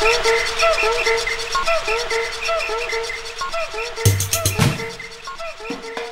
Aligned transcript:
Thank 0.00 0.26
you. 5.98 6.07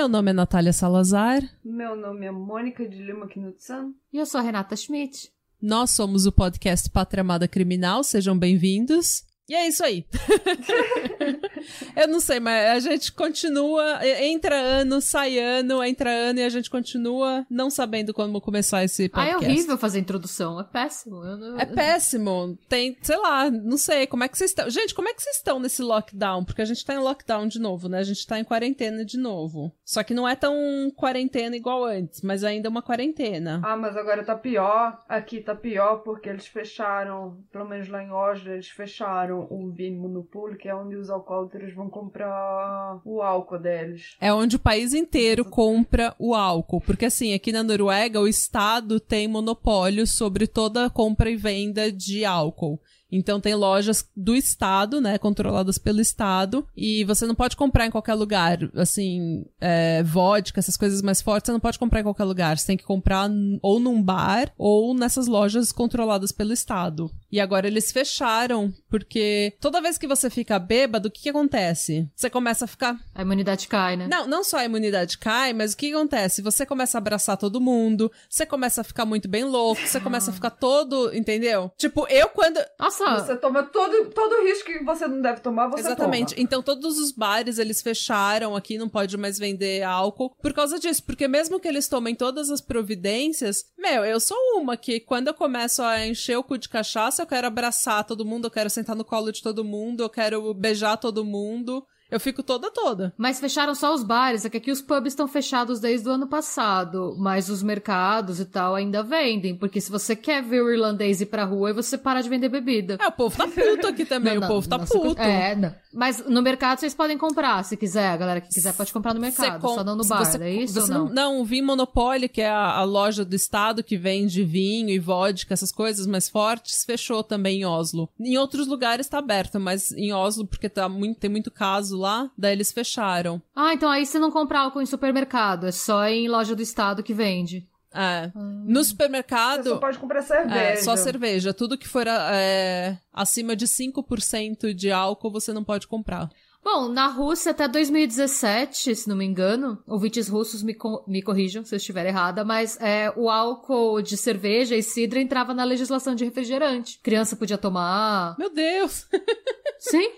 Meu 0.00 0.08
nome 0.08 0.30
é 0.30 0.32
Natália 0.32 0.72
Salazar. 0.72 1.42
Meu 1.62 1.94
nome 1.94 2.24
é 2.24 2.30
Mônica 2.30 2.88
de 2.88 3.02
Lima 3.02 3.28
Knudsen. 3.28 3.94
E 4.10 4.16
eu 4.16 4.24
sou 4.24 4.40
a 4.40 4.42
Renata 4.42 4.74
Schmidt. 4.74 5.30
Nós 5.60 5.90
somos 5.90 6.24
o 6.24 6.32
podcast 6.32 6.88
Pátria 6.88 7.20
Amada 7.20 7.46
Criminal, 7.46 8.02
sejam 8.02 8.34
bem-vindos. 8.34 9.24
E 9.46 9.54
é 9.54 9.68
isso 9.68 9.84
aí. 9.84 10.06
eu 11.96 12.08
não 12.08 12.20
sei, 12.20 12.40
mas 12.40 12.86
a 12.86 12.90
gente 12.90 13.12
continua. 13.12 14.00
Entra 14.22 14.54
ano, 14.54 15.00
sai 15.00 15.38
ano, 15.38 15.82
entra 15.82 16.10
ano 16.10 16.40
e 16.40 16.42
a 16.42 16.48
gente 16.48 16.70
continua 16.70 17.46
não 17.50 17.70
sabendo 17.70 18.12
como 18.12 18.40
começar 18.40 18.84
esse 18.84 19.08
podcast. 19.08 19.34
Ah, 19.44 19.48
é 19.48 19.50
horrível 19.50 19.78
fazer 19.78 19.98
introdução. 19.98 20.60
É 20.60 20.64
péssimo. 20.64 21.24
Eu, 21.24 21.58
É 21.58 21.66
péssimo. 21.66 22.58
Tem, 22.68 22.96
sei 23.02 23.16
lá, 23.16 23.50
não 23.50 23.76
sei. 23.76 24.06
Como 24.06 24.24
é 24.24 24.28
que 24.28 24.36
vocês 24.36 24.50
estão? 24.50 24.68
Gente, 24.70 24.94
como 24.94 25.08
é 25.08 25.14
que 25.14 25.22
vocês 25.22 25.36
estão 25.36 25.58
nesse 25.60 25.82
lockdown? 25.82 26.44
Porque 26.44 26.62
a 26.62 26.64
gente 26.64 26.84
tá 26.84 26.94
em 26.94 26.98
lockdown 26.98 27.46
de 27.46 27.58
novo, 27.58 27.88
né? 27.88 27.98
A 27.98 28.02
gente 28.04 28.26
tá 28.26 28.38
em 28.38 28.44
quarentena 28.44 29.04
de 29.04 29.18
novo. 29.18 29.72
Só 29.84 30.02
que 30.02 30.14
não 30.14 30.28
é 30.28 30.36
tão 30.36 30.54
quarentena 30.96 31.56
igual 31.56 31.84
antes, 31.84 32.22
mas 32.22 32.44
ainda 32.44 32.68
é 32.68 32.70
uma 32.70 32.82
quarentena. 32.82 33.60
Ah, 33.64 33.76
mas 33.76 33.96
agora 33.96 34.24
tá 34.24 34.36
pior. 34.36 35.02
Aqui 35.08 35.40
tá 35.40 35.54
pior 35.54 35.98
porque 35.98 36.28
eles 36.28 36.46
fecharam, 36.46 37.42
pelo 37.52 37.68
menos 37.68 37.88
lá 37.88 38.02
em 38.02 38.10
Oslo, 38.10 38.52
eles 38.52 38.68
fecharam 38.68 39.46
o 39.50 39.70
Vin 39.70 39.96
Monopoly, 39.96 40.56
que 40.56 40.68
é 40.68 40.74
onde 40.74 40.96
os 40.96 41.10
alcoólatras 41.50 41.74
vão 41.74 41.90
comprar 41.90 43.00
o 43.04 43.20
álcool 43.20 43.58
deles. 43.58 44.16
É 44.20 44.32
onde 44.32 44.56
o 44.56 44.60
país 44.60 44.94
inteiro 44.94 45.44
compra 45.44 46.14
o 46.18 46.34
álcool. 46.34 46.80
Porque, 46.80 47.06
assim, 47.06 47.34
aqui 47.34 47.50
na 47.50 47.62
Noruega, 47.62 48.20
o 48.20 48.28
Estado 48.28 49.00
tem 49.00 49.26
monopólio 49.26 50.06
sobre 50.06 50.46
toda 50.46 50.86
a 50.86 50.90
compra 50.90 51.30
e 51.30 51.36
venda 51.36 51.90
de 51.90 52.24
álcool. 52.24 52.80
Então 53.10 53.40
tem 53.40 53.54
lojas 53.54 54.04
do 54.16 54.34
estado, 54.34 55.00
né, 55.00 55.18
controladas 55.18 55.78
pelo 55.78 56.00
estado, 56.00 56.66
e 56.76 57.04
você 57.04 57.26
não 57.26 57.34
pode 57.34 57.56
comprar 57.56 57.86
em 57.86 57.90
qualquer 57.90 58.14
lugar, 58.14 58.58
assim, 58.74 59.44
é, 59.60 60.02
vodka, 60.02 60.60
essas 60.60 60.76
coisas 60.76 61.02
mais 61.02 61.20
fortes, 61.20 61.46
você 61.46 61.52
não 61.52 61.60
pode 61.60 61.78
comprar 61.78 62.00
em 62.00 62.04
qualquer 62.04 62.24
lugar. 62.24 62.58
Você 62.58 62.66
tem 62.66 62.76
que 62.76 62.84
comprar 62.84 63.30
ou 63.62 63.80
num 63.80 64.02
bar 64.02 64.52
ou 64.56 64.94
nessas 64.94 65.26
lojas 65.26 65.72
controladas 65.72 66.32
pelo 66.32 66.52
estado. 66.52 67.10
E 67.30 67.40
agora 67.40 67.66
eles 67.66 67.92
fecharam, 67.92 68.72
porque 68.88 69.54
toda 69.60 69.80
vez 69.80 69.96
que 69.96 70.06
você 70.06 70.28
fica 70.28 70.58
bêbado, 70.58 71.08
o 71.08 71.10
que, 71.10 71.22
que 71.22 71.30
acontece? 71.30 72.08
Você 72.14 72.28
começa 72.28 72.64
a 72.64 72.68
ficar 72.68 72.98
A 73.14 73.22
imunidade 73.22 73.68
cai, 73.68 73.96
né? 73.96 74.08
não, 74.08 74.26
não 74.26 74.44
só 74.44 74.58
a 74.58 74.64
imunidade 74.64 75.18
cai, 75.18 75.52
mas 75.52 75.72
o 75.72 75.76
que 75.76 75.92
acontece? 75.92 76.42
Você 76.42 76.66
começa 76.66 76.98
a 76.98 77.00
abraçar 77.00 77.36
todo 77.36 77.60
mundo, 77.60 78.10
você 78.28 78.44
começa 78.44 78.80
a 78.80 78.84
ficar 78.84 79.04
muito 79.04 79.28
bem 79.28 79.44
louco, 79.44 79.80
você 79.80 80.00
começa 80.00 80.30
a 80.30 80.34
ficar 80.34 80.50
todo, 80.50 81.14
entendeu? 81.14 81.70
Tipo, 81.76 82.06
eu 82.08 82.28
quando. 82.28 82.58
Nossa, 82.78 82.99
Você 83.04 83.36
toma 83.36 83.62
todo, 83.62 84.10
todo 84.10 84.42
risco 84.44 84.66
que 84.66 84.84
você 84.84 85.06
não 85.06 85.20
deve 85.20 85.40
tomar, 85.40 85.68
você 85.68 85.80
Exatamente. 85.80 86.34
toma. 86.34 86.42
Então 86.42 86.62
todos 86.62 86.98
os 86.98 87.12
bares 87.12 87.58
eles 87.58 87.82
fecharam 87.82 88.54
aqui, 88.54 88.78
não 88.78 88.88
pode 88.88 89.16
mais 89.16 89.38
vender 89.38 89.82
álcool 89.82 90.34
por 90.40 90.52
causa 90.52 90.78
disso. 90.78 91.02
Porque 91.04 91.26
mesmo 91.26 91.58
que 91.58 91.68
eles 91.68 91.88
tomem 91.88 92.14
todas 92.14 92.50
as 92.50 92.60
providências, 92.60 93.64
meu, 93.78 94.04
eu 94.04 94.20
sou 94.20 94.36
uma 94.56 94.76
que 94.76 95.00
quando 95.00 95.28
eu 95.28 95.34
começo 95.34 95.82
a 95.82 96.06
encher 96.06 96.36
o 96.36 96.44
cu 96.44 96.58
de 96.58 96.68
cachaça, 96.68 97.22
eu 97.22 97.26
quero 97.26 97.46
abraçar 97.46 98.04
todo 98.04 98.24
mundo, 98.24 98.46
eu 98.46 98.50
quero 98.50 98.70
sentar 98.70 98.96
no 98.96 99.04
colo 99.04 99.32
de 99.32 99.42
todo 99.42 99.64
mundo, 99.64 100.02
eu 100.02 100.10
quero 100.10 100.52
beijar 100.54 100.96
todo 100.96 101.24
mundo. 101.24 101.84
Eu 102.10 102.18
fico 102.20 102.42
toda 102.42 102.70
toda. 102.70 103.12
Mas 103.16 103.38
fecharam 103.40 103.74
só 103.74 103.94
os 103.94 104.02
bares, 104.02 104.44
é 104.44 104.50
que 104.50 104.56
aqui 104.56 104.70
os 104.70 104.80
pubs 104.82 105.12
estão 105.12 105.28
fechados 105.28 105.78
desde 105.80 106.08
o 106.08 106.12
ano 106.12 106.26
passado, 106.26 107.14
mas 107.18 107.48
os 107.48 107.62
mercados 107.62 108.40
e 108.40 108.44
tal 108.44 108.74
ainda 108.74 109.02
vendem, 109.02 109.54
porque 109.54 109.80
se 109.80 109.90
você 109.90 110.16
quer 110.16 110.42
ver 110.42 110.62
o 110.62 110.70
irlandês 110.72 111.20
ir 111.20 111.26
pra 111.26 111.44
rua, 111.44 111.72
você 111.72 111.96
para 111.96 112.20
de 112.20 112.28
vender 112.28 112.48
bebida. 112.48 112.98
É, 113.00 113.06
o 113.06 113.12
povo 113.12 113.36
tá 113.36 113.46
puto 113.46 113.86
aqui 113.86 114.04
também, 114.06 114.38
Não, 114.38 114.46
o 114.46 114.50
povo 114.50 114.68
tá 114.68 114.78
puto. 114.78 115.20
É, 115.20 115.54
não. 115.54 115.74
Mas 115.92 116.24
no 116.26 116.40
mercado 116.42 116.78
vocês 116.78 116.94
podem 116.94 117.16
comprar, 117.18 117.64
se 117.64 117.76
quiser. 117.76 118.08
A 118.10 118.16
galera 118.16 118.40
que 118.40 118.48
quiser 118.48 118.72
pode 118.74 118.92
comprar 118.92 119.12
no 119.14 119.20
mercado, 119.20 119.60
com- 119.60 119.74
só 119.74 119.84
não 119.84 119.96
no 119.96 120.04
bar, 120.04 120.24
você- 120.24 120.42
é 120.42 120.50
isso 120.50 120.74
você 120.74 120.92
ou 120.92 120.98
não? 121.06 121.08
Não, 121.08 121.40
o 121.40 121.44
Vinho 121.44 121.66
Monopoly, 121.66 122.28
que 122.28 122.40
é 122.40 122.48
a, 122.48 122.78
a 122.78 122.84
loja 122.84 123.24
do 123.24 123.34
estado 123.34 123.82
que 123.82 123.96
vende 123.96 124.44
vinho 124.44 124.88
e 124.90 124.98
vodka, 124.98 125.52
essas 125.54 125.72
coisas 125.72 126.06
mais 126.06 126.28
fortes, 126.28 126.84
fechou 126.84 127.22
também 127.24 127.60
em 127.60 127.64
Oslo. 127.64 128.08
Em 128.20 128.36
outros 128.38 128.66
lugares 128.66 129.08
tá 129.08 129.18
aberto, 129.18 129.58
mas 129.58 129.90
em 129.92 130.12
Oslo, 130.12 130.46
porque 130.46 130.68
tá 130.68 130.88
muito, 130.88 131.18
tem 131.18 131.30
muito 131.30 131.50
caso 131.50 131.96
lá, 132.00 132.30
daí 132.36 132.52
eles 132.52 132.72
fecharam. 132.72 133.40
Ah, 133.54 133.72
então 133.74 133.88
aí 133.88 134.04
você 134.04 134.18
não 134.18 134.30
compra 134.30 134.60
álcool 134.60 134.82
em 134.82 134.86
supermercado, 134.86 135.66
é 135.66 135.72
só 135.72 136.04
em 136.06 136.28
loja 136.28 136.56
do 136.56 136.62
estado 136.62 137.02
que 137.02 137.14
vende. 137.14 137.68
É. 137.92 138.30
Ah. 138.34 138.40
No 138.64 138.82
Você 138.82 138.90
supermercado. 138.90 139.64
só 139.70 139.78
pode 139.78 139.98
comprar 139.98 140.22
cerveja. 140.22 140.60
É, 140.60 140.76
só 140.76 140.96
cerveja. 140.96 141.52
Tudo 141.52 141.76
que 141.76 141.88
for 141.88 142.06
é, 142.06 142.98
acima 143.12 143.56
de 143.56 143.66
5% 143.66 144.72
de 144.72 144.90
álcool, 144.92 145.30
você 145.30 145.52
não 145.52 145.64
pode 145.64 145.86
comprar. 145.88 146.30
Bom, 146.62 146.88
na 146.88 147.06
Rússia 147.08 147.52
até 147.52 147.66
2017, 147.66 148.94
se 148.94 149.08
não 149.08 149.16
me 149.16 149.24
engano, 149.24 149.82
ouvintes 149.86 150.28
russos 150.28 150.62
me, 150.62 150.74
co- 150.74 151.02
me 151.08 151.22
corrijam 151.22 151.64
se 151.64 151.74
eu 151.74 151.78
estiver 151.78 152.04
errada, 152.06 152.44
mas 152.44 152.78
é, 152.80 153.10
o 153.16 153.30
álcool 153.30 154.02
de 154.02 154.16
cerveja 154.16 154.76
e 154.76 154.82
cidra 154.82 155.20
entrava 155.20 155.54
na 155.54 155.64
legislação 155.64 156.14
de 156.14 156.24
refrigerante. 156.24 157.00
Criança 157.02 157.34
podia 157.34 157.56
tomar. 157.58 158.36
Meu 158.38 158.52
Deus! 158.52 159.06
Sim. 159.80 160.10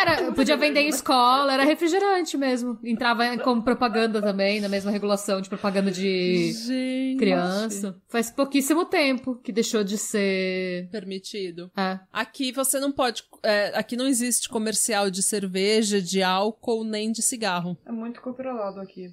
Era, 0.00 0.30
podia 0.32 0.56
vender 0.56 0.80
em 0.80 0.88
escola, 0.88 1.52
era 1.52 1.64
refrigerante 1.64 2.36
mesmo. 2.36 2.78
Entrava 2.84 3.36
como 3.38 3.62
propaganda 3.62 4.22
também, 4.22 4.60
na 4.60 4.68
mesma 4.68 4.90
regulação 4.92 5.40
de 5.40 5.48
propaganda 5.48 5.90
de 5.90 6.52
Gente. 6.52 7.18
criança. 7.18 7.96
Faz 8.08 8.30
pouquíssimo 8.30 8.84
tempo 8.84 9.34
que 9.42 9.50
deixou 9.52 9.82
de 9.82 9.98
ser. 9.98 10.88
Permitido. 10.92 11.70
É. 11.76 11.98
Aqui 12.12 12.52
você 12.52 12.78
não 12.78 12.92
pode. 12.92 13.24
é, 13.42 13.72
aqui 13.76 13.96
não 13.96 14.06
existe 14.06 14.48
comercial 14.52 15.10
de 15.10 15.22
cerveja, 15.22 16.00
de 16.00 16.22
álcool, 16.22 16.84
nem 16.84 17.10
de 17.10 17.22
cigarro. 17.22 17.76
É 17.84 17.90
muito 17.90 18.20
controlado 18.20 18.80
aqui. 18.80 19.12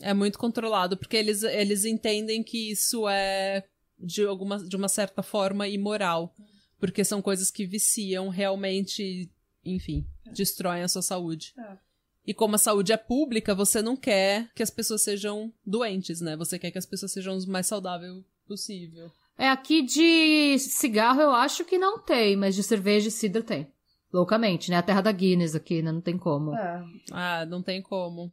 É 0.00 0.12
muito 0.12 0.38
controlado, 0.38 0.96
porque 0.96 1.16
eles, 1.16 1.42
eles 1.42 1.84
entendem 1.84 2.42
que 2.42 2.70
isso 2.70 3.08
é 3.08 3.64
de, 3.98 4.24
alguma, 4.24 4.58
de 4.58 4.76
uma 4.76 4.88
certa 4.88 5.22
forma 5.22 5.66
imoral. 5.66 6.34
Porque 6.78 7.04
são 7.04 7.20
coisas 7.20 7.50
que 7.50 7.66
viciam 7.66 8.28
realmente, 8.28 9.30
enfim, 9.64 10.06
destroem 10.32 10.82
a 10.82 10.88
sua 10.88 11.02
saúde. 11.02 11.52
É. 11.58 11.76
E 12.24 12.34
como 12.34 12.54
a 12.54 12.58
saúde 12.58 12.92
é 12.92 12.96
pública, 12.96 13.54
você 13.54 13.80
não 13.80 13.96
quer 13.96 14.52
que 14.54 14.62
as 14.62 14.70
pessoas 14.70 15.02
sejam 15.02 15.52
doentes, 15.66 16.20
né? 16.20 16.36
Você 16.36 16.58
quer 16.58 16.70
que 16.70 16.78
as 16.78 16.86
pessoas 16.86 17.10
sejam 17.10 17.36
o 17.36 17.48
mais 17.48 17.66
saudável 17.66 18.22
possível. 18.46 19.10
É, 19.36 19.48
aqui 19.48 19.82
de 19.82 20.58
cigarro 20.58 21.20
eu 21.20 21.30
acho 21.30 21.64
que 21.64 21.78
não 21.78 21.98
tem, 21.98 22.36
mas 22.36 22.54
de 22.54 22.62
cerveja 22.62 23.08
e 23.08 23.10
cidra 23.10 23.42
tem. 23.42 23.72
Loucamente, 24.12 24.70
né? 24.70 24.78
A 24.78 24.82
terra 24.82 25.02
da 25.02 25.12
Guinness 25.12 25.54
aqui, 25.54 25.82
né? 25.82 25.92
Não 25.92 26.00
tem 26.00 26.16
como. 26.16 26.54
É. 26.54 26.82
Ah, 27.12 27.46
não 27.46 27.62
tem 27.62 27.82
como. 27.82 28.32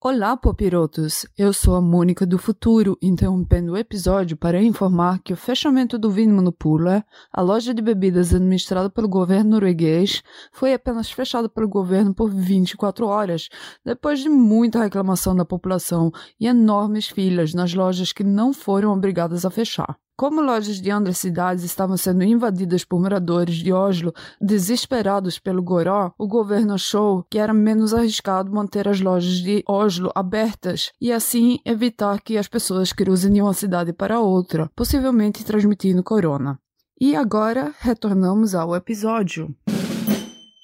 Olá, 0.00 0.36
popirotos! 0.36 1.26
Eu 1.36 1.52
sou 1.52 1.74
a 1.74 1.80
Mônica 1.80 2.26
do 2.26 2.38
Futuro, 2.38 2.96
interrompendo 3.00 3.72
o 3.72 3.76
episódio 3.76 4.36
para 4.36 4.62
informar 4.62 5.18
que 5.20 5.32
o 5.32 5.36
fechamento 5.36 5.98
do 5.98 6.10
Vinmonopolet, 6.10 7.02
a 7.32 7.40
loja 7.40 7.72
de 7.72 7.80
bebidas 7.80 8.34
administrada 8.34 8.90
pelo 8.90 9.08
governo 9.08 9.52
norueguês, 9.52 10.22
foi 10.52 10.74
apenas 10.74 11.10
fechada 11.10 11.48
pelo 11.48 11.68
governo 11.68 12.14
por 12.14 12.30
24 12.30 13.06
horas, 13.06 13.48
depois 13.82 14.20
de 14.20 14.28
muita 14.28 14.82
reclamação 14.82 15.34
da 15.34 15.44
população 15.44 16.10
e 16.38 16.46
enormes 16.46 17.08
filas 17.08 17.54
nas 17.54 17.72
lojas 17.72 18.12
que 18.12 18.22
não 18.22 18.52
foram 18.52 18.92
obrigadas 18.92 19.46
a 19.46 19.50
fechar. 19.50 19.98
Como 20.16 20.40
lojas 20.40 20.80
de 20.80 20.92
outras 20.92 21.18
cidades 21.18 21.64
estavam 21.64 21.96
sendo 21.96 22.22
invadidas 22.22 22.84
por 22.84 23.00
moradores 23.00 23.56
de 23.56 23.72
Oslo 23.72 24.14
desesperados 24.40 25.40
pelo 25.40 25.60
goró, 25.60 26.12
o 26.16 26.28
governo 26.28 26.74
achou 26.74 27.24
que 27.28 27.36
era 27.36 27.52
menos 27.52 27.92
arriscado 27.92 28.52
manter 28.52 28.86
as 28.86 29.00
lojas 29.00 29.38
de 29.38 29.64
Oslo 29.68 30.12
abertas 30.14 30.92
e 31.00 31.10
assim 31.10 31.58
evitar 31.64 32.20
que 32.20 32.38
as 32.38 32.46
pessoas 32.46 32.92
cruzem 32.92 33.32
de 33.32 33.42
uma 33.42 33.52
cidade 33.52 33.92
para 33.92 34.20
outra, 34.20 34.70
possivelmente 34.76 35.44
transmitindo 35.44 36.04
corona. 36.04 36.60
E 37.00 37.16
agora 37.16 37.74
retornamos 37.80 38.54
ao 38.54 38.76
episódio. 38.76 39.52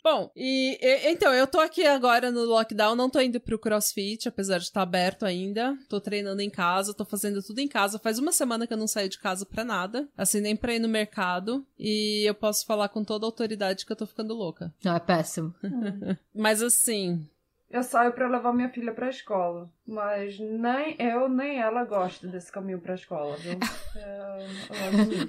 Bom, 0.03 0.31
e, 0.35 0.79
e- 0.81 1.11
então, 1.11 1.33
eu 1.35 1.47
tô 1.47 1.61
aqui 1.61 1.87
agora 1.87 2.31
no 2.31 2.45
lockdown, 2.45 2.95
não 2.95 3.11
tô 3.11 3.21
indo 3.21 3.39
pro 3.41 3.59
crossfit, 3.59 4.29
apesar 4.29 4.59
de 4.59 4.65
estar 4.65 4.83
aberto 4.83 5.25
ainda. 5.25 5.77
Tô 5.89 6.01
treinando 6.01 6.41
em 6.41 6.51
casa, 6.51 6.95
tô 6.95 7.05
fazendo 7.05 7.43
tudo 7.43 7.59
em 7.59 7.69
casa. 7.69 7.99
Faz 7.99 8.19
uma 8.19 8.33
semana 8.33 8.67
que 8.67 8.73
eu 8.73 8.79
não 8.79 8.87
saio 8.87 9.09
de 9.09 9.19
casa 9.19 9.45
pra 9.45 9.65
nada, 9.65 10.09
assim, 10.17 10.41
nem 10.41 10.57
pra 10.57 10.75
ir 10.75 10.79
no 10.79 10.89
mercado. 10.89 11.65
E 11.79 12.25
eu 12.27 12.35
posso 12.35 12.65
falar 12.67 12.89
com 12.89 13.05
toda 13.05 13.27
a 13.27 13.29
autoridade 13.29 13.85
que 13.85 13.93
eu 13.93 13.97
tô 13.97 14.07
ficando 14.07 14.35
louca. 14.35 14.73
Não, 14.85 14.95
é 14.97 15.01
péssimo. 15.01 15.55
Mas 16.35 16.63
assim, 16.63 17.27
eu 17.71 17.83
saio 17.83 18.13
para 18.13 18.29
levar 18.29 18.53
minha 18.53 18.69
filha 18.71 18.93
para 18.93 19.07
a 19.07 19.11
escola. 19.11 19.71
Mas 19.87 20.39
nem 20.39 20.97
eu 20.99 21.29
nem 21.29 21.61
ela 21.61 21.85
gosta 21.85 22.27
desse 22.27 22.51
caminho 22.51 22.81
para 22.81 22.93
a 22.93 22.97
escola, 22.97 23.37
viu? 23.37 23.59
É, 23.97 24.47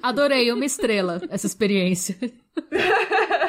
Adorei, 0.02 0.52
uma 0.52 0.64
estrela 0.64 1.20
essa 1.28 1.46
experiência. 1.46 2.16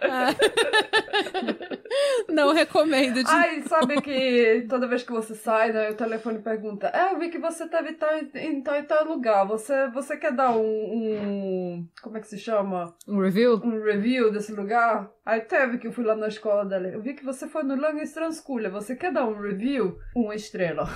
Não 2.28 2.52
recomendo. 2.52 3.22
De... 3.22 3.30
Ai, 3.30 3.62
sabe 3.62 4.00
que 4.00 4.66
toda 4.68 4.86
vez 4.86 5.02
que 5.02 5.12
você 5.12 5.34
sai, 5.34 5.72
né, 5.72 5.90
o 5.90 5.94
telefone 5.94 6.40
pergunta: 6.40 6.90
É, 6.92 7.12
eu 7.12 7.18
vi 7.18 7.30
que 7.30 7.38
você 7.38 7.68
teve 7.68 7.94
tal, 7.94 8.10
em 8.34 8.62
tal 8.62 8.76
e 8.76 8.82
tal 8.82 9.04
lugar. 9.04 9.46
Você, 9.46 9.88
você 9.90 10.16
quer 10.16 10.32
dar 10.32 10.52
um, 10.52 10.62
um, 10.62 11.88
Como 12.02 12.16
é 12.16 12.20
que 12.20 12.28
se 12.28 12.38
chama? 12.38 12.94
Um 13.06 13.20
review? 13.20 13.60
Um 13.64 13.82
review 13.82 14.30
desse 14.30 14.52
lugar? 14.52 15.10
Aí 15.24 15.40
teve 15.40 15.78
que 15.78 15.86
eu 15.86 15.92
fui 15.92 16.04
lá 16.04 16.14
na 16.14 16.28
escola 16.28 16.64
dela. 16.64 16.88
Eu 16.88 17.00
vi 17.00 17.14
que 17.14 17.24
você 17.24 17.48
foi 17.48 17.62
no 17.62 17.76
Langes 17.76 18.12
Transculha. 18.12 18.70
Você 18.70 18.94
quer 18.94 19.12
dar 19.12 19.26
um 19.26 19.40
review? 19.40 19.98
Uma 20.14 20.34
estrela. 20.34 20.88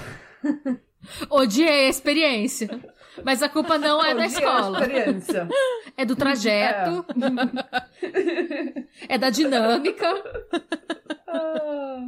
Odiei 1.30 1.86
a 1.86 1.88
experiência. 1.88 2.68
Mas 3.24 3.42
a 3.42 3.48
culpa 3.48 3.78
não 3.78 4.04
é 4.04 4.14
da 4.14 4.26
escola. 4.26 4.80
É 5.96 6.04
do 6.04 6.16
trajeto. 6.16 7.04
É, 9.08 9.14
é 9.14 9.18
da 9.18 9.30
dinâmica. 9.30 10.06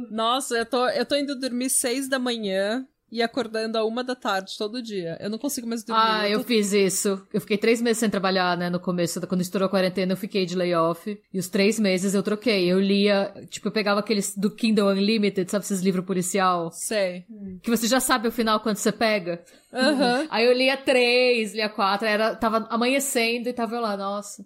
Nossa, 0.09 0.55
eu 0.55 0.65
tô, 0.65 0.87
eu 0.89 1.05
tô 1.05 1.15
indo 1.15 1.39
dormir 1.39 1.69
seis 1.69 2.07
da 2.07 2.19
manhã 2.19 2.85
e 3.13 3.21
acordando 3.21 3.77
a 3.77 3.85
uma 3.85 4.03
da 4.03 4.15
tarde 4.15 4.57
todo 4.57 4.81
dia. 4.81 5.15
Eu 5.21 5.29
não 5.29 5.37
consigo 5.37 5.67
mais 5.67 5.83
dormir. 5.83 6.01
Ah, 6.03 6.27
eu, 6.27 6.39
tô... 6.39 6.45
fiz 6.45 6.73
isso. 6.73 7.23
Eu 7.31 7.39
fiquei 7.39 7.59
três 7.59 7.79
meses 7.79 7.99
sem 7.99 8.09
trabalhar, 8.09 8.57
né? 8.57 8.71
No 8.71 8.79
começo, 8.79 9.21
quando 9.27 9.41
estourou 9.41 9.67
a 9.67 9.69
quarentena, 9.69 10.13
eu 10.13 10.17
fiquei 10.17 10.47
de 10.47 10.55
layoff. 10.55 11.21
E 11.31 11.37
os 11.37 11.47
três 11.47 11.79
meses 11.79 12.15
eu 12.15 12.23
troquei. 12.23 12.65
Eu 12.65 12.79
lia, 12.79 13.31
tipo, 13.51 13.67
eu 13.67 13.71
pegava 13.71 13.99
aqueles 13.99 14.35
do 14.35 14.49
Kindle 14.49 14.89
Unlimited, 14.89 15.51
sabe 15.51 15.63
esses 15.63 15.81
livros 15.81 16.03
policial? 16.03 16.71
Sei. 16.71 17.25
Que 17.61 17.69
você 17.69 17.85
já 17.85 17.99
sabe 17.99 18.27
o 18.27 18.31
final 18.31 18.59
quando 18.61 18.77
você 18.77 18.91
pega. 18.91 19.45
Uhum. 19.71 20.27
Aí 20.31 20.47
eu 20.47 20.53
lia 20.53 20.75
três, 20.75 21.53
lia 21.53 21.69
quatro, 21.69 22.07
era, 22.07 22.35
tava 22.35 22.65
amanhecendo 22.71 23.47
e 23.47 23.53
tava 23.53 23.75
eu 23.75 23.81
lá, 23.81 23.95
nossa. 23.95 24.43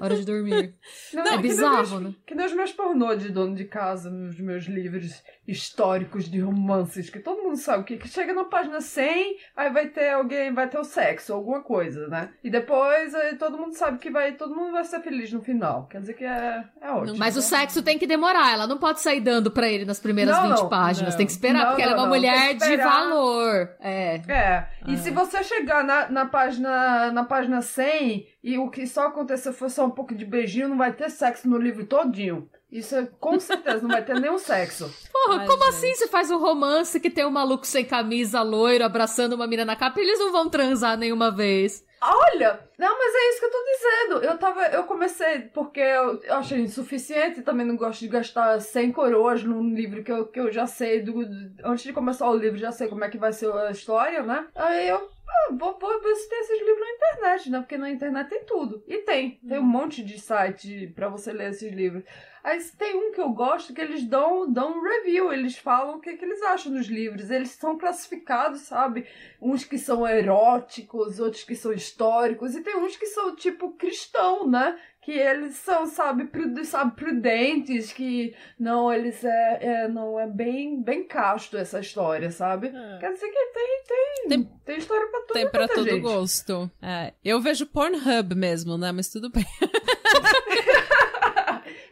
Hora 0.00 0.16
de 0.16 0.24
dormir. 0.24 0.74
Não, 1.12 1.26
é 1.26 1.38
bizarro, 1.38 1.98
que 1.98 2.04
né? 2.04 2.14
Que 2.26 2.34
nem 2.34 2.46
os 2.46 2.52
meus 2.52 2.72
pornô 2.72 3.14
de 3.14 3.30
dono 3.30 3.54
de 3.54 3.64
casa, 3.64 4.10
os 4.10 4.38
meus 4.38 4.64
livros 4.66 5.22
históricos 5.46 6.30
de 6.30 6.40
romances, 6.40 7.10
que 7.10 7.18
todo 7.18 7.42
mundo 7.42 7.56
sabe 7.56 7.84
que, 7.84 7.96
que 7.96 8.08
chega 8.08 8.32
na 8.32 8.44
página 8.44 8.80
100, 8.80 9.36
aí 9.56 9.70
vai 9.70 9.88
ter 9.88 10.10
alguém, 10.10 10.52
vai 10.52 10.68
ter 10.68 10.78
o 10.78 10.84
sexo, 10.84 11.32
alguma 11.32 11.60
coisa, 11.60 12.08
né? 12.08 12.30
E 12.42 12.50
depois 12.50 13.14
aí, 13.14 13.36
todo 13.36 13.58
mundo 13.58 13.74
sabe 13.74 13.98
que 13.98 14.10
vai, 14.10 14.32
todo 14.32 14.54
mundo 14.54 14.72
vai 14.72 14.84
ser 14.84 15.00
feliz 15.00 15.32
no 15.32 15.42
final. 15.42 15.86
Quer 15.86 16.00
dizer 16.00 16.14
que 16.14 16.24
é, 16.24 16.64
é 16.80 16.90
ótimo. 16.90 17.18
Mas 17.18 17.34
né? 17.34 17.40
o 17.40 17.42
sexo 17.42 17.82
tem 17.82 17.98
que 17.98 18.06
demorar, 18.06 18.52
ela 18.52 18.66
não 18.66 18.78
pode 18.78 19.00
sair 19.00 19.20
dando 19.20 19.50
pra 19.50 19.68
ele 19.68 19.84
nas 19.84 20.00
primeiras 20.00 20.34
Não, 20.34 20.48
20 20.48 20.58
não, 20.60 20.68
páginas, 20.68 21.12
não. 21.12 21.18
tem 21.18 21.26
que 21.26 21.32
esperar, 21.32 21.58
Não, 21.58 21.66
porque 21.68 21.82
ela 21.82 21.92
é 21.92 21.96
uma 21.96 22.06
mulher 22.06 22.54
de 22.54 22.76
valor. 22.76 23.70
É. 23.80 24.22
É, 24.28 24.68
e 24.86 24.96
se 24.96 25.10
você 25.10 25.42
chegar 25.42 25.84
na, 25.84 26.08
na, 26.08 26.26
página, 26.26 27.12
na 27.12 27.24
página 27.24 27.60
100 27.60 28.26
e 28.42 28.58
o 28.58 28.70
que 28.70 28.86
só 28.86 29.08
aconteceu 29.08 29.52
foi 29.52 29.68
só 29.68 29.86
um 29.86 29.90
pouco 29.90 30.14
de 30.14 30.24
beijinho, 30.24 30.68
não 30.68 30.78
vai 30.78 30.92
ter 30.92 31.10
sexo 31.10 31.48
no 31.48 31.58
livro 31.58 31.86
todinho. 31.86 32.48
Isso 32.74 32.96
é, 32.96 33.08
com 33.20 33.38
certeza 33.38 33.82
não 33.82 33.88
vai 33.88 34.04
ter 34.04 34.18
nenhum 34.18 34.36
sexo. 34.36 34.92
Porra, 35.12 35.42
Ai, 35.42 35.46
como 35.46 35.62
gente. 35.62 35.74
assim 35.74 35.94
você 35.94 36.08
faz 36.08 36.28
um 36.28 36.38
romance 36.38 36.98
que 36.98 37.08
tem 37.08 37.24
um 37.24 37.30
maluco 37.30 37.64
sem 37.64 37.84
camisa, 37.84 38.42
loiro, 38.42 38.84
abraçando 38.84 39.34
uma 39.34 39.46
mina 39.46 39.64
na 39.64 39.76
capa 39.76 40.00
e 40.00 40.02
eles 40.02 40.18
não 40.18 40.32
vão 40.32 40.50
transar 40.50 40.98
nenhuma 40.98 41.30
vez? 41.30 41.84
Olha, 42.02 42.60
não, 42.76 42.98
mas 42.98 43.14
é 43.14 43.28
isso 43.30 43.38
que 43.38 43.46
eu 43.46 43.50
tô 43.50 43.64
dizendo. 43.64 44.24
Eu 44.24 44.36
tava, 44.36 44.66
eu 44.66 44.82
comecei 44.82 45.42
porque 45.54 45.78
eu, 45.78 46.20
eu 46.24 46.34
achei 46.34 46.58
insuficiente, 46.58 47.42
também 47.42 47.64
não 47.64 47.76
gosto 47.76 48.00
de 48.00 48.08
gastar 48.08 48.60
100 48.60 48.90
coroas 48.90 49.44
num 49.44 49.72
livro 49.72 50.02
que 50.02 50.10
eu, 50.10 50.26
que 50.26 50.40
eu 50.40 50.50
já 50.50 50.66
sei 50.66 51.00
do, 51.00 51.20
antes 51.64 51.84
de 51.84 51.92
começar 51.92 52.28
o 52.28 52.36
livro, 52.36 52.58
já 52.58 52.72
sei 52.72 52.88
como 52.88 53.04
é 53.04 53.08
que 53.08 53.16
vai 53.16 53.32
ser 53.32 53.50
a 53.52 53.70
história, 53.70 54.22
né? 54.22 54.46
Aí 54.54 54.88
eu 54.88 55.13
ah, 55.26 55.52
vou, 55.52 55.78
vou 55.78 56.00
tem 56.00 56.40
esses 56.40 56.58
livros 56.58 56.80
na 56.80 56.90
internet, 56.90 57.50
né? 57.50 57.58
Porque 57.60 57.78
na 57.78 57.90
internet 57.90 58.28
tem 58.28 58.44
tudo. 58.44 58.82
E 58.86 58.98
tem, 58.98 59.40
tem 59.46 59.58
um 59.58 59.62
monte 59.62 60.04
de 60.04 60.20
site 60.20 60.92
pra 60.94 61.08
você 61.08 61.32
ler 61.32 61.50
esses 61.50 61.72
livros. 61.72 62.04
Aí 62.42 62.62
tem 62.76 62.94
um 62.94 63.10
que 63.10 63.20
eu 63.20 63.30
gosto 63.30 63.72
que 63.72 63.80
eles 63.80 64.04
dão, 64.04 64.50
dão 64.52 64.78
um 64.78 64.82
review, 64.82 65.32
eles 65.32 65.56
falam 65.56 65.96
o 65.96 66.00
que, 66.00 66.14
que 66.14 66.24
eles 66.24 66.42
acham 66.42 66.72
dos 66.72 66.86
livros. 66.86 67.30
Eles 67.30 67.50
são 67.50 67.78
classificados, 67.78 68.62
sabe? 68.62 69.06
Uns 69.40 69.64
que 69.64 69.78
são 69.78 70.06
eróticos, 70.06 71.18
outros 71.18 71.42
que 71.42 71.56
são 71.56 71.72
históricos, 71.72 72.54
e 72.54 72.62
tem 72.62 72.76
uns 72.76 72.96
que 72.96 73.06
são 73.06 73.34
tipo 73.34 73.72
cristão, 73.72 74.46
né? 74.46 74.78
Que 75.04 75.12
eles 75.12 75.56
são, 75.56 75.86
sabe, 75.86 76.24
pru- 76.24 76.64
sabe 76.64 76.96
prudentes, 76.96 77.92
que 77.92 78.34
não, 78.58 78.90
eles 78.90 79.22
é, 79.22 79.58
é- 79.60 79.88
não 79.88 80.18
é 80.18 80.26
bem, 80.26 80.82
bem 80.82 81.04
casto 81.06 81.58
essa 81.58 81.78
história, 81.80 82.30
sabe? 82.30 82.68
É. 82.68 82.98
Quer 82.98 83.12
dizer 83.12 83.28
que 83.28 83.46
tem, 83.52 83.82
tem, 83.86 84.28
Tem- 84.28 84.50
tem, 84.64 84.78
história 84.78 85.06
pra 85.08 85.20
tudo. 85.20 85.32
Tem 85.34 85.50
pra 85.50 85.68
quanto 85.68 85.72
é 85.72 85.74
todo 85.74 85.90
gente. 85.90 86.00
gosto. 86.02 86.70
É, 86.80 87.12
eu 87.22 87.38
vejo 87.40 87.66
Pornhub 87.66 88.34
mesmo, 88.34 88.78
né? 88.78 88.92
Mas 88.92 89.08
tudo 89.10 89.28
bem. 89.30 89.44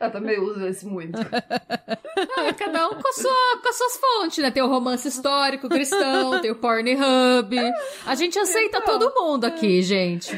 Eu 0.03 0.11
também 0.11 0.39
uso 0.41 0.67
esse 0.67 0.85
muito. 0.87 1.19
Ah, 2.35 2.53
cada 2.55 2.89
um 2.89 2.95
com, 2.95 3.09
a 3.09 3.13
sua, 3.13 3.59
com 3.63 3.69
as 3.69 3.77
suas 3.77 3.97
fontes, 3.97 4.39
né? 4.39 4.51
Tem 4.51 4.63
o 4.63 4.69
romance 4.69 5.07
histórico 5.09 5.69
cristão, 5.69 6.41
tem 6.41 6.51
o 6.51 6.55
Pornhub. 6.57 7.57
A 8.07 8.15
gente 8.15 8.39
aceita 8.39 8.79
Então. 8.79 8.99
todo 8.99 9.15
mundo 9.15 9.45
aqui, 9.45 9.83
gente. 9.83 10.31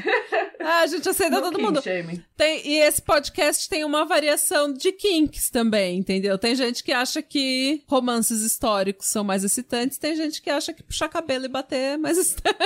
Ah, 0.61 0.81
a 0.81 0.87
gente 0.87 1.08
aceita 1.08 1.40
todo 1.43 1.58
No 1.58 1.64
mundo. 1.64 1.82
kink 1.82 2.02
shaming. 2.02 2.25
Tem, 2.37 2.66
e 2.66 2.78
esse 2.81 3.02
podcast 3.02 3.69
tem 3.69 3.84
uma 3.84 4.05
variação 4.05 4.72
de 4.72 4.93
kinks 4.93 5.50
também, 5.50 5.99
entendeu? 5.99 6.38
Tem 6.38 6.55
gente 6.55 6.82
que 6.82 6.93
acha 6.93 7.20
que 7.22 7.82
romances 7.87 8.40
históricos 8.43 9.06
são 9.06 9.22
mais 9.25 9.44
excitantes, 9.44 9.99
tem 9.99 10.14
gente 10.17 10.40
que 10.40 10.50
acha 10.50 10.72
que 10.72 10.82
puxar 10.82 11.08
cabelo 11.08 11.44
e 11.44 11.49
bater 11.49 11.76
é 11.76 11.96
mais 11.96 12.17
excitante. 12.19 12.56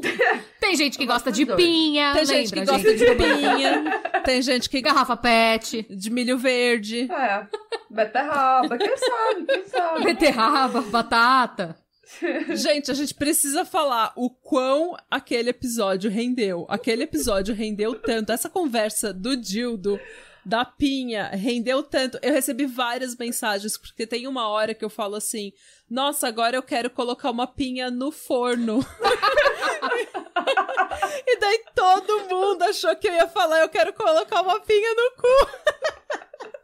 Tem 0.60 0.76
gente 0.76 0.98
que 0.98 1.06
gosta 1.06 1.32
de 1.32 1.44
dois. 1.44 1.56
pinha, 1.62 2.12
Tem 2.12 2.24
lembra, 2.24 2.36
gente 2.36 2.52
que 2.52 2.64
gosta 2.64 2.90
gente? 2.90 2.98
de 2.98 3.14
pinha, 3.14 4.00
tem 4.24 4.42
gente 4.42 4.68
que 4.68 4.80
Garrafa 4.80 5.16
pet, 5.16 5.86
de 5.88 6.10
milho 6.10 6.36
verde. 6.36 7.08
É, 7.10 7.46
beterraba, 7.88 8.76
quem 8.76 8.96
sabe, 8.96 9.46
quem 9.46 9.64
sabe. 9.66 10.04
beterraba, 10.04 10.80
batata. 10.82 11.76
Gente, 12.54 12.90
a 12.90 12.94
gente 12.94 13.14
precisa 13.14 13.64
falar 13.64 14.12
o 14.16 14.30
quão 14.30 14.96
aquele 15.10 15.50
episódio 15.50 16.10
rendeu. 16.10 16.66
Aquele 16.68 17.04
episódio 17.04 17.54
rendeu 17.54 17.94
tanto. 17.94 18.32
Essa 18.32 18.48
conversa 18.48 19.12
do 19.12 19.36
Dildo, 19.36 20.00
da 20.44 20.64
Pinha, 20.64 21.28
rendeu 21.28 21.82
tanto. 21.82 22.18
Eu 22.22 22.32
recebi 22.32 22.64
várias 22.66 23.14
mensagens, 23.16 23.76
porque 23.76 24.06
tem 24.06 24.26
uma 24.26 24.48
hora 24.48 24.74
que 24.74 24.84
eu 24.84 24.90
falo 24.90 25.16
assim: 25.16 25.52
Nossa, 25.90 26.28
agora 26.28 26.56
eu 26.56 26.62
quero 26.62 26.90
colocar 26.90 27.30
uma 27.30 27.46
pinha 27.46 27.90
no 27.90 28.12
forno. 28.12 28.80
e 31.26 31.38
daí 31.38 31.64
todo 31.74 32.28
mundo 32.28 32.62
achou 32.64 32.94
que 32.96 33.08
eu 33.08 33.14
ia 33.14 33.26
falar: 33.26 33.60
Eu 33.60 33.70
quero 33.70 33.94
colocar 33.94 34.42
uma 34.42 34.60
pinha 34.60 34.94
no 34.94 35.10
cu. 35.16 35.26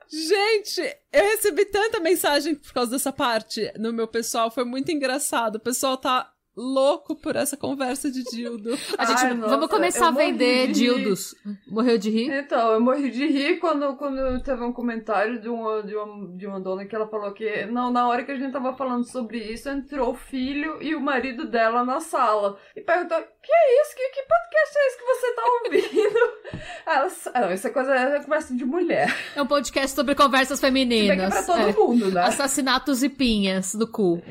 Gente, 0.13 0.83
eu 1.13 1.23
recebi 1.23 1.65
tanta 1.65 1.99
mensagem 1.99 2.55
por 2.55 2.73
causa 2.73 2.93
dessa 2.93 3.13
parte 3.13 3.73
no 3.79 3.93
meu 3.93 4.07
pessoal, 4.07 4.51
foi 4.51 4.65
muito 4.65 4.93
engraçado. 4.93 5.57
O 5.57 5.61
pessoal 5.61 5.97
tá 5.97 6.31
louco 6.57 7.17
por 7.17 7.35
essa 7.37 7.57
conversa 7.57 8.11
de 8.11 8.23
dildo. 8.25 8.71
A 8.97 9.05
gente, 9.05 9.25
Ai, 9.25 9.35
nossa, 9.35 9.51
vamos 9.51 9.69
começar 9.69 10.09
a 10.09 10.11
vender 10.11 10.69
dildos. 10.73 11.35
Morreu 11.67 11.99
de 11.99 12.11
rir? 12.11 12.31
Então, 12.33 12.73
eu 12.73 12.81
morri 12.81 13.11
de 13.11 13.27
rir 13.27 13.59
quando, 13.59 13.97
quando 13.97 14.41
teve 14.43 14.63
um 14.63 14.73
comentário 14.73 15.41
de 15.41 15.49
uma, 15.49 15.83
de, 15.83 15.95
uma, 15.97 16.37
de 16.37 16.47
uma 16.47 16.61
dona 16.61 16.85
que 16.85 16.95
ela 16.95 17.09
falou 17.09 17.33
que, 17.33 17.67
não, 17.67 17.91
na 17.91 18.07
hora 18.09 18.25
que 18.25 18.31
a 18.33 18.37
gente 18.37 18.53
tava 18.53 18.73
falando 18.75 19.05
sobre 19.05 19.39
isso, 19.39 19.69
entrou 19.69 20.11
o 20.11 20.15
filho 20.15 20.79
e 20.81 20.95
o 20.95 21.01
marido 21.01 21.47
dela 21.47 21.85
na 21.85 22.01
sala. 22.01 22.57
E 22.77 22.81
perguntou, 22.81 23.19
que 23.19 23.53
é 23.53 23.83
isso? 23.83 23.97
Que, 23.97 24.09
que 24.11 24.23
podcast 24.23 24.79
é 24.79 24.87
esse 24.87 24.99
que 24.99 25.05
você 25.05 25.35
tá 25.35 25.43
ouvindo? 25.65 26.35
Ela, 26.87 27.09
ah, 27.35 27.41
não, 27.41 27.53
isso 27.53 27.67
é 27.67 27.71
coisa, 27.71 27.95
é 27.95 28.21
conversa 28.21 28.55
de 28.55 28.65
mulher. 28.65 29.15
É 29.35 29.43
um 29.43 29.47
podcast 29.47 29.95
sobre 29.95 30.15
conversas 30.15 30.59
Se 30.61 30.71
bem 30.71 30.87
que 30.87 30.95
é 30.95 30.97
femininas. 30.99 31.45
pra 31.45 31.55
todo 31.57 31.69
É. 31.69 31.73
mundo, 31.73 32.11
né? 32.11 32.23
Assassinatos 32.23 33.03
e 33.03 33.09
pinhas 33.09 33.75
do 33.75 33.87
cu. 33.89 34.23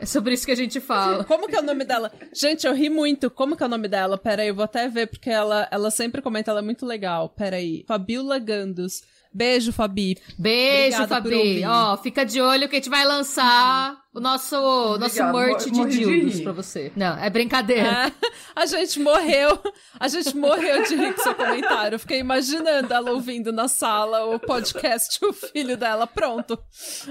É 0.00 0.06
sobre 0.06 0.34
isso 0.34 0.46
que 0.46 0.52
a 0.52 0.56
gente 0.56 0.80
fala. 0.80 1.24
Como 1.28 1.46
que 1.46 1.54
é 1.54 1.60
o 1.60 1.64
nome 1.64 1.84
dela? 1.84 2.10
Gente, 2.32 2.66
eu 2.66 2.74
ri 2.74 2.88
muito. 2.88 3.30
Como 3.30 3.56
que 3.56 3.62
é 3.62 3.66
o 3.66 3.68
nome 3.68 3.86
dela? 3.86 4.16
Pera 4.16 4.42
aí, 4.42 4.48
eu 4.48 4.54
vou 4.54 4.64
até 4.64 4.88
ver, 4.88 5.06
porque 5.06 5.28
ela, 5.30 5.68
ela 5.70 5.90
sempre 5.90 6.22
comenta, 6.22 6.50
ela 6.50 6.60
é 6.60 6.62
muito 6.62 6.86
legal. 6.86 7.28
Pera 7.28 7.56
aí. 7.56 7.84
Fabiola 7.86 8.38
Gandos. 8.38 9.02
Beijo, 9.32 9.72
Fabi. 9.72 10.18
Beijo, 10.36 10.96
Obrigada 10.96 11.22
Fabi. 11.22 11.64
Ó, 11.64 11.96
fica 11.98 12.24
de 12.24 12.40
olho 12.40 12.68
que 12.68 12.76
a 12.76 12.78
gente 12.78 12.90
vai 12.90 13.04
lançar 13.04 13.96
o 14.12 14.18
nosso, 14.20 14.56
nosso 14.98 15.22
Obrigada, 15.22 15.32
merch 15.38 15.66
mor- 15.68 15.88
de 15.88 15.98
dildos 15.98 16.40
pra 16.40 16.52
você. 16.52 16.90
Não, 16.96 17.16
é 17.18 17.30
brincadeira. 17.30 17.88
É, 18.08 18.12
a 18.56 18.66
gente 18.66 18.98
morreu. 19.00 19.58
A 19.98 20.08
gente 20.08 20.36
morreu 20.36 20.82
de 20.84 20.96
rir 20.96 21.14
com 21.14 21.22
seu 21.22 21.34
comentário. 21.34 21.94
Eu 21.96 21.98
fiquei 22.00 22.18
imaginando 22.18 22.92
ela 22.92 23.10
ouvindo 23.12 23.52
na 23.52 23.68
sala 23.68 24.24
o 24.34 24.38
podcast, 24.38 25.24
o 25.24 25.32
filho 25.32 25.76
dela. 25.76 26.06
Pronto. 26.06 26.58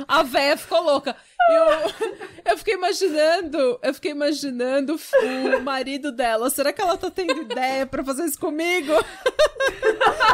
A 0.07 0.23
véia 0.23 0.57
ficou 0.57 0.81
louca. 0.83 1.15
Eu, 1.51 2.51
eu 2.51 2.57
fiquei 2.57 2.73
imaginando, 2.75 3.79
eu 3.81 3.93
fiquei 3.93 4.11
imaginando 4.11 4.99
o 5.55 5.61
marido 5.61 6.11
dela. 6.11 6.49
Será 6.49 6.73
que 6.73 6.81
ela 6.81 6.97
tá 6.97 7.09
tendo 7.09 7.41
ideia 7.41 7.85
pra 7.85 8.03
fazer 8.03 8.25
isso 8.25 8.39
comigo? 8.39 8.91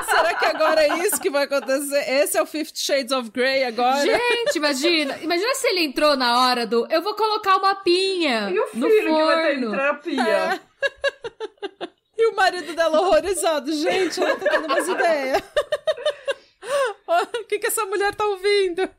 Será 0.09 0.33
que 0.35 0.45
agora 0.45 0.81
é 0.83 0.97
isso 1.05 1.19
que 1.21 1.29
vai 1.29 1.43
acontecer? 1.43 1.75
esse, 1.75 2.11
esse 2.11 2.37
é 2.37 2.41
o 2.41 2.45
Fifty 2.45 2.79
Shades 2.79 3.11
of 3.11 3.29
Grey 3.31 3.63
agora. 3.63 4.01
Gente, 4.01 4.55
imagina. 4.55 5.17
Imagina 5.21 5.55
se 5.55 5.67
ele 5.67 5.81
entrou 5.83 6.15
na 6.15 6.39
hora 6.45 6.54
do 6.63 6.87
eu 6.89 7.01
vou 7.01 7.15
colocar 7.15 7.57
uma 7.57 7.75
pinha 7.75 8.49
E 8.51 8.57
o 8.59 8.69
no 8.75 8.87
filho 8.87 9.15
que 9.15 9.23
vai 9.23 9.43
ter 9.47 9.51
forno. 9.59 9.71
terapia. 9.71 10.61
E 12.17 12.27
o 12.27 12.35
marido 12.35 12.73
dela 12.73 13.01
horrorizado. 13.01 13.73
Gente, 13.73 14.21
ela 14.23 14.37
tá 14.37 14.47
tendo 14.49 14.65
umas 14.67 14.87
ideias. 14.87 15.41
O 17.07 17.43
que, 17.45 17.59
que 17.59 17.67
essa 17.67 17.85
mulher 17.85 18.15
tá 18.15 18.25
ouvindo? 18.25 18.89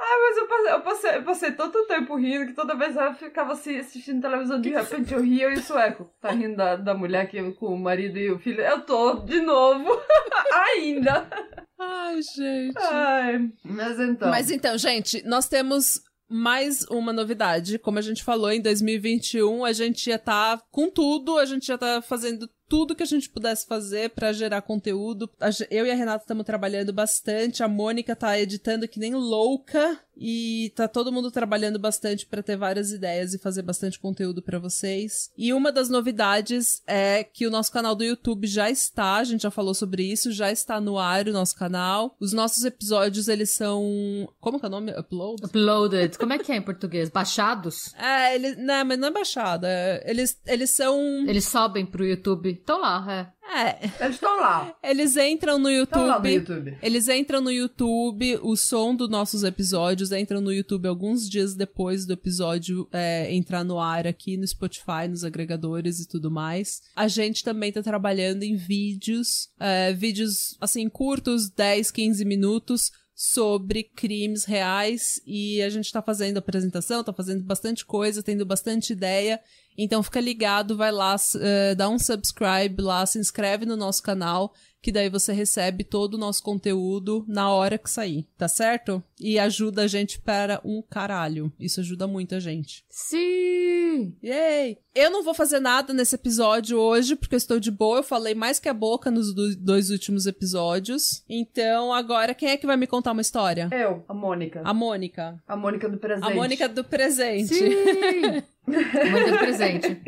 Ah, 0.00 0.18
mas 0.20 0.36
eu 0.36 0.46
passei, 0.46 0.72
eu, 0.72 0.80
passei, 0.80 1.16
eu 1.16 1.22
passei 1.24 1.52
tanto 1.52 1.86
tempo 1.86 2.14
rindo 2.14 2.46
que 2.46 2.52
toda 2.52 2.76
vez 2.76 2.94
eu 2.94 3.14
ficava 3.14 3.52
assim, 3.52 3.78
assistindo 3.78 4.22
televisão, 4.22 4.60
de 4.60 4.70
repente 4.70 5.12
eu 5.12 5.20
ria 5.20 5.50
e 5.50 5.54
o 5.54 5.62
sueco. 5.62 6.08
Tá 6.20 6.30
rindo 6.30 6.56
da, 6.56 6.76
da 6.76 6.94
mulher 6.94 7.28
que, 7.28 7.42
com 7.54 7.74
o 7.74 7.78
marido 7.78 8.16
e 8.16 8.30
o 8.30 8.38
filho. 8.38 8.60
Eu 8.60 8.82
tô 8.82 9.14
de 9.14 9.40
novo. 9.40 10.00
Ainda. 10.54 11.28
Ai, 11.76 12.22
gente. 12.22 12.78
Ai, 12.78 13.50
mas 13.64 13.98
então. 13.98 14.30
Mas 14.30 14.50
então, 14.50 14.78
gente, 14.78 15.22
nós 15.26 15.48
temos 15.48 16.00
mais 16.28 16.84
uma 16.90 17.12
novidade. 17.12 17.78
Como 17.78 17.98
a 17.98 18.02
gente 18.02 18.22
falou, 18.22 18.52
em 18.52 18.60
2021 18.60 19.64
a 19.64 19.72
gente 19.72 20.08
ia 20.08 20.16
estar 20.16 20.62
com 20.70 20.90
tudo, 20.90 21.38
a 21.38 21.44
gente 21.44 21.68
ia 21.68 21.74
estar 21.74 22.02
fazendo 22.02 22.48
tudo 22.68 22.94
que 22.94 23.02
a 23.02 23.06
gente 23.06 23.28
pudesse 23.30 23.66
fazer 23.66 24.10
pra 24.10 24.32
gerar 24.32 24.62
conteúdo. 24.62 25.28
Eu 25.70 25.86
e 25.86 25.90
a 25.90 25.94
Renata 25.94 26.24
estamos 26.24 26.44
trabalhando 26.44 26.92
bastante, 26.92 27.62
a 27.62 27.68
Mônica 27.68 28.14
tá 28.14 28.38
editando 28.38 28.86
que 28.88 28.98
nem 29.00 29.14
louca 29.14 29.98
e 30.20 30.72
tá 30.74 30.88
todo 30.88 31.12
mundo 31.12 31.30
trabalhando 31.30 31.78
bastante 31.78 32.26
pra 32.26 32.42
ter 32.42 32.56
várias 32.56 32.90
ideias 32.90 33.32
e 33.34 33.38
fazer 33.38 33.62
bastante 33.62 33.98
conteúdo 34.00 34.42
pra 34.42 34.58
vocês. 34.58 35.30
E 35.38 35.52
uma 35.52 35.70
das 35.70 35.88
novidades 35.88 36.82
é 36.86 37.22
que 37.22 37.46
o 37.46 37.50
nosso 37.50 37.70
canal 37.70 37.94
do 37.94 38.02
YouTube 38.04 38.46
já 38.48 38.68
está, 38.68 39.16
a 39.18 39.24
gente 39.24 39.42
já 39.42 39.50
falou 39.50 39.74
sobre 39.74 40.02
isso, 40.02 40.32
já 40.32 40.50
está 40.50 40.80
no 40.80 40.98
ar 40.98 41.28
o 41.28 41.32
nosso 41.32 41.54
canal. 41.56 42.16
Os 42.18 42.32
nossos 42.32 42.64
episódios, 42.64 43.28
eles 43.28 43.50
são, 43.50 44.28
como 44.40 44.58
que 44.58 44.66
é 44.66 44.68
o 44.68 44.72
nome? 44.72 44.90
Upload? 44.92 45.44
Uploaded. 45.44 46.18
Como 46.18 46.32
é 46.32 46.38
que 46.38 46.50
é 46.50 46.56
em 46.56 46.62
português? 46.62 47.08
Baixados? 47.08 47.94
É, 47.94 48.34
ele, 48.34 48.56
não, 48.56 48.84
mas 48.84 48.98
não 48.98 49.08
é 49.08 49.10
baixada. 49.12 49.68
é- 49.68 50.02
Eles, 50.10 50.36
eles 50.46 50.70
são. 50.70 51.00
Eles 51.28 51.44
sobem 51.44 51.86
pro 51.86 52.04
YouTube. 52.04 52.57
Estão 52.60 52.80
lá, 52.80 53.04
é. 53.08 53.38
É, 53.50 53.84
Eles 54.04 54.16
estão 54.16 54.40
lá. 54.40 54.76
eles 54.82 55.16
entram 55.16 55.58
no 55.58 55.70
Estão 55.70 56.06
lá 56.06 56.20
no 56.20 56.28
YouTube. 56.28 56.68
YouTube. 56.70 56.78
Eles 56.82 57.08
entram 57.08 57.40
no 57.40 57.50
YouTube, 57.50 58.38
o 58.42 58.54
som 58.56 58.94
dos 58.94 59.08
nossos 59.08 59.42
episódios 59.42 60.12
entram 60.12 60.40
no 60.40 60.52
YouTube 60.52 60.86
alguns 60.86 61.28
dias 61.28 61.54
depois 61.54 62.04
do 62.04 62.12
episódio 62.12 62.86
é, 62.92 63.34
entrar 63.34 63.64
no 63.64 63.80
ar 63.80 64.06
aqui 64.06 64.36
no 64.36 64.46
Spotify, 64.46 65.08
nos 65.08 65.24
agregadores 65.24 65.98
e 65.98 66.06
tudo 66.06 66.30
mais. 66.30 66.82
A 66.94 67.08
gente 67.08 67.42
também 67.42 67.72
tá 67.72 67.82
trabalhando 67.82 68.42
em 68.42 68.54
vídeos, 68.54 69.48
é, 69.58 69.92
vídeos 69.94 70.56
assim 70.60 70.88
curtos, 70.88 71.48
10, 71.48 71.90
15 71.90 72.24
minutos. 72.26 72.92
Sobre 73.20 73.82
crimes 73.82 74.44
reais 74.44 75.20
e 75.26 75.60
a 75.60 75.68
gente 75.68 75.90
tá 75.90 76.00
fazendo 76.00 76.38
apresentação, 76.38 77.02
tá 77.02 77.12
fazendo 77.12 77.42
bastante 77.42 77.84
coisa, 77.84 78.22
tendo 78.22 78.46
bastante 78.46 78.92
ideia. 78.92 79.40
Então 79.76 80.04
fica 80.04 80.20
ligado, 80.20 80.76
vai 80.76 80.92
lá, 80.92 81.16
eh, 81.40 81.74
dá 81.74 81.88
um 81.88 81.98
subscribe 81.98 82.80
lá, 82.80 83.04
se 83.04 83.18
inscreve 83.18 83.66
no 83.66 83.76
nosso 83.76 84.04
canal, 84.04 84.54
que 84.80 84.92
daí 84.92 85.08
você 85.08 85.32
recebe 85.32 85.82
todo 85.84 86.14
o 86.14 86.18
nosso 86.18 86.42
conteúdo 86.42 87.24
na 87.28 87.50
hora 87.50 87.76
que 87.78 87.90
sair, 87.90 88.26
tá 88.36 88.46
certo? 88.48 89.02
E 89.20 89.38
ajuda 89.38 89.82
a 89.82 89.86
gente 89.88 90.20
para 90.20 90.60
um 90.64 90.82
caralho. 90.82 91.52
Isso 91.58 91.80
ajuda 91.80 92.06
muito 92.06 92.34
a 92.34 92.40
gente. 92.40 92.84
Sim! 92.88 94.14
Yay! 94.22 94.78
Eu 94.94 95.10
não 95.10 95.22
vou 95.22 95.34
fazer 95.34 95.60
nada 95.60 95.92
nesse 95.92 96.14
episódio 96.14 96.78
hoje, 96.78 97.14
porque 97.16 97.34
eu 97.34 97.38
estou 97.38 97.58
de 97.60 97.70
boa. 97.70 97.98
Eu 97.98 98.02
falei 98.02 98.34
mais 98.34 98.58
que 98.58 98.68
a 98.68 98.74
boca 98.74 99.10
nos 99.10 99.34
do- 99.34 99.56
dois 99.56 99.90
últimos 99.90 100.26
episódios. 100.26 101.22
Então, 101.28 101.92
agora, 101.92 102.34
quem 102.34 102.50
é 102.50 102.56
que 102.56 102.66
vai 102.66 102.76
me 102.76 102.86
contar 102.86 103.12
uma 103.12 103.20
história? 103.20 103.68
Eu, 103.72 104.04
a 104.08 104.14
Mônica. 104.14 104.60
A 104.64 104.72
Mônica. 104.74 105.42
A 105.46 105.56
Mônica 105.56 105.88
do 105.88 105.98
presente. 105.98 106.24
A 106.26 106.34
Mônica 106.34 106.68
do 106.68 106.84
presente. 106.84 107.54
Sim! 107.54 108.42
Mandando 108.66 109.38
presente. 109.38 110.00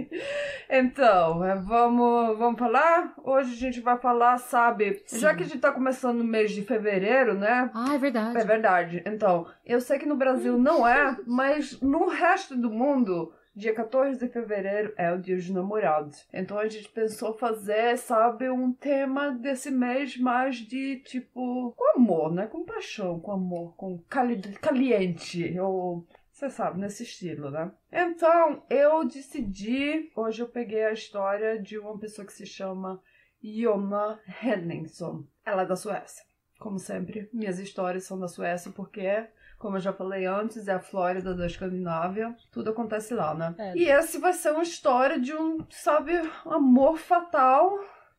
Então, 0.72 1.44
é, 1.44 1.56
vamos, 1.56 2.38
vamos 2.38 2.58
falar? 2.58 3.12
Hoje 3.24 3.52
a 3.52 3.56
gente 3.56 3.80
vai 3.80 3.98
falar, 3.98 4.38
sabe? 4.38 5.02
Já 5.06 5.34
que 5.34 5.42
a 5.42 5.46
gente 5.46 5.58
tá 5.58 5.72
começando 5.72 6.18
no 6.18 6.24
mês 6.24 6.52
de 6.52 6.62
fevereiro, 6.62 7.34
né? 7.34 7.70
Ah, 7.74 7.94
é 7.94 7.98
verdade. 7.98 8.38
É 8.38 8.44
verdade. 8.44 9.02
Então, 9.04 9.48
eu 9.66 9.80
sei 9.80 9.98
que 9.98 10.06
no 10.06 10.16
Brasil 10.16 10.56
não 10.56 10.86
é, 10.86 11.16
mas 11.26 11.80
no 11.80 12.06
resto 12.08 12.56
do 12.56 12.70
mundo, 12.70 13.32
dia 13.54 13.74
14 13.74 14.18
de 14.18 14.28
fevereiro 14.28 14.92
é 14.96 15.12
o 15.12 15.18
dia 15.18 15.36
dos 15.36 15.50
namorados. 15.50 16.26
Então 16.32 16.58
a 16.58 16.68
gente 16.68 16.88
pensou 16.88 17.36
fazer, 17.36 17.98
sabe, 17.98 18.48
um 18.48 18.72
tema 18.72 19.30
desse 19.30 19.70
mês 19.70 20.16
mais 20.16 20.56
de 20.56 20.96
tipo, 21.00 21.74
com 21.76 21.96
amor, 21.98 22.32
né? 22.32 22.46
Com 22.46 22.64
paixão, 22.64 23.18
com 23.18 23.32
amor, 23.32 23.74
com 23.76 23.98
cali 24.08 24.40
caliente, 24.60 25.58
ou. 25.58 26.06
Você 26.40 26.49
sabe, 26.49 26.80
nesse 26.80 27.02
estilo, 27.02 27.50
né? 27.50 27.70
Então, 27.92 28.62
eu 28.70 29.04
decidi. 29.04 30.11
Hoje 30.16 30.40
eu 30.40 30.49
peguei 30.49 30.85
a 30.85 30.92
história 30.92 31.61
de 31.61 31.78
uma 31.78 31.99
pessoa 31.99 32.26
que 32.26 32.32
se 32.32 32.47
chama 32.47 32.99
Jonna 33.44 34.18
Henningsson. 34.42 35.26
Ela 35.44 35.62
é 35.62 35.66
da 35.66 35.76
Suécia. 35.76 36.25
Como 36.59 36.78
sempre, 36.78 37.28
minhas 37.30 37.59
histórias 37.59 38.04
são 38.04 38.18
da 38.18 38.26
Suécia 38.26 38.73
porque, 38.73 39.28
como 39.59 39.76
eu 39.76 39.80
já 39.80 39.92
falei 39.92 40.25
antes, 40.25 40.66
é 40.66 40.73
a 40.73 40.80
Flórida 40.80 41.35
da 41.35 41.44
Escandinávia. 41.44 42.35
Tudo 42.50 42.70
acontece 42.70 43.12
lá, 43.12 43.35
né? 43.35 43.54
É. 43.59 43.76
E 43.76 43.90
esse 43.90 44.16
vai 44.16 44.32
ser 44.32 44.52
uma 44.52 44.62
história 44.62 45.20
de 45.20 45.35
um, 45.35 45.59
sabe, 45.68 46.12
amor 46.47 46.97
fatal. 46.97 47.70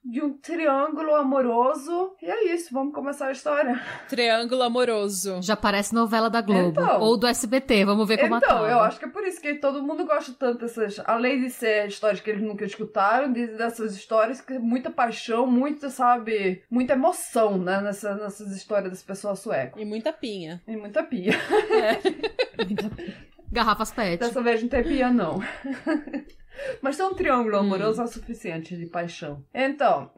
De 0.04 0.20
um 0.20 0.34
triângulo 0.34 1.14
amoroso. 1.14 2.16
E 2.22 2.26
é 2.26 2.54
isso, 2.56 2.74
vamos 2.74 2.92
começar 2.94 3.28
a 3.28 3.32
história. 3.32 3.80
Triângulo 4.10 4.64
amoroso. 4.64 5.40
Já 5.44 5.56
parece 5.56 5.94
novela 5.94 6.28
da 6.28 6.42
Globo. 6.42 6.82
Então. 6.82 7.00
Ou 7.02 7.16
do 7.18 7.28
SBT, 7.28 7.86
vamos 7.86 8.08
ver 8.08 8.18
como 8.18 8.36
Então, 8.38 8.66
eu 8.68 8.80
acho 8.80 8.98
que 8.98 9.06
é 9.06 9.10
por 9.10 9.24
isso 9.24 9.40
que 9.40 9.54
todo 9.56 9.84
mundo 9.84 10.04
gosta 10.04 10.34
tanto 10.34 10.60
dessas. 10.62 11.00
Além 11.06 11.42
de 11.42 11.52
ser 11.52 11.88
histórias 11.88 12.20
que 12.20 12.32
eles 12.32 12.42
nunca 12.42 12.66
escutaram, 12.66 13.32
de- 13.32 13.46
dessas 13.56 13.96
histórias 13.96 14.42
que 14.42 14.58
muita 14.58 14.90
paixão, 14.90 15.46
muita, 15.46 15.92
sabe, 15.92 16.64
muita 16.70 16.94
emoção, 16.94 17.60
né? 17.60 17.80
Nessa, 17.82 18.16
nessas 18.16 18.52
histórias 18.56 18.90
das 18.90 19.04
pessoas 19.04 19.38
suecas. 19.40 19.80
E 19.80 19.86
muita 19.86 20.12
pinha. 20.12 20.60
E 20.68 20.76
muita 20.76 21.04
pia. 21.04 21.34
Garrafas 23.52 23.92
pet. 23.92 24.20
Dessa 24.20 24.42
vez 24.42 24.62
não 24.62 24.70
tem 24.70 24.84
pia, 24.84 25.12
não. 25.12 25.40
Mas 26.82 26.98
tem 26.98 27.06
um 27.06 27.14
triângulo 27.14 27.58
amoroso 27.58 28.02
é 28.02 28.06
o 28.06 28.08
suficiente 28.08 28.76
de 28.76 28.86
paixão. 28.86 29.44
Então, 29.54 30.12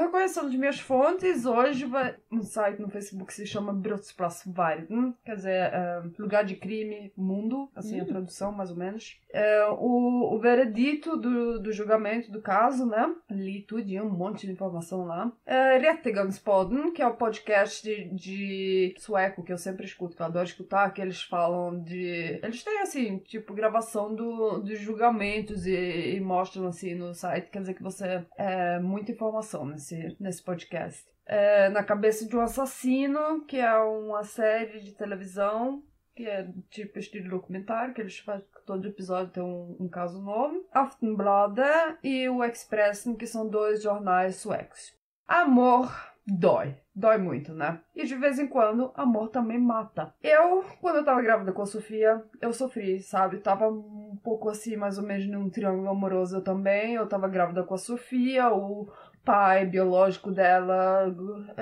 reconhecendo 0.00 0.50
de 0.50 0.58
minhas 0.58 0.80
fontes, 0.80 1.46
hoje 1.46 1.84
vai 1.84 2.16
um 2.30 2.42
site 2.42 2.80
no 2.80 2.88
Facebook 2.88 3.26
que 3.26 3.34
se 3.34 3.46
chama 3.46 3.72
Brottsplatsverden, 3.72 5.14
quer 5.24 5.36
dizer, 5.36 5.74
ah, 5.74 6.02
lugar 6.18 6.44
de 6.44 6.56
crime 6.56 7.12
mundo, 7.16 7.68
assim 7.74 8.00
a 8.00 8.04
tradução 8.04 8.52
mais 8.52 8.70
ou 8.70 8.76
menos. 8.76 9.20
É, 9.32 9.64
o, 9.66 10.34
o 10.34 10.38
veredito 10.38 11.16
do, 11.16 11.60
do 11.60 11.72
julgamento 11.72 12.30
do 12.30 12.40
caso, 12.40 12.86
né? 12.86 13.14
Li 13.30 13.62
tudinho, 13.62 14.04
um 14.04 14.10
monte 14.10 14.46
de 14.46 14.52
informação 14.52 15.04
lá. 15.04 15.32
Rättegångspodden, 15.46 16.92
que 16.92 17.02
é 17.02 17.06
o 17.06 17.14
podcast 17.14 17.82
de, 17.82 18.14
de 18.14 18.94
sueco 18.98 19.42
que 19.42 19.52
eu 19.52 19.58
sempre 19.58 19.84
escuto, 19.84 20.16
que 20.16 20.22
eu 20.22 20.26
adoro 20.26 20.46
escutar, 20.46 20.92
que 20.92 21.00
eles 21.00 21.22
falam 21.22 21.80
de... 21.80 22.40
Eles 22.42 22.62
têm, 22.62 22.80
assim, 22.80 23.18
tipo, 23.18 23.54
gravação 23.54 24.14
do, 24.14 24.58
dos 24.58 24.78
julgamentos 24.78 25.66
e, 25.66 25.72
e 25.80 26.20
mostram, 26.20 26.66
assim, 26.66 26.94
no 26.94 27.14
site. 27.14 27.50
Quer 27.50 27.60
dizer 27.60 27.74
que 27.74 27.82
você... 27.82 28.24
É 28.36 28.78
muita 28.78 29.12
informação 29.12 29.64
nesse, 29.64 30.16
nesse 30.20 30.42
podcast. 30.42 31.08
É, 31.26 31.68
na 31.68 31.84
cabeça 31.84 32.26
de 32.26 32.36
um 32.36 32.40
assassino, 32.40 33.44
que 33.46 33.58
é 33.58 33.78
uma 33.78 34.24
série 34.24 34.80
de 34.80 34.92
televisão 34.92 35.82
que 36.14 36.26
é 36.26 36.46
tipo 36.68 36.98
estilo 36.98 37.30
documentário, 37.30 37.94
que 37.94 38.00
eles 38.00 38.18
fazem 38.18 38.44
todo 38.66 38.86
episódio 38.86 39.32
tem 39.32 39.42
um, 39.42 39.76
um 39.80 39.88
caso 39.88 40.20
novo. 40.20 40.66
Aftonbladet 40.72 41.98
e 42.02 42.28
o 42.28 42.44
Expressen, 42.44 43.16
que 43.16 43.26
são 43.26 43.48
dois 43.48 43.82
jornais 43.82 44.36
suecos. 44.36 44.92
Amor 45.26 45.90
dói. 46.26 46.76
Dói 47.00 47.16
muito, 47.16 47.54
né? 47.54 47.80
E 47.96 48.04
de 48.04 48.14
vez 48.14 48.38
em 48.38 48.46
quando, 48.46 48.92
amor 48.94 49.30
também 49.30 49.58
mata. 49.58 50.12
Eu, 50.22 50.62
quando 50.82 50.96
eu 50.96 51.04
tava 51.04 51.22
grávida 51.22 51.50
com 51.50 51.62
a 51.62 51.66
Sofia, 51.66 52.22
eu 52.42 52.52
sofri, 52.52 53.00
sabe? 53.00 53.38
Tava 53.38 53.68
um 53.68 54.18
pouco 54.22 54.50
assim, 54.50 54.76
mais 54.76 54.98
ou 54.98 55.04
menos 55.04 55.26
num 55.26 55.48
triângulo 55.48 55.88
amoroso 55.88 56.36
eu 56.36 56.44
também. 56.44 56.94
Eu 56.94 57.08
tava 57.08 57.26
grávida 57.26 57.62
com 57.62 57.72
a 57.72 57.78
Sofia, 57.78 58.52
o 58.52 58.86
pai 59.24 59.64
biológico 59.64 60.30
dela 60.30 61.14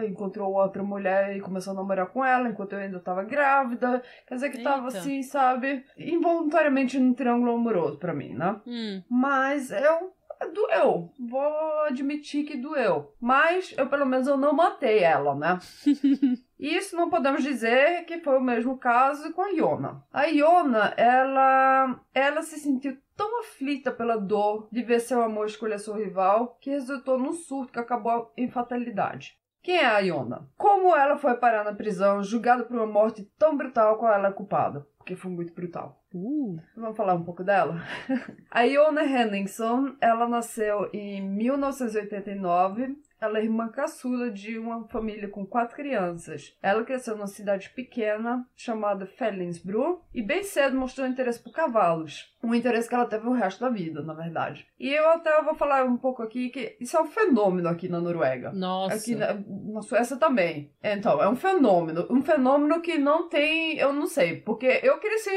encontrou 0.09 0.53
outra 0.55 0.83
mulher 0.83 1.37
e 1.37 1.41
começou 1.41 1.73
a 1.73 1.77
namorar 1.77 2.09
com 2.09 2.25
ela 2.25 2.49
enquanto 2.49 2.73
eu 2.73 2.81
ainda 2.81 2.99
tava 2.99 3.23
grávida. 3.23 4.03
Quer 4.27 4.35
dizer 4.35 4.51
que 4.51 4.63
tava 4.63 4.89
Eita. 4.89 4.99
assim, 4.99 5.23
sabe? 5.23 5.85
Involuntariamente 5.97 6.99
num 6.99 7.15
triângulo 7.15 7.53
amoroso 7.53 7.97
pra 7.99 8.13
mim, 8.13 8.35
né? 8.35 8.61
Hum. 8.67 9.03
Mas 9.09 9.71
eu 9.71 10.18
doeu. 10.47 11.11
Vou 11.19 11.81
admitir 11.87 12.45
que 12.45 12.57
doeu. 12.57 13.15
Mas 13.21 13.75
eu 13.77 13.89
pelo 13.89 14.07
menos 14.07 14.27
eu 14.27 14.37
não 14.37 14.53
matei 14.53 15.01
ela, 15.01 15.35
né? 15.35 15.59
Isso 16.59 16.97
não 16.97 17.09
podemos 17.09 17.43
dizer 17.43 18.05
que 18.05 18.19
foi 18.19 18.37
o 18.37 18.43
mesmo 18.43 18.77
caso 18.79 19.33
com 19.33 19.43
a 19.43 19.51
Iona. 19.51 20.03
A 20.13 20.25
Iona, 20.25 20.93
ela, 20.97 22.01
ela 22.13 22.43
se 22.43 22.59
sentiu 22.59 22.99
tão 23.17 23.41
aflita 23.41 23.93
pela 23.93 24.17
dor 24.17 24.69
de 24.73 24.83
ver 24.83 25.01
seu 25.01 25.23
amor 25.23 25.47
escolher 25.47 25.79
seu 25.79 25.95
rival 25.95 26.59
que 26.61 26.71
resultou 26.71 27.19
num 27.19 27.33
surto 27.33 27.73
que 27.73 27.79
acabou 27.79 28.33
em 28.37 28.51
fatalidade. 28.51 29.39
Quem 29.63 29.77
é 29.77 29.87
a 29.87 29.99
Iona? 29.99 30.49
Como 30.57 30.97
ela 30.97 31.17
foi 31.17 31.35
parar 31.37 31.65
na 31.65 31.75
prisão, 31.75 32.23
julgada 32.23 32.65
por 32.65 32.77
uma 32.77 32.87
morte 32.87 33.25
tão 33.39 33.57
brutal 33.57 33.99
qual 33.99 34.13
ela 34.13 34.29
é 34.29 34.33
culpada? 34.33 34.87
Porque 34.97 35.15
foi 35.15 35.31
muito 35.31 35.53
brutal. 35.53 35.98
Uh. 36.15 36.59
Vamos 36.77 36.97
falar 36.97 37.15
um 37.15 37.25
pouco 37.25 37.45
dela? 37.45 37.83
a 38.51 38.63
Iona 38.63 39.05
Henningsson, 39.05 39.97
ela 40.01 40.29
nasceu 40.29 40.89
em 40.93 41.21
1989 41.23 42.97
ela 43.21 43.39
é 43.39 43.45
irmã 43.45 43.69
caçula 43.69 44.31
de 44.31 44.59
uma 44.59 44.87
família 44.89 45.29
com 45.29 45.45
quatro 45.45 45.75
crianças. 45.75 46.57
Ela 46.63 46.85
cresceu 46.85 47.17
numa 47.17 47.27
cidade 47.27 47.71
pequena 47.71 48.47
chamada 48.55 49.07
Fellingsbro 49.07 50.01
e 50.15 50.23
bem 50.23 50.43
cedo 50.43 50.77
mostrou 50.77 51.07
interesse 51.07 51.43
por 51.43 51.53
cavalos. 51.53 52.33
Um 52.43 52.55
interesse 52.55 52.89
que 52.89 52.95
ela 52.95 53.07
teve 53.07 53.27
o 53.27 53.33
resto 53.33 53.61
da 53.61 53.69
vida, 53.69 54.01
na 54.03 54.15
verdade. 54.15 54.67
E 54.79 54.95
eu 54.95 55.09
até 55.11 55.43
vou 55.43 55.57
falar 55.57 55.85
um 55.85 55.97
pouco 55.97 56.23
aqui 56.23 56.51
que 56.51 56.77
isso 56.81 56.97
é 56.97 57.03
um 57.03 57.07
fenômeno 57.07 57.69
aqui 57.69 57.89
na 57.89 58.01
Noruega. 58.01 58.53
Nossa. 58.53 58.95
Aqui 58.95 59.17
na, 59.17 59.35
na 59.35 59.83
Suécia 59.83 60.17
também. 60.17 60.73
Então, 60.81 61.21
é 61.21 61.29
um 61.29 61.35
fenômeno. 61.35 62.07
Um 62.09 62.23
fenômeno 62.23 62.81
que 62.81 62.97
não 62.97 63.29
tem. 63.29 63.77
Eu 63.77 63.93
não 63.93 64.07
sei. 64.07 64.37
Porque 64.37 64.81
eu 64.85 64.99
cresci 64.99 65.37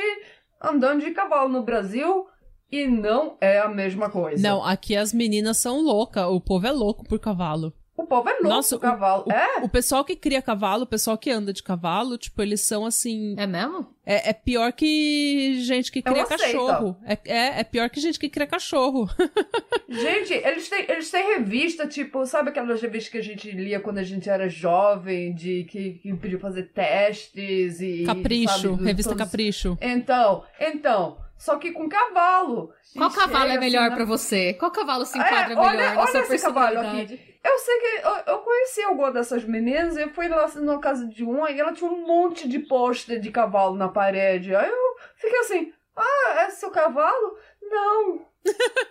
andando 0.61 1.03
de 1.03 1.11
cavalo 1.11 1.49
no 1.49 1.63
Brasil 1.63 2.27
e 2.71 2.87
não 2.87 3.37
é 3.41 3.59
a 3.59 3.67
mesma 3.67 4.09
coisa. 4.09 4.41
Não, 4.41 4.63
aqui 4.63 4.95
as 4.95 5.11
meninas 5.11 5.57
são 5.57 5.81
loucas. 5.81 6.25
O 6.25 6.39
povo 6.39 6.67
é 6.67 6.71
louco 6.71 7.03
por 7.03 7.19
cavalo. 7.19 7.73
O 8.11 8.15
povo 8.15 8.29
é 8.29 8.33
louco 8.33 8.47
Nossa, 8.49 8.75
por 8.75 8.81
cavalo. 8.81 9.23
O, 9.25 9.31
é? 9.31 9.57
o 9.63 9.69
pessoal 9.69 10.03
que 10.03 10.15
cria 10.17 10.41
cavalo, 10.41 10.83
o 10.83 10.87
pessoal 10.87 11.17
que 11.17 11.29
anda 11.31 11.53
de 11.53 11.63
cavalo, 11.63 12.17
tipo, 12.17 12.41
eles 12.41 12.59
são 12.61 12.85
assim. 12.85 13.35
É 13.37 13.47
mesmo? 13.47 13.87
É, 14.05 14.31
é 14.31 14.33
pior 14.33 14.73
que 14.73 15.61
gente 15.63 15.91
que 15.91 15.99
É 15.99 16.01
cria 16.01 16.25
cachorro. 16.25 16.97
É, 17.05 17.17
é, 17.25 17.59
é 17.61 17.63
pior 17.63 17.89
que 17.89 17.99
gente 18.01 18.19
que 18.19 18.27
cria 18.29 18.47
cachorro. 18.47 19.09
Gente, 19.89 20.33
eles 20.33 20.69
têm, 20.69 20.85
eles 20.89 21.11
têm 21.11 21.35
revista, 21.35 21.85
tipo, 21.85 22.25
sabe 22.25 22.49
aquelas 22.49 22.81
revistas 22.81 23.11
que 23.11 23.17
a 23.17 23.21
gente 23.23 23.51
lia 23.51 23.77
quando 23.77 23.97
a 23.97 24.03
gente 24.03 24.29
era 24.29 24.47
jovem, 24.47 25.33
de 25.35 25.65
que, 25.65 25.95
que 26.01 26.13
podia 26.15 26.39
fazer 26.39 26.71
testes 26.71 27.81
e. 27.81 28.03
Capricho, 28.05 28.69
sabe, 28.71 28.83
revista 28.85 29.11
todos- 29.11 29.25
Capricho. 29.25 29.77
Então, 29.81 30.45
então, 30.59 31.17
só 31.37 31.57
que 31.57 31.71
com 31.73 31.89
cavalo. 31.89 32.71
Qual 32.95 33.11
cavalo 33.11 33.43
chega 33.49 33.53
é 33.55 33.59
melhor 33.59 33.87
assim, 33.87 33.95
pra 33.95 34.05
você? 34.05 34.53
Qual 34.53 34.71
cavalo 34.71 35.05
se 35.05 35.17
É, 35.17 35.21
enquadra 35.21 35.59
olha- 35.59 35.71
melhor 35.77 35.95
na 35.95 36.01
olha 36.01 36.11
sua 36.11 36.35
esse 36.35 36.45
cavalo 36.45 36.75
personalidade? 36.75 37.30
Eu 37.43 37.57
sei 37.57 37.79
que 37.79 38.07
eu, 38.07 38.33
eu 38.33 38.39
conheci 38.39 38.83
alguma 38.83 39.11
dessas 39.11 39.43
meninas, 39.43 39.97
eu 39.97 40.09
fui 40.09 40.27
lá 40.27 40.47
na 40.55 40.79
casa 40.79 41.07
de 41.07 41.23
uma 41.23 41.49
e 41.49 41.59
ela 41.59 41.73
tinha 41.73 41.89
um 41.89 42.05
monte 42.05 42.47
de 42.47 42.59
pôster 42.59 43.19
de 43.19 43.31
cavalo 43.31 43.75
na 43.75 43.89
parede. 43.89 44.55
Aí 44.55 44.69
eu 44.69 44.95
fiquei 45.15 45.39
assim, 45.39 45.73
ah, 45.95 46.41
é 46.41 46.49
seu 46.51 46.69
cavalo? 46.69 47.37
Não. 47.61 48.30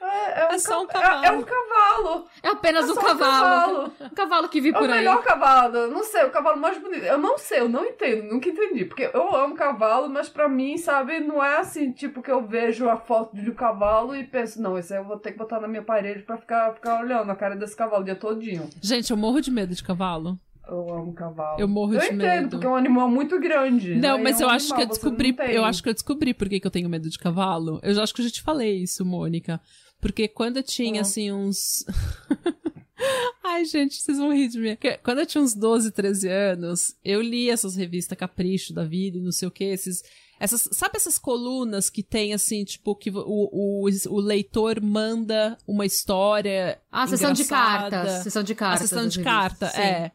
É, 0.03 0.41
é 0.43 0.49
um 0.49 0.53
É 0.53 0.59
só 0.59 0.83
um 0.83 0.87
ca- 0.87 1.01
cavalo. 1.01 1.25
É, 1.25 1.29
é 1.29 1.33
um 1.33 1.43
cavalo. 1.43 2.27
É 2.43 2.49
apenas 2.49 2.89
É 2.89 2.93
um 2.93 2.95
só 2.95 3.01
cavalo. 3.03 3.93
Um 4.01 4.09
cavalo 4.11 4.49
que 4.49 4.61
vi 4.61 4.71
É 4.71 4.73
por 4.73 4.83
o 4.89 4.93
aí. 4.93 4.99
melhor 4.99 5.23
cavalo. 5.23 5.89
Não 5.89 6.03
sei, 6.05 6.25
o 6.25 6.31
cavalo 6.31 6.57
mais 6.59 6.79
bonito. 6.79 7.05
Eu 7.05 7.19
não 7.19 7.37
sei, 7.39 7.61
eu 7.61 7.69
não 7.69 7.85
entendo, 7.85 8.33
nunca 8.33 8.49
entendi. 8.49 8.85
Porque 8.85 9.11
eu 9.13 9.35
amo 9.35 9.55
cavalo, 9.55 10.09
mas 10.09 10.29
pra 10.29 10.49
mim, 10.49 10.77
sabe, 10.79 11.21
não 11.21 11.43
é 11.43 11.59
assim, 11.59 11.93
tipo, 11.93 12.23
que 12.23 12.31
eu 12.31 12.43
vejo 12.47 12.89
a 12.89 12.97
foto 12.97 13.35
de 13.37 13.51
um 13.51 13.55
cavalo 13.55 14.15
e 14.15 14.25
penso, 14.25 14.61
não, 14.63 14.79
esse 14.79 14.93
aí 14.93 15.01
eu 15.01 15.05
vou 15.05 15.19
ter 15.19 15.33
que 15.33 15.39
botar 15.39 15.61
na 15.61 15.69
minha 15.69 15.83
parede 15.83 16.23
pra 16.23 16.37
ficar, 16.37 16.73
ficar 16.75 17.01
olhando 17.01 17.31
a 17.31 17.37
cara 17.37 17.57
desse 17.57 17.77
cavalo 17.77 18.03
o 18.03 18.05
dia 18.05 18.17
todinho. 18.17 18.69
Gente, 18.81 19.11
eu 19.11 19.17
morro 19.17 19.41
de 19.41 19.51
medo 19.51 19.75
de 19.75 19.83
cavalo. 19.83 20.39
Eu 20.71 20.95
amo 20.95 21.13
cavalo. 21.13 21.61
Eu 21.61 21.67
morro 21.69 21.95
eu 21.95 22.01
de 22.01 22.07
entendo, 22.07 22.19
medo. 22.19 22.49
porque 22.51 22.67
é 22.67 22.71
um 22.71 22.77
animal 22.77 23.09
muito 23.11 23.39
grande. 23.41 23.95
Não, 23.97 24.17
né? 24.19 24.25
mas 24.25 24.41
É 24.41 24.45
eu 24.45 24.49
um 24.49 24.51
acho 24.51 24.75
que 24.75 24.83
eu 24.83 24.87
descobri. 24.87 25.37
Eu 25.51 25.65
acho 25.65 25.83
que 25.83 25.89
eu 25.89 25.95
descobri 25.95 26.33
por 26.35 26.49
que, 26.49 26.61
que 26.61 26.67
eu 26.67 26.71
tenho 26.71 26.89
medo 26.89 27.09
de 27.11 27.19
cavalo. 27.19 27.81
Eu 27.83 27.95
já 27.95 28.03
acho 28.03 28.15
que 28.15 28.21
eu 28.21 28.25
já 28.27 28.31
te 28.31 28.43
falei 28.43 28.79
isso, 28.83 29.05
Mônica. 29.05 29.61
Porque 30.01 30.29
quando 30.29 30.57
eu 30.59 30.63
tinha, 30.63 31.01
Ah. 31.01 31.03
assim, 31.03 31.31
uns. 31.33 31.85
Ai, 33.45 33.65
gente, 33.65 33.97
vocês 33.97 34.19
vão 34.19 34.33
rir 34.33 34.49
de 34.49 34.59
mim. 34.59 34.71
Porque 34.77 34.99
Quando 34.99 35.19
eu 35.21 35.27
tinha 35.27 35.43
uns 35.43 35.55
12, 35.55 35.91
13 35.91 36.29
anos, 36.29 36.95
eu 37.05 37.21
li 37.23 37.49
essas 37.51 37.75
revistas 37.75 38.17
Capricho 38.17 38.73
da 38.75 38.85
vida 38.85 39.19
e 39.19 39.21
não 39.23 39.33
sei 39.33 39.49
o 39.49 39.51
que, 39.51 39.65
esses. 39.65 40.03
Essas, 40.39 40.69
sabe 40.73 40.97
essas 40.97 41.19
colunas 41.19 41.91
que 41.91 42.03
tem 42.03 42.33
assim, 42.33 42.65
tipo, 42.65 42.95
que 42.95 43.11
o, 43.11 43.23
o, 43.27 43.87
o 44.09 44.21
leitor 44.21 44.81
manda 44.83 45.59
uma 45.67 45.85
história. 45.85 46.81
Ah, 46.91 47.07
sessão 47.07 47.33
de 47.35 47.45
cartas. 47.45 48.23
Sessão 48.23 48.43
de 48.43 48.53
A 48.53 48.57
cartas. 48.57 48.89
sessão 48.89 49.05
das 49.05 49.13
de 49.13 49.23
carta, 49.23 49.67
sim. 49.69 49.81
é. 49.81 50.13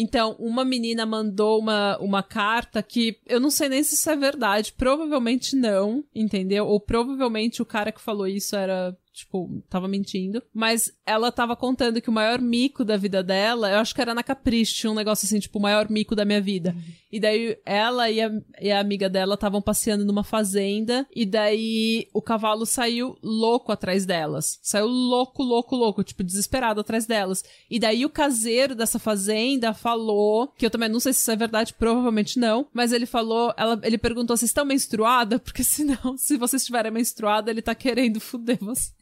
Então, 0.00 0.36
uma 0.38 0.64
menina 0.64 1.04
mandou 1.04 1.58
uma, 1.58 1.98
uma 1.98 2.22
carta 2.22 2.80
que 2.84 3.18
eu 3.26 3.40
não 3.40 3.50
sei 3.50 3.68
nem 3.68 3.82
se 3.82 3.96
isso 3.96 4.08
é 4.08 4.14
verdade. 4.14 4.72
Provavelmente 4.72 5.56
não, 5.56 6.04
entendeu? 6.14 6.68
Ou 6.68 6.78
provavelmente 6.78 7.60
o 7.60 7.66
cara 7.66 7.90
que 7.90 8.00
falou 8.00 8.28
isso 8.28 8.54
era, 8.54 8.96
tipo, 9.18 9.62
tava 9.68 9.88
mentindo. 9.88 10.42
Mas 10.52 10.92
ela 11.04 11.32
tava 11.32 11.56
contando 11.56 12.00
que 12.00 12.08
o 12.08 12.12
maior 12.12 12.40
mico 12.40 12.84
da 12.84 12.96
vida 12.96 13.22
dela, 13.22 13.70
eu 13.70 13.78
acho 13.78 13.94
que 13.94 14.00
era 14.00 14.14
na 14.14 14.22
Capricho, 14.22 14.74
tinha 14.74 14.90
um 14.90 14.94
negócio 14.94 15.26
assim, 15.26 15.38
tipo, 15.38 15.58
o 15.58 15.62
maior 15.62 15.88
mico 15.90 16.14
da 16.14 16.24
minha 16.24 16.40
vida. 16.40 16.74
E 17.10 17.18
daí 17.18 17.56
ela 17.64 18.10
e 18.10 18.20
a, 18.20 18.30
e 18.60 18.70
a 18.70 18.80
amiga 18.80 19.08
dela 19.08 19.34
estavam 19.34 19.62
passeando 19.62 20.04
numa 20.04 20.22
fazenda. 20.22 21.06
E 21.14 21.24
daí 21.24 22.08
o 22.12 22.22
cavalo 22.22 22.66
saiu 22.66 23.16
louco 23.22 23.72
atrás 23.72 24.04
delas. 24.04 24.58
Saiu 24.62 24.86
louco, 24.86 25.42
louco, 25.42 25.74
louco, 25.74 26.04
tipo, 26.04 26.22
desesperado 26.22 26.80
atrás 26.80 27.06
delas. 27.06 27.42
E 27.70 27.78
daí 27.78 28.04
o 28.04 28.10
caseiro 28.10 28.74
dessa 28.74 28.98
fazenda 28.98 29.72
falou, 29.72 30.48
que 30.48 30.66
eu 30.66 30.70
também 30.70 30.88
não 30.88 31.00
sei 31.00 31.12
se 31.12 31.20
isso 31.20 31.30
é 31.30 31.36
verdade, 31.36 31.74
provavelmente 31.74 32.38
não, 32.38 32.66
mas 32.72 32.92
ele 32.92 33.06
falou, 33.06 33.52
ela, 33.56 33.78
ele 33.82 33.98
perguntou 33.98 34.36
se 34.36 34.44
estão 34.44 34.64
menstruada, 34.64 35.38
porque 35.40 35.64
senão, 35.64 36.16
se 36.16 36.36
vocês 36.36 36.62
estiverem 36.62 36.92
menstruada, 36.92 37.50
ele 37.50 37.62
tá 37.62 37.74
querendo 37.74 38.20
fuder 38.20 38.58
vocês. 38.60 38.92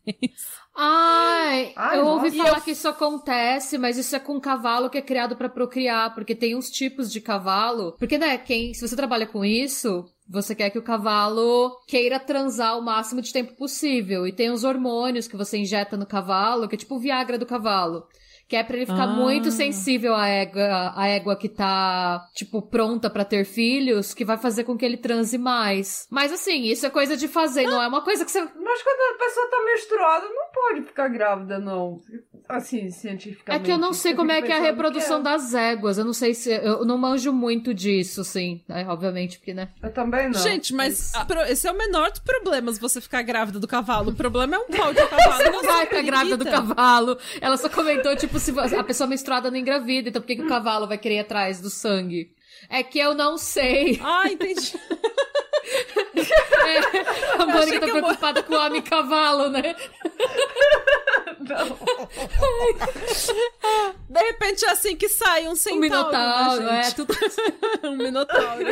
Ai, 0.74 1.72
Ai, 1.74 1.98
eu 1.98 2.06
ouvi 2.06 2.30
nossa. 2.30 2.50
falar 2.50 2.60
que 2.60 2.72
isso 2.72 2.86
acontece, 2.86 3.78
mas 3.78 3.96
isso 3.96 4.14
é 4.14 4.20
com 4.20 4.38
cavalo 4.38 4.90
que 4.90 4.98
é 4.98 5.02
criado 5.02 5.34
pra 5.34 5.48
procriar, 5.48 6.14
porque 6.14 6.34
tem 6.34 6.54
uns 6.54 6.70
tipos 6.70 7.10
de 7.10 7.20
cavalo. 7.20 7.96
Porque, 7.98 8.18
né, 8.18 8.36
quem, 8.36 8.74
se 8.74 8.86
você 8.86 8.94
trabalha 8.94 9.26
com 9.26 9.44
isso, 9.44 10.04
você 10.28 10.54
quer 10.54 10.70
que 10.70 10.78
o 10.78 10.82
cavalo 10.82 11.72
queira 11.86 12.20
transar 12.20 12.78
o 12.78 12.82
máximo 12.82 13.22
de 13.22 13.32
tempo 13.32 13.54
possível. 13.56 14.26
E 14.26 14.32
tem 14.32 14.50
os 14.50 14.64
hormônios 14.64 15.26
que 15.26 15.36
você 15.36 15.56
injeta 15.56 15.96
no 15.96 16.06
cavalo, 16.06 16.68
que 16.68 16.74
é 16.74 16.78
tipo 16.78 16.96
o 16.96 17.00
Viagra 17.00 17.38
do 17.38 17.46
cavalo. 17.46 18.06
Que 18.48 18.54
é 18.56 18.62
pra 18.62 18.76
ele 18.76 18.86
ficar 18.86 19.04
Ah. 19.04 19.06
muito 19.08 19.50
sensível 19.50 20.14
à 20.14 20.28
égua, 20.28 20.92
à 20.94 21.08
égua 21.08 21.36
que 21.36 21.48
tá, 21.48 22.24
tipo, 22.32 22.62
pronta 22.62 23.10
pra 23.10 23.24
ter 23.24 23.44
filhos, 23.44 24.14
que 24.14 24.24
vai 24.24 24.38
fazer 24.38 24.62
com 24.64 24.76
que 24.76 24.84
ele 24.84 24.96
transe 24.96 25.36
mais. 25.36 26.06
Mas 26.10 26.32
assim, 26.32 26.62
isso 26.62 26.86
é 26.86 26.90
coisa 26.90 27.16
de 27.16 27.26
fazer, 27.26 27.64
não 27.64 27.82
é 27.82 27.88
uma 27.88 28.02
coisa 28.02 28.24
que 28.24 28.30
você 28.30 28.40
Mas 28.40 28.82
quando 28.82 29.14
a 29.14 29.18
pessoa 29.18 29.50
tá 29.50 29.56
menstruada, 29.64 30.26
não 30.28 30.46
pode 30.54 30.82
ficar 30.86 31.08
grávida, 31.08 31.58
não. 31.58 32.00
Assim, 32.48 32.86
É 32.86 32.90
cientificamente. 32.90 33.64
que 33.64 33.72
eu 33.72 33.78
não 33.78 33.92
sei 33.92 34.12
Eu 34.12 34.16
como 34.16 34.30
é 34.30 34.40
que 34.40 34.52
é 34.52 34.56
a 34.58 34.60
reprodução 34.60 35.18
é. 35.18 35.22
das 35.22 35.52
éguas. 35.52 35.98
Eu 35.98 36.04
não 36.04 36.12
sei 36.12 36.32
se. 36.32 36.52
Eu 36.52 36.84
não 36.84 36.96
manjo 36.96 37.32
muito 37.32 37.74
disso, 37.74 38.22
sim. 38.22 38.62
É, 38.68 38.86
obviamente, 38.86 39.38
porque, 39.38 39.52
né? 39.52 39.70
Eu 39.82 39.92
também 39.92 40.26
não. 40.30 40.38
Gente, 40.40 40.72
mas 40.72 41.12
esse 41.48 41.66
é 41.66 41.72
o 41.72 41.76
menor 41.76 42.08
dos 42.12 42.20
problemas, 42.20 42.78
você 42.78 43.00
ficar 43.00 43.22
grávida 43.22 43.58
do 43.58 43.66
cavalo. 43.66 44.10
O 44.10 44.14
problema 44.14 44.54
é 44.54 44.58
um 44.60 44.66
pau 44.68 44.94
de 44.94 45.04
cavalo. 45.08 45.32
Você 45.42 45.50
não 45.50 45.62
vai 45.64 45.86
ficar 45.86 46.02
grávida 46.02 46.36
do 46.36 46.44
cavalo. 46.44 47.18
Ela 47.40 47.56
só 47.56 47.68
comentou, 47.68 48.14
tipo, 48.14 48.35
se 48.38 48.52
a 48.76 48.84
pessoa 48.84 49.08
menstruada 49.08 49.50
não 49.50 49.58
engravida, 49.58 50.08
então 50.08 50.20
por 50.20 50.26
que, 50.26 50.36
que 50.36 50.42
o 50.42 50.48
cavalo 50.48 50.86
vai 50.86 50.98
querer 50.98 51.16
ir 51.16 51.20
atrás 51.20 51.60
do 51.60 51.70
sangue? 51.70 52.30
É 52.68 52.82
que 52.82 52.98
eu 52.98 53.14
não 53.14 53.36
sei. 53.38 54.00
Ah, 54.02 54.30
entendi. 54.30 54.74
É, 56.66 57.42
a 57.42 57.46
Mônica 57.46 57.80
tá 57.80 57.86
que 57.86 57.90
eu 57.90 58.02
preocupada 58.02 58.42
com 58.42 58.54
o 58.54 58.56
homem 58.56 58.82
cavalo, 58.82 59.48
né? 59.50 59.74
De 64.08 64.20
repente 64.20 64.64
é 64.64 64.70
assim 64.70 64.96
que 64.96 65.08
sai 65.08 65.46
um 65.48 65.54
centauro, 65.54 65.80
minotauro, 65.80 66.62
né, 66.62 66.82
é 66.86 66.90
tudo. 66.92 67.14
um 67.84 67.96
minotauro. 67.96 68.62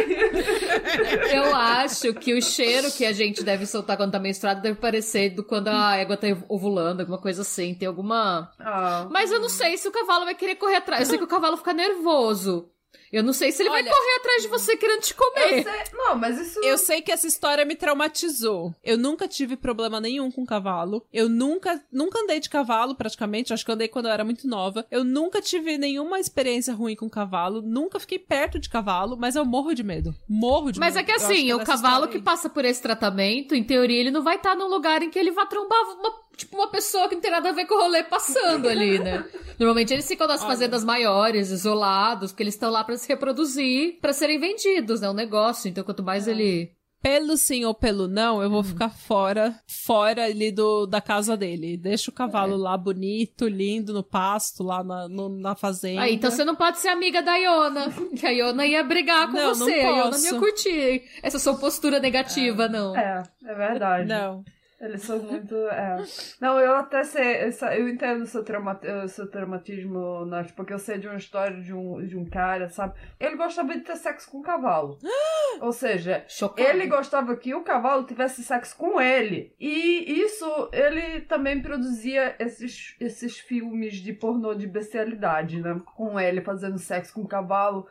Eu 1.32 1.54
acho 1.54 2.14
que 2.14 2.34
o 2.34 2.42
cheiro 2.42 2.90
que 2.92 3.04
a 3.04 3.12
gente 3.12 3.42
deve 3.42 3.66
soltar 3.66 3.96
quando 3.96 4.12
tá 4.12 4.18
menstruada 4.18 4.60
deve 4.60 4.78
parecer 4.78 5.30
do 5.30 5.44
quando 5.44 5.68
a 5.68 5.96
égua 5.96 6.16
tá 6.16 6.26
ovulando, 6.48 7.00
alguma 7.00 7.18
coisa 7.18 7.42
assim. 7.42 7.74
Tem 7.74 7.86
alguma. 7.88 8.50
Ah, 8.58 9.06
Mas 9.10 9.30
eu 9.30 9.40
não 9.40 9.48
sei 9.48 9.76
se 9.76 9.86
o 9.88 9.92
cavalo 9.92 10.24
vai 10.24 10.34
querer 10.34 10.56
correr 10.56 10.76
atrás. 10.76 11.02
Eu 11.02 11.06
sei 11.06 11.18
que 11.18 11.24
o 11.24 11.28
cavalo 11.28 11.56
fica 11.56 11.72
nervoso. 11.72 12.70
Eu 13.12 13.22
não 13.22 13.32
sei 13.32 13.52
se 13.52 13.62
ele 13.62 13.70
vai 13.70 13.82
Olha, 13.82 13.90
correr 13.92 14.16
atrás 14.18 14.42
de 14.42 14.48
você 14.48 14.76
querendo 14.76 15.00
te 15.02 15.12
eu 15.12 15.16
comer. 15.16 15.62
sei- 15.62 15.82
Não, 15.92 16.16
mas 16.16 16.38
isso. 16.38 16.58
Eu 16.64 16.76
sei 16.76 17.00
que 17.00 17.12
essa 17.12 17.26
história 17.26 17.64
me 17.64 17.76
traumatizou. 17.76 18.74
Eu 18.82 18.98
nunca 18.98 19.28
tive 19.28 19.56
problema 19.56 20.00
nenhum 20.00 20.30
com 20.30 20.44
cavalo. 20.44 21.06
Eu 21.12 21.28
nunca, 21.28 21.80
nunca 21.92 22.18
andei 22.20 22.40
de 22.40 22.50
cavalo, 22.50 22.94
praticamente. 22.94 23.52
Acho 23.52 23.64
que 23.64 23.70
eu 23.70 23.74
andei 23.74 23.88
quando 23.88 24.06
eu 24.06 24.12
era 24.12 24.24
muito 24.24 24.46
nova. 24.48 24.86
Eu 24.90 25.04
nunca 25.04 25.40
tive 25.40 25.78
nenhuma 25.78 26.18
experiência 26.18 26.74
ruim 26.74 26.96
com 26.96 27.08
cavalo. 27.08 27.62
Nunca 27.62 28.00
fiquei 28.00 28.18
perto 28.18 28.58
de 28.58 28.68
cavalo, 28.68 29.16
mas 29.16 29.36
eu 29.36 29.44
morro 29.44 29.74
de 29.74 29.82
medo. 29.82 30.14
Morro 30.28 30.72
de 30.72 30.80
Mas 30.80 30.94
medo. 30.94 31.02
é 31.02 31.06
que 31.06 31.10
Eu 31.12 31.16
acho 31.16 31.24
assim, 31.26 31.52
o 31.52 31.64
cavalo 31.64 32.08
que 32.08 32.20
passa 32.20 32.48
por 32.50 32.64
esse 32.64 32.82
tratamento, 32.82 33.54
em 33.54 33.62
teoria, 33.62 34.00
ele 34.00 34.10
não 34.10 34.22
vai 34.22 34.36
estar 34.36 34.54
num 34.56 34.68
lugar 34.68 35.02
em 35.02 35.10
que 35.10 35.18
ele 35.18 35.30
vai 35.30 35.46
trombar 35.46 35.78
uma, 35.98 36.12
tipo, 36.36 36.56
uma 36.56 36.68
pessoa 36.68 37.08
que 37.08 37.14
não 37.14 37.22
tem 37.22 37.30
nada 37.30 37.48
a 37.48 37.52
ver 37.52 37.66
com 37.66 37.74
o 37.74 37.80
rolê 37.82 38.02
passando 38.02 38.68
ali, 38.68 38.98
né? 38.98 39.24
Normalmente 39.58 39.92
eles 39.92 40.06
ficam 40.08 40.26
nas 40.26 40.40
Olha. 40.40 40.50
fazendas 40.50 40.84
maiores, 40.84 41.50
isolados, 41.50 42.32
porque 42.32 42.42
eles 42.42 42.54
estão 42.54 42.70
lá 42.70 42.82
pra 42.84 42.96
se 42.96 43.08
reproduzir, 43.08 43.98
pra 44.00 44.12
serem 44.12 44.38
vendidos, 44.38 45.00
né? 45.00 45.08
Um 45.08 45.14
negócio. 45.14 45.68
Então, 45.68 45.84
quanto 45.84 46.02
mais 46.02 46.26
ele 46.28 46.72
pelo 47.02 47.36
sim 47.36 47.66
ou 47.66 47.74
pelo 47.74 48.08
não, 48.08 48.42
eu 48.42 48.48
vou 48.48 48.60
Hum. 48.60 48.64
ficar 48.64 48.88
fora, 48.88 49.54
fora 49.68 50.24
ali 50.24 50.50
do, 50.50 50.86
da 50.86 51.02
casa 51.02 51.36
dele. 51.36 51.76
Deixa 51.76 52.10
o 52.10 52.14
É. 52.14 52.16
cavalo 52.16 52.56
lá 52.56 52.78
bonito, 52.78 53.46
lindo, 53.46 53.92
no 53.92 54.02
pasto, 54.02 54.62
lá 54.62 54.82
na, 54.82 55.06
no- 55.06 55.28
na 55.28 55.54
fazenda. 55.54 56.00
Ah, 56.00 56.10
então 56.10 56.30
você 56.30 56.46
não 56.46 56.56
pode 56.56 56.78
ser 56.78 56.88
amiga 56.88 57.20
da 57.22 57.36
Iona. 57.36 57.92
Que 58.18 58.26
a 58.26 58.30
Iona 58.30 58.66
ia 58.66 58.82
brigar 58.82 59.26
com 59.26 59.34
Não, 59.34 59.48
não 59.48 59.54
você. 59.54 59.72
a 59.72 59.76
Iona 59.82 60.04
não 60.04 60.10
posso. 60.12 60.34
ia 60.34 60.38
curtir 60.40 61.02
essa 61.22 61.38
sua 61.38 61.54
postura 61.58 62.00
negativa, 62.00 62.68
não. 62.68 62.96
É, 62.96 63.22
é 63.44 63.54
verdade. 63.54 64.08
Não. 64.08 64.42
Eles 64.80 65.02
são 65.02 65.18
muito. 65.22 65.54
É. 65.68 65.96
Não, 66.40 66.58
eu 66.58 66.74
até 66.76 67.04
sei. 67.04 67.50
Eu 67.76 67.88
entendo 67.88 68.22
o 68.22 68.26
seu, 68.26 68.44
trauma, 68.44 68.80
o 69.04 69.08
seu 69.08 69.30
traumatismo, 69.30 70.24
Nath, 70.24 70.52
porque 70.52 70.72
eu 70.72 70.78
sei 70.78 70.98
de 70.98 71.06
uma 71.06 71.16
história 71.16 71.60
de 71.60 71.72
um, 71.72 72.04
de 72.06 72.16
um 72.16 72.24
cara, 72.24 72.68
sabe? 72.68 72.94
Ele 73.18 73.36
gostava 73.36 73.74
de 73.74 73.80
ter 73.80 73.96
sexo 73.96 74.30
com 74.30 74.38
um 74.38 74.42
cavalo. 74.42 74.98
Ou 75.60 75.72
seja, 75.72 76.24
ele 76.56 76.86
gostava 76.86 77.36
que 77.36 77.54
o 77.54 77.62
cavalo 77.62 78.04
tivesse 78.04 78.42
sexo 78.42 78.76
com 78.76 79.00
ele. 79.00 79.54
E 79.58 80.20
isso, 80.20 80.68
ele 80.72 81.20
também 81.22 81.62
produzia 81.62 82.34
esses, 82.38 82.96
esses 83.00 83.38
filmes 83.38 83.94
de 83.94 84.12
pornô 84.12 84.54
de 84.54 84.66
bestialidade, 84.66 85.60
né? 85.60 85.80
Com 85.96 86.18
ele 86.18 86.40
fazendo 86.40 86.78
sexo 86.78 87.14
com 87.14 87.22
o 87.22 87.28
cavalo. 87.28 87.86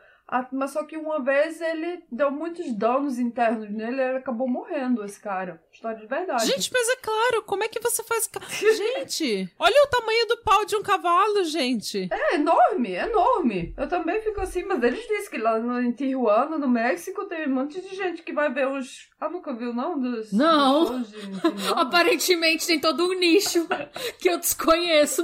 Mas 0.52 0.70
só 0.70 0.84
que 0.84 0.96
uma 0.96 1.22
vez 1.22 1.60
ele 1.60 2.02
deu 2.10 2.30
muitos 2.30 2.72
danos 2.72 3.18
internos 3.18 3.70
nele 3.70 4.00
e 4.00 4.04
ele 4.04 4.18
acabou 4.18 4.48
morrendo, 4.48 5.04
esse 5.04 5.20
cara. 5.20 5.62
História 5.70 5.98
de 5.98 6.06
verdade. 6.06 6.46
Gente, 6.46 6.70
mas 6.72 6.88
é 6.88 6.96
claro, 6.96 7.42
como 7.42 7.62
é 7.62 7.68
que 7.68 7.80
você 7.80 8.02
faz. 8.02 8.28
Gente, 8.48 9.52
olha 9.58 9.84
o 9.84 9.88
tamanho 9.88 10.26
do 10.26 10.38
pau 10.38 10.64
de 10.64 10.76
um 10.76 10.82
cavalo, 10.82 11.44
gente. 11.44 12.08
É 12.10 12.36
enorme, 12.36 12.92
é 12.92 13.04
enorme. 13.04 13.74
Eu 13.76 13.88
também 13.88 14.20
fico 14.22 14.40
assim, 14.40 14.64
mas 14.64 14.82
eles 14.82 15.06
dizem 15.06 15.30
que 15.30 15.38
lá 15.38 15.58
no, 15.58 15.80
em 15.80 15.92
Tijuana, 15.92 16.58
no 16.58 16.68
México, 16.68 17.26
tem 17.26 17.46
um 17.46 17.54
monte 17.54 17.80
de 17.80 17.94
gente 17.94 18.22
que 18.22 18.32
vai 18.32 18.52
ver 18.52 18.68
os. 18.68 19.08
Ah, 19.20 19.28
nunca 19.28 19.52
viu, 19.54 19.72
não? 19.72 20.00
Dos, 20.00 20.32
Não. 20.32 21.00
dos 21.00 21.14
em 21.14 21.20
Tijuana? 21.20 21.54
Aparentemente 21.80 22.66
tem 22.66 22.80
todo 22.80 23.04
um 23.06 23.14
nicho 23.14 23.66
que 24.18 24.28
eu 24.28 24.38
desconheço. 24.38 25.22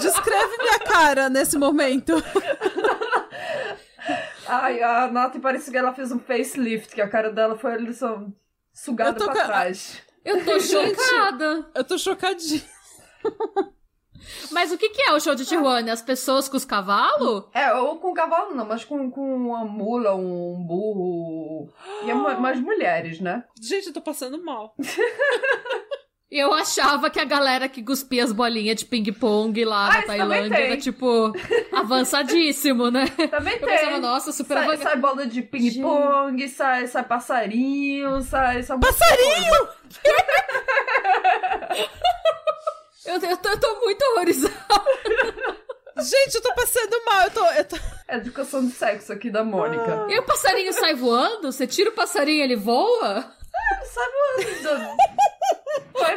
Descreve 0.00 0.56
minha 0.58 0.78
cara 0.80 1.28
nesse 1.28 1.58
momento. 1.58 2.12
Ai, 4.46 4.82
a 4.82 5.08
Nath 5.08 5.38
parece 5.40 5.70
que 5.70 5.76
ela 5.76 5.92
fez 5.94 6.10
um 6.12 6.18
facelift, 6.18 6.94
que 6.94 7.00
a 7.00 7.08
cara 7.08 7.30
dela 7.30 7.56
foi 7.56 7.72
ali 7.74 7.94
só 7.94 8.22
sugada 8.72 9.22
pra 9.24 9.32
ca- 9.34 9.44
trás. 9.46 10.02
Eu 10.24 10.44
tô 10.44 10.58
chocada. 10.60 11.66
Eu 11.74 11.84
tô 11.84 11.96
chocadinha. 11.98 12.62
Mas 14.52 14.70
o 14.70 14.78
que, 14.78 14.88
que 14.90 15.02
é 15.02 15.12
o 15.12 15.18
show 15.20 15.34
de 15.34 15.44
Tijuana? 15.44 15.92
As 15.92 16.00
pessoas 16.02 16.48
com 16.48 16.56
os 16.56 16.64
cavalos? 16.64 17.44
É, 17.52 17.72
ou 17.74 17.98
com 17.98 18.14
cavalo 18.14 18.54
não, 18.54 18.64
mas 18.64 18.84
com, 18.84 19.10
com 19.10 19.20
uma 19.34 19.64
mula, 19.64 20.14
um 20.14 20.62
burro. 20.64 21.68
E 22.04 22.10
é 22.10 22.14
ma- 22.14 22.34
mais 22.38 22.60
mulheres, 22.60 23.18
né? 23.20 23.42
Gente, 23.60 23.88
eu 23.88 23.92
tô 23.92 24.00
passando 24.00 24.40
mal. 24.44 24.76
Eu 26.34 26.54
achava 26.54 27.10
que 27.10 27.20
a 27.20 27.26
galera 27.26 27.68
que 27.68 27.82
cuspia 27.82 28.24
as 28.24 28.32
bolinhas 28.32 28.76
de 28.76 28.86
ping-pong 28.86 29.64
lá 29.66 29.90
Ah, 29.90 29.96
na 29.98 30.02
Tailândia 30.02 30.56
era, 30.56 30.76
tipo, 30.78 31.30
avançadíssimo, 31.70 32.90
né? 32.90 33.06
Também 33.30 33.52
Eu 33.54 33.60
tem. 33.60 33.68
pensava, 33.68 33.98
nossa, 33.98 34.32
super 34.32 34.54
Sai, 34.54 34.64
avançado. 34.64 34.82
sai 34.88 34.96
bola 34.96 35.26
de 35.26 35.42
ping-pong, 35.42 36.48
sai, 36.48 36.86
sai 36.86 37.04
passarinho, 37.04 38.22
sai. 38.22 38.62
sai 38.62 38.78
Passarinho! 38.78 39.68
Eu, 43.04 43.14
eu, 43.20 43.36
tô, 43.36 43.48
eu 43.48 43.58
tô 43.60 43.80
muito 43.80 44.00
horrorizada. 44.12 44.54
Gente, 45.98 46.36
eu 46.36 46.40
tô 46.40 46.54
passando 46.54 47.04
mal. 47.04 47.22
Eu 47.24 47.30
tô. 47.32 47.44
Eu 47.46 47.64
tô... 47.64 47.76
É 48.08 48.16
educação 48.16 48.64
de 48.64 48.72
sexo 48.72 49.12
aqui 49.12 49.28
da 49.28 49.42
Mônica. 49.44 50.06
E 50.08 50.18
o 50.20 50.22
passarinho 50.22 50.72
sai 50.72 50.94
voando? 50.94 51.50
Você 51.50 51.66
tira 51.66 51.90
o 51.90 51.94
passarinho 51.94 52.42
ele 52.44 52.54
voa? 52.56 53.22
Sabe 53.84 54.12
faz, 54.62 54.62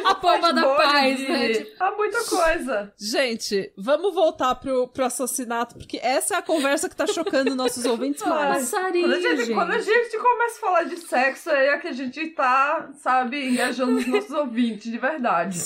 A 0.04 0.14
pomba 0.14 0.52
da 0.52 0.62
paz, 0.74 1.20
né? 1.28 1.52
Tipo- 1.54 1.82
Há 1.82 1.90
muita 1.92 2.22
coisa. 2.24 2.92
Gente, 2.98 3.72
vamos 3.76 4.14
voltar 4.14 4.54
pro, 4.56 4.88
pro 4.88 5.04
assassinato, 5.04 5.76
porque 5.76 5.98
essa 6.02 6.34
é 6.34 6.38
a 6.38 6.42
conversa 6.42 6.88
que 6.88 6.96
tá 6.96 7.06
chocando 7.06 7.54
nossos 7.54 7.84
ouvintes 7.86 8.22
mais. 8.22 8.70
Passarinho, 8.70 9.08
Quando 9.08 9.14
a, 9.14 9.20
gente, 9.20 9.36
gente. 9.44 9.54
quando 9.54 9.70
a 9.72 9.78
gente 9.80 10.18
começa 10.18 10.56
a 10.56 10.60
falar 10.60 10.82
de 10.84 10.96
sexo, 10.98 11.50
aí 11.50 11.66
é 11.68 11.78
que 11.78 11.88
a 11.88 11.92
gente 11.92 12.26
tá, 12.30 12.90
sabe, 13.02 13.48
engajando 13.48 13.96
os 13.98 14.06
nossos 14.06 14.30
ouvintes, 14.32 14.90
de 14.90 14.98
verdade. 14.98 15.58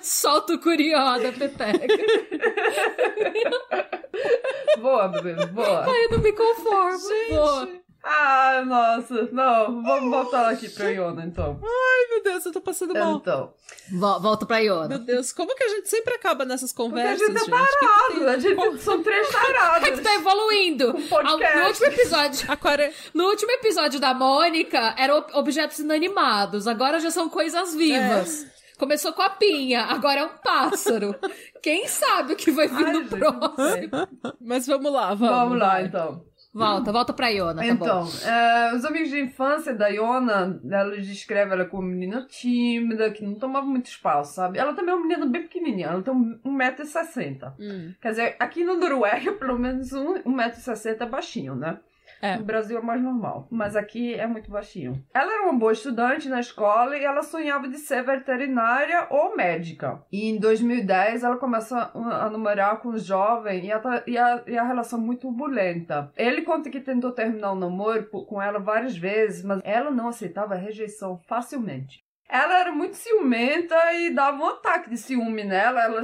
Solta 0.00 0.54
o 0.54 0.58
curió 0.58 1.18
da 1.18 1.32
Pepeca. 1.32 1.80
Boa, 4.78 5.08
bebê, 5.08 5.46
boa. 5.46 5.84
Ai, 5.86 6.04
eu 6.04 6.10
não 6.10 6.18
me 6.18 6.32
conformo. 6.32 6.98
Boa. 7.30 7.68
Ah, 8.06 8.62
nossa. 8.66 9.28
Não, 9.32 9.82
vamos 9.82 10.10
voltar 10.10 10.50
aqui 10.50 10.68
pra 10.68 10.90
Iona, 10.90 11.24
então. 11.24 11.58
Ai, 11.62 12.06
meu 12.10 12.22
Deus, 12.22 12.44
eu 12.44 12.52
tô 12.52 12.60
passando 12.60 12.92
mal. 12.94 13.16
Então. 13.16 13.52
Vo- 13.92 14.20
Volta 14.20 14.44
pra 14.44 14.56
Meu 14.58 14.66
Iona. 14.66 14.98
Deus, 14.98 15.32
como 15.32 15.54
que 15.54 15.64
a 15.64 15.68
gente 15.68 15.88
sempre 15.88 16.14
acaba 16.14 16.44
nessas 16.44 16.72
Porque 16.72 16.98
a 16.98 17.02
conversas, 17.02 17.26
gente 17.26 17.36
é 17.36 17.40
gente? 17.40 17.50
parado. 17.50 18.28
A 18.28 18.38
gente 18.38 18.82
são 18.82 19.02
três 19.02 19.26
É 19.26 19.30
que 19.30 19.32
taradas. 19.46 20.00
tá 20.00 20.14
evoluindo. 20.14 20.94
podcast. 21.08 21.44
Ao- 21.56 21.60
No 21.62 21.66
último 21.68 21.86
episódio. 21.86 22.52
Aquário... 22.52 22.92
No 23.14 23.24
último 23.28 23.50
episódio 23.52 23.98
da 23.98 24.12
Mônica, 24.12 24.94
eram 24.98 25.18
ob- 25.18 25.30
objetos 25.34 25.78
inanimados. 25.78 26.66
Agora 26.68 27.00
já 27.00 27.10
são 27.10 27.28
coisas 27.30 27.74
vivas. 27.74 28.46
Começou 28.78 29.12
com 29.12 29.22
a 29.22 29.30
pinha, 29.30 29.82
agora 29.84 30.20
é 30.20 30.24
um 30.24 30.36
pássaro. 30.42 31.14
Quem 31.62 31.86
sabe 31.86 32.32
o 32.32 32.36
que 32.36 32.50
vai 32.50 32.66
vir 32.66 32.84
Ai, 32.86 32.92
no 32.92 33.02
gente, 33.02 33.08
próximo? 33.16 34.08
Mas 34.40 34.66
vamos 34.66 34.92
lá, 34.92 35.14
vamos. 35.14 35.28
Vamos 35.36 35.58
lá, 35.58 35.80
então. 35.82 36.22
Volta, 36.54 36.92
volta 36.92 37.12
pra 37.12 37.28
Iona, 37.30 37.62
tá 37.62 37.66
Então, 37.66 38.04
bom. 38.04 38.10
é, 38.28 38.74
os 38.74 38.84
amigos 38.84 39.08
de 39.10 39.20
infância 39.20 39.74
da 39.74 39.88
Iona, 39.88 40.60
ela 40.70 40.96
descreve 40.96 41.52
ela 41.52 41.64
como 41.64 41.82
uma 41.82 41.90
menina 41.92 42.24
tímida, 42.28 43.10
que 43.10 43.24
não 43.24 43.34
tomava 43.34 43.66
muito 43.66 43.86
espaço, 43.86 44.34
sabe? 44.34 44.58
Ela 44.58 44.72
também 44.72 44.92
é 44.92 44.96
uma 44.96 45.04
menina 45.06 45.26
bem 45.26 45.42
pequenininha, 45.42 45.88
ela 45.88 46.02
tem 46.02 46.14
um- 46.14 46.38
1,60m. 46.44 47.52
Hum, 47.58 47.92
Quer 48.00 48.10
dizer, 48.10 48.36
aqui 48.38 48.62
na 48.64 48.74
Noruega, 48.74 49.32
pelo 49.34 49.58
menos 49.58 49.92
um- 49.92 50.14
1,60m 50.24 51.02
é 51.02 51.06
baixinho, 51.06 51.56
né? 51.56 51.78
É. 52.22 52.36
No 52.36 52.44
Brasil 52.44 52.78
é 52.78 52.82
mais 52.82 53.02
normal, 53.02 53.46
mas 53.50 53.76
aqui 53.76 54.14
é 54.14 54.26
muito 54.26 54.50
baixinho. 54.50 55.04
Ela 55.12 55.32
era 55.34 55.42
uma 55.44 55.58
boa 55.58 55.72
estudante 55.72 56.28
na 56.28 56.40
escola 56.40 56.96
e 56.96 57.04
ela 57.04 57.22
sonhava 57.22 57.68
de 57.68 57.78
ser 57.78 58.02
veterinária 58.02 59.06
ou 59.10 59.36
médica. 59.36 60.02
E 60.10 60.28
em 60.30 60.38
2010 60.38 61.22
ela 61.24 61.36
começa 61.36 61.90
a, 61.94 62.30
namorar 62.30 62.78
com 62.80 62.90
um 62.90 62.98
jovem 62.98 63.66
e 63.66 63.72
a, 63.72 63.78
ta- 63.78 64.02
e, 64.06 64.16
a, 64.16 64.42
e 64.46 64.56
a 64.56 64.64
relação 64.64 64.98
muito 65.00 65.22
turbulenta. 65.22 66.10
Ele 66.16 66.42
conta 66.42 66.70
que 66.70 66.80
tentou 66.80 67.12
terminar 67.12 67.52
o 67.52 67.56
namoro 67.56 68.04
com 68.26 68.40
ela 68.40 68.58
várias 68.58 68.96
vezes, 68.96 69.44
mas 69.44 69.60
ela 69.64 69.90
não 69.90 70.08
aceitava 70.08 70.54
a 70.54 70.58
rejeição 70.58 71.18
facilmente. 71.28 72.02
Ela 72.26 72.58
era 72.58 72.72
muito 72.72 72.96
ciumenta 72.96 73.76
e 73.92 74.10
dava 74.10 74.38
um 74.42 74.46
ataque 74.48 74.88
de 74.88 74.96
ciúme 74.96 75.44
nela. 75.44 75.82
Ela 75.82 76.02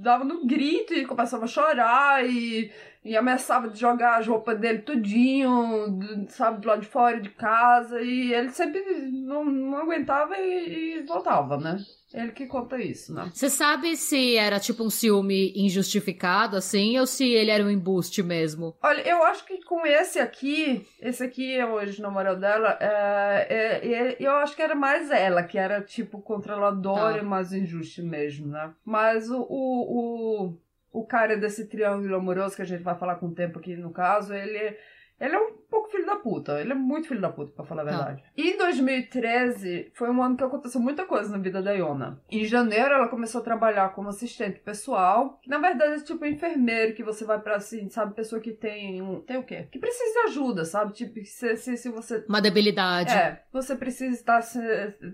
dava 0.00 0.24
no 0.24 0.46
grito 0.46 0.94
e 0.94 1.04
começava 1.04 1.44
a 1.44 1.48
chorar 1.48 2.24
e, 2.24 2.70
e 3.06 3.16
ameaçava 3.16 3.68
de 3.68 3.78
jogar 3.78 4.18
as 4.18 4.26
roupas 4.26 4.58
dele 4.58 4.80
tudinho, 4.80 5.98
sabe, 6.28 6.60
do 6.60 6.68
lado 6.68 6.80
de 6.80 6.86
fora 6.88 7.20
de 7.20 7.30
casa. 7.30 8.00
E 8.02 8.32
ele 8.32 8.50
sempre 8.50 8.82
não, 9.12 9.44
não 9.44 9.78
aguentava 9.78 10.36
e, 10.38 10.98
e 10.98 11.02
voltava, 11.02 11.56
né? 11.56 11.78
Ele 12.14 12.30
que 12.32 12.46
conta 12.46 12.78
isso, 12.80 13.12
né? 13.12 13.30
Você 13.34 13.50
sabe 13.50 13.96
se 13.96 14.36
era 14.36 14.60
tipo 14.60 14.84
um 14.84 14.88
ciúme 14.88 15.52
injustificado, 15.56 16.56
assim, 16.56 16.98
ou 16.98 17.06
se 17.06 17.28
ele 17.28 17.50
era 17.50 17.62
um 17.64 17.70
embuste 17.70 18.22
mesmo? 18.22 18.76
Olha, 18.82 19.02
eu 19.06 19.22
acho 19.24 19.44
que 19.44 19.62
com 19.64 19.84
esse 19.84 20.18
aqui, 20.18 20.86
esse 21.00 21.22
aqui 21.24 21.54
é 21.56 21.66
hoje 21.66 22.00
namorado 22.00 22.40
dela, 22.40 22.78
é, 22.80 23.46
é- 23.50 23.92
é- 23.92 24.16
eu 24.20 24.30
acho 24.36 24.54
que 24.54 24.62
era 24.62 24.74
mais 24.74 25.10
ela, 25.10 25.42
que 25.42 25.58
era 25.58 25.82
tipo 25.82 26.22
controladora 26.22 27.14
Tá. 27.14 27.18
e 27.18 27.24
mais 27.24 27.52
injusta 27.52 28.02
mesmo, 28.02 28.46
né? 28.46 28.72
Mas 28.84 29.28
o, 29.28 29.40
o, 29.40 30.46
o, 30.46 30.58
o 30.96 31.04
cara 31.04 31.36
desse 31.36 31.66
triângulo 31.66 32.16
amoroso 32.16 32.56
que 32.56 32.62
a 32.62 32.66
gente 32.66 32.82
vai 32.82 32.94
falar 32.94 33.16
com 33.16 33.26
o 33.26 33.34
tempo 33.34 33.58
aqui 33.58 33.76
no 33.76 33.90
caso, 33.90 34.32
ele, 34.32 34.76
ele 35.20 35.34
é 35.34 35.38
um 35.38 35.52
pouco 35.70 35.90
filho 35.90 36.06
da 36.06 36.16
puta. 36.16 36.60
Ele 36.60 36.72
é 36.72 36.74
muito 36.74 37.08
filho 37.08 37.20
da 37.20 37.28
puta, 37.30 37.52
pra 37.52 37.64
falar 37.64 37.82
a 37.82 37.84
Tá. 37.86 37.90
verdade. 37.96 38.24
E 38.36 38.50
em 38.50 38.56
2013 38.58 39.90
foi 39.94 40.10
um 40.10 40.22
ano 40.22 40.36
que 40.36 40.44
aconteceu 40.44 40.80
muita 40.80 41.04
coisa 41.04 41.30
na 41.30 41.38
vida 41.38 41.62
da 41.62 41.72
Iona. 41.72 42.20
Em 42.30 42.44
janeiro 42.44 42.94
ela 42.94 43.08
começou 43.08 43.40
a 43.40 43.44
trabalhar 43.44 43.94
como 43.94 44.08
assistente 44.08 44.60
pessoal, 44.60 45.38
que 45.42 45.48
na 45.50 45.58
verdade 45.58 45.94
é 45.94 46.04
tipo 46.04 46.24
enfermeiro 46.24 46.94
que 46.94 47.02
você 47.02 47.24
vai 47.24 47.40
pra 47.40 47.56
assim, 47.56 47.88
sabe, 47.88 48.14
pessoa 48.14 48.40
que 48.40 48.52
tem 48.52 49.00
um, 49.02 49.20
tem 49.20 49.36
o 49.36 49.42
quê? 49.44 49.66
Que 49.70 49.78
precisa 49.78 50.12
de 50.12 50.18
ajuda, 50.28 50.64
sabe? 50.64 50.92
Tipo, 50.92 51.24
se, 51.24 51.56
se, 51.56 51.76
se 51.76 51.88
você 51.90 52.24
Uma 52.28 52.40
debilidade. 52.40 53.12
é, 53.12 53.42
você 53.52 53.74
precisa 53.76 54.14
estar 54.14 54.42
se, 54.42 54.60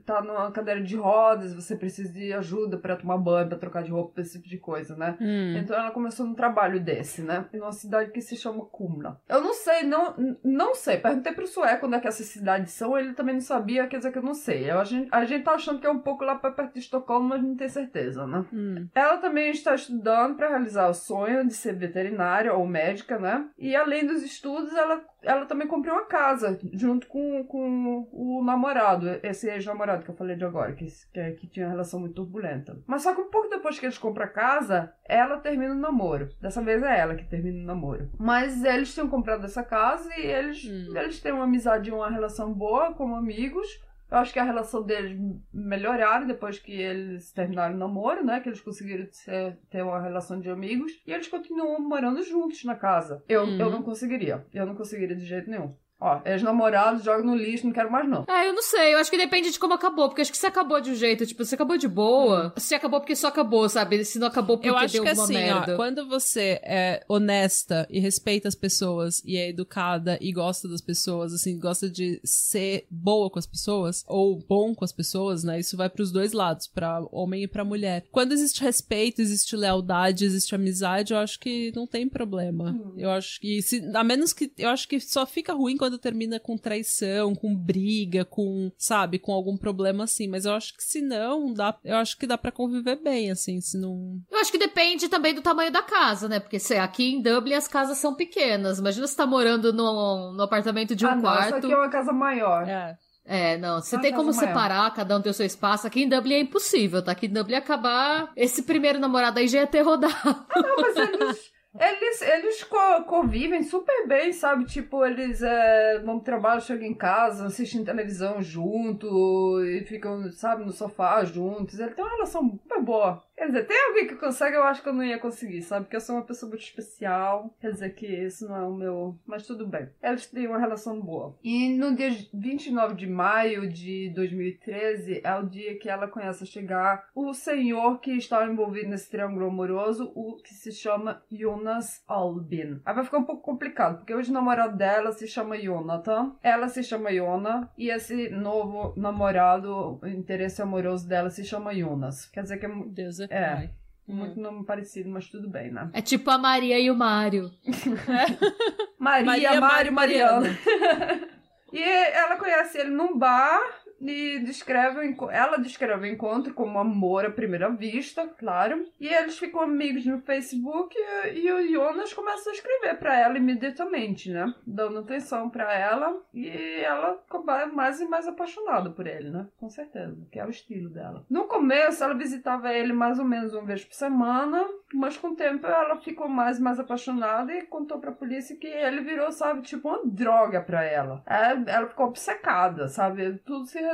tá 0.04 0.22
numa 0.22 0.50
cadeira 0.50 0.82
de 0.82 0.96
rodas, 0.96 1.54
você 1.54 1.76
precisa 1.76 2.12
de 2.12 2.32
ajuda 2.32 2.76
pra 2.78 2.96
tomar 2.96 3.18
banho, 3.18 3.48
pra 3.48 3.58
trocar 3.58 3.82
de 3.82 3.90
roupa, 3.90 4.20
esse 4.20 4.38
tipo 4.38 4.48
de 4.48 4.58
coisa, 4.58 4.96
né? 4.96 5.16
hum. 5.20 5.56
Então 5.56 5.76
ela 5.76 5.90
começou 5.90 6.26
num 6.26 6.34
trabalho 6.34 6.80
desse, 6.80 7.22
né? 7.22 7.46
Em 7.52 7.60
uma 7.60 7.72
cidade 7.72 8.10
que 8.10 8.20
se 8.20 8.36
chama 8.36 8.64
Kumla. 8.66 9.20
Eu 9.28 9.40
não 9.40 9.52
sei, 9.54 9.82
não, 9.84 10.14
não 10.44 10.74
sei. 10.74 10.96
Perguntei 10.96 11.33
pro 11.33 11.46
sueco 11.46 11.87
onde 11.87 11.96
é 11.96 12.00
que 12.00 12.09
essas 12.09 12.26
cidades 12.26 12.72
são, 12.72 12.98
ele 12.98 13.12
também 13.14 13.35
não 13.35 13.40
sabia, 13.40 13.87
quer 13.87 13.98
dizer 13.98 14.12
que 14.12 14.18
eu 14.18 14.22
não 14.22 14.35
sei. 14.35 14.70
Eu, 14.70 14.81
a, 14.81 14.85
gente, 14.85 15.09
a 15.11 15.24
gente 15.24 15.44
tá 15.44 15.52
achando 15.52 15.81
que 15.81 15.87
é 15.87 15.90
um 15.90 15.98
pouco 15.98 16.24
lá 16.24 16.35
pra 16.35 16.50
perto 16.50 16.74
de 16.74 16.81
Estocolmo, 16.81 17.28
mas 17.28 17.42
não 17.42 17.57
tem 17.57 17.68
certeza, 17.68 18.26
né? 18.26 18.44
Hum. 18.52 18.88
Ela 18.94 19.18
também 19.18 19.50
está 19.50 19.74
estudando 19.74 20.37
para 20.37 20.48
realizar 20.48 20.88
o 20.88 20.94
sonho 20.94 21.46
de 21.46 21.55
ser 21.55 21.74
veterinária 21.74 22.52
ou 22.52 22.66
médica, 22.66 23.18
né? 23.18 23.46
E 23.59 23.76
além 23.76 24.07
dos 24.07 24.22
estudos, 24.22 24.74
ela 24.74 25.02
ela 25.22 25.46
também 25.46 25.66
comprou 25.66 25.94
uma 25.94 26.04
casa 26.04 26.58
junto 26.72 27.06
com, 27.06 27.44
com 27.44 28.08
o 28.12 28.42
namorado, 28.44 29.08
esse 29.22 29.48
ex-namorado 29.48 30.04
que 30.04 30.11
eu 30.11 30.16
falei 30.16 30.37
de 30.37 30.44
agora, 30.44 30.72
que, 30.72 30.87
que, 30.87 31.32
que 31.32 31.46
tinha 31.46 31.66
uma 31.66 31.72
relação 31.72 32.00
muito 32.00 32.14
turbulenta. 32.14 32.78
Mas 32.87 33.02
só 33.02 33.14
que 33.14 33.20
um 33.20 33.30
pouco 33.30 33.48
depois 33.48 33.78
que 33.78 33.87
eles 33.87 33.98
compram 33.98 34.24
a 34.24 34.28
casa, 34.28 34.92
ela 35.04 35.38
termina 35.38 35.74
o 35.74 35.78
namoro. 35.78 36.28
Dessa 36.40 36.62
vez 36.62 36.82
é 36.82 36.98
ela 36.98 37.14
que 37.14 37.24
termina 37.24 37.62
o 37.62 37.66
namoro. 37.66 38.11
Mas 38.18 38.64
eles 38.64 38.92
tinham 38.92 39.08
comprado 39.08 39.44
essa 39.44 39.62
casa 39.62 40.11
e 40.16 40.26
eles, 40.26 40.64
hum. 40.64 40.96
eles 40.96 41.20
têm 41.20 41.32
uma 41.32 41.44
amizade 41.44 41.88
e 41.88 41.92
uma 41.92 42.11
relação 42.11 42.52
boa 42.52 42.92
como 42.94 43.14
amigos. 43.14 43.80
Eu 44.12 44.18
acho 44.18 44.31
que 44.31 44.38
a 44.38 44.44
relação 44.44 44.83
deles 44.83 45.18
melhoraram 45.51 46.27
depois 46.27 46.59
que 46.59 46.70
eles 46.70 47.33
terminaram 47.33 47.75
o 47.75 47.79
namoro, 47.79 48.22
né? 48.22 48.40
Que 48.40 48.51
eles 48.51 48.61
conseguiram 48.61 49.07
ter, 49.07 49.57
ter 49.70 49.83
uma 49.83 49.98
relação 50.03 50.38
de 50.38 50.51
amigos. 50.51 50.92
E 51.07 51.12
eles 51.14 51.29
continuam 51.29 51.81
morando 51.81 52.22
juntos 52.22 52.62
na 52.62 52.77
casa. 52.77 53.25
Eu, 53.27 53.44
uhum. 53.44 53.59
eu 53.59 53.70
não 53.70 53.83
conseguiria. 53.83 54.44
Eu 54.53 54.66
não 54.66 54.75
conseguiria 54.75 55.16
de 55.16 55.25
jeito 55.25 55.48
nenhum. 55.48 55.75
Ó, 56.02 56.20
ex-namorados, 56.24 57.04
joga 57.04 57.22
no 57.22 57.36
lixo, 57.36 57.64
não 57.64 57.72
quero 57.72 57.90
mais 57.90 58.08
não. 58.08 58.24
É, 58.28 58.48
eu 58.48 58.52
não 58.52 58.62
sei, 58.62 58.92
eu 58.92 58.98
acho 58.98 59.08
que 59.08 59.16
depende 59.16 59.52
de 59.52 59.58
como 59.58 59.72
acabou, 59.72 60.08
porque 60.08 60.20
acho 60.20 60.32
que 60.32 60.36
se 60.36 60.46
acabou 60.46 60.80
de 60.80 60.90
um 60.90 60.94
jeito, 60.96 61.24
tipo, 61.24 61.44
se 61.44 61.54
acabou 61.54 61.78
de 61.78 61.86
boa, 61.86 62.48
hum. 62.48 62.60
se 62.60 62.74
acabou 62.74 62.98
porque 62.98 63.14
só 63.14 63.28
acabou, 63.28 63.68
sabe? 63.68 64.04
Se 64.04 64.18
não 64.18 64.26
acabou 64.26 64.56
porque 64.56 64.68
eu 64.68 64.76
acho 64.76 64.94
deu 64.94 65.04
que 65.04 65.10
assim, 65.10 65.34
merda. 65.34 65.74
Ó, 65.74 65.76
quando 65.76 66.08
você 66.08 66.60
é 66.64 67.04
honesta 67.08 67.86
e 67.88 68.00
respeita 68.00 68.48
as 68.48 68.56
pessoas 68.56 69.22
e 69.24 69.36
é 69.36 69.48
educada 69.48 70.18
e 70.20 70.32
gosta 70.32 70.66
das 70.66 70.80
pessoas, 70.80 71.32
assim, 71.32 71.56
gosta 71.56 71.88
de 71.88 72.20
ser 72.24 72.84
boa 72.90 73.30
com 73.30 73.38
as 73.38 73.46
pessoas 73.46 74.04
ou 74.08 74.40
bom 74.40 74.74
com 74.74 74.84
as 74.84 74.92
pessoas, 74.92 75.44
né? 75.44 75.60
Isso 75.60 75.76
vai 75.76 75.88
para 75.88 76.02
os 76.02 76.10
dois 76.10 76.32
lados, 76.32 76.66
para 76.66 77.00
homem 77.12 77.44
e 77.44 77.48
para 77.48 77.64
mulher. 77.64 78.04
Quando 78.10 78.32
existe 78.32 78.60
respeito, 78.60 79.22
existe 79.22 79.54
lealdade, 79.56 80.24
existe 80.24 80.52
amizade, 80.52 81.12
eu 81.12 81.18
acho 81.18 81.38
que 81.38 81.72
não 81.76 81.86
tem 81.86 82.08
problema. 82.08 82.72
Hum. 82.72 82.94
Eu 82.96 83.10
acho 83.10 83.40
que 83.40 83.62
se, 83.62 83.88
a 83.94 84.02
menos 84.02 84.32
que 84.32 84.52
eu 84.58 84.68
acho 84.68 84.88
que 84.88 84.98
só 84.98 85.24
fica 85.24 85.52
ruim 85.52 85.76
quando 85.76 85.91
quando 85.92 85.98
termina 85.98 86.40
com 86.40 86.57
traição, 86.57 87.35
com 87.35 87.55
briga, 87.55 88.24
com, 88.24 88.72
sabe, 88.78 89.18
com 89.18 89.33
algum 89.33 89.57
problema 89.57 90.05
assim. 90.05 90.26
Mas 90.26 90.44
eu 90.44 90.55
acho 90.55 90.74
que 90.74 90.83
se 90.83 91.02
não, 91.02 91.52
dá, 91.52 91.76
eu 91.85 91.96
acho 91.96 92.16
que 92.16 92.26
dá 92.26 92.38
para 92.38 92.50
conviver 92.50 92.96
bem, 92.96 93.31
assim, 93.31 93.61
se 93.61 93.78
não. 93.78 94.18
Eu 94.31 94.38
acho 94.38 94.50
que 94.50 94.59
depende 94.59 95.09
também 95.09 95.35
do 95.35 95.42
tamanho 95.42 95.70
da 95.70 95.83
casa, 95.83 96.28
né? 96.28 96.40
Porque 96.40 96.59
se 96.59 96.74
aqui 96.76 97.14
em 97.14 97.22
Dublin 97.22 97.55
as 97.55 97.68
casas 97.68 97.98
são 97.98 98.14
pequenas. 98.14 98.78
Imagina 98.78 99.07
você 99.07 99.16
tá 99.16 99.26
morando 99.26 99.72
no, 99.72 100.33
no 100.33 100.42
apartamento 100.42 100.96
de 100.96 101.05
um 101.05 101.11
ah, 101.11 101.14
não, 101.14 101.22
quarto. 101.22 101.46
Isso 101.46 101.57
aqui 101.57 101.72
é 101.72 101.76
uma 101.76 101.90
casa 101.90 102.12
maior. 102.12 102.66
É. 102.66 102.96
É, 103.24 103.57
não, 103.57 103.81
você 103.81 104.00
tem 104.00 104.12
como 104.12 104.33
separar, 104.33 104.92
cada 104.94 105.16
um 105.16 105.22
tem 105.22 105.31
o 105.31 105.35
seu 105.35 105.46
espaço. 105.46 105.87
Aqui 105.87 106.02
em 106.02 106.09
Dublin 106.09 106.35
é 106.35 106.40
impossível, 106.40 107.00
tá? 107.02 107.12
Aqui 107.12 107.26
em 107.26 107.33
Dublin 107.33 107.55
acabar. 107.55 108.33
Esse 108.37 108.62
primeiro 108.62 108.98
namorado 108.98 109.38
aí 109.38 109.46
já 109.46 109.61
ia 109.61 109.66
ter 109.66 109.83
rodado. 109.83 110.12
Ah, 110.24 110.44
não, 110.61 110.76
mas 110.76 110.96
eles. 110.96 111.51
Eles, 111.78 112.20
eles 112.20 112.64
co 112.64 113.04
convivem 113.04 113.62
super 113.62 114.06
bem, 114.06 114.32
sabe? 114.32 114.66
Tipo, 114.66 115.06
eles 115.06 115.42
é, 115.42 115.98
vão 116.00 116.16
pro 116.16 116.24
trabalho, 116.24 116.61
chegam 116.61 116.87
em 116.87 116.94
casa, 116.94 117.46
assistem 117.46 117.82
televisão 117.82 118.42
junto 118.42 119.64
e 119.64 119.82
ficam, 119.85 120.30
sabe, 120.32 120.64
no 120.64 120.72
sofá 120.72 121.24
juntos. 121.24 121.78
Ele 121.78 121.92
tem 121.92 122.04
uma 122.04 122.14
relação 122.14 122.50
super 122.50 122.82
boa. 122.82 123.22
Quer 123.42 123.48
dizer, 123.48 123.66
tem 123.66 123.87
alguém 123.88 124.07
que 124.07 124.14
consegue, 124.14 124.55
eu 124.55 124.62
acho 124.62 124.81
que 124.81 124.88
eu 124.88 124.92
não 124.92 125.02
ia 125.02 125.18
conseguir, 125.18 125.62
sabe? 125.62 125.87
Porque 125.87 125.96
eu 125.96 126.00
sou 126.00 126.14
uma 126.14 126.24
pessoa 126.24 126.48
muito 126.48 126.62
especial. 126.62 127.52
Quer 127.61 127.72
dizer 127.72 127.90
que 127.90 128.07
esse 128.07 128.44
não 128.44 128.57
é 128.57 128.64
o 128.64 128.72
meu. 128.72 129.18
Mas 129.26 129.44
tudo 129.44 129.66
bem. 129.66 129.88
Eles 130.00 130.26
têm 130.26 130.46
uma 130.46 130.61
relação 130.61 131.00
boa. 131.00 131.37
E 131.42 131.76
no 131.76 131.92
dia 131.92 132.11
29 132.33 132.94
de 132.94 133.09
maio 133.09 133.68
de 133.68 134.12
2013 134.14 135.22
é 135.24 135.35
o 135.35 135.48
dia 135.48 135.76
que 135.76 135.88
ela 135.88 136.07
conhece 136.07 136.44
a 136.44 136.46
chegar 136.46 137.09
o 137.16 137.35
senhor 137.35 137.98
que 137.98 138.12
estava 138.12 138.46
envolvido 138.46 138.90
nesse 138.90 139.11
triângulo 139.11 139.48
amoroso, 139.48 140.12
o 140.14 140.37
que 140.37 140.55
se 140.55 140.70
chama 140.70 141.20
Jonas 141.28 142.00
Albin. 142.07 142.81
Aí 142.85 142.94
vai 142.94 143.02
ficar 143.02 143.18
um 143.18 143.24
pouco 143.24 143.42
complicado, 143.42 143.96
porque 143.98 144.14
hoje 144.14 144.31
o 144.31 144.35
namorado 144.35 144.76
dela 144.76 145.11
se 145.11 145.26
chama 145.26 145.59
Jonathan, 145.61 146.37
ela 146.44 146.68
se 146.68 146.85
chama 146.85 147.11
Yona, 147.11 147.68
e 147.76 147.90
esse 147.90 148.28
novo 148.28 148.94
namorado, 148.96 149.98
o 150.00 150.07
interesse 150.07 150.62
amoroso 150.62 151.09
dela 151.09 151.28
se 151.28 151.42
chama 151.42 151.74
Jonas. 151.74 152.26
Quer 152.26 152.42
dizer 152.42 152.59
que 152.59 152.66
é. 152.66 152.72
Deus 152.92 153.18
é 153.18 153.31
é. 153.36 153.70
Muito 154.06 154.38
hum. 154.38 154.42
nome 154.42 154.64
parecido, 154.64 155.08
mas 155.08 155.28
tudo 155.28 155.48
bem, 155.48 155.70
né? 155.70 155.88
É 155.92 156.02
tipo 156.02 156.30
a 156.30 156.38
Maria 156.38 156.78
e 156.78 156.90
o 156.90 156.94
Mário. 156.94 157.50
Maria, 158.98 159.24
Maria, 159.26 159.60
Mário, 159.60 159.92
Mariana. 159.92 160.48
e 161.72 161.82
ela 161.82 162.36
conhece 162.36 162.78
ele 162.78 162.90
num 162.90 163.16
bar 163.16 163.60
e 164.02 164.40
descreve 164.40 165.16
ela 165.30 165.58
descreve 165.58 166.08
o 166.08 166.12
encontro 166.12 166.52
como 166.52 166.78
amor 166.78 167.24
à 167.24 167.30
primeira 167.30 167.70
vista, 167.70 168.26
claro. 168.26 168.84
E 169.00 169.06
eles 169.06 169.38
ficam 169.38 169.62
amigos 169.62 170.04
no 170.04 170.20
Facebook 170.20 170.96
e, 170.98 171.38
e 171.38 171.52
o 171.52 171.68
Jonas 171.70 172.12
começa 172.12 172.50
a 172.50 172.52
escrever 172.52 172.98
para 172.98 173.16
ela 173.16 173.38
imediatamente, 173.38 174.30
né? 174.30 174.52
Dando 174.66 174.98
atenção 174.98 175.48
para 175.48 175.72
ela 175.72 176.20
e 176.34 176.48
ela 176.48 177.18
ficou 177.18 177.44
mais 177.44 178.00
e 178.00 178.06
mais 178.06 178.26
apaixonada 178.26 178.90
por 178.90 179.06
ele, 179.06 179.30
né? 179.30 179.46
Com 179.58 179.68
certeza, 179.68 180.26
que 180.30 180.40
é 180.40 180.44
o 180.44 180.50
estilo 180.50 180.90
dela. 180.90 181.24
No 181.30 181.44
começo 181.44 182.02
ela 182.02 182.14
visitava 182.14 182.72
ele 182.72 182.92
mais 182.92 183.18
ou 183.18 183.24
menos 183.24 183.52
uma 183.54 183.64
vez 183.64 183.84
por 183.84 183.94
semana, 183.94 184.66
mas 184.92 185.16
com 185.16 185.28
o 185.28 185.36
tempo 185.36 185.66
ela 185.66 186.00
ficou 186.00 186.28
mais 186.28 186.58
e 186.58 186.62
mais 186.62 186.80
apaixonada 186.80 187.52
e 187.52 187.66
contou 187.66 187.98
pra 187.98 188.12
polícia 188.12 188.56
que 188.56 188.66
ele 188.66 189.02
virou, 189.02 189.30
sabe, 189.30 189.62
tipo 189.62 189.88
uma 189.88 190.00
droga 190.04 190.60
para 190.60 190.84
ela. 190.84 191.22
É, 191.26 191.70
ela 191.70 191.86
ficou 191.86 192.06
obcecada, 192.06 192.88
sabe? 192.88 193.38
Tudo 193.44 193.66
se 193.66 193.91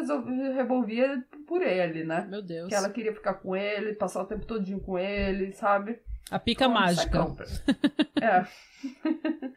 revolvia 0.55 1.25
por 1.47 1.63
ele, 1.63 2.05
né? 2.05 2.27
Meu 2.29 2.43
Deus. 2.43 2.69
Que 2.69 2.75
ela 2.75 2.91
queria 2.91 3.13
ficar 3.13 3.35
com 3.35 3.57
ele, 3.57 3.95
passar 3.95 4.23
o 4.23 4.27
tempo 4.27 4.47
todinho 4.47 4.81
com 4.81 4.99
ele, 4.99 5.53
sabe? 5.53 5.99
A 6.31 6.39
pica 6.39 6.69
mágica. 6.69 7.19
é. 8.21 8.47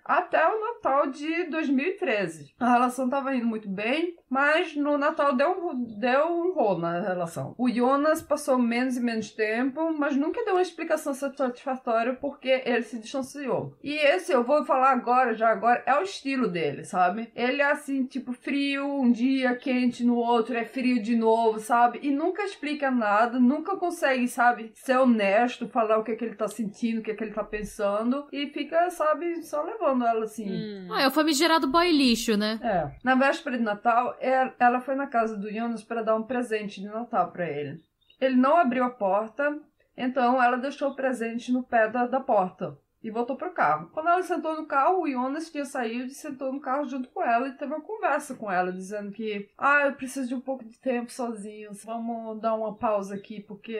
Até 0.03 0.45
o 0.47 0.60
Natal 0.60 1.07
de 1.07 1.45
2013. 1.45 2.53
A 2.60 2.73
relação 2.73 3.10
tava 3.10 3.36
indo 3.36 3.45
muito 3.45 3.69
bem, 3.69 4.15
mas 4.29 4.75
no 4.75 4.97
Natal 4.97 5.36
deu 5.36 5.51
um, 5.51 5.84
deu 5.99 6.27
um 6.27 6.53
rolo 6.53 6.79
na 6.79 6.99
relação. 6.99 7.55
O 7.57 7.69
Jonas 7.69 8.21
passou 8.21 8.57
menos 8.57 8.97
e 8.97 9.01
menos 9.01 9.31
tempo, 9.31 9.93
mas 9.97 10.15
nunca 10.15 10.43
deu 10.43 10.55
uma 10.55 10.62
explicação 10.62 11.13
satisfatória 11.13 12.13
porque 12.13 12.62
ele 12.65 12.84
se 12.84 12.99
distanciou. 12.99 13.75
E 13.84 13.93
esse 13.93 14.31
eu 14.31 14.43
vou 14.43 14.65
falar 14.65 14.91
agora, 14.91 15.34
já 15.34 15.49
agora, 15.49 15.84
é 15.86 15.95
o 15.95 16.03
estilo 16.03 16.47
dele, 16.47 16.84
sabe? 16.84 17.31
Ele 17.36 17.62
é 17.62 17.71
assim, 17.71 18.05
tipo, 18.05 18.34
frio, 18.34 18.86
um 18.86 19.12
dia 19.12 19.55
quente, 19.55 20.03
no 20.03 20.15
outro 20.15 20.55
é 20.57 20.65
frio 20.65 21.01
de 21.01 21.15
novo, 21.15 21.60
sabe? 21.60 21.99
E 22.01 22.12
nunca 22.12 22.43
explica 22.43 22.89
nada, 22.89 23.39
nunca 23.39 23.77
consegue, 23.77 24.27
sabe, 24.27 24.71
ser 24.73 24.97
honesto, 24.97 25.67
falar 25.67 25.97
o 25.97 26.03
que, 26.03 26.12
é 26.12 26.15
que 26.15 26.25
ele 26.25 26.36
tá 26.36 26.47
sentindo, 26.47 26.99
o 26.99 27.03
que, 27.03 27.12
é 27.12 27.15
que 27.15 27.23
ele 27.23 27.34
tá 27.34 27.43
pensando, 27.43 28.27
e 28.31 28.47
fica, 28.47 28.89
sabe? 28.89 29.11
Sabe, 29.12 29.43
só 29.43 29.62
levando 29.63 30.06
ela 30.06 30.24
assim. 30.24 30.50
Hum. 30.50 30.88
Ah, 30.91 31.02
é 31.02 31.08
o 31.08 31.12
famigerado 31.12 31.67
boy 31.67 31.91
lixo, 31.91 32.38
né? 32.38 32.60
É. 32.63 32.91
Na 33.04 33.15
véspera 33.15 33.58
de 33.58 33.63
Natal, 33.63 34.15
ela 34.19 34.80
foi 34.82 34.95
na 34.95 35.08
casa 35.08 35.38
do 35.38 35.52
Jonas 35.52 35.84
para 35.84 36.02
dar 36.02 36.15
um 36.15 36.24
presente 36.24 36.82
de 36.82 36.88
Natal 36.88 37.32
para 37.32 37.50
ele. 37.50 37.82
Ele 38.19 38.36
não 38.36 38.58
abriu 38.58 38.84
a 38.84 38.89
porta, 38.89 39.58
então 39.97 40.41
ela 40.41 40.58
deixou 40.58 40.89
o 40.89 40.95
presente 40.95 41.52
no 41.52 41.63
pé 41.63 41.89
da, 41.89 42.06
da 42.06 42.19
porta 42.19 42.78
e 43.03 43.09
voltou 43.09 43.35
pro 43.35 43.51
carro. 43.51 43.89
Quando 43.91 44.09
ela 44.09 44.21
sentou 44.21 44.55
no 44.55 44.67
carro, 44.67 45.01
o 45.01 45.09
Jonas 45.09 45.49
tinha 45.49 45.65
saído 45.65 46.07
e 46.07 46.11
sentou 46.11 46.53
no 46.53 46.59
carro 46.59 46.87
junto 46.87 47.09
com 47.09 47.23
ela 47.23 47.47
e 47.47 47.53
teve 47.53 47.73
uma 47.73 47.81
conversa 47.81 48.35
com 48.35 48.51
ela, 48.51 48.71
dizendo 48.71 49.11
que, 49.11 49.49
ah, 49.57 49.87
eu 49.87 49.93
preciso 49.93 50.27
de 50.27 50.35
um 50.35 50.41
pouco 50.41 50.63
de 50.63 50.79
tempo 50.79 51.11
sozinho, 51.11 51.71
vamos 51.83 52.39
dar 52.39 52.53
uma 52.53 52.75
pausa 52.75 53.15
aqui 53.15 53.41
porque 53.41 53.79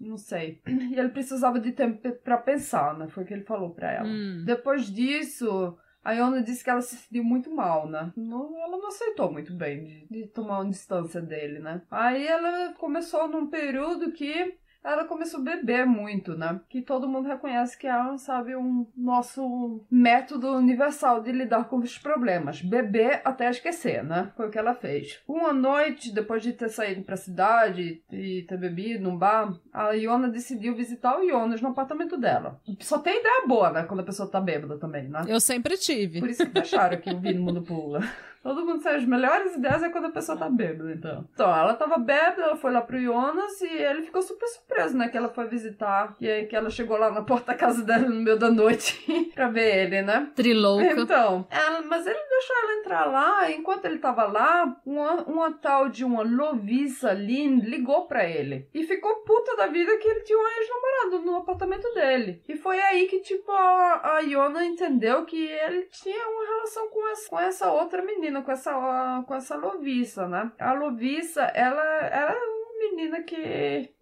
não 0.00 0.16
sei. 0.16 0.60
E 0.94 0.98
ele 0.98 1.08
precisava 1.08 1.58
de 1.58 1.72
tempo 1.72 2.00
para 2.22 2.36
pensar, 2.38 2.96
né? 2.96 3.08
Foi 3.08 3.24
o 3.24 3.26
que 3.26 3.34
ele 3.34 3.44
falou 3.44 3.70
para 3.70 3.90
ela. 3.90 4.06
Hum. 4.06 4.44
Depois 4.44 4.86
disso, 4.86 5.76
a 6.04 6.12
Iona 6.12 6.42
disse 6.42 6.62
que 6.62 6.70
ela 6.70 6.82
se 6.82 6.96
sentiu 6.96 7.24
muito 7.24 7.50
mal, 7.50 7.88
né? 7.88 8.12
Não, 8.16 8.56
ela 8.60 8.76
não 8.76 8.88
aceitou 8.88 9.32
muito 9.32 9.52
bem 9.54 9.82
de, 9.82 10.06
de 10.08 10.26
tomar 10.28 10.60
uma 10.60 10.70
distância 10.70 11.20
dele, 11.20 11.58
né? 11.58 11.82
Aí 11.90 12.26
ela 12.26 12.74
começou 12.74 13.26
num 13.26 13.48
período 13.48 14.12
que 14.12 14.56
ela 14.84 15.06
começou 15.06 15.40
a 15.40 15.42
beber 15.42 15.86
muito, 15.86 16.36
né? 16.36 16.60
Que 16.68 16.82
todo 16.82 17.08
mundo 17.08 17.26
reconhece 17.26 17.76
que 17.78 17.86
é, 17.86 18.18
sabe, 18.18 18.54
um 18.54 18.86
nosso 18.94 19.84
método 19.90 20.52
universal 20.52 21.22
de 21.22 21.32
lidar 21.32 21.64
com 21.68 21.78
os 21.78 21.98
problemas. 21.98 22.60
Beber 22.60 23.22
até 23.24 23.48
esquecer, 23.48 24.04
né? 24.04 24.30
Foi 24.36 24.48
o 24.48 24.50
que 24.50 24.58
ela 24.58 24.74
fez. 24.74 25.22
Uma 25.26 25.52
noite, 25.52 26.12
depois 26.12 26.42
de 26.42 26.52
ter 26.52 26.68
saído 26.68 27.02
pra 27.02 27.16
cidade 27.16 28.02
e 28.12 28.42
ter 28.42 28.58
bebido 28.58 29.02
num 29.02 29.16
bar, 29.16 29.58
a 29.72 29.92
Iona 29.92 30.28
decidiu 30.28 30.74
visitar 30.74 31.18
o 31.18 31.26
Jonas 31.26 31.62
no 31.62 31.68
apartamento 31.68 32.18
dela. 32.18 32.60
Só 32.80 32.98
tem 32.98 33.18
ideia 33.18 33.46
boa, 33.46 33.70
né? 33.70 33.84
Quando 33.84 34.00
a 34.00 34.04
pessoa 34.04 34.30
tá 34.30 34.40
bêbada 34.40 34.78
também, 34.78 35.08
né? 35.08 35.22
Eu 35.26 35.40
sempre 35.40 35.78
tive. 35.78 36.20
Por 36.20 36.28
isso 36.28 36.44
que 36.44 36.52
deixaram 36.52 37.00
que 37.00 37.10
o 37.10 37.18
Vino 37.18 37.42
Mundo 37.42 37.62
Pula. 37.62 38.00
Todo 38.44 38.66
mundo 38.66 38.82
sabe, 38.82 38.96
as 38.96 39.06
melhores 39.06 39.56
ideias 39.56 39.82
é 39.82 39.88
quando 39.88 40.08
a 40.08 40.10
pessoa 40.10 40.36
tá 40.36 40.50
bêbada, 40.50 40.92
então. 40.92 41.26
Então, 41.32 41.56
ela 41.56 41.72
tava 41.72 41.96
bêbada, 41.96 42.42
ela 42.42 42.56
foi 42.56 42.70
lá 42.70 42.82
pro 42.82 43.00
Jonas 43.00 43.58
e 43.62 43.66
ele 43.66 44.02
ficou 44.02 44.20
super 44.20 44.46
surpreso, 44.46 44.94
né? 44.98 45.08
Que 45.08 45.16
ela 45.16 45.30
foi 45.30 45.46
visitar. 45.48 46.14
E 46.20 46.28
aí 46.28 46.44
que 46.44 46.54
ela 46.54 46.68
chegou 46.68 46.98
lá 46.98 47.10
na 47.10 47.22
porta 47.22 47.52
da 47.52 47.58
casa 47.58 47.82
dela 47.82 48.06
no 48.06 48.20
meio 48.20 48.38
da 48.38 48.50
noite 48.50 49.02
pra 49.34 49.48
ver 49.48 49.84
ele, 49.84 50.02
né? 50.02 50.30
Trilouca. 50.34 51.00
Então, 51.00 51.46
ela, 51.50 51.80
mas 51.82 52.06
ele 52.06 52.18
deixou 52.18 52.56
ela 52.62 52.80
entrar 52.80 53.04
lá. 53.06 53.50
Enquanto 53.50 53.86
ele 53.86 53.98
tava 53.98 54.24
lá, 54.26 54.76
uma, 54.84 55.22
uma 55.22 55.52
tal 55.52 55.88
de 55.88 56.04
uma 56.04 56.22
Lovisa 56.22 57.12
Lynn 57.12 57.60
ligou 57.60 58.06
pra 58.06 58.28
ele. 58.28 58.68
E 58.74 58.84
ficou 58.84 59.22
puta 59.24 59.56
da 59.56 59.68
vida 59.68 59.96
que 59.96 60.06
ele 60.06 60.20
tinha 60.20 60.38
um 60.38 60.46
ex-namorado 60.46 61.24
no 61.24 61.36
apartamento 61.38 61.92
dele. 61.94 62.42
E 62.46 62.56
foi 62.56 62.78
aí 62.78 63.06
que, 63.06 63.20
tipo, 63.20 63.50
a, 63.50 64.16
a 64.16 64.20
Iona 64.20 64.66
entendeu 64.66 65.24
que 65.24 65.46
ele 65.46 65.88
tinha 65.90 66.28
uma 66.28 66.44
relação 66.44 66.88
com 66.90 67.08
essa, 67.08 67.30
com 67.30 67.40
essa 67.40 67.72
outra 67.72 68.02
menina, 68.02 68.33
com 68.42 68.52
essa, 68.52 69.24
com 69.26 69.34
essa 69.34 69.56
Lovissa, 69.56 70.28
né? 70.28 70.52
A 70.58 70.72
Lovissa, 70.72 71.42
ela, 71.42 71.82
uma 72.32 72.90
menina 72.90 73.22
que 73.22 73.36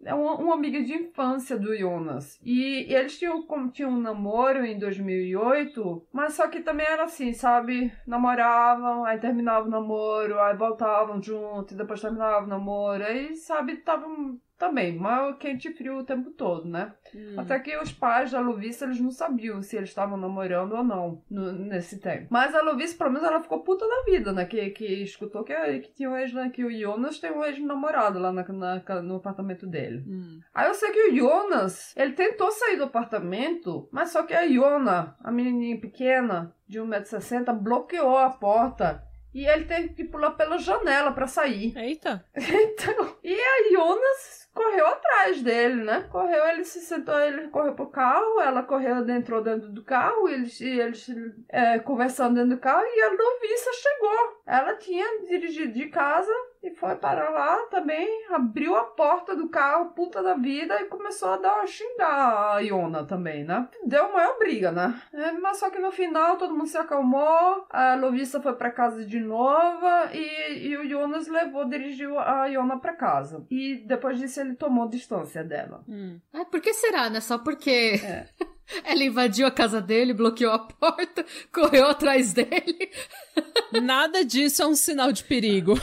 é 0.03 0.13
uma, 0.13 0.35
uma 0.35 0.53
amiga 0.53 0.81
de 0.83 0.93
infância 0.93 1.57
do 1.57 1.75
Jonas. 1.75 2.39
E, 2.43 2.91
e 2.91 2.95
eles 2.95 3.17
tinham, 3.17 3.45
tinham 3.71 3.91
um 3.91 4.01
namoro 4.01 4.65
em 4.65 4.77
2008, 4.77 6.07
mas 6.11 6.33
só 6.33 6.47
que 6.47 6.61
também 6.61 6.85
era 6.85 7.03
assim, 7.03 7.33
sabe? 7.33 7.91
Namoravam, 8.05 9.05
aí 9.05 9.19
terminavam 9.19 9.67
o 9.67 9.71
namoro, 9.71 10.39
aí 10.39 10.55
voltavam 10.55 11.21
junto, 11.21 11.73
e 11.73 11.77
depois 11.77 12.01
terminavam 12.01 12.45
o 12.45 12.49
namoro, 12.49 13.03
aí, 13.03 13.35
sabe, 13.35 13.73
estavam 13.73 14.39
também, 14.67 14.95
mal 14.97 15.35
quente 15.35 15.67
e 15.67 15.73
frio 15.73 15.97
o 15.97 16.03
tempo 16.05 16.31
todo, 16.31 16.67
né? 16.67 16.93
Hum. 17.13 17.35
Até 17.37 17.59
que 17.59 17.75
os 17.77 17.91
pais 17.91 18.31
da 18.31 18.39
Lovissa, 18.39 18.85
eles 18.85 18.99
não 18.99 19.11
sabiam 19.11 19.61
se 19.61 19.75
eles 19.75 19.89
estavam 19.89 20.15
namorando 20.17 20.73
ou 20.73 20.83
não 20.83 21.21
no- 21.29 21.51
nesse 21.51 21.99
tempo. 21.99 22.27
Mas 22.29 22.55
a 22.55 22.61
Lovissa, 22.61 22.97
pelo 22.97 23.11
menos, 23.11 23.27
ela 23.27 23.41
ficou 23.41 23.59
puta 23.59 23.85
da 23.87 24.03
vida, 24.11 24.31
né? 24.31 24.45
Que, 24.45 24.69
que 24.69 24.85
escutou 25.03 25.43
que, 25.43 25.53
que 25.79 25.93
tinha 25.93 26.09
um 26.09 26.17
ex, 26.17 26.31
que 26.53 26.63
o 26.63 26.71
Jonas 26.71 27.19
tem 27.19 27.31
um 27.31 27.43
ex-namorado 27.43 28.19
lá 28.19 28.31
na, 28.31 28.43
na- 28.47 29.01
no 29.01 29.15
apartamento 29.17 29.67
dele. 29.67 30.03
Hum. 30.07 30.39
Aí 30.53 30.67
eu 30.67 30.73
sei 30.73 30.91
que 30.91 31.09
o 31.09 31.15
Jonas, 31.15 31.93
ele 31.97 32.13
tentou 32.13 32.51
sair 32.51 32.77
do 32.77 32.85
apartamento, 32.85 33.87
mas 33.91 34.09
só 34.11 34.23
que 34.23 34.33
a 34.33 34.43
Iona, 34.43 35.15
a 35.23 35.31
menininha 35.31 35.79
pequena, 35.79 36.53
de 36.67 36.79
1,60m, 36.79 37.53
bloqueou 37.59 38.17
a 38.17 38.29
porta. 38.29 39.03
E 39.33 39.47
ele 39.47 39.65
teve 39.65 39.89
que 39.89 40.03
pular 40.03 40.31
pela 40.31 40.59
janela 40.59 41.11
pra 41.11 41.25
sair. 41.25 41.75
Eita. 41.75 42.23
Então, 42.37 43.15
e 43.23 43.33
a 43.33 43.71
Jonas 43.73 44.47
correu 44.53 44.87
atrás 44.87 45.41
dele, 45.41 45.83
né? 45.83 46.07
Correu, 46.11 46.45
ele 46.47 46.63
se 46.63 46.79
sentou, 46.79 47.19
ele 47.19 47.47
correu 47.47 47.73
pro 47.73 47.87
carro, 47.87 48.39
ela 48.39 48.63
correu, 48.63 49.07
entrou 49.09 49.41
dentro 49.41 49.69
do 49.69 49.83
carro, 49.83 50.29
eles, 50.29 50.59
eles 50.61 51.07
é, 51.49 51.79
conversando 51.79 52.35
dentro 52.35 52.51
do 52.51 52.61
carro 52.61 52.83
e 52.85 53.01
a 53.01 53.09
noviça 53.09 53.71
chegou. 53.73 54.41
Ela 54.45 54.75
tinha 54.75 55.05
dirigido 55.27 55.73
de 55.73 55.87
casa 55.87 56.33
e 56.61 56.71
foi 56.71 56.95
para 56.95 57.29
lá 57.29 57.57
também, 57.69 58.25
abriu 58.31 58.75
a 58.75 58.83
porta 58.83 59.35
do 59.35 59.49
carro, 59.49 59.91
puta 59.91 60.23
da 60.23 60.33
vida, 60.35 60.79
e 60.81 60.85
começou 60.85 61.29
a 61.29 61.37
dar 61.37 61.59
a 61.59 61.67
xingar 61.67 62.55
a 62.55 62.59
Iona 62.59 63.03
também, 63.05 63.43
né? 63.43 63.67
Deu 63.85 64.13
maior 64.13 64.37
briga, 64.37 64.71
né? 64.71 64.97
É, 65.11 65.33
mas 65.33 65.57
só 65.57 65.69
que 65.69 65.79
no 65.79 65.91
final 65.91 66.37
todo 66.37 66.53
mundo 66.53 66.67
se 66.67 66.77
acalmou, 66.77 67.65
a 67.69 67.95
Lovissa 67.95 68.41
foi 68.41 68.53
para 68.53 68.71
casa 68.71 69.03
de 69.03 69.19
novo 69.19 69.85
e, 70.13 70.67
e 70.67 70.77
o 70.77 70.87
Jonas 70.87 71.27
levou, 71.27 71.65
dirigiu 71.65 72.17
a 72.17 72.45
Iona 72.45 72.79
para 72.79 72.93
casa. 72.93 73.45
E 73.51 73.83
depois 73.85 74.17
disso 74.17 74.39
ele 74.43 74.55
tomou 74.55 74.87
distância 74.87 75.43
dela. 75.43 75.83
Hum. 75.87 76.19
Ah, 76.33 76.45
por 76.45 76.61
que 76.61 76.73
será, 76.73 77.09
né? 77.09 77.19
Só 77.21 77.37
porque 77.37 77.99
É. 78.03 78.27
ela 78.85 79.03
invadiu 79.03 79.45
a 79.47 79.51
casa 79.51 79.81
dele, 79.81 80.13
bloqueou 80.13 80.51
a 80.53 80.59
porta, 80.59 81.25
correu 81.51 81.87
atrás 81.87 82.33
dele. 82.33 82.89
Nada 83.81 84.23
disso 84.23 84.61
é 84.61 84.67
um 84.67 84.75
sinal 84.75 85.11
de 85.11 85.23
perigo. 85.23 85.73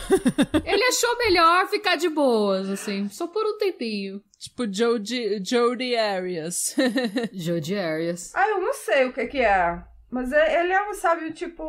Ele 0.64 0.84
achou 0.84 1.18
melhor 1.18 1.66
ficar 1.68 1.96
de 1.96 2.08
boas, 2.08 2.68
assim, 2.70 3.08
só 3.08 3.26
por 3.26 3.44
um 3.44 3.58
tempinho. 3.58 4.22
tipo 4.38 4.64
Jodie, 4.72 5.42
Jodie 5.44 5.96
Arias. 5.96 6.76
Jodie 7.32 7.76
Arias. 7.78 8.32
Ah, 8.34 8.48
eu 8.48 8.60
não 8.60 8.72
sei 8.72 9.06
o 9.06 9.12
que 9.12 9.26
que 9.26 9.38
é. 9.38 9.82
Mas 10.08 10.32
é- 10.32 10.60
ele 10.60 10.72
é, 10.72 10.92
sabe, 10.94 11.32
tipo, 11.32 11.62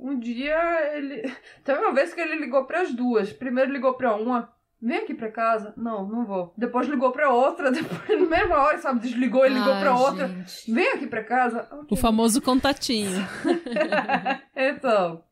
um 0.00 0.18
dia 0.18 0.56
ele. 0.96 1.22
Teve 1.64 1.78
uma 1.80 1.92
vez 1.92 2.12
que 2.14 2.20
ele 2.20 2.36
ligou 2.36 2.64
para 2.64 2.80
as 2.82 2.92
duas. 2.92 3.32
Primeiro 3.32 3.70
ligou 3.72 3.94
para 3.94 4.14
uma. 4.16 4.52
Vem 4.84 4.98
aqui 4.98 5.14
pra 5.14 5.30
casa. 5.30 5.72
Não, 5.78 6.06
não 6.06 6.26
vou. 6.26 6.52
Depois 6.58 6.86
ligou 6.86 7.10
pra 7.10 7.30
outra. 7.30 7.72
Depois, 7.72 8.20
na 8.20 8.26
mesma 8.26 8.56
hora, 8.58 8.76
sabe, 8.78 9.00
desligou 9.00 9.46
e 9.46 9.48
ligou 9.48 9.72
Ai, 9.72 9.80
pra 9.80 9.96
outra. 9.96 10.28
gente. 10.28 10.70
Vem 10.70 10.92
aqui 10.92 11.06
pra 11.06 11.24
casa. 11.24 11.66
Ok. 11.72 11.86
o 11.90 11.96
famoso 11.96 12.42
contatinho. 12.42 13.26
então, 14.54 15.22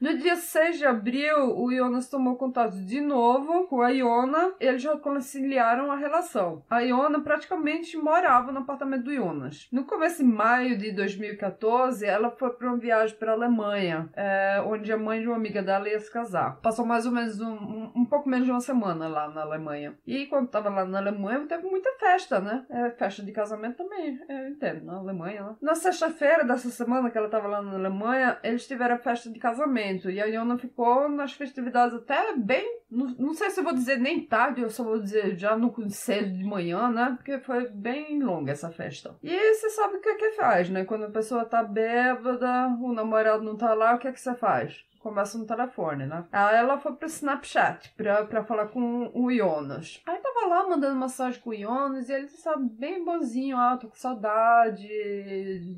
no 0.00 0.16
dia 0.18 0.36
6 0.36 0.78
de 0.78 0.86
abril, 0.86 1.56
o 1.58 1.70
Jonas 1.74 2.08
tomou 2.08 2.36
contato 2.36 2.76
de 2.76 3.00
novo 3.00 3.66
com 3.66 3.82
a 3.82 3.90
Iona. 3.90 4.52
Eles 4.58 4.84
reconciliaram 4.84 5.90
a 5.90 5.96
relação. 5.96 6.62
A 6.70 6.80
Iona 6.80 7.20
praticamente 7.20 7.96
morava 7.96 8.50
no 8.50 8.60
apartamento 8.60 9.04
do 9.04 9.14
Jonas. 9.14 9.68
No 9.70 9.84
começo 9.84 10.18
de 10.18 10.24
maio 10.24 10.78
de 10.78 10.92
2014, 10.92 12.04
ela 12.06 12.30
foi 12.30 12.50
para 12.50 12.68
uma 12.68 12.78
viagem 12.78 13.16
para 13.16 13.32
a 13.32 13.34
Alemanha, 13.34 14.08
é, 14.14 14.62
onde 14.66 14.92
a 14.92 14.96
mãe 14.96 15.20
de 15.20 15.26
uma 15.26 15.36
amiga 15.36 15.62
dela 15.62 15.88
ia 15.88 15.98
se 15.98 16.10
casar. 16.10 16.56
Passou 16.60 16.86
mais 16.86 17.06
ou 17.06 17.12
menos 17.12 17.40
um, 17.40 17.52
um, 17.52 17.92
um 17.96 18.04
pouco 18.04 18.28
menos 18.28 18.46
de 18.46 18.50
uma 18.50 18.60
semana 18.60 19.06
lá 19.06 19.28
na 19.28 19.42
Alemanha. 19.42 19.94
E 20.06 20.26
quando 20.26 20.46
estava 20.46 20.70
lá 20.70 20.84
na 20.84 20.98
Alemanha, 20.98 21.46
teve 21.46 21.66
muita 21.66 21.90
festa, 21.98 22.40
né? 22.40 22.64
É, 22.70 22.90
festa 22.90 23.22
de 23.22 23.32
casamento 23.32 23.76
também, 23.76 24.18
eu 24.28 24.48
entendo, 24.48 24.84
na 24.84 24.96
Alemanha. 24.96 25.42
Né? 25.42 25.56
Na 25.60 25.74
sexta-feira 25.74 26.44
dessa 26.44 26.70
semana 26.70 27.10
que 27.10 27.18
ela 27.18 27.26
estava 27.26 27.46
lá 27.46 27.62
na 27.62 27.74
Alemanha, 27.74 28.38
eles 28.42 28.66
tiveram 28.66 28.94
a 28.94 28.98
festa 28.98 29.25
de 29.32 29.38
casamento. 29.38 30.10
E 30.10 30.20
a 30.20 30.26
Iona 30.26 30.58
ficou 30.58 31.08
nas 31.08 31.32
festividades 31.32 31.94
até 31.94 32.36
bem. 32.36 32.80
Não, 32.90 33.06
não 33.18 33.34
sei 33.34 33.50
se 33.50 33.60
eu 33.60 33.64
vou 33.64 33.72
dizer 33.72 33.98
nem 33.98 34.24
tarde, 34.24 34.62
eu 34.62 34.70
só 34.70 34.84
vou 34.84 35.00
dizer 35.00 35.36
já 35.36 35.56
no 35.56 35.74
cedo 35.90 36.32
de 36.32 36.44
manhã, 36.44 36.90
né? 36.90 37.14
Porque 37.16 37.38
foi 37.40 37.68
bem 37.68 38.22
longa 38.22 38.52
essa 38.52 38.70
festa. 38.70 39.16
E 39.22 39.54
você 39.54 39.70
sabe 39.70 39.96
o 39.96 40.00
que 40.00 40.08
é 40.08 40.14
que 40.14 40.32
faz, 40.32 40.70
né? 40.70 40.84
Quando 40.84 41.04
a 41.04 41.10
pessoa 41.10 41.44
tá 41.44 41.62
bêbada, 41.62 42.68
o 42.80 42.92
namorado 42.92 43.42
não 43.42 43.56
tá 43.56 43.74
lá, 43.74 43.94
o 43.94 43.98
que 43.98 44.08
é 44.08 44.12
que 44.12 44.20
você 44.20 44.34
faz? 44.34 44.84
Conversa 45.06 45.38
no 45.38 45.46
telefone, 45.46 46.04
né? 46.04 46.24
Aí 46.32 46.56
ela 46.56 46.80
foi 46.80 46.92
pro 46.96 47.06
Snapchat 47.06 47.94
pra, 47.96 48.24
pra 48.24 48.42
falar 48.42 48.66
com 48.66 49.08
o 49.14 49.32
Jonas. 49.32 50.02
Aí 50.04 50.18
tava 50.18 50.48
lá 50.48 50.68
mandando 50.68 50.98
mensagem 50.98 51.40
com 51.40 51.50
o 51.50 51.54
Jonas 51.54 52.08
e 52.08 52.12
ele 52.12 52.26
sabe, 52.26 52.68
bem 52.70 53.04
bonzinho, 53.04 53.56
ah, 53.56 53.76
tô 53.76 53.86
com 53.86 53.94
saudade, 53.94 54.84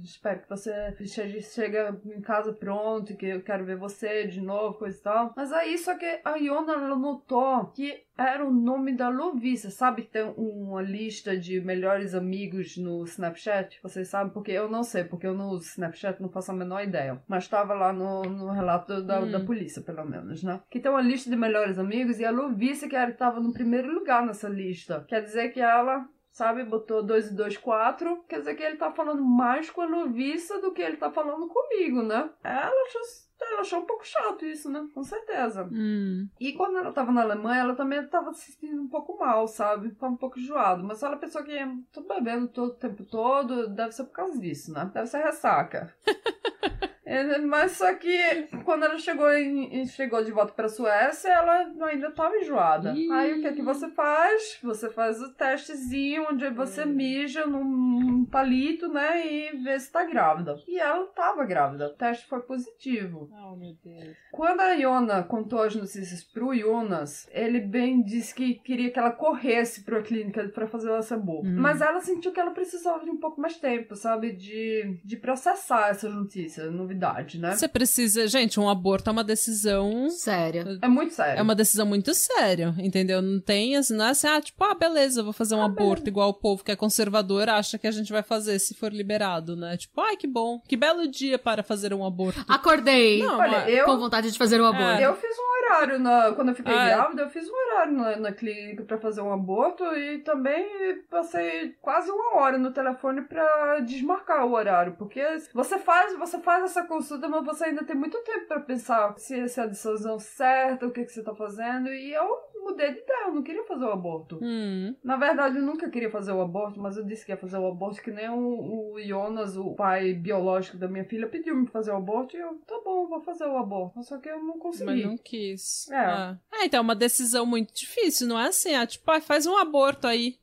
espero 0.03 0.41
que 0.41 0.49
você 0.49 0.97
chegue, 1.05 1.43
chega 1.43 2.01
em 2.07 2.23
casa 2.23 2.55
pronto, 2.55 3.14
que 3.17 3.27
eu 3.27 3.43
quero 3.43 3.67
ver 3.67 3.77
você 3.77 4.27
de 4.27 4.41
novo, 4.41 4.79
coisa 4.79 4.99
e 4.99 5.03
tal. 5.03 5.35
Mas 5.37 5.53
aí, 5.53 5.77
só 5.77 5.95
que 5.95 6.21
a 6.25 6.37
Iona, 6.37 6.73
ela 6.73 6.97
notou 6.97 7.67
que 7.67 8.09
era 8.19 8.45
o 8.45 8.51
nome 8.51 8.97
da 8.97 9.09
Lovisa, 9.09 9.71
sabe 9.71 10.03
que 10.03 10.11
tem 10.11 10.25
uma 10.37 10.83
lista 10.83 11.38
de 11.38 11.61
melhores 11.61 12.17
amigos 12.17 12.77
no 12.77 13.05
Snapchat? 13.05 13.79
Vocês 13.81 14.09
sabem? 14.09 14.33
Porque 14.33 14.51
eu 14.51 14.69
não 14.69 14.83
sei, 14.83 15.05
porque 15.05 15.27
eu 15.27 15.38
uso 15.38 15.69
Snapchat, 15.69 16.21
não 16.21 16.29
faço 16.29 16.51
a 16.51 16.55
menor 16.55 16.83
ideia. 16.83 17.23
Mas 17.29 17.45
estava 17.45 17.75
lá 17.75 17.93
no, 17.93 18.23
no 18.23 18.51
relato 18.51 19.03
da, 19.03 19.17
Hum. 19.26 19.31
da 19.31 19.40
polícia, 19.40 19.83
pelo 19.83 20.04
menos, 20.04 20.42
né? 20.42 20.61
Que 20.70 20.81
tem 20.81 20.90
uma 20.90 21.00
lista 21.00 21.31
de 21.31 21.37
melhores 21.37 21.78
amigos 21.78 22.18
e 22.18 22.24
a 22.24 22.31
Lovisa 22.31 22.88
que 22.88 22.96
era 22.96 23.11
estava 23.11 23.40
no 23.40 23.52
primeiro 23.52 23.92
lugar 23.92 24.24
nessa 24.24 24.48
lista. 24.48 25.04
Quer 25.09 25.22
dizer 25.22 25.50
que 25.50 25.61
ela 25.61 26.09
sabe, 26.38 26.64
botou 26.64 27.02
2 27.02 27.33
e 27.33 27.35
2, 27.35 27.57
4. 27.57 28.24
Quer 28.28 28.38
dizer 28.38 28.54
que 28.54 28.62
ele 28.62 28.76
tá 28.76 28.92
falando 28.92 29.24
mais 29.24 29.70
com 29.70 29.81
a 29.81 29.88
noviça 29.88 30.61
do 30.61 30.72
que 30.72 30.81
ele 30.81 30.96
tá 30.96 31.11
falando 31.11 31.48
comigo, 31.48 32.02
né? 32.02 32.31
Ela 32.44 32.83
achou, 32.87 33.02
ela 33.40 33.61
achou 33.61 33.81
um 33.81 33.87
pouco 33.87 34.07
chato 34.07 34.46
isso, 34.46 34.70
né? 34.70 34.87
Com 34.94 35.02
certeza. 35.02 35.68
Hum. 35.72 36.28
E 36.38 36.52
quando 36.52 36.78
ela 36.78 36.92
tava 36.92 37.11
na 37.11 37.22
Alemanha, 37.22 37.62
ela 37.62 37.74
também 37.74 38.07
tava 38.07 38.33
se 38.33 38.52
sentindo 38.52 38.81
um 38.81 38.88
pouco 38.88 39.18
mal, 39.18 39.48
sabe? 39.48 39.90
Tava 39.96 40.12
um 40.12 40.16
pouco 40.16 40.38
enjoado. 40.38 40.85
Mas 40.85 41.02
ela 41.02 41.16
pensou 41.16 41.42
que 41.42 41.59
tô 41.92 42.02
bebendo 42.02 42.46
todo 42.48 42.70
o 42.70 42.76
tempo 42.76 43.04
todo, 43.04 43.68
deve 43.68 43.90
ser 43.90 44.04
por 44.04 44.12
causa 44.12 44.38
disso, 44.38 44.72
né? 44.72 44.88
Deve 44.94 45.07
ser 45.09 45.18
ressaca. 45.18 45.92
É, 47.09 47.38
Mas 47.38 47.73
só 47.73 47.94
que 47.94 48.49
quando 48.64 48.85
ela 48.85 48.99
chegou, 48.99 49.33
em, 49.33 49.87
chegou 49.87 50.23
de 50.23 50.31
volta 50.31 50.53
pra 50.53 50.68
Suécia, 50.68 51.31
ela 51.31 51.73
ainda 51.87 52.11
tava 52.11 52.37
enjoada. 52.37 52.92
Ih. 52.92 53.11
Aí 53.11 53.38
o 53.38 53.40
que 53.40 53.47
é 53.47 53.53
que 53.53 53.62
você 53.62 53.88
faz? 53.88 54.59
Você 54.62 54.90
faz 54.90 55.21
o 55.23 55.33
testezinho 55.33 56.27
onde 56.31 56.49
você 56.51 56.85
mija 56.85 57.47
num 57.47 58.27
palito, 58.27 58.88
né? 58.88 59.27
E 59.27 59.57
vê 59.62 59.81
se 59.81 59.90
tá 59.90 60.05
grávida. 60.05 60.57
E 60.68 60.79
ela 60.79 61.07
tava 61.07 61.47
grávida. 61.47 61.87
O 61.87 61.94
teste 61.94 62.27
foi 62.27 62.40
positivo. 62.42 63.31
Oh, 63.33 63.57
meu 63.57 63.75
Deus. 63.83 64.16
Quando 64.31 64.61
a 64.61 64.73
Iona 64.73 65.23
contou 65.23 65.62
as 65.62 65.75
notícias 65.75 66.23
pro 66.23 66.55
Jonas, 66.55 67.27
ele 67.33 67.61
bem 67.61 68.03
disse 68.03 68.35
que 68.35 68.55
queria 68.57 68.90
que 68.90 68.99
ela 68.99 69.12
corresse 69.12 69.83
pra 69.83 70.03
clínica 70.03 70.47
pra 70.49 70.66
fazer 70.66 70.90
o 70.90 71.14
aborto. 71.14 71.49
Uhum. 71.49 71.61
Mas 71.61 71.81
ela 71.81 72.01
sentiu 72.01 72.33
que 72.33 72.40
ela 72.40 72.51
precisava 72.51 73.03
de 73.03 73.11
um 73.11 73.16
pouco 73.16 73.40
mais 73.40 73.57
tempo, 73.57 73.97
sabe? 73.97 74.33
De, 74.33 75.01
de 75.05 75.16
processar 75.16 75.88
essas 75.88 76.12
notícias, 76.12 76.71
novidade, 76.99 77.39
né? 77.39 77.53
Você 77.55 77.69
precisa. 77.69 78.27
Gente, 78.27 78.59
um 78.59 78.69
aborto 78.69 79.09
é 79.09 79.13
uma 79.13 79.25
decisão. 79.25 80.11
Sério. 80.11 80.79
É 80.83 80.89
muito 80.89 81.15
sério. 81.15 81.39
É 81.39 81.43
uma 81.43 81.55
decisão 81.55 81.87
muito 81.87 82.13
séria, 82.15 82.75
entendeu? 82.79 83.23
Não 83.23 83.41
tem 83.41 83.77
assim, 83.77 83.95
não 83.95 84.07
é 84.07 84.11
assim, 84.11 84.27
ah, 84.27 84.41
tipo, 84.41 84.63
ah, 84.65 84.75
beleza, 84.75 85.21
eu 85.21 85.25
vou 85.25 85.33
fazer 85.33 85.55
um 85.55 85.63
aborto, 85.63 86.09
igual 86.09 86.29
o 86.31 86.35
povo 86.35 86.65
que 86.65 86.73
é 86.73 86.77
conservador 86.77 87.49
acha 87.49 87.79
que 87.79 87.87
a 87.87 87.91
gente 87.91 88.13
vai 88.13 88.23
fazer 88.23 88.59
se 88.59 88.75
for 88.75 88.93
liberado, 88.93 89.57
né? 89.57 89.77
Tipo, 89.77 90.01
ai, 90.01 90.17
que 90.17 90.27
bom, 90.27 90.61
que 90.67 90.77
belo 90.77 91.07
dia 91.09 91.39
para 91.39 91.63
fazer 91.63 91.95
um 91.95 92.05
aborto. 92.05 92.45
Acordei 92.49 93.23
Não, 93.23 93.39
Olha, 93.39 93.51
mas- 93.61 93.69
eu, 93.75 93.85
com 93.85 93.96
vontade 93.99 94.31
de 94.31 94.38
fazer 94.38 94.61
um 94.61 94.67
aborto. 94.67 95.01
eu 95.01 95.15
fiz 95.15 95.37
um 95.38 95.49
horário 95.73 95.99
na, 95.99 96.33
quando 96.33 96.49
eu 96.51 96.55
fiquei 96.55 96.75
Ah, 96.75 96.88
é? 96.88 96.94
grávida, 96.94 97.23
eu 97.23 97.31
fiz 97.31 97.49
um 97.49 97.53
horário 97.55 97.92
na, 97.92 98.17
na 98.17 98.33
clínica 98.33 98.83
pra 98.85 98.99
fazer 98.99 99.21
um 99.21 99.33
aborto 99.33 99.85
e 99.85 100.19
também 100.19 100.67
passei 101.11 101.75
quase 101.81 102.11
uma 102.11 102.37
hora 102.40 102.59
no 102.59 102.73
telefone 102.73 103.23
pra 103.23 103.81
desmarcar 103.81 104.46
o 104.46 104.53
horário, 104.53 104.94
porque 104.99 105.21
você 105.55 105.79
faz, 105.79 106.17
você 106.19 106.38
faz 106.40 106.65
essa 106.65 106.85
consulta, 106.89 107.29
mas 107.29 107.45
você 107.45 107.67
ainda 107.67 107.85
tem 107.85 107.95
muito 107.95 108.19
tempo 108.23 108.47
pra 108.49 108.61
pensar 108.61 109.15
se, 109.19 109.47
se 109.49 109.61
é 109.61 109.63
a 109.63 109.67
decisão 109.67 110.19
certa, 110.19 110.87
o 110.87 110.91
que, 110.91 111.05
que 111.05 111.13
você 111.13 111.23
tá 111.23 111.35
fazendo, 111.35 111.89
e 111.89 112.13
eu 112.13 112.27
mudei 112.69 112.93
de 112.93 113.01
ideia, 113.01 113.27
eu 113.27 113.35
não 113.35 113.43
queria 113.43 113.65
fazer 113.65 113.85
o 113.85 113.93
aborto. 113.93 114.39
Hum. 114.43 114.95
Na 115.03 115.17
verdade, 115.17 115.57
eu 115.57 115.63
nunca 115.63 115.89
queria 115.89 116.11
fazer 116.11 116.33
o 116.33 116.41
aborto, 116.41 116.81
mas 116.81 116.97
eu 116.97 117.05
disse 117.05 117.25
que 117.25 117.33
ia 117.33 117.37
fazer 117.37 117.59
o 117.59 117.67
aborto, 117.67 118.03
que 118.03 118.11
nem 118.11 118.29
o, 118.29 118.95
o 118.95 119.01
Jonas, 119.01 119.57
o 119.57 119.75
pai 119.75 120.13
biológico 120.13 120.77
da 120.77 120.89
minha 120.89 121.05
filha, 121.05 121.29
pediu-me 121.29 121.67
fazer 121.69 121.93
o 121.93 121.97
aborto, 121.97 122.37
e 122.37 122.41
eu, 122.41 122.55
tá 122.67 122.81
bom, 122.85 123.07
vou 123.07 123.21
fazer 123.21 123.45
o 123.45 123.57
aborto. 123.57 124.03
Só 124.03 124.19
que 124.19 124.29
eu 124.29 124.43
não 124.43 124.59
consegui. 124.59 124.85
Mas 124.85 125.05
não 125.05 125.17
quis. 125.17 125.89
É. 125.91 125.97
Ah. 125.97 126.39
É, 126.53 126.65
então 126.65 126.79
é 126.79 126.81
uma 126.81 126.95
decisão 126.95 127.47
muito 127.47 127.75
difícil, 127.75 128.27
não 128.27 128.39
é 128.39 128.49
assim? 128.49 128.75
Ah, 128.75 128.87
tipo, 128.87 129.11
ah, 129.11 129.21
faz 129.21 129.47
um 129.47 129.57
aborto 129.57 130.07
aí. 130.07 130.37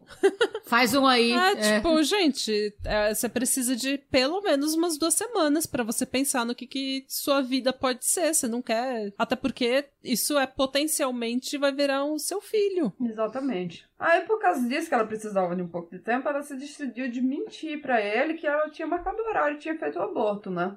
Faz 0.65 0.93
um 0.93 1.05
aí. 1.05 1.31
Ah, 1.33 1.51
é. 1.51 1.75
tipo, 1.75 2.01
gente, 2.03 2.73
é, 2.83 3.13
você 3.13 3.29
precisa 3.29 3.75
de 3.75 3.97
pelo 3.97 4.41
menos 4.41 4.73
umas 4.73 4.97
duas 4.97 5.13
semanas 5.13 5.65
pra 5.65 5.83
você 5.83 6.05
pensar 6.05 6.45
no 6.45 6.55
que, 6.55 6.67
que 6.67 7.05
sua 7.07 7.41
vida 7.41 7.71
pode 7.71 8.05
ser. 8.05 8.33
Você 8.33 8.47
não 8.47 8.61
quer. 8.61 9.13
Até 9.17 9.35
porque 9.35 9.85
isso 10.03 10.37
é 10.37 10.47
potencialmente 10.47 11.57
vai 11.57 11.71
virar 11.71 12.03
um 12.03 12.17
seu 12.17 12.41
filho. 12.41 12.93
Exatamente. 13.01 13.85
Aí, 13.97 14.21
por 14.21 14.39
causa 14.39 14.67
disso, 14.67 14.89
que 14.89 14.93
ela 14.93 15.07
precisava 15.07 15.55
de 15.55 15.61
um 15.61 15.67
pouco 15.67 15.89
de 15.89 15.99
tempo, 15.99 16.27
ela 16.27 16.43
se 16.43 16.55
decidiu 16.55 17.09
de 17.09 17.21
mentir 17.21 17.81
pra 17.81 18.01
ele 18.01 18.33
que 18.33 18.45
ela 18.45 18.69
tinha 18.69 18.87
marcado 18.87 19.21
o 19.21 19.29
horário 19.29 19.55
e 19.55 19.59
tinha 19.59 19.77
feito 19.77 19.97
o 19.97 20.01
aborto, 20.01 20.49
né? 20.49 20.75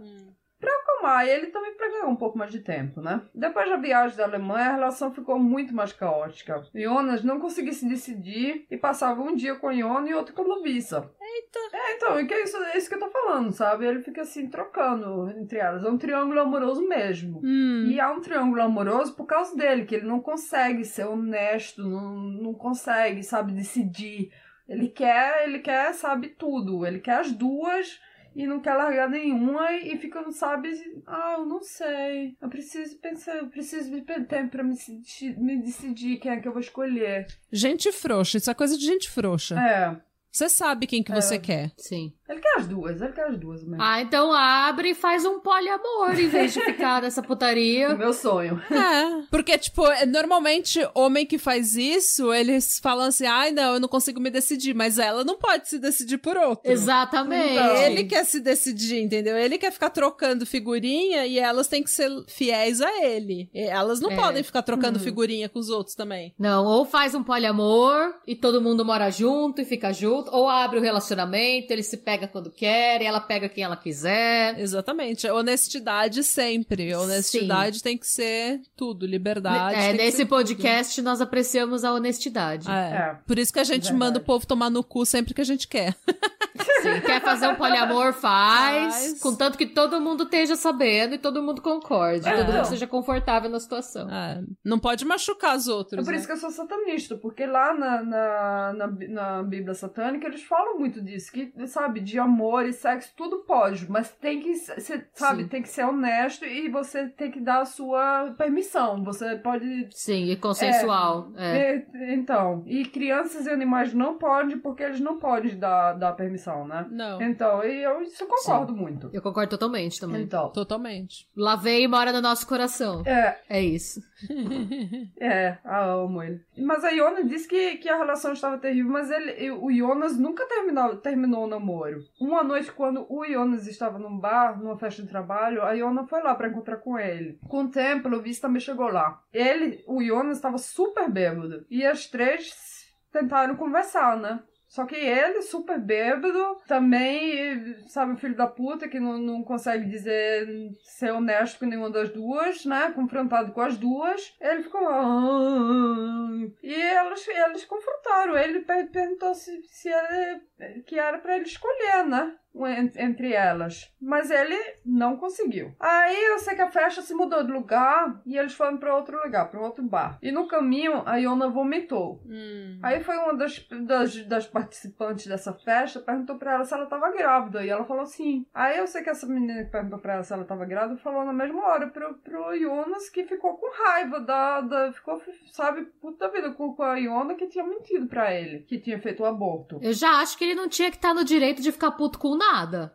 Pra 0.61 0.73
acalmar 0.73 1.27
ele 1.27 1.47
também 1.47 1.75
pra 1.77 1.89
ganhar 1.89 2.07
um 2.07 2.17
pouco 2.17 2.37
mais 2.37 2.51
de 2.51 2.61
tempo, 2.61 3.01
né? 3.01 3.23
Depois 3.33 3.69
da 3.69 3.77
viagem 3.77 4.17
da 4.17 4.25
Alemanha, 4.25 4.71
a 4.71 4.75
relação 4.75 5.13
ficou 5.13 5.39
muito 5.39 5.73
mais 5.73 5.93
caótica. 5.93 6.63
Jonas 6.75 7.23
não 7.23 7.39
conseguia 7.39 7.73
se 7.73 7.89
decidir 7.89 8.67
e 8.69 8.77
passava 8.77 9.23
um 9.23 9.37
dia 9.37 9.55
com 9.55 9.71
Iona 9.71 10.09
e 10.09 10.15
outro 10.15 10.35
com 10.35 10.43
Lovisa. 10.43 11.11
Eita. 11.21 11.59
É, 11.73 11.95
então, 11.95 12.21
e 12.21 12.27
que 12.27 12.35
é 12.35 12.43
isso, 12.43 12.57
é 12.57 12.77
isso 12.77 12.89
que 12.89 12.97
eu 12.97 13.01
tô 13.01 13.11
falando, 13.11 13.53
sabe? 13.53 13.87
Ele 13.87 14.03
fica 14.03 14.23
assim, 14.23 14.49
trocando 14.49 15.31
entre 15.31 15.59
elas. 15.59 15.85
É 15.85 15.89
um 15.89 15.99
triângulo 15.99 16.41
amoroso 16.41 16.87
mesmo. 16.89 17.41
Hum. 17.45 17.87
E 17.89 18.01
há 18.01 18.11
um 18.11 18.21
triângulo 18.21 18.61
amoroso 18.63 19.15
por 19.15 19.27
causa 19.27 19.57
dele, 19.57 19.85
que 19.85 19.95
ele 19.95 20.07
não 20.07 20.21
consegue 20.21 20.85
ser 20.85 21.07
honesto, 21.07 21.83
não, 21.83 22.15
não 22.15 22.55
consegue, 22.55 23.23
sabe, 23.23 23.53
decidir. 23.53 24.33
Ele 24.69 24.89
quer, 24.89 25.45
ele 25.45 25.61
quer, 25.61 25.95
sabe, 25.95 26.29
tudo. 26.29 26.85
Ele 26.85 26.99
quer 26.99 27.21
as 27.21 27.33
duas 27.33 28.01
e 28.39 28.47
não 28.47 28.61
quer 28.61 28.75
largar 28.75 29.11
nenhuma 29.11 29.73
e 29.73 29.99
fica, 29.99 30.23
não 30.23 30.31
sabe, 30.31 30.69
ah, 31.07 31.35
eu 31.39 31.45
não 31.47 31.61
sei. 31.61 32.37
Eu 32.41 32.49
preciso 32.49 32.97
pensar, 32.99 33.37
eu 33.37 33.49
preciso 33.49 33.91
de 33.91 34.01
tempo 34.03 34.51
pra 34.51 34.63
me, 34.63 34.75
decidir- 34.75 35.37
me 35.39 35.61
decidir 35.61 36.19
quem 36.19 36.31
é 36.31 36.41
que 36.41 36.47
eu 36.47 36.53
vou 36.53 36.61
escolher. 36.61 37.27
Gente 37.53 37.91
frouxa, 37.91 38.39
isso 38.39 38.49
é 38.51 38.55
coisa 38.55 38.79
de 38.79 38.85
gente 38.85 39.11
frouxa. 39.11 39.59
É. 39.59 40.01
Você 40.31 40.49
sabe 40.49 40.87
quem 40.87 41.03
que 41.03 41.11
você 41.11 41.39
quer. 41.39 41.73
Sim. 41.77 42.13
Ele 42.29 42.41
quer 42.41 42.59
as 42.59 42.67
duas, 42.67 43.01
ele 43.01 43.13
quer 43.13 43.27
as 43.27 43.39
duas 43.39 43.63
mesmo. 43.65 43.83
Ah, 43.83 44.01
então 44.03 44.33
abre 44.33 44.91
e 44.91 44.95
faz 44.95 45.25
um 45.25 45.41
poliamor 45.41 46.11
em 46.19 46.29
vez 46.29 46.53
de 46.53 46.61
ficar 46.61 47.01
nessa 47.03 47.23
putaria. 47.23 47.95
meu 47.97 48.13
sonho. 48.13 48.61
É, 48.71 49.23
porque, 49.31 49.57
tipo, 49.57 49.87
é- 49.87 50.05
normalmente, 50.05 50.79
homem 50.95 51.25
que 51.25 51.39
faz 51.39 51.75
isso, 51.77 52.33
eles 52.33 52.79
falam 52.83 53.07
assim, 53.07 53.25
ai, 53.27 53.51
não, 53.51 53.75
eu 53.75 53.81
não 53.81 53.89
consigo 53.89 54.21
me 54.21 54.31
decidir, 54.31 54.75
mas 54.75 54.99
ela 54.99 55.25
não 55.25 55.39
pode 55.39 55.69
se 55.69 55.79
decidir 55.79 56.19
por 56.19 56.37
outro. 56.37 56.71
Exatamente. 56.71 57.53
Então. 57.55 57.77
Ele 57.77 58.05
quer 58.05 58.25
se 58.25 58.41
decidir, 58.41 59.01
entendeu? 59.03 59.37
Ele 59.37 59.57
quer 59.57 59.73
ficar 59.73 59.91
trocando 59.91 60.45
figurinha 60.45 61.25
e 61.27 61.39
elas 61.39 61.67
têm 61.67 61.83
que 61.83 61.91
ser 61.91 62.11
fiéis 62.27 62.81
a 62.81 63.05
ele. 63.05 63.49
E 63.55 63.63
elas 63.63 64.01
não 64.01 64.11
É. 64.11 64.17
podem 64.17 64.43
ficar 64.43 64.63
trocando 64.63 64.99
figurinha 65.01 65.49
com 65.49 65.59
os 65.59 65.71
outros 65.71 65.95
também. 65.95 66.35
Não, 66.39 66.65
ou 66.67 66.85
faz 66.85 67.15
um 67.15 67.23
poliamor 67.23 68.15
e 68.27 68.35
todo 68.37 68.61
mundo 68.61 68.85
mora 68.85 69.11
junto 69.11 69.61
e 69.63 69.65
fica 69.65 69.93
junto, 69.93 70.31
ou 70.35 70.49
abre 70.49 70.79
o 70.79 70.83
relacionamento, 70.83 71.73
ele 71.73 71.83
se 71.83 71.97
pega 71.97 72.18
quando 72.27 72.51
quer 72.51 73.01
e 73.03 73.05
ela 73.05 73.21
pega 73.21 73.49
quem 73.49 73.63
ela 73.63 73.77
quiser. 73.77 74.59
Exatamente. 74.59 75.29
Honestidade 75.29 76.25
sempre. 76.25 76.95
Honestidade 76.95 77.83
tem 77.83 77.97
que 77.97 78.07
ser 78.07 78.61
tudo. 78.77 79.07
Liberdade. 79.07 79.75
É, 79.75 79.89
tem 79.89 79.97
que 79.97 80.05
nesse 80.05 80.17
ser 80.19 80.27
podcast 80.27 81.03
nós 81.03 81.21
apreciamos 81.21 81.85
a 81.85 81.93
honestidade. 81.93 82.65
tudo. 82.65 82.75
É. 82.75 82.89
É. 82.89 83.19
Por 83.27 83.39
isso 83.39 83.53
que 83.53 83.61
a 83.61 83.65
gente 83.65 83.85
Verdade. 83.85 83.99
manda 83.99 84.19
o 84.19 84.23
povo 84.23 84.47
tomar 84.47 84.71
no 84.71 84.83
cu 84.83 85.05
sempre 85.05 85.35
que 85.35 85.41
a 85.41 85.45
gente 85.45 85.69
quer. 85.69 85.95
Sim, 86.83 87.01
quer 87.05 87.21
fazer 87.21 87.49
um 87.49 87.57
poliamor, 87.57 88.13
faz, 88.13 88.95
Faz. 88.95 89.21
Contanto 89.21 89.59
que 89.59 89.67
todo 89.67 90.01
mundo 90.01 90.25
esteja 90.25 90.57
sabendo 90.57 91.15
e 91.15 91.19
todo 91.19 91.43
mundo 91.43 91.61
concorde. 91.61 92.29
É. 92.29 92.37
Todo 92.37 92.53
mundo 92.53 92.65
seja 92.67 92.87
confortável 92.87 93.51
na 93.51 93.59
situação. 93.59 94.09
É, 94.11 94.43
não 94.65 94.79
pode 94.79 95.05
machucar 95.05 95.57
os 95.57 95.67
outros. 95.67 96.03
É 96.03 96.05
por 96.05 96.13
né? 96.13 96.19
isso 96.19 96.27
que 96.27 96.33
eu 96.33 96.37
sou 96.37 96.51
satanista, 96.51 97.17
porque 97.17 97.47
lá 97.47 97.75
na, 97.75 98.03
na, 98.03 98.73
na, 98.73 98.87
na 98.87 99.43
Bíblia 99.43 99.75
Satânica 99.75 100.27
eles 100.27 100.43
falam 100.43 100.79
muito 100.79 101.03
disso, 101.03 101.33
que, 101.33 101.53
sabe, 101.67 102.01
de 102.09 102.19
amor 102.19 102.67
e 102.67 102.73
sexo 102.73 103.13
tudo 103.17 103.39
pode, 103.39 103.91
mas 103.91 104.11
tem 104.11 104.41
que 104.41 104.55
ser, 104.55 105.09
sabe, 105.15 105.43
Sim. 105.43 105.49
tem 105.49 105.63
que 105.63 105.69
ser 105.69 105.85
honesto 105.85 106.45
e 106.45 106.69
você 106.69 107.07
tem 107.09 107.31
que 107.31 107.41
dar 107.41 107.61
a 107.61 107.65
sua 107.65 108.35
permissão. 108.37 109.03
Você 109.05 109.37
pode. 109.37 109.89
Sim, 109.93 110.31
e 110.31 110.37
consensual. 110.37 111.31
É. 111.37 111.77
E- 111.77 112.15
então, 112.15 112.63
e 112.67 112.85
crianças 112.85 113.47
e 113.47 113.51
animais 113.51 113.93
não 113.95 114.17
podem 114.19 114.59
porque 114.59 114.83
eles 114.83 115.01
não 115.01 115.19
podem 115.19 115.59
dar, 115.59 115.93
dar 115.95 116.13
permissão, 116.13 116.67
né? 116.67 116.87
Não, 116.91 117.21
Então, 117.23 117.63
e 117.65 117.83
eu 117.83 118.03
isso 118.03 118.23
eu 118.23 118.27
concordo 118.29 118.75
muito. 118.75 119.11
Eu 119.13 119.23
concordo 119.23 119.51
totalmente 119.51 120.01
também. 120.01 120.23
Então. 120.23 120.51
totalmente. 120.51 121.29
Lavei 121.37 121.85
e 121.85 121.89
mora 121.89 122.13
no 122.13 122.21
nosso 122.21 122.47
coração. 122.47 123.03
É, 123.07 123.39
É 123.49 123.61
isso. 123.63 124.01
É, 125.21 125.59
amo 125.65 126.23
ele. 126.23 126.41
Mas 126.57 126.85
a 126.85 126.91
Iona 126.91 127.25
disse 127.25 127.49
que, 127.49 127.77
que 127.79 127.89
a 127.89 127.97
relação 127.97 128.33
estava 128.33 128.59
terrível, 128.59 128.91
mas 128.93 129.11
ele, 129.11 129.51
o 129.51 129.71
Jonas 129.73 130.19
nunca 130.19 130.47
terminou, 130.47 130.97
terminou 130.97 131.45
o 131.45 131.49
namoro. 131.49 131.98
Uma 132.21 132.43
noite, 132.43 132.73
quando 132.73 133.07
o 133.09 133.25
Jonas 133.25 133.67
estava 133.67 133.99
num 133.99 134.19
bar, 134.19 134.59
numa 134.59 134.79
festa 134.79 135.03
de 135.03 135.09
trabalho, 135.09 135.63
a 135.63 135.73
Iona 135.73 136.07
foi 136.07 136.23
lá 136.23 136.35
para 136.35 136.49
encontrar 136.49 136.79
com 136.79 136.99
ele. 136.99 137.39
Com 137.49 137.65
o 137.65 137.71
tempo, 137.71 138.09
o 138.09 138.23
vice 138.23 138.41
também 138.41 138.61
chegou 138.61 138.89
lá. 138.89 139.23
Ele, 139.33 139.83
o 139.87 140.03
Jonas, 140.03 140.37
estava 140.37 140.59
super 140.59 141.11
bêbado. 141.11 141.65
E 141.71 141.85
as 141.85 142.07
três 142.07 142.87
tentaram 143.13 143.57
conversar, 143.57 144.17
né? 144.17 144.43
Só 144.69 144.85
que 144.85 144.95
ele, 144.95 145.41
super 145.43 145.79
bêbado, 145.81 146.57
também, 146.67 147.75
sabe, 147.89 148.13
o 148.13 148.17
filho 148.19 148.37
da 148.37 148.47
puta 148.47 148.87
que 148.87 149.01
não, 149.01 149.17
não 149.19 149.43
consegue 149.43 149.89
dizer, 149.89 150.47
ser 150.83 151.11
honesto 151.11 151.59
com 151.59 151.67
nenhuma 151.67 151.91
das 151.91 152.11
duas, 152.11 152.65
né? 152.67 152.93
Confrontado 152.95 153.53
com 153.53 153.63
as 153.63 153.79
duas. 153.79 154.37
Ele 154.41 154.63
ficou 154.63 154.83
lá. 154.83 155.01
"Ah". 155.03 156.29
E 156.63 156.75
elas, 156.75 157.27
eles 157.27 157.65
confrontaram. 157.65 158.37
Ele 158.37 158.61
per- 158.61 158.91
perguntou 158.91 159.35
se, 159.35 159.59
se 159.63 159.89
ele, 159.89 160.83
que 160.83 160.99
era 160.99 161.19
pra 161.19 161.37
ele 161.37 161.45
escolher, 161.47 162.05
né? 162.07 162.35
En- 162.67 162.93
Entre 162.97 163.33
elas. 163.33 163.93
Mas 164.01 164.31
ele 164.31 164.57
não 164.85 165.17
conseguiu. 165.17 165.73
Aí 165.79 166.25
eu 166.27 166.39
sei 166.39 166.55
que 166.55 166.63
a 166.63 166.71
festa 166.71 167.03
se 167.03 167.15
mudou 167.15 167.43
de 167.45 167.53
lugar 167.53 168.21
e 168.27 168.37
eles 168.39 168.55
foram 168.55 168.77
pra 168.79 168.95
outro 168.97 169.21
lugar, 169.23 169.51
pra 169.51 169.61
outro 169.61 169.85
bar. 169.85 170.19
E 170.23 170.31
no 170.33 170.47
caminho 170.49 171.03
a 171.07 171.17
Iona 171.17 171.49
vomitou. 171.49 172.23
Hum. 172.27 172.79
Aí 172.83 173.01
foi 173.01 173.17
uma 173.17 173.35
das, 173.35 173.67
das, 173.87 174.25
das 174.27 174.47
participantes 174.47 175.27
dessa 175.27 175.53
festa, 175.53 176.01
perguntou 176.01 176.37
pra 176.37 176.55
ela 176.55 176.65
se 176.65 176.75
ela 176.75 176.87
tava 176.87 177.11
grávida. 177.11 177.65
E 177.65 177.69
ela 177.69 177.85
falou 177.85 178.07
sim. 178.07 178.47
Aí 178.55 178.79
eu 178.79 178.87
sei 178.87 179.03
que 179.03 179.11
essa 179.11 179.27
menina 179.27 179.65
que 179.65 179.71
perguntou 179.71 179.99
pra 179.99 180.15
ela 180.15 180.23
se 180.23 180.33
ela 180.33 180.45
tava 180.45 180.65
grávida 180.65 180.99
falou 181.01 181.25
na 181.25 181.33
mesma 181.33 181.65
hora 181.67 181.87
pro, 181.89 182.15
pro 182.15 182.57
Jonas 182.59 183.09
que 183.11 183.25
ficou 183.25 183.57
com 183.57 183.71
raiva 183.85 184.21
da. 184.21 184.61
da 184.61 184.93
ficou, 184.93 185.21
sabe, 185.53 185.83
puta 186.01 186.29
vida 186.31 186.51
com, 186.53 186.73
com 186.75 186.83
a 186.83 186.97
Iona 186.99 187.35
que 187.35 187.47
tinha 187.47 187.65
mentido 187.65 188.07
pra 188.07 188.33
ele, 188.33 188.61
que 188.61 188.79
tinha 188.79 188.99
feito 189.01 189.23
o 189.23 189.27
aborto. 189.27 189.79
Eu 189.83 189.93
já 189.93 190.11
acho 190.21 190.37
que 190.39 190.45
ele 190.45 190.55
não 190.55 190.69
tinha 190.69 190.91
que 190.91 190.97
estar 190.97 191.15
no 191.15 191.25
direito 191.25 191.61
de 191.63 191.73
ficar 191.73 191.93
puto 191.93 192.19
com 192.19 192.37
nada. 192.37 192.48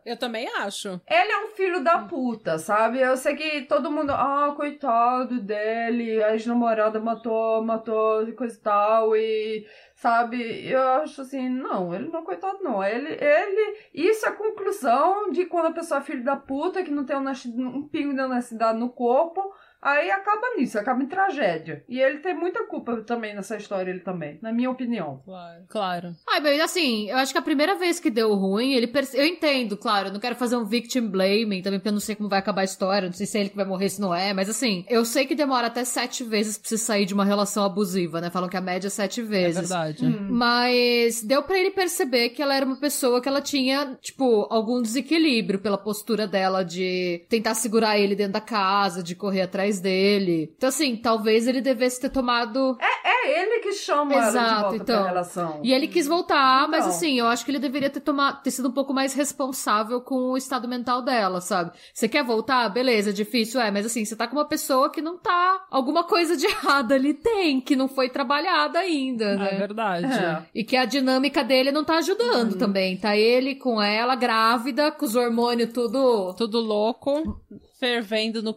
Eu 0.04 0.16
também 0.16 0.48
acho. 0.58 1.00
Ele 1.08 1.32
é 1.32 1.44
um 1.44 1.48
filho 1.48 1.82
da 1.82 2.00
puta, 2.00 2.58
sabe? 2.58 3.00
Eu 3.00 3.16
sei 3.16 3.34
que 3.36 3.62
todo 3.62 3.90
mundo, 3.90 4.10
ah, 4.10 4.52
coitado 4.56 5.40
dele, 5.40 6.22
a 6.22 6.32
ex-namorada 6.32 6.98
matou, 7.00 7.62
matou, 7.62 8.26
coisa 8.34 8.56
e 8.56 8.60
tal, 8.60 9.16
e 9.16 9.66
sabe? 9.94 10.68
Eu 10.68 10.80
acho 11.02 11.20
assim, 11.20 11.48
não, 11.48 11.94
ele 11.94 12.08
não 12.08 12.20
é 12.20 12.24
coitado, 12.24 12.58
não. 12.62 12.82
Ele, 12.82 13.08
ele, 13.12 13.76
isso 13.94 14.26
é 14.26 14.28
a 14.28 14.32
conclusão 14.32 15.30
de 15.30 15.46
quando 15.46 15.66
a 15.66 15.72
pessoa 15.72 16.00
é 16.00 16.04
filho 16.04 16.24
da 16.24 16.36
puta, 16.36 16.82
que 16.82 16.90
não 16.90 17.04
tem 17.04 17.16
honesti- 17.16 17.48
um 17.56 17.86
pingo 17.88 18.14
de 18.14 18.20
honestidade 18.20 18.78
no 18.78 18.90
corpo. 18.90 19.52
Aí 19.84 20.10
acaba 20.10 20.54
nisso, 20.56 20.78
acaba 20.78 21.02
em 21.02 21.06
tragédia. 21.06 21.84
E 21.88 22.00
ele 22.00 22.18
tem 22.20 22.34
muita 22.34 22.64
culpa 22.64 23.02
também 23.02 23.34
nessa 23.34 23.56
história, 23.56 23.90
ele 23.90 24.00
também, 24.00 24.38
na 24.40 24.50
minha 24.52 24.70
opinião. 24.70 25.20
Claro. 25.24 25.62
Claro. 25.68 26.16
Ai, 26.26 26.40
bem, 26.40 26.60
assim, 26.60 27.10
eu 27.10 27.18
acho 27.18 27.32
que 27.32 27.38
a 27.38 27.42
primeira 27.42 27.74
vez 27.74 28.00
que 28.00 28.10
deu 28.10 28.32
ruim, 28.34 28.72
ele 28.72 28.86
perce... 28.86 29.16
Eu 29.16 29.26
entendo, 29.26 29.76
claro, 29.76 30.08
eu 30.08 30.12
não 30.14 30.20
quero 30.20 30.34
fazer 30.36 30.56
um 30.56 30.64
victim 30.64 31.06
blaming 31.08 31.60
também, 31.60 31.78
porque 31.78 31.88
eu 31.88 31.92
não 31.92 32.00
sei 32.00 32.14
como 32.16 32.28
vai 32.30 32.38
acabar 32.38 32.62
a 32.62 32.64
história, 32.64 33.08
não 33.08 33.12
sei 33.14 33.26
se 33.26 33.36
é 33.36 33.40
ele 33.42 33.50
que 33.50 33.56
vai 33.56 33.66
morrer, 33.66 33.90
se 33.90 34.00
não 34.00 34.14
é, 34.14 34.32
mas 34.32 34.48
assim, 34.48 34.86
eu 34.88 35.04
sei 35.04 35.26
que 35.26 35.34
demora 35.34 35.66
até 35.66 35.84
sete 35.84 36.24
vezes 36.24 36.56
pra 36.56 36.66
você 36.68 36.78
sair 36.78 37.04
de 37.04 37.12
uma 37.12 37.24
relação 37.24 37.62
abusiva, 37.62 38.20
né? 38.22 38.30
Falam 38.30 38.48
que 38.48 38.56
a 38.56 38.62
média 38.62 38.86
é 38.86 38.90
sete 38.90 39.20
É 39.20 39.24
vezes. 39.24 39.68
verdade. 39.68 40.06
Hum. 40.06 40.28
Mas 40.30 41.22
deu 41.22 41.42
pra 41.42 41.58
ele 41.58 41.70
perceber 41.72 42.30
que 42.30 42.40
ela 42.42 42.54
era 42.54 42.64
uma 42.64 42.76
pessoa 42.80 43.20
que 43.20 43.28
ela 43.28 43.42
tinha, 43.42 43.96
tipo, 44.00 44.46
algum 44.50 44.80
desequilíbrio 44.80 45.58
pela 45.58 45.76
postura 45.76 46.26
dela 46.26 46.64
de 46.64 47.24
tentar 47.28 47.54
segurar 47.54 47.98
ele 47.98 48.14
dentro 48.14 48.32
da 48.32 48.40
casa, 48.40 49.02
de 49.02 49.14
correr 49.14 49.42
atrás 49.42 49.73
atrás 49.74 49.80
dele. 49.80 50.52
Então, 50.56 50.68
assim, 50.68 50.96
talvez 50.96 51.46
ele 51.46 51.60
devesse 51.60 52.00
ter 52.00 52.10
tomado. 52.10 52.76
É 52.80 53.14
ele 53.40 53.60
que 53.60 53.72
chama 53.72 54.12
ela 54.12 54.22
de 54.22 54.28
Exato, 54.28 54.60
volta 54.62 54.76
então. 54.76 55.00
pra 55.02 55.08
relação. 55.08 55.60
E 55.62 55.72
ele 55.72 55.88
quis 55.88 56.06
voltar, 56.06 56.68
mas 56.68 56.84
Então. 56.84 56.90
assim, 56.96 57.18
eu 57.18 57.26
acho 57.26 57.44
que 57.44 57.50
ele 57.50 57.58
deveria 57.58 57.88
ter 57.88 58.00
tomado, 58.00 58.42
ter 58.42 58.50
sido 58.50 58.68
um 58.68 58.72
pouco 58.72 58.92
mais 58.92 59.14
responsável 59.14 60.00
com 60.02 60.14
o 60.32 60.36
estado 60.36 60.68
mental 60.68 61.00
dela, 61.00 61.40
sabe? 61.40 61.72
Você 61.92 62.06
quer 62.06 62.22
voltar? 62.22 62.68
Beleza, 62.68 63.12
difícil 63.14 63.60
é, 63.60 63.70
mas 63.70 63.86
assim, 63.86 64.04
você 64.04 64.14
tá 64.14 64.26
com 64.28 64.36
uma 64.36 64.44
pessoa 64.46 64.90
que 64.90 65.00
não 65.00 65.16
tá. 65.16 65.64
Alguma 65.70 66.04
coisa 66.04 66.36
de 66.36 66.44
errada 66.46 66.94
ali 66.94 67.14
tem, 67.14 67.60
que 67.62 67.74
não 67.74 67.88
foi 67.88 68.10
trabalhada 68.10 68.78
ainda, 68.78 69.24
É 69.24 69.36
né? 69.36 69.56
verdade. 69.58 70.06
É. 70.06 70.42
E 70.54 70.62
que 70.62 70.76
a 70.76 70.84
dinâmica 70.84 71.42
dele 71.42 71.72
não 71.72 71.84
tá 71.84 71.96
ajudando 71.96 72.56
também. 72.58 72.96
Tá 72.98 73.16
ele 73.16 73.54
com 73.54 73.80
ela, 73.80 74.14
grávida, 74.14 74.90
com 74.92 75.06
os 75.06 75.16
hormônios 75.16 75.72
tudo. 75.72 76.34
Tudo 76.34 76.60
louco, 76.60 77.40
fervendo 77.80 78.42
no 78.42 78.50
É. 78.50 78.54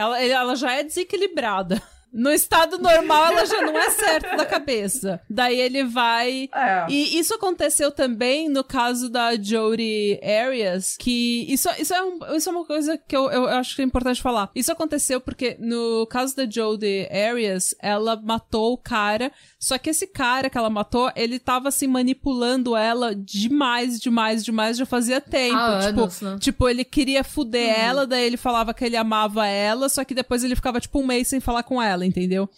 Ela, 0.00 0.22
ela 0.22 0.56
já 0.56 0.72
é 0.72 0.82
desequilibrada. 0.82 1.82
No 2.12 2.30
estado 2.32 2.78
normal, 2.78 3.26
ela 3.32 3.46
já 3.46 3.60
não 3.62 3.78
é 3.78 3.90
certa 3.90 4.36
da 4.36 4.44
cabeça. 4.44 5.20
Daí 5.30 5.60
ele 5.60 5.84
vai. 5.84 6.48
É. 6.54 6.86
E 6.88 7.18
isso 7.18 7.34
aconteceu 7.34 7.90
também 7.92 8.48
no 8.48 8.64
caso 8.64 9.08
da 9.08 9.36
Jodie 9.40 10.18
Arias, 10.22 10.96
que 10.98 11.46
isso, 11.52 11.68
isso, 11.78 11.94
é, 11.94 12.02
um- 12.02 12.18
isso 12.36 12.48
é 12.48 12.52
uma 12.52 12.64
coisa 12.64 12.98
que 12.98 13.16
eu, 13.16 13.30
eu 13.30 13.46
acho 13.48 13.76
que 13.76 13.82
é 13.82 13.84
importante 13.84 14.20
falar. 14.20 14.50
Isso 14.54 14.72
aconteceu 14.72 15.20
porque 15.20 15.56
no 15.60 16.06
caso 16.06 16.34
da 16.36 16.48
Jodie 16.48 17.08
Arias, 17.10 17.74
ela 17.80 18.16
matou 18.16 18.72
o 18.72 18.78
cara, 18.78 19.30
só 19.58 19.78
que 19.78 19.90
esse 19.90 20.06
cara 20.06 20.50
que 20.50 20.58
ela 20.58 20.70
matou, 20.70 21.10
ele 21.14 21.38
tava 21.38 21.68
assim 21.68 21.86
manipulando 21.86 22.76
ela 22.76 23.14
demais, 23.14 24.00
demais, 24.00 24.44
demais, 24.44 24.76
já 24.76 24.86
fazia 24.86 25.20
tempo. 25.20 25.56
Há 25.56 25.80
tipo, 25.86 26.00
anos, 26.00 26.20
né? 26.20 26.36
Tipo, 26.40 26.68
ele 26.68 26.84
queria 26.84 27.22
fuder 27.24 27.78
ela, 27.78 28.06
daí 28.06 28.24
ele 28.24 28.36
falava 28.36 28.74
que 28.74 28.84
ele 28.84 28.96
amava 28.96 29.46
ela, 29.46 29.88
só 29.88 30.04
que 30.04 30.14
depois 30.14 30.42
ele 30.44 30.56
ficava, 30.56 30.80
tipo, 30.80 30.98
um 31.00 31.06
mês 31.06 31.28
sem 31.28 31.40
falar 31.40 31.62
com 31.62 31.80
ela, 31.80 31.99
entendeu? 32.04 32.48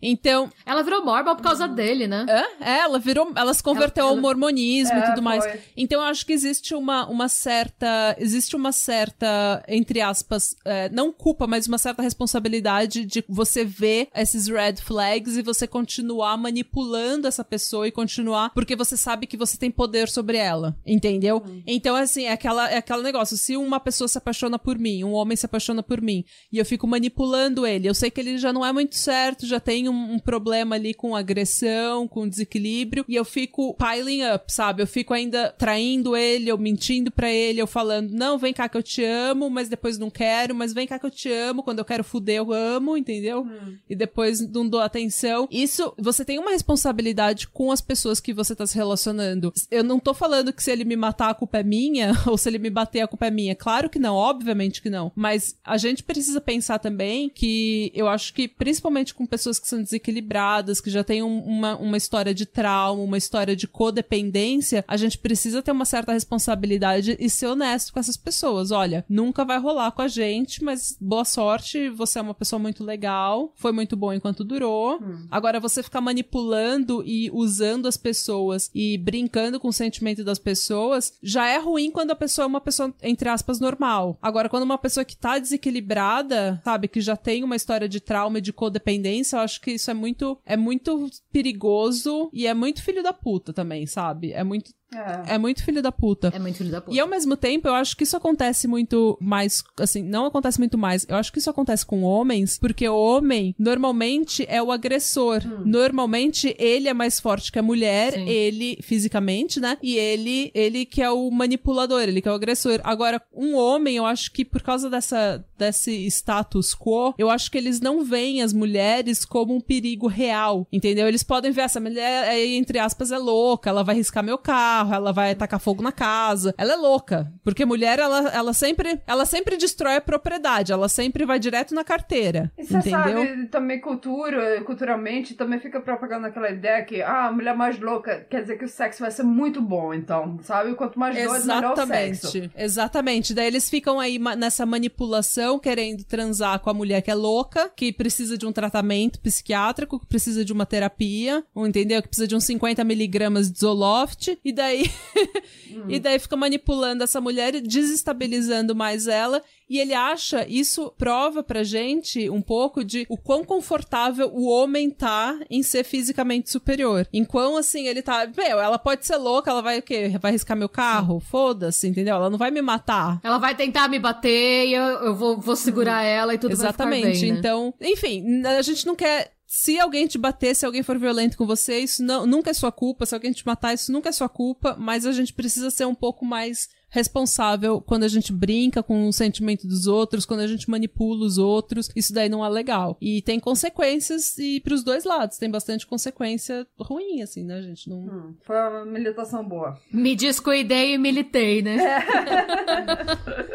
Então, 0.00 0.50
Ela 0.64 0.82
virou 0.82 1.04
mormon 1.04 1.34
por 1.36 1.42
causa 1.42 1.66
dele, 1.66 2.06
né? 2.06 2.26
É, 2.60 2.78
ela 2.80 2.98
virou, 2.98 3.32
ela 3.34 3.52
se 3.54 3.62
converteu 3.62 4.04
Ela- 4.06 4.14
ao 4.14 4.20
mormonismo 4.20 4.96
e 4.98 5.00
É, 5.00 5.04
tudo 5.04 5.22
mais. 5.22 5.44
foi. 5.44 5.60
Então 5.76 6.00
eu 6.02 6.06
acho 6.06 6.24
que 6.26 6.32
existe 6.32 6.74
uma, 6.74 7.06
uma 7.08 7.28
certa, 7.28 8.14
existe 8.18 8.54
uma 8.56 8.72
certa, 8.72 9.62
entre 9.68 10.00
aspas, 10.00 10.54
é, 10.64 10.88
não 10.90 11.12
culpa, 11.12 11.46
mas 11.46 11.66
uma 11.66 11.78
certa 11.78 12.02
responsabilidade 12.02 13.04
de 13.04 13.24
você 13.28 13.64
ver 13.64 14.08
esses 14.14 14.46
red 14.48 14.76
flags 14.76 15.36
e 15.36 15.42
você 15.42 15.66
continuar 15.66 16.36
manipulando 16.36 17.26
essa 17.26 17.44
pessoa 17.44 17.86
e 17.88 17.92
continuar, 17.92 18.50
porque 18.52 18.76
você 18.76 18.96
sabe 18.96 19.26
que 19.26 19.36
você 19.36 19.56
tem 19.56 19.70
poder 19.70 20.08
sobre 20.08 20.36
ela, 20.36 20.76
entendeu? 20.86 21.42
Então 21.66 21.94
assim, 21.96 22.24
é 22.24 22.32
aquela, 22.32 22.70
é 22.70 22.76
aquele 22.78 23.02
negócio, 23.02 23.36
se 23.36 23.56
uma 23.56 23.80
pessoa 23.80 24.08
se 24.08 24.18
apaixona 24.18 24.58
por 24.58 24.78
mim, 24.78 25.04
um 25.04 25.12
homem 25.12 25.36
se 25.36 25.46
apaixona 25.46 25.82
por 25.82 26.00
mim, 26.00 26.24
e 26.52 26.58
eu 26.58 26.64
fico 26.64 26.86
manipulando 26.86 27.66
ele, 27.66 27.88
eu 27.88 27.94
sei 27.94 28.10
que 28.10 28.20
ele 28.20 28.38
já 28.38 28.52
não 28.52 28.64
é 28.64 28.72
muito 28.72 28.94
certo, 28.96 29.46
já 29.46 29.58
tem 29.60 29.85
um, 29.88 30.14
um 30.14 30.18
problema 30.18 30.76
ali 30.76 30.94
com 30.94 31.14
agressão, 31.14 32.06
com 32.06 32.28
desequilíbrio, 32.28 33.04
e 33.08 33.14
eu 33.14 33.24
fico 33.24 33.74
piling 33.74 34.22
up, 34.24 34.52
sabe? 34.52 34.82
Eu 34.82 34.86
fico 34.86 35.14
ainda 35.14 35.50
traindo 35.50 36.16
ele, 36.16 36.50
eu 36.50 36.58
mentindo 36.58 37.10
pra 37.10 37.30
ele, 37.30 37.60
eu 37.60 37.66
falando, 37.66 38.10
não, 38.10 38.38
vem 38.38 38.52
cá 38.52 38.68
que 38.68 38.76
eu 38.76 38.82
te 38.82 39.04
amo, 39.04 39.50
mas 39.50 39.68
depois 39.68 39.98
não 39.98 40.10
quero, 40.10 40.54
mas 40.54 40.72
vem 40.72 40.86
cá 40.86 40.98
que 40.98 41.06
eu 41.06 41.10
te 41.10 41.30
amo, 41.30 41.62
quando 41.62 41.78
eu 41.78 41.84
quero 41.84 42.04
fuder 42.04 42.36
eu 42.36 42.52
amo, 42.52 42.96
entendeu? 42.96 43.46
E 43.88 43.94
depois 43.94 44.40
não 44.40 44.68
dou 44.68 44.80
atenção. 44.80 45.48
Isso, 45.50 45.92
você 45.98 46.24
tem 46.24 46.38
uma 46.38 46.50
responsabilidade 46.50 47.48
com 47.48 47.70
as 47.70 47.80
pessoas 47.80 48.20
que 48.20 48.32
você 48.32 48.54
tá 48.54 48.66
se 48.66 48.74
relacionando. 48.74 49.52
Eu 49.70 49.82
não 49.82 49.98
tô 49.98 50.12
falando 50.12 50.52
que 50.52 50.62
se 50.62 50.70
ele 50.70 50.84
me 50.84 50.96
matar 50.96 51.30
a 51.30 51.34
culpa 51.34 51.58
é 51.58 51.62
minha, 51.62 52.12
ou 52.26 52.36
se 52.36 52.48
ele 52.48 52.58
me 52.58 52.70
bater 52.70 53.00
a 53.00 53.08
culpa 53.08 53.26
é 53.26 53.30
minha. 53.30 53.54
Claro 53.54 53.88
que 53.88 53.98
não, 53.98 54.14
obviamente 54.14 54.82
que 54.82 54.90
não. 54.90 55.12
Mas 55.14 55.56
a 55.64 55.76
gente 55.76 56.02
precisa 56.02 56.40
pensar 56.40 56.78
também 56.78 57.28
que 57.28 57.90
eu 57.94 58.08
acho 58.08 58.32
que, 58.32 58.48
principalmente 58.48 59.14
com 59.14 59.26
pessoas 59.26 59.58
que 59.58 59.68
são 59.68 59.75
desequilibradas, 59.82 60.80
que 60.80 60.90
já 60.90 61.02
têm 61.04 61.22
um- 61.22 61.40
uma, 61.40 61.76
uma 61.76 61.96
história 61.96 62.34
de 62.34 62.46
trauma, 62.46 63.02
uma 63.02 63.18
história 63.18 63.54
de 63.56 63.66
codependência, 63.66 64.84
a 64.86 64.96
gente 64.96 65.18
precisa 65.18 65.62
ter 65.62 65.70
uma 65.72 65.84
certa 65.84 66.12
responsabilidade 66.12 67.16
e 67.18 67.28
ser 67.28 67.46
honesto 67.46 67.92
com 67.92 68.00
essas 68.00 68.16
pessoas. 68.16 68.70
Olha, 68.70 69.04
nunca 69.08 69.44
vai 69.44 69.58
rolar 69.58 69.90
com 69.92 70.02
a 70.02 70.08
gente, 70.08 70.62
mas 70.62 70.96
boa 71.00 71.24
sorte, 71.24 71.88
você 71.90 72.18
é 72.18 72.22
uma 72.22 72.34
pessoa 72.34 72.58
muito 72.58 72.84
legal, 72.84 73.52
foi 73.56 73.72
muito 73.72 73.96
bom 73.96 74.12
enquanto 74.12 74.44
durou. 74.44 74.98
Agora, 75.30 75.60
você 75.60 75.82
ficar 75.82 76.00
manipulando 76.00 77.02
e 77.06 77.30
usando 77.32 77.86
as 77.86 77.96
pessoas 77.96 78.70
e 78.74 78.96
brincando 78.98 79.58
com 79.60 79.68
o 79.68 79.72
sentimento 79.72 80.24
das 80.24 80.38
pessoas, 80.38 81.12
já 81.22 81.46
é 81.48 81.58
ruim 81.58 81.90
quando 81.90 82.10
a 82.10 82.16
pessoa 82.16 82.44
é 82.44 82.48
uma 82.48 82.60
pessoa, 82.60 82.92
entre 83.02 83.28
aspas, 83.28 83.60
normal. 83.60 84.18
Agora, 84.22 84.48
quando 84.48 84.62
uma 84.64 84.78
pessoa 84.78 85.04
que 85.04 85.16
tá 85.16 85.38
desequilibrada, 85.38 86.60
sabe, 86.64 86.88
que 86.88 87.00
já 87.00 87.16
tem 87.16 87.44
uma 87.44 87.56
história 87.56 87.88
de 87.88 88.00
trauma 88.00 88.38
e 88.38 88.42
de 88.42 88.52
codependência, 88.52 89.36
eu 89.36 89.40
acho 89.40 89.60
que 89.60 89.65
isso 89.72 89.90
é 89.90 89.94
muito, 89.94 90.38
é 90.44 90.56
muito 90.56 91.10
perigoso 91.32 92.30
e 92.32 92.46
é 92.46 92.54
muito 92.54 92.82
filho 92.82 93.02
da 93.02 93.12
puta 93.12 93.52
também, 93.52 93.86
sabe? 93.86 94.32
É 94.32 94.42
muito, 94.44 94.72
É. 94.94 95.34
é 95.34 95.38
muito 95.38 95.64
filho 95.64 95.82
da 95.82 95.90
puta. 95.92 96.32
É 96.34 96.38
muito 96.38 96.56
filho 96.58 96.70
da 96.70 96.80
puta. 96.80 96.96
E 96.96 97.00
ao 97.00 97.08
mesmo 97.08 97.36
tempo, 97.36 97.66
eu 97.68 97.74
acho 97.74 97.96
que 97.96 98.04
isso 98.04 98.16
acontece 98.16 98.66
muito 98.68 99.18
mais, 99.20 99.62
assim, 99.78 100.02
não 100.02 100.26
acontece 100.26 100.58
muito 100.58 100.78
mais. 100.78 101.04
Eu 101.08 101.16
acho 101.16 101.32
que 101.32 101.38
isso 101.38 101.50
acontece 101.50 101.84
com 101.84 102.02
homens, 102.02 102.58
porque 102.58 102.88
o 102.88 102.96
homem 102.96 103.54
normalmente 103.58 104.44
é 104.48 104.62
o 104.62 104.70
agressor. 104.72 105.42
Normalmente 105.64 106.54
ele 106.58 106.88
é 106.88 106.94
mais 106.94 107.18
forte 107.20 107.50
que 107.52 107.58
a 107.58 107.62
mulher, 107.62 108.12
Sim. 108.14 108.28
ele 108.28 108.78
fisicamente, 108.82 109.60
né? 109.60 109.76
E 109.82 109.96
ele, 109.96 110.50
ele 110.54 110.84
que 110.86 111.02
é 111.02 111.10
o 111.10 111.30
manipulador, 111.30 112.02
ele 112.02 112.22
que 112.22 112.28
é 112.28 112.32
o 112.32 112.34
agressor. 112.34 112.80
Agora, 112.84 113.20
um 113.34 113.54
homem, 113.56 113.96
eu 113.96 114.06
acho 114.06 114.32
que 114.32 114.44
por 114.44 114.62
causa 114.62 114.88
dessa 114.88 115.44
desse 115.56 116.06
status 116.06 116.74
quo, 116.74 117.14
eu 117.18 117.30
acho 117.30 117.50
que 117.50 117.58
eles 117.58 117.80
não 117.80 118.04
veem 118.04 118.42
as 118.42 118.52
mulheres 118.52 119.24
como 119.24 119.54
um 119.54 119.60
perigo 119.60 120.06
real, 120.06 120.66
entendeu? 120.72 121.08
Eles 121.08 121.22
podem 121.22 121.50
ver 121.50 121.62
essa 121.62 121.80
mulher, 121.80 122.28
é, 122.28 122.46
entre 122.56 122.78
aspas, 122.78 123.10
é 123.10 123.18
louca, 123.18 123.70
ela 123.70 123.82
vai 123.82 123.94
riscar 123.94 124.22
meu 124.22 124.38
carro, 124.38 124.94
ela 124.94 125.12
vai 125.12 125.34
tacar 125.34 125.60
fogo 125.60 125.82
na 125.82 125.92
casa. 125.92 126.54
Ela 126.58 126.74
é 126.74 126.76
louca, 126.76 127.32
porque 127.42 127.64
mulher, 127.64 127.98
ela, 127.98 128.28
ela 128.30 128.52
sempre 128.52 129.00
ela 129.06 129.24
sempre 129.24 129.56
destrói 129.56 129.96
a 129.96 130.00
propriedade, 130.00 130.72
ela 130.72 130.88
sempre 130.88 131.24
vai 131.24 131.38
direto 131.38 131.74
na 131.74 131.84
carteira, 131.84 132.52
E 132.58 132.64
você 132.64 132.78
entendeu? 132.78 133.24
sabe, 133.24 133.46
também 133.48 133.80
cultura, 133.80 134.60
culturalmente, 134.64 135.34
também 135.34 135.58
fica 135.58 135.80
propagando 135.80 136.26
aquela 136.26 136.50
ideia 136.50 136.84
que, 136.84 137.02
ah, 137.02 137.26
a 137.26 137.32
mulher 137.32 137.54
mais 137.56 137.78
louca 137.78 138.26
quer 138.28 138.42
dizer 138.42 138.58
que 138.58 138.64
o 138.64 138.68
sexo 138.68 139.00
vai 139.00 139.10
ser 139.10 139.22
muito 139.22 139.60
bom, 139.60 139.92
então, 139.94 140.38
sabe? 140.42 140.74
Quanto 140.74 140.98
mais 140.98 141.14
doido, 141.14 141.46
melhor 141.46 141.72
o 141.72 141.76
sexo. 141.86 142.26
Exatamente, 142.36 142.50
exatamente. 142.56 143.34
Daí 143.34 143.46
eles 143.46 143.68
ficam 143.70 143.98
aí 144.00 144.18
nessa 144.18 144.66
manipulação, 144.66 145.45
querendo 145.58 146.04
transar 146.04 146.58
com 146.60 146.68
a 146.68 146.74
mulher 146.74 147.00
que 147.00 147.10
é 147.10 147.14
louca, 147.14 147.68
que 147.68 147.92
precisa 147.92 148.36
de 148.36 148.44
um 148.44 148.52
tratamento 148.52 149.20
psiquiátrico, 149.20 150.00
que 150.00 150.06
precisa 150.06 150.44
de 150.44 150.52
uma 150.52 150.66
terapia, 150.66 151.44
ou 151.54 151.66
entendeu? 151.66 152.02
Que 152.02 152.08
precisa 152.08 152.26
de 152.26 152.34
uns 152.34 152.44
50 152.44 152.82
miligramas 152.82 153.50
de 153.50 153.60
Zoloft, 153.60 154.36
e 154.44 154.52
daí 154.52 154.90
e 155.88 156.00
daí 156.00 156.18
fica 156.18 156.36
manipulando 156.36 157.04
essa 157.04 157.20
mulher, 157.20 157.54
e 157.54 157.60
desestabilizando 157.60 158.74
mais 158.74 159.06
ela. 159.06 159.40
E 159.68 159.78
ele 159.78 159.94
acha, 159.94 160.46
isso 160.48 160.92
prova 160.96 161.42
pra 161.42 161.64
gente 161.64 162.30
um 162.30 162.40
pouco 162.40 162.84
de 162.84 163.04
o 163.08 163.16
quão 163.16 163.44
confortável 163.44 164.30
o 164.32 164.46
homem 164.46 164.90
tá 164.90 165.38
em 165.50 165.62
ser 165.62 165.84
fisicamente 165.84 166.50
superior. 166.50 167.06
Em 167.12 167.24
quão, 167.24 167.56
assim, 167.56 167.88
ele 167.88 168.00
tá. 168.00 168.30
Meu, 168.36 168.60
ela 168.60 168.78
pode 168.78 169.04
ser 169.04 169.16
louca, 169.16 169.50
ela 169.50 169.62
vai 169.62 169.78
o 169.78 169.82
quê? 169.82 170.12
Vai 170.20 170.32
riscar 170.32 170.56
meu 170.56 170.68
carro? 170.68 171.18
Foda-se, 171.18 171.88
entendeu? 171.88 172.14
Ela 172.14 172.30
não 172.30 172.38
vai 172.38 172.50
me 172.50 172.62
matar. 172.62 173.20
Ela 173.24 173.38
vai 173.38 173.54
tentar 173.54 173.88
me 173.88 173.98
bater 173.98 174.68
eu, 174.72 174.82
eu 174.82 175.14
vou, 175.14 175.40
vou 175.40 175.56
segurar 175.56 176.02
ela 176.02 176.34
e 176.34 176.38
tudo 176.38 176.52
Exatamente. 176.52 177.02
vai 177.02 177.14
ficar 177.14 177.20
bem, 177.20 177.32
né? 177.32 177.38
Então, 177.38 177.74
enfim, 177.80 178.42
a 178.44 178.62
gente 178.62 178.86
não 178.86 178.94
quer. 178.94 179.32
Se 179.46 179.78
alguém 179.78 180.06
te 180.08 180.18
bater, 180.18 180.56
se 180.56 180.66
alguém 180.66 180.82
for 180.82 180.98
violento 180.98 181.36
com 181.36 181.46
você, 181.46 181.78
isso 181.78 182.02
não, 182.02 182.26
nunca 182.26 182.50
é 182.50 182.54
sua 182.54 182.72
culpa. 182.72 183.06
Se 183.06 183.14
alguém 183.14 183.32
te 183.32 183.46
matar, 183.46 183.74
isso 183.74 183.92
nunca 183.92 184.08
é 184.08 184.12
sua 184.12 184.28
culpa. 184.28 184.76
Mas 184.78 185.06
a 185.06 185.12
gente 185.12 185.32
precisa 185.32 185.70
ser 185.70 185.86
um 185.86 185.94
pouco 185.94 186.24
mais 186.24 186.68
responsável 186.96 187.80
quando 187.80 188.04
a 188.04 188.08
gente 188.08 188.32
brinca 188.32 188.82
com 188.82 189.08
o 189.08 189.12
sentimento 189.12 189.66
dos 189.66 189.86
outros, 189.86 190.26
quando 190.26 190.40
a 190.40 190.46
gente 190.46 190.68
manipula 190.70 191.24
os 191.24 191.38
outros. 191.38 191.90
Isso 191.94 192.12
daí 192.12 192.28
não 192.28 192.44
é 192.44 192.48
legal. 192.48 192.96
E 193.00 193.22
tem 193.22 193.38
consequências 193.38 194.36
e 194.38 194.60
pros 194.60 194.82
dois 194.82 195.04
lados. 195.04 195.38
Tem 195.38 195.50
bastante 195.50 195.86
consequência 195.86 196.66
ruim, 196.80 197.22
assim, 197.22 197.44
né, 197.44 197.60
gente? 197.62 197.88
Não... 197.88 197.98
Hum, 197.98 198.34
foi 198.42 198.56
uma 198.56 198.84
militação 198.84 199.44
boa. 199.46 199.78
Me 199.92 200.16
descuidei 200.16 200.94
e 200.94 200.98
militei, 200.98 201.62
né? 201.62 201.76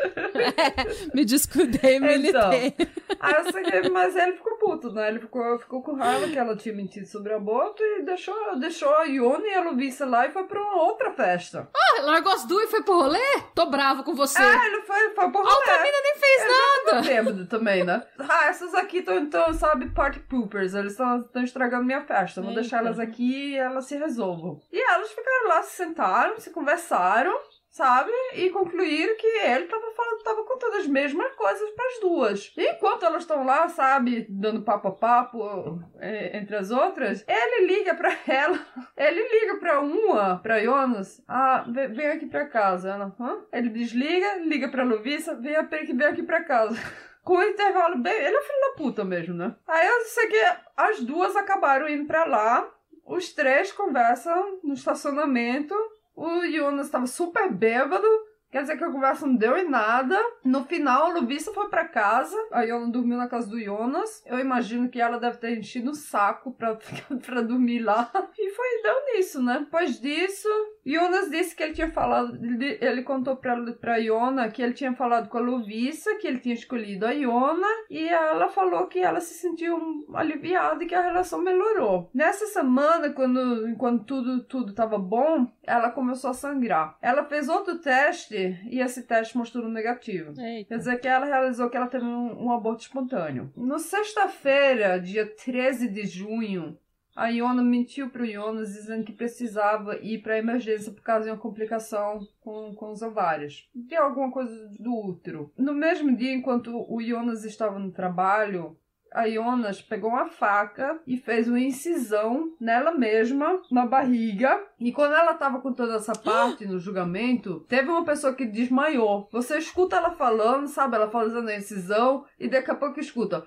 Me 1.13 1.25
descuidei, 1.25 1.99
me 1.99 2.17
Então. 2.17 2.49
militei. 2.49 2.87
Aí 3.19 3.33
eu 3.35 3.51
sei 3.51 3.63
que, 3.63 3.89
mas 3.89 4.15
ele 4.15 4.33
ficou 4.33 4.57
puto, 4.57 4.91
né? 4.91 5.09
Ele 5.09 5.19
ficou, 5.19 5.59
ficou 5.59 5.81
com 5.83 5.95
raiva 5.95 6.27
que 6.27 6.37
ela 6.37 6.55
tinha 6.55 6.73
mentido 6.73 7.05
sobre 7.05 7.33
o 7.33 7.37
aborto 7.37 7.81
e 7.83 8.03
deixou, 8.03 8.35
deixou 8.59 8.89
a 8.95 9.03
Yoni 9.03 9.45
e 9.47 9.53
a 9.53 9.69
Luvícia 9.69 10.05
lá 10.05 10.27
e 10.27 10.31
foi 10.31 10.43
pra 10.45 10.61
uma 10.61 10.83
outra 10.83 11.11
festa. 11.11 11.69
Ah, 11.75 12.01
largou 12.03 12.31
as 12.33 12.45
duas 12.45 12.65
e 12.65 12.71
foi 12.71 12.83
pro 12.83 13.01
rolê? 13.01 13.19
Tô 13.55 13.65
bravo 13.67 14.03
com 14.03 14.13
você. 14.15 14.41
Ah, 14.41 14.65
ele 14.65 14.82
foi, 14.82 15.09
foi 15.13 15.29
pro 15.29 15.41
A 15.47 15.53
outra 15.53 15.82
mina 15.84 15.97
nem 16.03 16.15
fez 16.15 16.41
Tá 16.41 16.91
nada. 16.95 17.07
bêbado 17.07 17.45
também, 17.47 17.84
né? 17.84 18.03
Ah, 18.19 18.45
essas 18.47 18.73
aqui 18.73 18.97
estão, 18.99 19.17
então, 19.17 19.53
sabe, 19.53 19.89
party 19.89 20.19
poopers. 20.19 20.73
Eles 20.73 20.93
estão 20.93 21.43
estragando 21.43 21.84
minha 21.86 22.01
festa. 22.01 22.41
Vou 22.41 22.51
Eita. 22.51 22.61
deixar 22.61 22.77
elas 22.79 22.99
aqui 22.99 23.51
e 23.51 23.57
elas 23.57 23.86
se 23.86 23.97
resolvam. 23.97 24.61
E 24.71 24.79
elas 24.79 25.11
ficaram 25.11 25.47
lá, 25.49 25.63
se 25.63 25.75
sentaram, 25.75 26.39
se 26.39 26.49
conversaram. 26.51 27.38
Sabe? 27.72 28.11
E 28.36 28.49
concluíram 28.49 29.15
que 29.15 29.26
ele 29.26 29.65
tava 29.65 29.91
falando, 29.91 30.24
tava 30.24 30.43
contando 30.43 30.76
as 30.76 30.88
mesmas 30.88 31.34
coisas 31.36 31.69
para 31.72 31.88
as 31.88 31.99
duas. 31.99 32.53
E 32.57 32.67
enquanto 32.67 33.05
elas 33.05 33.24
estão 33.24 33.43
lá, 33.43 33.67
sabe, 33.69 34.28
dando 34.30 34.61
papo 34.61 34.89
a 34.89 34.91
papo 34.91 35.82
é, 35.97 36.38
entre 36.38 36.55
as 36.57 36.69
outras, 36.69 37.26
ele 37.28 37.67
liga 37.67 37.95
para 37.95 38.15
ela, 38.28 38.59
ele 38.95 39.39
liga 39.39 39.57
para 39.57 39.80
uma, 39.80 40.38
para 40.39 40.61
Jonas, 40.61 41.24
ah, 41.28 41.65
vem 41.67 42.07
aqui 42.07 42.26
para 42.26 42.45
casa. 42.45 42.89
Ela, 42.91 43.15
Hã? 43.19 43.45
Ele 43.53 43.69
desliga, 43.69 44.39
liga 44.39 44.67
para 44.67 44.84
Lovisa, 44.84 45.36
vem 45.36 45.55
aqui, 45.55 45.93
vem 45.93 46.07
aqui 46.07 46.24
para 46.24 46.43
casa. 46.43 46.78
Com 47.24 47.38
o 47.38 47.43
intervalo 47.43 47.99
bem. 47.99 48.13
Ele 48.13 48.36
é 48.36 48.41
filho 48.41 48.59
da 48.61 48.76
puta 48.76 49.05
mesmo, 49.05 49.36
né? 49.36 49.55
Aí 49.67 49.88
eu 49.88 50.01
sei 50.05 50.28
que 50.28 50.43
as 50.76 51.01
duas 51.01 51.36
acabaram 51.36 51.88
indo 51.88 52.05
pra 52.05 52.26
lá. 52.26 52.67
Os 53.05 53.32
três 53.32 53.72
conversam 53.72 54.59
no 54.63 54.74
estacionamento. 54.74 55.76
O 56.16 56.45
Jonas 56.51 56.88
estava 56.88 57.07
super 57.07 57.51
bêbado. 57.53 58.07
Quer 58.51 58.63
dizer 58.63 58.77
que 58.77 58.83
a 58.83 58.91
conversa 58.91 59.25
não 59.25 59.35
deu 59.35 59.57
em 59.57 59.69
nada. 59.69 60.19
No 60.43 60.65
final, 60.65 61.05
a 61.05 61.13
Lubissa 61.13 61.53
foi 61.53 61.69
para 61.69 61.87
casa. 61.87 62.35
A 62.51 62.63
Iona 62.63 62.91
dormiu 62.91 63.17
na 63.17 63.29
casa 63.29 63.49
do 63.49 63.57
Jonas. 63.57 64.21
Eu 64.25 64.39
imagino 64.39 64.89
que 64.89 64.99
ela 64.99 65.17
deve 65.17 65.37
ter 65.37 65.57
enchido 65.57 65.91
o 65.91 65.95
saco 65.95 66.51
pra, 66.51 66.75
pra 67.25 67.41
dormir 67.41 67.79
lá. 67.79 68.11
E 68.37 68.49
foi, 68.51 68.81
deu 68.83 69.13
nisso, 69.13 69.41
né? 69.41 69.59
Depois 69.59 70.01
disso, 70.01 70.49
Jonas 70.85 71.29
disse 71.29 71.55
que 71.55 71.63
ele 71.63 71.73
tinha 71.73 71.91
falado. 71.91 72.37
Ele, 72.43 73.03
contou 73.03 73.37
pra, 73.37 73.55
pra 73.79 73.97
Iona 73.99 74.49
que 74.49 74.61
ele 74.61 74.73
tinha 74.73 74.93
falado 74.93 75.29
com 75.29 75.37
a 75.37 75.41
Luvissa, 75.41 76.15
que 76.15 76.27
ele 76.27 76.39
tinha 76.39 76.55
escolhido 76.55 77.05
a 77.05 77.11
Iona. 77.11 77.67
E 77.89 78.05
ela 78.09 78.49
falou 78.49 78.87
que 78.87 78.99
ela 78.99 79.21
se 79.21 79.35
sentiu 79.35 79.79
aliviada 80.13 80.83
e 80.83 80.87
que 80.87 80.95
a 80.95 81.01
relação 81.01 81.41
melhorou. 81.41 82.09
Nessa 82.13 82.47
semana, 82.47 83.11
quando 83.11 83.69
enquanto 83.69 84.03
tudo, 84.03 84.43
tudo 84.43 84.73
tava 84.73 84.97
bom, 84.97 85.47
ela 85.63 85.89
começou 85.89 86.31
a 86.31 86.33
sangrar. 86.33 86.97
Ela 87.01 87.23
fez 87.23 87.47
outro 87.47 87.79
teste 87.79 88.40
e 88.69 88.79
esse 88.79 89.03
teste 89.03 89.37
mostrou 89.37 89.67
negativo. 89.67 90.39
Eita. 90.39 90.69
Quer 90.69 90.77
dizer 90.77 90.99
que 90.99 91.07
ela 91.07 91.25
realizou 91.25 91.69
que 91.69 91.77
ela 91.77 91.87
teve 91.87 92.05
um, 92.05 92.45
um 92.45 92.51
aborto 92.51 92.83
espontâneo. 92.83 93.51
No 93.55 93.79
sexta-feira, 93.79 94.99
dia 94.99 95.25
13 95.25 95.87
de 95.87 96.05
junho, 96.05 96.77
a 97.15 97.27
Iona 97.27 97.61
mentiu 97.61 98.09
para 98.09 98.23
o 98.23 98.25
Jonas 98.25 98.73
dizendo 98.73 99.03
que 99.03 99.11
precisava 99.11 99.97
ir 99.97 100.21
para 100.21 100.37
emergência 100.37 100.91
por 100.91 101.01
causa 101.01 101.25
de 101.25 101.31
uma 101.31 101.37
complicação 101.37 102.19
com, 102.39 102.73
com 102.73 102.91
os 102.91 103.01
ovários. 103.01 103.69
De 103.75 103.95
alguma 103.95 104.31
coisa 104.31 104.53
do 104.79 104.93
útero. 104.95 105.51
No 105.57 105.73
mesmo 105.73 106.15
dia, 106.15 106.33
enquanto 106.33 106.85
o 106.89 107.01
Jonas 107.01 107.43
estava 107.43 107.77
no 107.77 107.91
trabalho, 107.91 108.77
a 109.14 109.30
Jonas 109.30 109.82
pegou 109.82 110.12
uma 110.12 110.28
faca 110.28 110.99
e 111.05 111.18
fez 111.18 111.47
uma 111.47 111.59
incisão 111.59 112.51
nela 112.59 112.91
mesma, 112.93 113.62
na 113.70 113.86
barriga. 113.86 114.59
E 114.80 114.91
quando 114.91 115.14
ela 115.14 115.34
tava 115.34 115.59
com 115.59 115.74
toda 115.74 115.95
essa 115.95 116.14
parte 116.14 116.66
no 116.66 116.80
julgamento, 116.80 117.66
teve 117.68 117.89
uma 117.89 118.05
pessoa 118.05 118.34
que 118.34 118.45
desmaiou. 118.45 119.28
Você 119.32 119.57
escuta 119.57 119.97
ela 119.97 120.12
falando, 120.12 120.68
sabe? 120.68 120.95
Ela 120.95 121.09
fazendo 121.09 121.49
a 121.49 121.55
incisão 121.55 122.26
e 122.39 122.47
daqui 122.47 122.72
a 122.72 122.76
pouco 122.76 122.99
escuta 122.99 123.45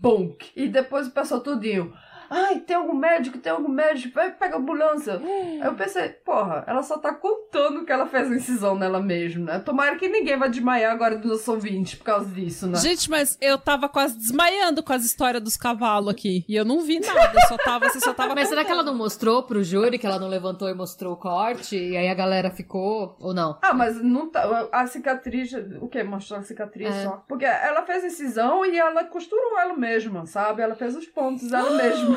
bonk. 0.00 0.50
E 0.54 0.68
depois 0.68 1.08
o 1.08 1.12
pessoal 1.12 1.40
tudinho. 1.40 1.92
Ai, 2.36 2.60
tem 2.60 2.76
algum 2.76 2.94
médico, 2.94 3.38
tem 3.38 3.52
algum 3.52 3.68
médico, 3.68 4.14
vai 4.14 4.30
pegar 4.32 4.56
a 4.56 4.58
ambulância. 4.58 5.20
Aí 5.24 5.60
eu 5.62 5.74
pensei, 5.74 6.08
porra, 6.08 6.64
ela 6.66 6.82
só 6.82 6.98
tá 6.98 7.14
contando 7.14 7.84
que 7.84 7.92
ela 7.92 8.06
fez 8.06 8.30
a 8.30 8.34
incisão 8.34 8.74
nela 8.74 9.00
mesma, 9.00 9.44
né? 9.52 9.58
Tomara 9.60 9.96
que 9.96 10.08
ninguém 10.08 10.36
vai 10.38 10.48
desmaiar 10.50 10.92
agora 10.92 11.16
do 11.16 11.28
nosso 11.28 11.50
ouvinte 11.52 11.96
por 11.96 12.04
causa 12.04 12.26
disso, 12.30 12.66
né? 12.66 12.78
Gente, 12.78 13.08
mas 13.10 13.38
eu 13.40 13.56
tava 13.58 13.88
quase 13.88 14.16
desmaiando 14.18 14.82
com 14.82 14.92
as 14.92 15.04
histórias 15.04 15.42
dos 15.42 15.56
cavalos 15.56 16.08
aqui. 16.12 16.44
E 16.48 16.56
eu 16.56 16.64
não 16.64 16.80
vi 16.80 16.98
nada, 17.00 17.40
só 17.48 17.56
tava, 17.56 17.88
você 17.88 18.00
só 18.00 18.12
tava 18.12 18.34
Mas 18.34 18.48
será 18.48 18.64
que 18.64 18.70
ela 18.70 18.80
contando. 18.80 18.94
não 18.96 18.98
mostrou 19.04 19.42
pro 19.44 19.62
júri, 19.62 19.98
que 19.98 20.06
ela 20.06 20.18
não 20.18 20.28
levantou 20.28 20.68
e 20.68 20.74
mostrou 20.74 21.12
o 21.12 21.16
corte, 21.16 21.76
e 21.76 21.96
aí 21.96 22.08
a 22.08 22.14
galera 22.14 22.50
ficou, 22.50 23.16
ou 23.20 23.32
não? 23.32 23.58
Ah, 23.62 23.72
mas 23.72 24.02
não 24.02 24.28
tá. 24.28 24.68
A 24.72 24.86
cicatriz. 24.86 25.52
O 25.80 25.88
que? 25.88 26.02
Mostrar 26.02 26.38
a 26.38 26.42
cicatriz 26.42 26.94
É. 26.94 27.04
só. 27.04 27.22
Porque 27.28 27.44
ela 27.44 27.82
fez 27.82 28.04
incisão 28.04 28.64
e 28.66 28.78
ela 28.78 29.04
costurou 29.04 29.58
ela 29.58 29.74
mesma, 29.76 30.26
sabe? 30.26 30.62
Ela 30.62 30.74
fez 30.74 30.96
os 30.96 31.06
pontos 31.06 31.52
ela 31.52 31.70
mesma. 31.76 32.16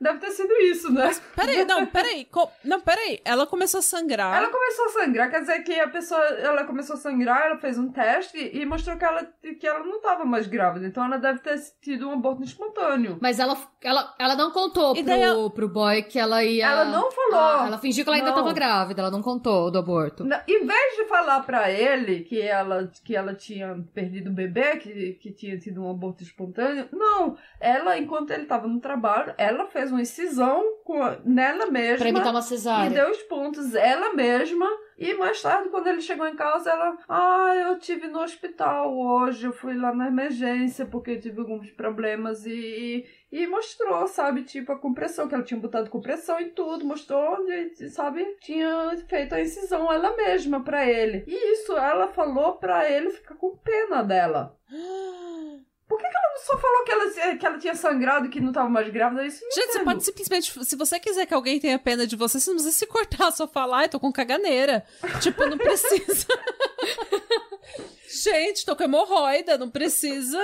Deve 0.00 0.18
ter 0.18 0.30
sido 0.30 0.52
isso, 0.62 0.90
né? 0.92 1.10
Peraí, 1.36 1.64
não, 1.64 1.84
peraí. 1.84 2.24
co- 2.24 2.50
Não, 2.64 2.80
peraí. 2.80 3.20
Ela 3.24 3.46
começou 3.46 3.80
a 3.80 3.82
sangrar. 3.82 4.34
Ela 4.36 4.48
começou 4.48 4.86
a 4.86 4.88
sangrar, 4.88 5.30
quer 5.30 5.40
dizer 5.40 5.62
que 5.62 5.78
a 5.78 5.88
pessoa, 5.88 6.20
ela 6.38 6.64
começou 6.64 6.94
a 6.94 6.98
sangrar, 6.98 7.46
ela 7.46 7.58
fez 7.58 7.76
um 7.78 7.90
teste 7.92 8.38
e 8.52 8.64
mostrou 8.64 8.96
que 8.96 9.04
ela, 9.04 9.24
que 9.58 9.66
ela 9.66 9.80
não 9.80 9.96
estava 9.96 10.24
mais 10.24 10.46
grávida. 10.46 10.86
Então 10.86 11.04
ela 11.04 11.18
deve 11.18 11.40
ter 11.40 11.60
tido 11.82 12.08
um 12.08 12.12
aborto 12.14 12.42
espontâneo. 12.42 13.18
Mas 13.20 13.38
ela, 13.38 13.56
ela, 13.82 14.14
ela 14.18 14.34
não 14.36 14.50
contou 14.50 14.94
pro, 14.94 15.12
ela- 15.12 15.50
pro 15.50 15.68
boy 15.68 16.02
que 16.02 16.18
ela 16.18 16.42
ia... 16.42 16.66
Ela 16.66 16.84
não 16.86 17.10
falou. 17.12 17.60
Ah, 17.60 17.64
ela 17.66 17.78
fingiu 17.78 18.02
que 18.04 18.08
ela 18.08 18.16
ainda 18.16 18.30
Não. 18.30 18.36
tava 18.36 18.52
grávida, 18.54 19.02
ela 19.02 19.10
não 19.10 19.20
contou 19.20 19.70
do 19.70 19.78
aborto. 19.78 20.24
Na- 20.24 20.42
Em 20.48 20.64
vez 20.64 20.96
de 20.96 21.04
falar 21.04 21.40
pra 21.42 21.70
ele 21.70 22.20
que 22.20 22.40
ela, 22.40 22.90
que 23.04 23.14
ela 23.14 23.34
tinha 23.34 23.76
perdido 23.94 24.30
o 24.30 24.32
bebê, 24.32 24.78
que, 24.78 25.12
que 25.20 25.30
tinha 25.30 25.58
tido 25.58 25.82
um 25.84 25.90
aborto 25.90 26.22
espontâneo, 26.22 26.88
não. 26.90 27.36
Ela, 27.60 27.98
enquanto 27.98 28.30
ele 28.30 28.46
tava 28.46 28.66
no 28.66 28.80
trabalho, 28.80 29.34
ela 29.36 29.66
fez 29.66 29.89
uma 29.90 30.00
incisão 30.02 30.62
nela 31.24 31.66
mesma. 31.66 31.98
Pra 31.98 32.08
imitar 32.08 32.30
uma 32.30 32.40
E 32.40 32.42
cesárea. 32.42 32.90
deu 32.90 33.10
os 33.10 33.22
pontos 33.22 33.74
ela 33.74 34.14
mesma. 34.14 34.66
E 34.98 35.14
mais 35.14 35.40
tarde, 35.40 35.70
quando 35.70 35.86
ele 35.86 36.00
chegou 36.02 36.26
em 36.26 36.36
casa, 36.36 36.70
ela. 36.70 36.98
Ah, 37.08 37.52
eu 37.56 37.78
tive 37.78 38.06
no 38.08 38.20
hospital 38.20 38.92
hoje. 38.94 39.46
Eu 39.46 39.52
fui 39.52 39.74
lá 39.74 39.94
na 39.94 40.08
emergência 40.08 40.84
porque 40.84 41.12
eu 41.12 41.20
tive 41.20 41.40
alguns 41.40 41.70
problemas. 41.70 42.44
E, 42.44 43.06
e 43.32 43.46
mostrou, 43.46 44.06
sabe? 44.06 44.42
Tipo, 44.42 44.72
a 44.72 44.78
compressão, 44.78 45.26
que 45.26 45.34
ela 45.34 45.44
tinha 45.44 45.58
botado 45.58 45.88
compressão 45.88 46.38
e 46.40 46.50
tudo. 46.50 46.84
Mostrou 46.84 47.38
onde, 47.40 47.88
sabe? 47.88 48.24
Tinha 48.40 48.94
feito 49.08 49.34
a 49.34 49.40
incisão 49.40 49.90
ela 49.90 50.14
mesma 50.16 50.62
pra 50.62 50.86
ele. 50.86 51.24
E 51.26 51.52
isso 51.54 51.76
ela 51.76 52.08
falou 52.08 52.54
pra 52.54 52.90
ele 52.90 53.10
ficar 53.10 53.36
com 53.36 53.56
pena 53.56 54.02
dela. 54.02 54.54
Por 56.00 56.06
que, 56.06 56.10
que 56.10 56.16
ela 56.16 56.32
não 56.32 56.44
só 56.44 56.58
falou 56.58 56.84
que 56.84 56.92
ela, 56.92 57.36
que 57.36 57.46
ela 57.46 57.58
tinha 57.58 57.74
sangrado 57.74 58.26
e 58.26 58.28
que 58.30 58.40
não 58.40 58.52
tava 58.52 58.68
mais 58.68 58.88
grávida? 58.90 59.26
Isso 59.26 59.42
não 59.44 59.50
Gente, 59.50 59.64
você 59.66 59.70
entendo. 59.78 59.84
pode 59.84 60.04
simplesmente. 60.04 60.64
Se 60.64 60.76
você 60.76 60.98
quiser 60.98 61.26
que 61.26 61.34
alguém 61.34 61.60
tenha 61.60 61.78
pena 61.78 62.06
de 62.06 62.16
você, 62.16 62.40
você 62.40 62.50
não 62.50 62.56
precisa 62.56 62.76
se 62.76 62.86
cortar, 62.86 63.30
só 63.32 63.46
falar, 63.46 63.78
ai, 63.80 63.88
tô 63.88 64.00
com 64.00 64.12
caganeira. 64.12 64.84
tipo, 65.20 65.44
não 65.46 65.58
precisa. 65.58 66.26
Gente, 68.12 68.66
tô 68.66 68.74
com 68.74 68.82
hemorroida, 68.82 69.56
não 69.56 69.70
precisa 69.70 70.38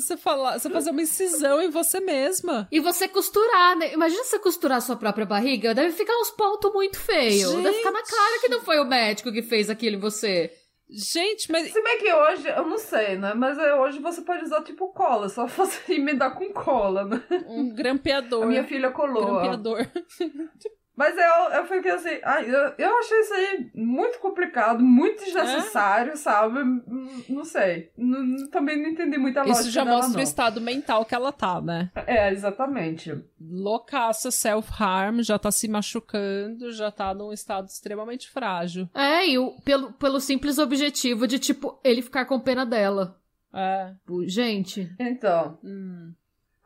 você 0.00 0.16
falar, 0.16 0.58
você 0.58 0.70
fazer 0.70 0.90
uma 0.90 1.02
incisão 1.02 1.60
em 1.60 1.68
você 1.68 2.00
mesma. 2.00 2.66
E 2.72 2.80
você 2.80 3.06
costurar, 3.06 3.76
né? 3.76 3.92
Imagina 3.92 4.24
você 4.24 4.38
costurar 4.38 4.78
a 4.78 4.80
sua 4.80 4.96
própria 4.96 5.26
barriga, 5.26 5.74
deve 5.74 5.92
ficar 5.92 6.14
uns 6.18 6.30
pontos 6.30 6.72
muito 6.72 6.98
feios. 6.98 7.52
Deve 7.52 7.76
ficar 7.76 7.90
na 7.90 8.02
cara 8.02 8.40
que 8.40 8.48
não 8.48 8.62
foi 8.62 8.78
o 8.80 8.86
médico 8.86 9.30
que 9.30 9.42
fez 9.42 9.68
aquilo 9.68 9.96
em 9.96 10.00
você. 10.00 10.50
Gente, 10.92 11.52
mas 11.52 11.72
Se 11.72 11.80
bem 11.80 11.98
que 11.98 12.12
hoje, 12.12 12.48
eu 12.48 12.66
não 12.66 12.76
sei, 12.76 13.16
né? 13.16 13.32
Mas 13.32 13.56
é, 13.58 13.74
hoje 13.74 14.00
você 14.00 14.22
pode 14.22 14.42
usar 14.44 14.62
tipo 14.62 14.88
cola, 14.88 15.28
só 15.28 15.46
fazer 15.48 15.92
emendar 15.92 16.34
com 16.34 16.52
cola, 16.52 17.04
né? 17.04 17.22
um 17.46 17.72
grampeador. 17.72 18.42
A 18.42 18.46
minha 18.46 18.64
filha 18.64 18.90
colou. 18.90 19.40
grampeador. 19.40 19.86
Mas 21.00 21.16
eu, 21.16 21.56
eu 21.58 21.64
fiquei 21.66 21.92
assim, 21.92 22.20
ai, 22.22 22.44
eu, 22.44 22.74
eu 22.76 22.98
achei 22.98 23.20
isso 23.20 23.32
aí 23.32 23.70
muito 23.74 24.18
complicado, 24.18 24.82
muito 24.82 25.24
desnecessário, 25.24 26.14
sabe? 26.14 26.58
Hum, 26.60 27.24
Não 27.26 27.42
sei. 27.42 27.90
Não- 27.96 28.46
também 28.50 28.76
não 28.82 28.90
entendi 28.90 29.16
muita 29.16 29.40
lógica 29.40 29.60
Isso 29.62 29.70
já 29.70 29.82
dela, 29.82 29.96
mostra 29.96 30.20
o 30.20 30.22
estado 30.22 30.60
mental 30.60 31.06
que 31.06 31.14
ela 31.14 31.32
tá, 31.32 31.58
né? 31.58 31.90
É, 32.06 32.30
exatamente. 32.30 33.18
Loucaça, 33.40 34.30
self-harm, 34.30 35.22
já 35.22 35.38
tá 35.38 35.50
se 35.50 35.66
machucando, 35.68 36.70
já 36.70 36.90
tá 36.90 37.14
num 37.14 37.32
estado 37.32 37.66
extremamente 37.66 38.28
frágil. 38.28 38.86
É, 38.94 39.26
e 39.26 39.38
o, 39.38 39.52
pelo, 39.64 39.94
pelo 39.94 40.20
simples 40.20 40.58
objetivo 40.58 41.26
de, 41.26 41.38
tipo, 41.38 41.80
ele 41.82 42.02
ficar 42.02 42.26
com 42.26 42.38
pena 42.38 42.66
dela. 42.66 43.16
É. 43.54 43.94
Pô, 44.06 44.22
Gente, 44.28 44.94
Então. 45.00 45.58
Hum. 45.64 46.12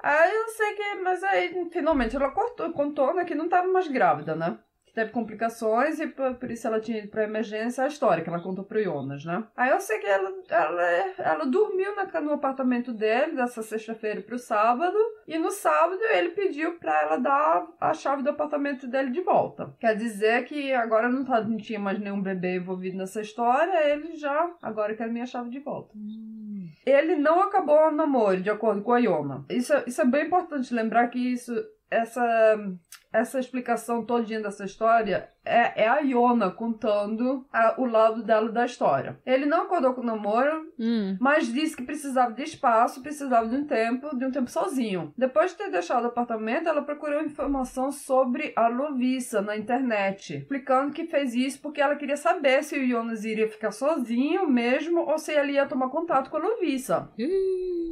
Aí 0.05 0.35
eu 0.35 0.49
sei 0.49 0.75
que. 0.75 0.95
Mas 0.97 1.23
aí, 1.25 1.71
finalmente, 1.71 2.15
ela 2.15 2.31
cortou, 2.31 2.71
contou 2.73 3.15
né, 3.15 3.25
que 3.25 3.35
não 3.35 3.47
estava 3.47 3.67
mais 3.69 3.89
grávida, 3.89 4.37
né? 4.37 4.59
Teve 4.95 5.11
complicações 5.11 5.99
e 5.99 6.07
por, 6.07 6.35
por 6.37 6.51
isso 6.51 6.67
ela 6.67 6.81
tinha 6.81 6.99
ido 6.99 7.09
pra 7.09 7.25
emergência, 7.25 7.83
a 7.83 7.89
história 7.89 8.23
que 8.23 8.29
ela 8.31 8.41
contou 8.43 8.65
pro 8.65 8.83
Jonas, 8.83 9.25
né? 9.25 9.45
Aí 9.57 9.71
eu 9.71 9.81
sei 9.81 9.99
que 9.99 10.07
ela, 10.07 10.33
ela, 10.49 10.83
ela 11.19 11.45
dormiu 11.47 11.97
na, 11.97 12.21
no 12.21 12.33
apartamento 12.33 12.93
dele, 12.93 13.33
dessa 13.37 13.63
sexta-feira 13.63 14.23
pro 14.23 14.39
sábado, 14.39 14.97
e 15.27 15.37
no 15.39 15.51
sábado 15.51 16.01
ele 16.13 16.31
pediu 16.31 16.79
pra 16.79 17.03
ela 17.03 17.17
dar 17.17 17.67
a 17.81 17.93
chave 17.93 18.23
do 18.23 18.31
apartamento 18.31 18.87
dele 18.87 19.11
de 19.11 19.21
volta. 19.21 19.75
Quer 19.81 19.97
dizer 19.97 20.45
que 20.45 20.73
agora 20.73 21.09
não, 21.09 21.25
tá, 21.25 21.41
não 21.43 21.57
tinha 21.57 21.79
mais 21.81 21.99
nenhum 21.99 22.23
bebê 22.23 22.57
envolvido 22.57 22.97
nessa 22.97 23.21
história, 23.21 23.89
ele 23.91 24.15
já 24.17 24.51
agora 24.63 24.95
quer 24.95 25.09
minha 25.09 25.27
chave 25.27 25.51
de 25.51 25.59
volta. 25.59 25.93
Ele 26.87 27.17
não 27.17 27.43
acabou 27.43 27.89
o 27.89 27.91
namoro, 27.91 28.41
de 28.43 28.51
acordo 28.51 28.83
com 28.83 28.93
a 28.93 28.99
Iona. 29.01 29.45
Isso, 29.51 29.73
é- 29.73 29.85
isso 29.87 30.01
é 30.01 30.05
bem 30.05 30.27
importante 30.27 30.73
lembrar 30.75 31.09
que 31.09 31.19
isso, 31.19 31.53
essa, 31.91 32.23
essa 33.15 33.39
explicação 33.39 34.05
todinha 34.05 34.41
dessa 34.41 34.65
história 34.65 35.29
é, 35.45 35.85
é 35.85 35.89
a 35.89 35.99
Iona 36.01 36.51
contando 36.51 37.45
a, 37.53 37.75
o 37.79 37.85
lado 37.87 38.23
dela 38.23 38.51
da 38.51 38.65
história. 38.65 39.19
Ele 39.27 39.47
não 39.47 39.63
acordou 39.63 39.93
com 39.95 40.01
o 40.01 40.05
namoro, 40.05 40.65
Hum. 40.79 41.17
mas 41.21 41.53
disse 41.53 41.77
que 41.77 41.83
precisava 41.85 42.33
de 42.33 42.43
espaço, 42.43 43.01
precisava 43.03 43.47
de 43.49 43.55
um 43.57 43.65
tempo, 43.65 44.17
de 44.17 44.25
um 44.27 44.31
tempo 44.31 44.51
sozinho. 44.51 45.13
Depois 45.17 45.53
de 45.53 45.59
ter 45.59 45.71
deixado 45.71 46.05
o 46.05 46.09
apartamento, 46.09 46.69
ela 46.69 46.83
procurou 46.83 47.23
informação 47.23 47.93
sobre 47.93 48.53
a 48.57 48.67
Lovisa 48.69 49.41
na 49.41 49.57
internet, 49.57 50.39
explicando 50.39 50.93
que 50.93 51.05
fez 51.07 51.35
isso 51.35 51.61
porque 51.61 51.81
ela 51.81 51.95
queria 51.97 52.17
saber 52.17 52.63
se 52.65 52.79
o 52.79 52.87
Jonas 52.89 53.25
iria 53.25 53.49
ficar 53.49 53.71
sozinho 53.71 54.49
mesmo 54.49 55.01
ou 55.03 55.19
se 55.19 55.33
ele 55.33 55.53
ia 55.53 55.67
tomar 55.67 55.89
contato 55.91 56.31
com 56.31 56.37
a 56.37 56.41
Lovisa. 56.41 57.09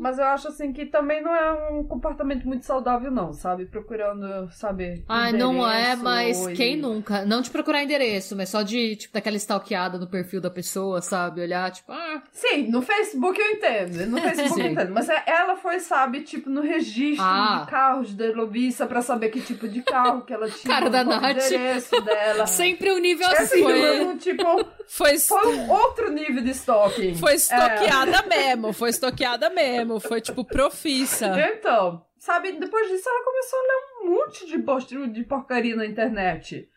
Mas 0.00 0.18
eu 0.18 0.24
acho 0.24 0.48
assim 0.48 0.72
que 0.72 0.86
também 0.86 1.22
não 1.22 1.34
é 1.34 1.70
um 1.70 1.84
comportamento 1.84 2.46
muito 2.46 2.64
saudável, 2.64 3.10
não, 3.10 3.32
sabe? 3.32 3.66
Procurando 3.66 4.50
saber. 4.50 5.04
Ai, 5.08 5.32
não 5.32 5.68
é, 5.68 5.94
mas 5.94 6.46
e- 6.46 6.52
quem 6.54 6.76
nunca? 6.76 7.24
Não 7.24 7.41
de 7.42 7.50
procurar 7.50 7.82
endereço, 7.82 8.34
mas 8.36 8.48
só 8.48 8.62
de, 8.62 8.96
tipo, 8.96 9.12
daquela 9.14 9.36
stalkeada 9.36 9.98
no 9.98 10.06
perfil 10.06 10.40
da 10.40 10.50
pessoa, 10.50 11.02
sabe? 11.02 11.40
Olhar, 11.40 11.70
tipo, 11.70 11.90
ah, 11.92 12.22
Sim, 12.32 12.68
no 12.70 12.80
Facebook 12.82 13.40
eu 13.40 13.46
entendo. 13.52 14.06
No 14.06 14.18
Facebook 14.22 14.60
eu 14.60 14.66
entendo. 14.72 14.92
Mas 14.92 15.08
é- 15.08 15.22
ela 15.26 15.56
foi, 15.56 15.80
sabe, 15.80 16.20
tipo, 16.22 16.48
no 16.48 16.60
registro 16.62 17.24
Ah. 17.24 17.62
de 17.64 17.70
carros 17.70 18.14
da 18.14 18.26
Lovisa 18.32 18.86
pra 18.86 19.02
saber 19.02 19.30
que 19.30 19.40
tipo 19.40 19.68
de 19.68 19.82
carro 19.82 20.22
que 20.22 20.32
ela 20.32 20.48
tinha. 20.50 20.74
Cara 20.74 20.88
da 20.90 21.04
Nath. 21.04 21.30
endereço 21.46 22.00
dela. 22.00 22.46
sempre 22.48 22.90
um 22.92 22.98
nível 22.98 23.28
É 23.28 23.38
assim. 23.38 23.62
Foi- 23.62 24.00
um, 24.04 24.16
tipo, 24.16 24.42
Foi, 24.86 25.18
foi 25.18 25.46
um 25.56 25.70
outro 25.70 26.10
nível 26.12 26.42
de 26.42 26.50
stalking. 26.50 27.14
foi 27.16 27.32
É. 27.32 27.36
estoqueada 27.36 28.22
mesmo, 28.28 28.72
foi 28.72 28.90
estoqueada 28.90 29.50
mesmo, 29.50 29.98
foi 30.00 30.20
tipo 30.20 30.44
profissa. 30.44 31.26
Então, 31.52 32.04
sabe, 32.18 32.52
depois 32.52 32.88
disso 32.88 33.08
ela 33.08 33.24
começou 33.24 33.58
a 33.58 33.62
ler 33.62 33.82
um 34.02 34.10
monte 34.14 34.46
de, 34.46 34.58
bosta, 34.58 35.08
de 35.08 35.22
porcaria 35.24 35.74
na 35.76 35.86
internet. 35.86 36.68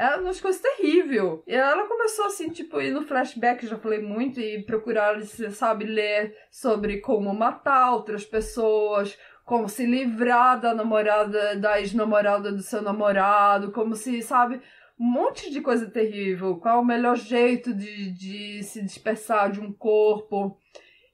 Ela 0.00 0.22
umas 0.22 0.40
coisas 0.40 0.62
terríveis. 0.62 1.40
E 1.46 1.54
ela 1.54 1.86
começou 1.86 2.24
assim, 2.24 2.48
tipo, 2.48 2.80
ir 2.80 2.90
no 2.90 3.02
flashback, 3.02 3.66
já 3.66 3.76
falei 3.76 4.00
muito, 4.00 4.40
e 4.40 4.62
procurar, 4.62 5.20
sabe, 5.20 5.84
ler 5.84 6.34
sobre 6.50 7.02
como 7.02 7.34
matar 7.34 7.92
outras 7.92 8.24
pessoas, 8.24 9.18
como 9.44 9.68
se 9.68 9.84
livrar 9.84 10.58
da 10.58 10.74
namorada, 10.74 11.54
da 11.56 11.78
ex-namorada 11.78 12.50
do 12.50 12.62
seu 12.62 12.80
namorado, 12.80 13.72
como 13.72 13.94
se, 13.94 14.22
sabe, 14.22 14.62
um 14.98 15.04
monte 15.04 15.50
de 15.50 15.60
coisa 15.60 15.90
terrível. 15.90 16.56
Qual 16.56 16.80
o 16.80 16.84
melhor 16.84 17.16
jeito 17.16 17.74
de, 17.74 18.10
de 18.10 18.62
se 18.62 18.82
dispersar 18.82 19.50
de 19.50 19.60
um 19.60 19.70
corpo. 19.70 20.58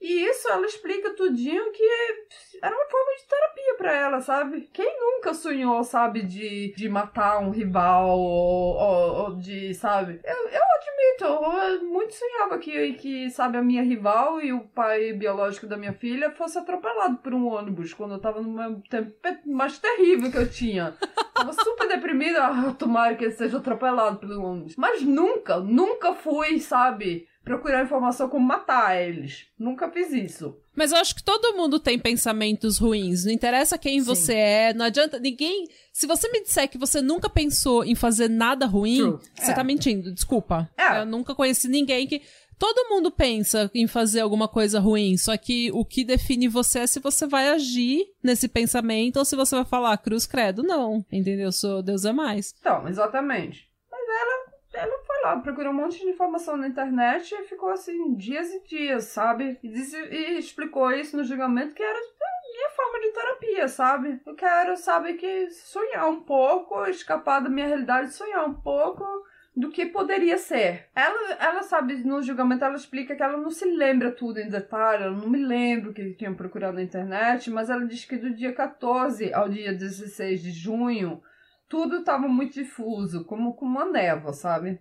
E 0.01 0.29
isso 0.29 0.49
ela 0.49 0.67
explica 0.67 1.15
tudinho 1.15 1.73
que 1.73 1.83
era 2.63 2.75
uma 2.75 2.85
forma 2.87 3.17
de 3.17 3.27
terapia 3.27 3.75
pra 3.77 3.97
ela, 3.97 4.21
sabe? 4.21 4.69
Quem 4.73 5.01
nunca 5.01 5.33
sonhou, 5.33 5.83
sabe, 5.83 6.23
de, 6.23 6.75
de 6.77 6.89
matar 6.89 7.39
um 7.39 7.51
rival 7.51 8.09
ou, 8.09 8.77
ou, 8.77 9.15
ou 9.25 9.37
de, 9.37 9.75
sabe? 9.75 10.21
Eu, 10.23 10.49
eu 10.49 10.63
admito, 10.77 11.25
eu 11.25 11.85
muito 11.85 12.15
sonhava 12.15 12.59
que, 12.59 12.93
que, 12.95 13.31
sabe, 13.31 13.57
a 13.57 13.63
minha 13.63 13.83
rival 13.83 14.41
e 14.41 14.53
o 14.53 14.61
pai 14.61 15.13
biológico 15.13 15.67
da 15.67 15.77
minha 15.77 15.95
filha 15.95 16.31
fosse 16.31 16.59
atropelado 16.59 17.17
por 17.19 17.33
um 17.33 17.47
ônibus 17.47 17.95
quando 17.95 18.15
eu 18.15 18.21
tava 18.21 18.41
no 18.41 18.51
meu 18.51 18.83
tempo 18.91 19.15
mais 19.47 19.79
terrível 19.79 20.31
que 20.31 20.39
eu 20.39 20.51
tinha. 20.51 20.95
Tava 21.35 21.53
super 21.53 21.89
deprimida, 21.89 22.45
ah, 22.45 22.75
tomara 22.79 23.15
que 23.15 23.25
ele 23.25 23.33
seja 23.33 23.59
atropelado 23.59 24.19
pelo 24.19 24.43
ônibus. 24.43 24.77
Mas 24.77 25.03
nunca, 25.03 25.59
nunca 25.59 26.15
fui, 26.15 26.61
sabe, 26.61 27.27
procurar 27.47 27.85
informação 27.85 28.29
como 28.29 28.45
matar 28.45 29.01
eles. 29.01 29.47
Nunca 29.57 29.89
fiz 29.89 30.13
isso. 30.13 30.57
Mas 30.75 30.91
eu 30.91 30.99
acho 30.99 31.15
que 31.15 31.23
todo 31.23 31.57
mundo 31.57 31.79
tem 31.79 31.97
pensamentos 31.99 32.77
ruins. 32.77 33.25
Não 33.25 33.33
interessa 33.33 33.79
quem 33.79 34.01
Sim. 34.01 34.05
você 34.05 34.35
é, 34.35 34.75
não 34.75 34.85
adianta 34.85 35.19
ninguém. 35.21 35.69
Se 35.93 36.09
você 36.09 36.29
me 36.31 36.43
disser 36.43 36.69
que 36.69 36.77
você 36.77 37.01
nunca 37.01 37.31
pensou 37.31 37.85
em 37.85 37.95
fazer 37.95 38.29
nada 38.29 38.67
ruim, 38.67 38.99
True. 38.99 39.19
você 39.37 39.53
É. 39.53 39.55
tá 39.55 39.63
mentindo. 39.65 40.13
Desculpa. 40.13 40.69
É. 40.77 41.01
Eu 41.01 41.07
nunca 41.07 41.35
conheci 41.35 41.69
ninguém 41.69 42.07
que. 42.07 42.21
Todo 42.59 42.89
mundo 42.89 43.11
pensa 43.11 43.71
em 43.75 43.87
fazer 43.87 44.21
alguma 44.21 44.49
coisa 44.49 44.81
ruim, 44.81 45.19
só 45.19 45.37
que 45.37 45.71
o 45.75 45.85
que 45.85 46.03
define 46.03 46.49
você 46.49 46.79
é 46.79 46.87
se 46.87 46.99
você 46.99 47.27
vai 47.27 47.51
agir 47.51 48.07
nesse 48.25 48.49
pensamento 48.49 49.19
ou 49.19 49.27
se 49.27 49.37
você 49.37 49.55
vai 49.57 49.65
falar 49.67 49.95
cruz 49.99 50.27
credo. 50.27 50.63
Não, 50.63 51.05
entendeu? 51.13 51.53
Sou 51.53 51.83
Deus 51.83 52.07
é 52.07 52.13
mais. 52.13 52.55
Então, 52.59 52.89
exatamente. 52.89 53.69
Mas 53.93 54.01
ela, 54.09 54.87
ela 54.87 55.05
foi 55.07 55.16
lá, 55.27 55.41
procurou 55.41 55.73
um 55.73 55.77
monte 55.77 55.99
de 55.99 56.09
informação 56.09 56.57
na 56.57 56.69
internet 56.69 57.33
e 57.35 57.45
ficou 57.45 57.71
assim, 57.71 58.15
dias 58.15 58.51
e 58.51 58.63
dias, 58.65 59.05
sabe? 59.05 59.59
E, 59.63 59.69
disse, 59.69 59.97
e 59.97 60.39
explicou 60.39 60.91
isso 60.93 61.17
no 61.17 61.25
julgamento 61.25 61.75
que 61.75 61.83
era 61.83 61.99
minha 62.57 62.71
forma 62.71 63.01
de 63.01 63.13
terapia, 63.13 63.69
sabe? 63.69 64.21
Eu 64.25 64.35
quero, 64.35 64.77
sabe, 64.77 65.15
que 65.15 65.51
sonhar 65.51 66.09
um 66.09 66.23
pouco, 66.23 66.87
escapar 66.87 67.41
da 67.41 67.51
minha 67.51 67.67
realidade, 67.67 68.15
sonhar 68.15 68.47
um 68.47 68.55
pouco 68.55 69.05
do 69.55 69.71
que 69.71 69.87
poderia 69.87 70.37
ser. 70.39 70.87
Ela, 70.95 71.33
ela 71.35 71.63
sabe, 71.63 71.97
no 72.05 72.23
julgamento, 72.23 72.65
ela 72.65 72.77
explica 72.77 73.15
que 73.15 73.23
ela 73.23 73.37
não 73.37 73.51
se 73.51 73.65
lembra 73.65 74.11
tudo 74.11 74.39
em 74.39 74.49
detalhe, 74.49 75.05
ela 75.05 75.17
não 75.17 75.29
me 75.29 75.39
lembra 75.39 75.91
o 75.91 75.95
que 75.95 76.15
tinha 76.15 76.33
procurado 76.35 76.77
na 76.77 76.83
internet, 76.83 77.51
mas 77.51 77.71
ela 77.71 77.87
diz 77.87 78.05
que 78.05 78.17
do 78.17 78.35
dia 78.35 78.53
14 78.53 79.33
ao 79.33 79.49
dia 79.49 79.73
16 79.73 80.43
de 80.43 80.51
junho, 80.51 81.23
tudo 81.69 81.99
estava 81.99 82.29
muito 82.29 82.55
difuso, 82.55 83.25
como 83.25 83.55
com 83.55 83.65
uma 83.65 83.87
névoa, 83.87 84.33
sabe? 84.33 84.81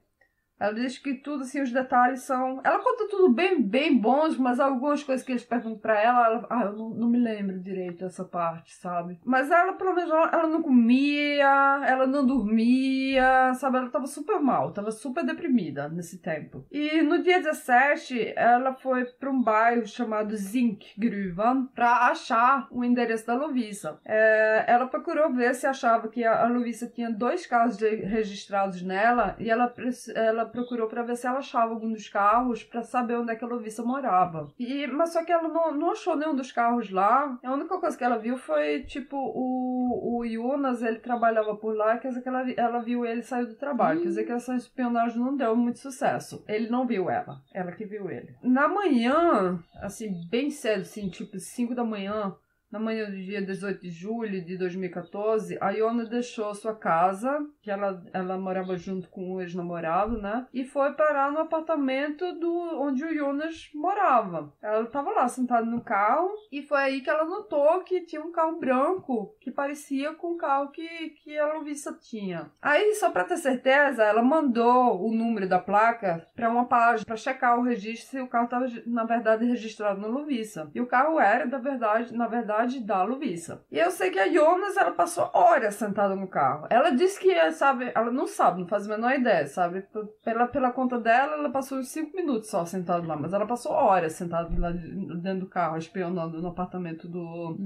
Ela 0.59 0.73
diz 0.73 0.97
que 0.97 1.13
tudo, 1.15 1.41
assim, 1.41 1.61
os 1.61 1.71
detalhes 1.71 2.21
são. 2.21 2.61
Ela 2.63 2.79
conta 2.79 3.07
tudo 3.09 3.29
bem, 3.33 3.61
bem 3.61 3.97
bons, 3.97 4.37
mas 4.37 4.59
algumas 4.59 5.03
coisas 5.03 5.25
que 5.25 5.31
eles 5.31 5.43
perguntam 5.43 5.79
pra 5.79 5.99
ela, 6.01 6.25
ela. 6.25 6.47
Ah, 6.49 6.63
eu 6.65 6.73
não, 6.73 6.89
não 6.91 7.09
me 7.09 7.19
lembro 7.19 7.59
direito 7.59 7.99
dessa 7.99 8.23
parte, 8.23 8.73
sabe? 8.75 9.19
Mas 9.25 9.51
ela, 9.51 9.73
pelo 9.73 9.93
menos, 9.93 10.09
ela, 10.11 10.29
ela 10.31 10.47
não 10.47 10.61
comia, 10.61 11.81
ela 11.85 12.07
não 12.07 12.25
dormia, 12.25 13.53
sabe? 13.55 13.77
Ela 13.77 13.89
tava 13.89 14.07
super 14.07 14.39
mal, 14.39 14.71
tava 14.71 14.91
super 14.91 15.25
deprimida 15.25 15.89
nesse 15.89 16.19
tempo. 16.21 16.65
E 16.71 17.01
no 17.01 17.21
dia 17.21 17.41
17, 17.41 18.33
ela 18.35 18.73
foi 18.73 19.05
pra 19.05 19.29
um 19.29 19.41
bairro 19.41 19.85
chamado 19.85 20.35
Zinkgruvan 20.35 21.65
pra 21.67 22.07
achar 22.11 22.67
o 22.71 22.83
endereço 22.83 23.25
da 23.27 23.35
Lovisa. 23.35 23.99
É, 24.05 24.63
ela 24.67 24.87
procurou 24.87 25.31
ver 25.33 25.53
se 25.55 25.65
achava 25.67 26.07
que 26.07 26.23
a, 26.23 26.45
a 26.45 26.47
Lovisa 26.47 26.87
tinha 26.87 27.09
dois 27.11 27.45
carros 27.45 27.77
de- 27.77 27.95
registrados 28.05 28.81
nela 28.81 29.35
e 29.39 29.49
ela, 29.49 29.67
prec- 29.67 30.09
procurou 30.45 30.87
pra 30.87 31.03
ver 31.03 31.15
se 31.15 31.27
ela 31.27 31.39
achava 31.39 31.73
algum 31.73 31.91
dos 31.91 32.09
carros 32.09 32.63
pra 32.63 32.83
saber 32.83 33.17
onde 33.17 33.31
é 33.31 33.35
que 33.35 33.43
a 33.43 33.47
Lovisa 33.47 33.83
morava. 33.83 34.51
E, 34.59 34.87
mas 34.87 35.13
só 35.13 35.23
que 35.23 35.31
ela 35.31 35.47
não, 35.47 35.73
não 35.73 35.91
achou 35.91 36.15
nenhum 36.15 36.35
dos 36.35 36.51
carros 36.51 36.89
lá. 36.89 37.37
A 37.43 37.53
única 37.53 37.77
coisa 37.77 37.97
que 37.97 38.03
ela 38.03 38.17
viu 38.17 38.37
foi, 38.37 38.83
tipo, 38.83 39.15
o, 39.17 40.19
o 40.19 40.27
Jonas, 40.27 40.81
ele 40.81 40.99
trabalhava 40.99 41.55
por 41.55 41.75
lá, 41.75 41.97
quer 41.97 42.09
dizer 42.09 42.21
que 42.21 42.29
ela, 42.29 42.51
ela 42.51 42.79
viu 42.79 43.05
ele 43.05 43.21
sair 43.21 43.45
do 43.45 43.55
trabalho. 43.55 44.01
Quer 44.01 44.07
dizer 44.07 44.23
que 44.25 44.31
essa 44.31 44.55
espionagem 44.55 45.19
não 45.19 45.35
deu 45.35 45.55
muito 45.55 45.79
sucesso. 45.79 46.43
Ele 46.47 46.69
não 46.69 46.85
viu 46.85 47.09
ela, 47.09 47.41
ela 47.53 47.71
que 47.71 47.85
viu 47.85 48.09
ele. 48.09 48.35
Na 48.43 48.67
manhã, 48.67 49.59
assim, 49.81 50.13
bem 50.29 50.49
cedo, 50.49 50.81
assim, 50.81 51.09
tipo 51.09 51.37
5 51.39 51.75
da 51.75 51.83
manhã, 51.83 52.35
na 52.71 52.79
manhã 52.79 53.05
do 53.05 53.15
dia 53.15 53.41
18 53.41 53.81
de 53.81 53.89
julho 53.89 54.43
de 54.43 54.57
2014, 54.57 55.57
a 55.61 55.71
Iona 55.71 56.05
deixou 56.05 56.53
sua 56.53 56.75
casa, 56.75 57.45
que 57.61 57.71
ela, 57.71 58.03
ela 58.13 58.37
morava 58.37 58.75
junto 58.77 59.09
com 59.09 59.33
o 59.33 59.41
ex-namorado, 59.41 60.21
né? 60.21 60.47
E 60.53 60.65
foi 60.65 60.93
parar 60.93 61.31
no 61.31 61.39
apartamento 61.39 62.33
do 62.33 62.81
onde 62.81 63.03
o 63.03 63.13
Jonas 63.13 63.69
morava. 63.73 64.53
Ela 64.61 64.83
estava 64.83 65.11
lá 65.11 65.27
sentada 65.27 65.65
no 65.65 65.81
carro 65.81 66.29
e 66.51 66.61
foi 66.61 66.79
aí 66.79 67.01
que 67.01 67.09
ela 67.09 67.25
notou 67.25 67.81
que 67.83 68.01
tinha 68.01 68.21
um 68.21 68.31
carro 68.31 68.59
branco 68.59 69.35
que 69.39 69.51
parecia 69.51 70.13
com 70.13 70.33
o 70.33 70.37
carro 70.37 70.71
que, 70.71 71.09
que 71.23 71.37
a 71.37 71.53
Lovisa 71.53 71.97
tinha. 72.01 72.51
Aí, 72.61 72.95
só 72.95 73.09
para 73.09 73.23
ter 73.23 73.37
certeza, 73.37 74.03
ela 74.03 74.21
mandou 74.21 75.01
o 75.01 75.13
número 75.13 75.47
da 75.47 75.59
placa 75.59 76.27
para 76.35 76.49
uma 76.49 76.65
página 76.65 77.05
para 77.05 77.15
checar 77.15 77.59
o 77.59 77.63
registro 77.63 78.09
se 78.09 78.19
o 78.19 78.27
carro 78.27 78.45
estava 78.45 78.65
na 78.85 79.03
verdade 79.03 79.45
registrado 79.45 80.01
na 80.01 80.07
Lovisa. 80.07 80.71
E 80.73 80.81
o 80.81 80.87
carro 80.87 81.19
era 81.19 81.45
da 81.45 81.57
verdade, 81.57 82.13
na 82.13 82.27
verdade, 82.27 82.54
da 82.85 83.03
Lovisa. 83.03 83.63
E 83.71 83.77
eu 83.77 83.91
sei 83.91 84.09
que 84.09 84.19
a 84.19 84.31
Jonas 84.31 84.77
ela 84.77 84.91
passou 84.91 85.29
horas 85.33 85.75
sentada 85.75 86.15
no 86.15 86.27
carro. 86.27 86.67
Ela 86.69 86.91
disse 86.91 87.19
que 87.19 87.51
sabe, 87.51 87.91
ela 87.93 88.11
não 88.11 88.27
sabe, 88.27 88.61
não 88.61 88.67
faz 88.67 88.89
a 88.89 88.95
menor 88.95 89.13
ideia, 89.13 89.47
sabe? 89.47 89.85
Pela, 90.23 90.47
pela 90.47 90.71
conta 90.71 90.99
dela, 90.99 91.33
ela 91.33 91.49
passou 91.49 91.77
uns 91.77 91.89
5 91.89 92.15
minutos 92.15 92.49
só 92.49 92.65
sentada 92.65 93.05
lá, 93.05 93.15
mas 93.15 93.33
ela 93.33 93.45
passou 93.45 93.71
horas 93.71 94.13
sentada 94.13 94.49
lá 94.57 94.71
dentro 94.71 95.41
do 95.41 95.49
carro, 95.49 95.77
espionando 95.77 96.41
no 96.41 96.49
apartamento 96.49 97.07
do 97.07 97.57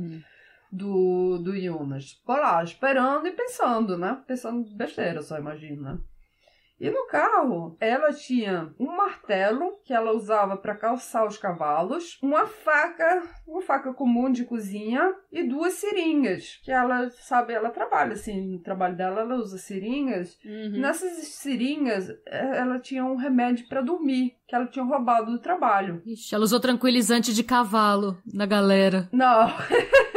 do, 0.72 1.40
do 1.40 1.60
Jonas. 1.60 2.12
Ficou 2.12 2.38
lá, 2.38 2.64
esperando 2.64 3.28
e 3.28 3.32
pensando, 3.32 3.98
né? 3.98 4.22
Pensando 4.28 4.64
besteira, 4.76 5.22
só 5.22 5.38
imagino, 5.38 5.82
né? 5.82 6.00
E 6.80 6.90
no 6.90 7.08
carro, 7.08 7.76
ela 7.80 8.14
tinha 8.14 8.74
um 8.80 8.96
martelo 8.96 9.80
que 9.84 9.94
ela 9.94 10.14
usava 10.14 10.56
para 10.56 10.76
calçar 10.76 11.26
os 11.26 11.38
cavalos, 11.38 12.18
uma 12.22 12.48
faca, 12.48 13.24
uma 13.46 13.62
faca 13.62 13.94
comum 13.94 14.32
de 14.32 14.46
cozinha 14.46 15.14
e 15.32 15.44
duas 15.44 15.74
seringas, 15.74 16.60
que 16.64 16.72
ela, 16.72 17.10
sabe, 17.10 17.54
ela 17.54 17.70
trabalha 17.70 18.14
assim, 18.14 18.54
no 18.54 18.60
trabalho 18.60 18.96
dela 18.96 19.22
ela 19.22 19.36
usa 19.36 19.58
seringas. 19.58 20.38
Uhum. 20.46 20.80
Nessas 20.80 21.12
seringas, 21.28 22.10
eh, 22.26 22.58
ela 22.58 22.80
tinha 22.80 23.04
um 23.04 23.16
remédio 23.16 23.68
para 23.68 23.82
dormir, 23.82 24.38
que 24.48 24.56
ela 24.56 24.66
tinha 24.66 24.86
roubado 24.86 25.32
do 25.32 25.40
trabalho. 25.40 26.02
Ixi, 26.06 26.34
ela 26.34 26.44
usou 26.44 26.60
tranquilizante 26.60 27.34
de 27.34 27.44
cavalo 27.44 28.18
na 28.34 28.46
galera. 28.46 29.10
Não. 29.12 29.50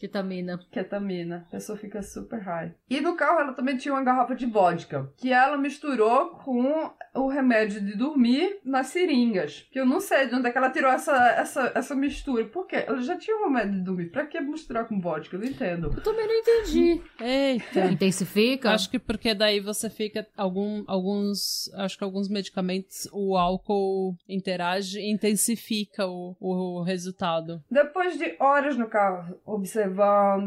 Ketamina. 0.00 0.58
ketamina. 0.70 1.44
A 1.48 1.50
pessoa 1.50 1.76
fica 1.76 2.02
super 2.02 2.40
high. 2.40 2.74
E 2.88 3.02
no 3.02 3.14
carro 3.14 3.40
ela 3.40 3.52
também 3.52 3.76
tinha 3.76 3.92
uma 3.92 4.02
garrafa 4.02 4.34
de 4.34 4.46
vodka, 4.46 5.12
que 5.18 5.30
ela 5.30 5.58
misturou 5.58 6.30
com 6.38 6.90
o 7.14 7.28
remédio 7.28 7.82
de 7.82 7.94
dormir 7.96 8.60
nas 8.64 8.86
seringas. 8.86 9.68
Que 9.70 9.78
eu 9.78 9.84
não 9.84 10.00
sei 10.00 10.26
de 10.26 10.34
onde 10.34 10.48
é 10.48 10.50
que 10.50 10.56
ela 10.56 10.70
tirou 10.70 10.90
essa, 10.90 11.14
essa, 11.32 11.72
essa 11.74 11.94
mistura. 11.94 12.46
Por 12.46 12.66
quê? 12.66 12.84
Ela 12.86 13.02
já 13.02 13.18
tinha 13.18 13.36
um 13.36 13.44
remédio 13.44 13.72
de 13.72 13.84
dormir. 13.84 14.10
Pra 14.10 14.26
que 14.26 14.40
misturar 14.40 14.88
com 14.88 14.98
vodka? 14.98 15.36
Eu 15.36 15.40
não 15.40 15.46
entendo. 15.46 15.92
Eu 15.94 16.02
também 16.02 16.26
não 16.26 16.34
entendi. 16.34 17.02
Eita. 17.20 17.86
Intensifica? 17.92 18.70
Acho 18.70 18.88
que 18.88 18.98
porque 18.98 19.34
daí 19.34 19.60
você 19.60 19.90
fica 19.90 20.26
algum, 20.34 20.82
alguns, 20.86 21.70
acho 21.74 21.98
que 21.98 22.04
alguns 22.04 22.28
medicamentos 22.28 23.06
o 23.12 23.36
álcool 23.36 24.16
interage 24.26 24.98
e 24.98 25.12
intensifica 25.12 26.06
o, 26.06 26.36
o 26.40 26.82
resultado. 26.82 27.62
Depois 27.70 28.16
de 28.16 28.34
horas 28.40 28.78
no 28.78 28.88
carro, 28.88 29.38
observando 29.44 29.89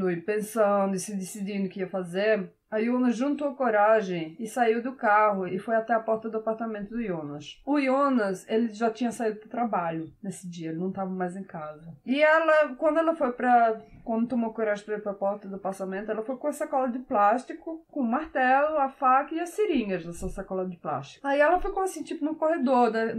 e 0.09 0.21
pensando 0.21 0.95
e 0.95 0.99
se 0.99 1.15
decidindo 1.15 1.67
o 1.67 1.69
que 1.69 1.79
ia 1.79 1.87
fazer, 1.89 2.51
a 2.73 2.81
Jonas 2.81 3.15
juntou 3.15 3.53
coragem 3.55 4.35
e 4.39 4.47
saiu 4.47 4.81
do 4.81 4.93
carro 4.93 5.47
e 5.47 5.59
foi 5.59 5.75
até 5.75 5.93
a 5.93 5.99
porta 5.99 6.29
do 6.29 6.37
apartamento 6.37 6.89
do 6.89 7.01
Jonas. 7.03 7.61
O 7.65 7.79
Jonas, 7.79 8.45
ele 8.49 8.73
já 8.73 8.89
tinha 8.89 9.11
saído 9.11 9.39
pro 9.39 9.49
trabalho 9.49 10.11
nesse 10.21 10.49
dia, 10.49 10.69
ele 10.69 10.79
não 10.79 10.89
estava 10.89 11.09
mais 11.09 11.35
em 11.35 11.43
casa. 11.43 11.93
E 12.05 12.21
ela, 12.21 12.75
quando 12.75 12.97
ela 12.97 13.15
foi 13.15 13.31
pra. 13.31 13.79
Quando 14.03 14.27
tomou 14.27 14.51
coragem 14.53 14.83
pra 14.83 14.95
ir 14.95 15.01
pra 15.01 15.13
porta 15.13 15.47
do 15.47 15.55
apartamento, 15.55 16.11
ela 16.11 16.21
foi 16.23 16.35
com 16.35 16.47
a 16.47 16.51
sacola 16.51 16.89
de 16.89 16.99
plástico, 16.99 17.85
com 17.89 18.01
o 18.01 18.03
martelo, 18.03 18.77
a 18.77 18.89
faca 18.89 19.33
e 19.33 19.39
as 19.39 19.51
seringas 19.51 20.05
dessa 20.05 20.27
sacola 20.27 20.67
de 20.67 20.75
plástico. 20.75 21.25
Aí 21.25 21.39
ela 21.39 21.57
ficou 21.61 21.81
assim, 21.83 22.03
tipo, 22.03 22.25
no 22.25 22.35
corredor, 22.35 22.91
da- 22.91 23.15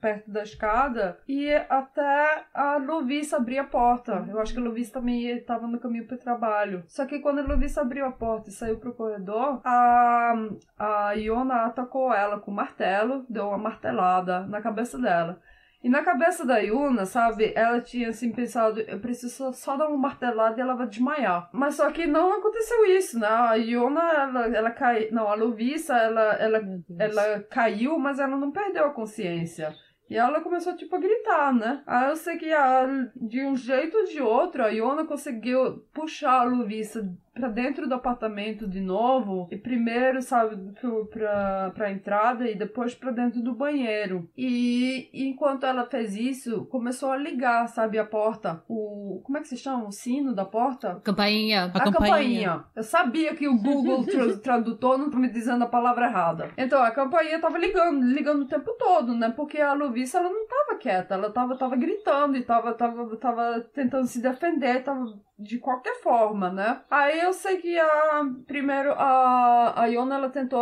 perto 0.00 0.28
da 0.28 0.42
escada, 0.42 1.18
e 1.28 1.52
até 1.68 2.46
a 2.52 2.78
Lovice 2.78 3.32
abrir 3.32 3.58
a 3.58 3.64
porta. 3.64 4.24
Eu 4.28 4.40
acho 4.40 4.52
que 4.52 4.58
a 4.58 4.62
Lovice 4.62 4.90
também 4.92 5.24
estava 5.28 5.68
no 5.68 5.78
caminho 5.78 6.06
pro 6.08 6.18
trabalho. 6.18 6.82
Só 6.88 7.06
que 7.06 7.20
quando 7.20 7.38
a 7.38 7.42
Lovice 7.46 7.78
abriu 7.78 8.04
a 8.04 8.10
porta 8.10 8.48
e 8.48 8.52
saiu 8.52 8.78
pro 8.78 8.93
corredor, 8.94 9.60
a, 9.64 10.34
a 10.78 11.12
Iona 11.12 11.66
atacou 11.66 12.12
ela 12.12 12.38
com 12.38 12.50
o 12.50 12.54
martelo, 12.54 13.26
deu 13.28 13.48
uma 13.48 13.58
martelada 13.58 14.40
na 14.46 14.60
cabeça 14.60 14.98
dela. 14.98 15.40
E 15.84 15.88
na 15.90 16.02
cabeça 16.02 16.46
da 16.46 16.56
Yuna, 16.56 17.04
sabe, 17.04 17.52
ela 17.54 17.78
tinha 17.78 18.08
assim 18.08 18.32
pensado, 18.32 18.80
eu 18.80 18.98
preciso 19.00 19.52
só, 19.52 19.76
dar 19.76 19.86
uma 19.86 19.98
martelada 19.98 20.58
e 20.58 20.62
ela 20.62 20.74
vai 20.74 20.88
desmaiar. 20.88 21.50
Mas 21.52 21.74
só 21.74 21.90
que 21.90 22.06
não 22.06 22.32
aconteceu 22.32 22.86
isso, 22.86 23.18
né? 23.18 23.26
A 23.26 23.54
Yuna, 23.56 24.00
ela, 24.00 24.46
ela 24.46 24.70
caiu. 24.70 25.12
Não, 25.12 25.28
a 25.28 25.34
Lovissa, 25.34 25.94
ela, 25.94 26.32
ela, 26.36 26.62
ela 26.98 27.42
caiu, 27.50 27.98
mas 27.98 28.18
ela 28.18 28.34
não 28.34 28.50
perdeu 28.50 28.86
a 28.86 28.94
consciência. 28.94 29.74
E 30.08 30.16
ela 30.16 30.40
começou, 30.40 30.74
tipo, 30.74 30.96
a 30.96 30.98
gritar, 30.98 31.52
né? 31.52 31.82
Aí 31.86 32.08
eu 32.08 32.16
sei 32.16 32.38
que 32.38 32.50
a, 32.50 32.86
de 33.14 33.44
um 33.44 33.54
jeito 33.54 33.98
ou 33.98 34.04
de 34.04 34.22
outro, 34.22 34.64
a 34.64 34.68
Iona 34.68 35.04
conseguiu 35.04 35.80
puxar 35.92 36.40
a 36.40 36.44
Lovissa 36.44 37.06
pra 37.34 37.48
dentro 37.48 37.88
do 37.88 37.94
apartamento 37.94 38.66
de 38.68 38.80
novo. 38.80 39.48
E 39.50 39.56
primeiro, 39.56 40.22
sabe, 40.22 40.56
pro, 40.80 41.06
pra, 41.06 41.72
pra 41.74 41.90
entrada 41.90 42.48
e 42.48 42.54
depois 42.54 42.94
pra 42.94 43.10
dentro 43.10 43.42
do 43.42 43.54
banheiro. 43.54 44.28
E 44.36 45.10
enquanto 45.12 45.64
ela 45.66 45.84
fez 45.86 46.14
isso, 46.16 46.64
começou 46.66 47.10
a 47.10 47.16
ligar, 47.16 47.66
sabe, 47.68 47.98
a 47.98 48.04
porta. 48.04 48.62
O. 48.68 49.20
Como 49.24 49.38
é 49.38 49.40
que 49.40 49.48
se 49.48 49.56
chama? 49.56 49.86
O 49.88 49.92
sino 49.92 50.34
da 50.34 50.44
porta? 50.44 51.00
Campainha. 51.04 51.64
A 51.64 51.66
A, 51.66 51.70
campainha. 51.72 51.92
campainha. 51.92 52.64
Eu 52.76 52.82
sabia 52.82 53.34
que 53.34 53.48
o 53.48 53.58
Google 53.58 54.04
tra- 54.06 54.36
Tradutor 54.38 54.98
não 54.98 55.10
tá 55.10 55.18
me 55.18 55.28
dizendo 55.28 55.64
a 55.64 55.68
palavra 55.68 56.06
errada. 56.06 56.50
Então, 56.56 56.82
a 56.82 56.90
campainha 56.90 57.40
tava 57.40 57.58
ligando, 57.58 58.04
ligando 58.04 58.42
o 58.42 58.48
tempo 58.48 58.72
todo, 58.78 59.14
né? 59.14 59.30
Porque 59.34 59.60
a 59.60 59.72
Lovissa, 59.72 60.18
ela 60.18 60.28
não 60.30 60.46
tava 60.46 60.78
quieta. 60.78 61.14
Ela 61.14 61.30
tava, 61.30 61.56
tava 61.56 61.76
gritando 61.76 62.36
e 62.36 62.42
tava, 62.42 62.72
tava, 62.74 63.16
tava 63.16 63.60
tentando 63.74 64.06
se 64.06 64.20
defender, 64.22 64.82
tava 64.84 65.04
de 65.38 65.58
qualquer 65.58 65.94
forma, 66.02 66.50
né? 66.50 66.82
Aí 66.90 67.20
eu 67.20 67.32
sei 67.32 67.56
que 67.58 67.78
a... 67.78 68.24
Primeiro, 68.46 68.92
a, 68.92 69.82
a 69.82 69.86
Iona, 69.86 70.14
ela 70.16 70.30
tentou... 70.30 70.60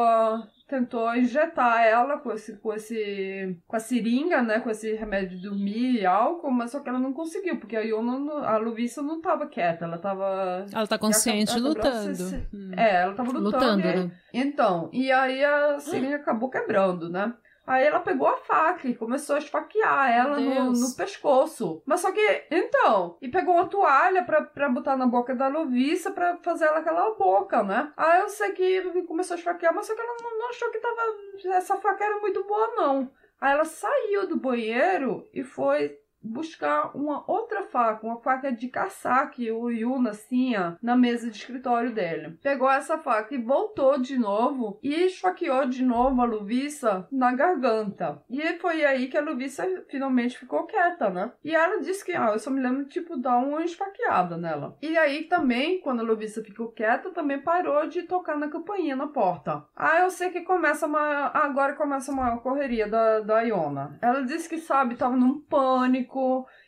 Tentou 0.68 1.14
injetar 1.14 1.82
ela 1.84 2.18
com 2.18 2.32
esse, 2.32 2.56
com 2.58 2.72
esse, 2.72 3.58
com 3.66 3.76
a 3.76 3.78
seringa, 3.78 4.40
né, 4.40 4.58
com 4.58 4.70
esse 4.70 4.94
remédio 4.94 5.36
de 5.36 5.42
dormir 5.46 6.00
e 6.00 6.06
álcool, 6.06 6.50
mas 6.50 6.70
só 6.70 6.80
que 6.80 6.88
ela 6.88 6.98
não 6.98 7.12
conseguiu, 7.12 7.58
porque 7.58 7.76
a 7.76 7.82
Iona, 7.82 8.18
não- 8.18 8.38
a 8.42 8.56
Lovissa 8.56 9.02
não 9.02 9.20
tava 9.20 9.46
quieta, 9.46 9.84
ela 9.84 9.98
tava 9.98 10.64
Ela 10.72 10.86
tá 10.86 10.96
consciente 10.96 11.50
ela 11.52 11.74
quebrou 11.74 11.92
lutando. 11.92 12.14
se- 12.16 12.48
Hum. 12.54 12.70
é, 12.74 13.02
ela 13.02 13.12
tava 13.14 13.32
lutando. 13.32 13.44
Lutando, 13.44 13.80
e 13.80 13.84
né? 14.06 14.10
Então, 14.32 14.88
e 14.94 15.12
aí 15.12 15.44
a 15.44 15.78
seringa 15.78 16.16
acabou 16.16 16.48
quebrando, 16.48 17.10
né? 17.10 17.34
Aí 17.66 17.84
ela 17.84 18.00
pegou 18.00 18.26
a 18.26 18.36
faca 18.36 18.88
e 18.88 18.94
começou 18.94 19.36
a 19.36 19.38
esfaquear 19.38 20.10
ela 20.10 20.38
no, 20.38 20.72
no 20.72 20.96
pescoço. 20.96 21.82
Mas 21.86 22.00
só 22.00 22.10
que, 22.10 22.44
então, 22.50 23.16
e 23.22 23.28
pegou 23.28 23.54
uma 23.54 23.68
toalha 23.68 24.24
pra, 24.24 24.42
pra 24.42 24.68
botar 24.68 24.96
na 24.96 25.06
boca 25.06 25.34
da 25.34 25.48
Lovissa 25.48 26.10
pra 26.10 26.36
fazer 26.38 26.64
ela 26.64 26.82
calar 26.82 27.06
a 27.06 27.14
boca, 27.14 27.62
né? 27.62 27.92
Aí 27.96 28.20
eu 28.20 28.28
sei 28.28 28.52
que 28.52 29.02
começou 29.02 29.34
a 29.34 29.38
esfaquear, 29.38 29.74
mas 29.74 29.86
só 29.86 29.94
que 29.94 30.00
ela 30.00 30.16
não, 30.20 30.38
não 30.38 30.48
achou 30.48 30.70
que 30.70 30.78
tava. 30.78 31.56
Essa 31.56 31.76
faca 31.76 32.04
era 32.04 32.18
muito 32.18 32.44
boa, 32.44 32.74
não. 32.74 33.10
Aí 33.40 33.52
ela 33.52 33.64
saiu 33.64 34.26
do 34.26 34.36
banheiro 34.36 35.28
e 35.32 35.42
foi 35.42 35.98
buscar 36.22 36.96
uma 36.96 37.24
outra 37.30 37.62
faca, 37.64 38.06
uma 38.06 38.20
faca 38.20 38.52
de 38.52 38.68
caçar 38.68 39.30
que 39.30 39.50
o 39.50 39.70
Yuna 39.70 40.12
tinha 40.28 40.78
na 40.82 40.96
mesa 40.96 41.30
de 41.30 41.36
escritório 41.36 41.92
dele. 41.92 42.38
Pegou 42.42 42.70
essa 42.70 42.98
faca 42.98 43.34
e 43.34 43.38
voltou 43.38 43.98
de 43.98 44.18
novo 44.18 44.78
e 44.82 44.94
esfaqueou 45.06 45.66
de 45.66 45.84
novo 45.84 46.20
a 46.20 46.24
Luvissa 46.24 47.06
na 47.10 47.32
garganta. 47.32 48.22
E 48.30 48.40
foi 48.58 48.84
aí 48.84 49.08
que 49.08 49.16
a 49.16 49.22
Luvissa 49.22 49.64
finalmente 49.88 50.38
ficou 50.38 50.64
quieta, 50.64 51.10
né? 51.10 51.32
E 51.44 51.54
ela 51.54 51.80
disse 51.80 52.04
que, 52.04 52.12
ah, 52.12 52.30
eu 52.32 52.38
só 52.38 52.50
me 52.50 52.60
lembro 52.60 52.84
tipo, 52.86 53.16
dar 53.16 53.38
uma 53.38 53.64
esfaqueada 53.64 54.36
nela. 54.36 54.76
E 54.80 54.96
aí 54.96 55.24
também, 55.24 55.80
quando 55.80 56.00
a 56.00 56.04
Luvissa 56.04 56.42
ficou 56.42 56.68
quieta, 56.68 57.10
também 57.10 57.40
parou 57.40 57.86
de 57.88 58.02
tocar 58.02 58.36
na 58.36 58.48
campainha 58.48 58.96
na 58.96 59.06
porta. 59.06 59.64
Ah, 59.74 60.00
eu 60.00 60.10
sei 60.10 60.30
que 60.30 60.42
começa 60.42 60.86
uma... 60.86 61.30
Agora 61.34 61.74
começa 61.74 62.12
uma 62.12 62.38
correria 62.38 62.88
da, 62.88 63.20
da 63.20 63.42
Iona. 63.42 63.98
Ela 64.00 64.22
disse 64.22 64.48
que, 64.48 64.58
sabe, 64.58 64.94
tava 64.94 65.16
num 65.16 65.40
pânico 65.40 66.11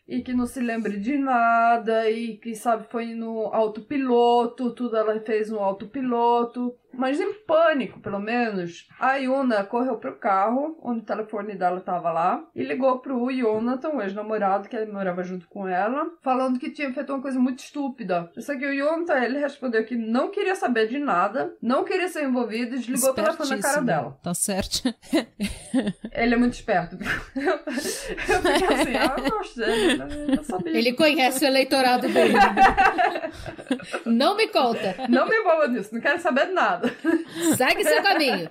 e 0.07 0.23
que 0.23 0.35
não 0.35 0.47
se 0.47 0.61
lembra 0.61 0.99
de 0.99 1.17
nada 1.17 2.11
e 2.11 2.37
que, 2.37 2.55
sabe, 2.55 2.87
foi 2.91 3.15
no 3.15 3.47
autopiloto, 3.53 4.75
tudo 4.75 4.97
ela 4.97 5.19
fez 5.21 5.51
no 5.51 5.59
autopiloto. 5.59 6.75
Mas 6.97 7.21
em 7.21 7.33
pânico, 7.47 8.01
pelo 8.01 8.19
menos, 8.19 8.89
a 8.99 9.17
Yuna 9.17 9.65
correu 9.65 9.97
pro 9.97 10.17
carro, 10.17 10.79
onde 10.83 11.01
o 11.01 11.05
telefone 11.05 11.55
dela 11.55 11.81
tava 11.81 12.11
lá, 12.13 12.45
e 12.55 12.63
ligou 12.63 12.99
pro 12.99 13.31
Jonathan, 13.31 13.91
o 13.91 14.03
ex-namorado 14.03 14.69
que 14.69 14.85
morava 14.87 15.23
junto 15.23 15.47
com 15.49 15.67
ela, 15.69 16.07
falando 16.23 16.59
que 16.59 16.71
tinha 16.71 16.93
feito 16.93 17.13
uma 17.13 17.23
coisa 17.23 17.39
muito 17.39 17.61
estúpida. 17.61 18.31
Só 18.39 18.57
que 18.57 18.67
o 18.67 18.75
Jonathan, 18.75 19.19
ele 19.19 19.39
respondeu 19.39 19.85
que 19.85 19.97
não 19.97 20.31
queria 20.31 20.55
saber 20.55 20.89
de 20.89 20.99
nada, 20.99 21.55
não 21.61 21.85
queria 21.85 22.09
ser 22.09 22.25
envolvido 22.25 22.77
e 22.77 22.79
desligou 22.79 23.11
o 23.11 23.15
telefone 23.15 23.51
na 23.51 23.59
cara 23.59 23.81
dela. 23.83 24.19
Tá 24.23 24.35
certo. 24.35 24.95
Ele 26.13 26.35
é 26.35 26.37
muito 26.37 26.55
esperto. 26.55 26.97
Eu 27.37 27.59
fiquei 28.43 28.77
assim, 28.77 28.97
ah, 28.97 29.17
eu 29.19 29.31
gostei, 29.31 29.97
né? 29.99 30.43
sabia. 30.43 30.79
Ele 30.79 30.93
conhece 30.93 31.45
o 31.45 31.49
eleitorado 31.49 32.09
dele. 32.09 32.35
Não 34.07 34.37
me 34.37 34.47
conta. 34.49 34.95
Não 35.09 35.29
me 35.29 35.37
envolva 35.37 35.69
nisso, 35.69 35.95
não 35.95 36.01
quero 36.01 36.21
saber 36.21 36.47
de 36.47 36.53
nada. 36.53 36.84
Segue 37.57 37.85
seu 37.85 38.03
caminho. 38.03 38.49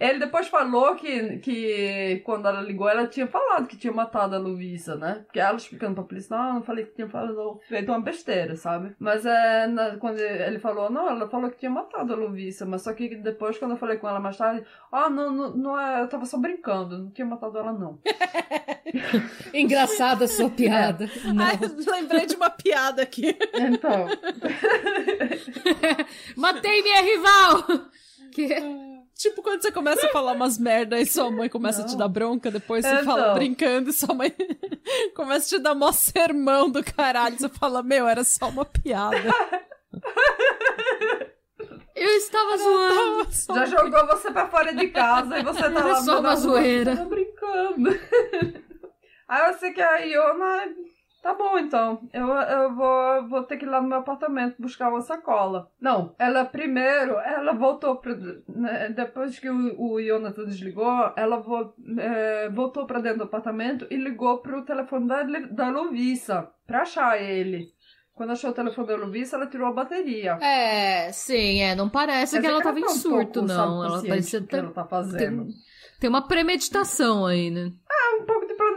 Ele 0.00 0.18
depois 0.18 0.48
falou 0.48 0.94
que, 0.94 1.38
que 1.38 2.22
quando 2.24 2.46
ela 2.48 2.60
ligou, 2.60 2.88
ela 2.88 3.06
tinha 3.06 3.26
falado 3.26 3.66
que 3.66 3.76
tinha 3.76 3.92
matado 3.92 4.34
a 4.34 4.38
Luísa, 4.38 4.96
né? 4.96 5.22
Porque 5.24 5.40
ela 5.40 5.56
explicando 5.56 5.94
pra 5.94 6.04
polícia, 6.04 6.36
não, 6.36 6.48
eu 6.48 6.54
não 6.54 6.62
falei 6.62 6.84
que 6.84 6.94
tinha 6.94 7.08
falado, 7.08 7.60
feito 7.68 7.90
uma 7.90 8.00
besteira, 8.00 8.56
sabe? 8.56 8.94
Mas 8.98 9.24
é, 9.26 9.66
na- 9.66 9.96
quando 9.96 10.18
ele 10.20 10.58
falou, 10.58 10.90
não, 10.90 11.08
ela 11.08 11.28
falou 11.28 11.50
que 11.50 11.58
tinha 11.58 11.70
matado 11.70 12.12
a 12.12 12.16
Luísa, 12.16 12.64
mas 12.66 12.82
só 12.82 12.92
que 12.92 13.14
depois, 13.16 13.58
quando 13.58 13.72
eu 13.72 13.76
falei 13.78 13.96
com 13.98 14.08
ela 14.08 14.20
mais 14.20 14.36
tarde, 14.36 14.64
ah, 14.90 15.08
não, 15.10 15.30
não, 15.32 15.50
não 15.56 15.80
é, 15.80 16.00
eu 16.02 16.08
tava 16.08 16.24
só 16.24 16.38
brincando, 16.38 16.98
não 16.98 17.10
tinha 17.10 17.26
matado 17.26 17.58
ela, 17.58 17.72
não. 17.72 17.98
Engraçada 19.54 20.24
a 20.24 20.28
sua 20.28 20.50
piada. 20.50 21.08
Não. 21.32 21.42
Ai, 21.44 21.58
lembrei 21.86 22.26
de 22.26 22.34
uma 22.36 22.50
piada 22.50 23.02
aqui. 23.02 23.36
Então, 23.54 24.06
Matei 26.36 26.82
minha 26.82 27.00
rival! 27.02 27.61
Que... 28.32 28.48
Tipo, 29.14 29.42
quando 29.42 29.60
você 29.60 29.70
começa 29.70 30.06
a 30.06 30.10
falar 30.10 30.32
umas 30.32 30.56
merda 30.58 30.98
e 30.98 31.04
sua 31.04 31.30
mãe 31.30 31.48
começa 31.50 31.82
a 31.82 31.84
te 31.84 31.92
Não. 31.92 31.98
dar 31.98 32.08
bronca, 32.08 32.50
depois 32.50 32.84
você 32.84 32.92
Então. 32.94 33.04
fala 33.04 33.34
brincando 33.34 33.90
e 33.90 33.92
sua 33.92 34.14
mãe 34.14 34.32
começa 35.14 35.44
a 35.54 35.58
te 35.58 35.62
dar 35.62 35.74
mó 35.74 35.92
sermão 35.92 36.70
do 36.70 36.82
caralho. 36.82 37.38
Você 37.38 37.48
fala, 37.50 37.82
meu, 37.82 38.08
era 38.08 38.24
só 38.24 38.48
uma 38.48 38.64
piada. 38.64 39.16
Eu 41.94 42.08
estava 42.16 42.56
zoando. 42.56 43.32
Só 43.34 43.54
já 43.54 43.66
jogou 43.66 44.06
você 44.06 44.30
pra 44.30 44.48
fora 44.48 44.74
de 44.74 44.88
casa 44.88 45.38
e 45.38 45.42
você 45.42 45.60
tá 45.60 45.66
Era 45.66 45.84
lá 45.84 46.00
só 46.02 46.20
uma 46.20 46.34
zoeira. 46.34 46.96
Tava 46.96 47.08
brincando. 47.10 47.90
Aí 49.28 49.50
eu 49.52 49.58
sei 49.58 49.72
que 49.72 49.82
a 49.82 49.98
Iona. 49.98 50.68
Tá 51.22 51.34
bom, 51.34 51.56
então. 51.56 52.00
Eu, 52.12 52.26
eu 52.26 52.74
vou, 52.74 53.28
vou 53.28 53.42
ter 53.44 53.56
que 53.56 53.64
ir 53.64 53.68
lá 53.68 53.80
no 53.80 53.88
meu 53.88 53.98
apartamento 53.98 54.60
buscar 54.60 54.88
uma 54.88 55.00
sacola. 55.00 55.70
Não, 55.80 56.16
ela 56.18 56.44
primeiro, 56.44 57.12
ela 57.20 57.52
voltou 57.52 57.96
pra. 57.96 58.12
né, 58.48 58.88
depois 58.88 59.38
que 59.38 59.48
o, 59.48 59.80
o 59.80 60.00
Jonathan 60.00 60.44
desligou, 60.44 61.12
ela 61.16 61.36
vo, 61.36 61.74
é, 61.96 62.48
voltou 62.50 62.86
pra 62.86 62.98
dentro 62.98 63.18
do 63.18 63.24
apartamento 63.24 63.86
e 63.88 63.96
ligou 63.96 64.38
pro 64.38 64.64
telefone 64.64 65.06
da, 65.06 65.22
da 65.22 65.70
Lovissa 65.70 66.50
pra 66.66 66.82
achar 66.82 67.22
ele. 67.22 67.68
Quando 68.14 68.32
achou 68.32 68.50
o 68.50 68.54
telefone 68.54 68.88
da 68.88 68.96
Lovisa, 68.96 69.36
ela 69.36 69.46
tirou 69.46 69.68
a 69.68 69.72
bateria. 69.72 70.32
É, 70.40 71.10
sim, 71.12 71.62
é. 71.62 71.74
Não 71.76 71.88
parece 71.88 72.36
Quer 72.36 72.42
que 72.42 72.46
ela 72.48 72.62
tava 72.62 72.78
em 72.80 72.82
tá 72.82 72.88
surto, 72.88 73.42
não. 73.42 73.84
Ela 73.84 74.02
parecia 74.02 74.42
ter, 74.42 74.58
ela 74.58 74.72
tá 74.72 74.84
fazendo. 74.84 75.46
tem, 75.46 75.54
tem 76.00 76.10
uma 76.10 76.26
premeditação 76.26 77.24
aí, 77.24 77.48
né? 77.50 77.72
É 77.90 78.01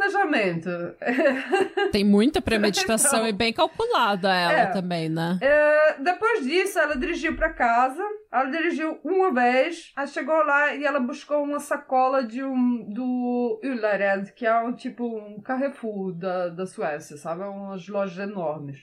planejamento. 0.09 0.69
Tem 1.91 2.03
muita 2.03 2.41
premeditação 2.41 3.19
Então. 3.19 3.29
e 3.29 3.33
bem 3.33 3.53
calculada 3.53 4.33
ela 4.33 4.51
É. 4.61 4.65
também, 4.67 5.09
né? 5.09 5.37
É, 5.41 5.95
depois 5.99 6.43
disso, 6.45 6.79
ela 6.79 6.95
dirigiu 6.95 7.35
pra 7.35 7.53
casa. 7.53 8.03
Ela 8.31 8.45
dirigiu 8.49 8.99
uma 9.03 9.33
vez, 9.33 9.91
aí 9.95 10.07
chegou 10.07 10.35
lá 10.43 10.73
e 10.75 10.83
ela 10.83 10.99
buscou 10.99 11.43
uma 11.43 11.59
sacola 11.59 12.23
de 12.23 12.43
um 12.43 12.85
do 12.93 13.59
Ullared, 13.63 14.33
que 14.33 14.45
é 14.45 14.59
um 14.59 14.73
tipo 14.73 15.05
um 15.05 15.41
Carrefour 15.41 16.13
da, 16.13 16.49
da 16.49 16.65
Suécia, 16.65 17.17
sabe? 17.17 17.43
É 17.43 17.45
Umas 17.45 17.87
lojas 17.87 18.17
enormes. 18.17 18.77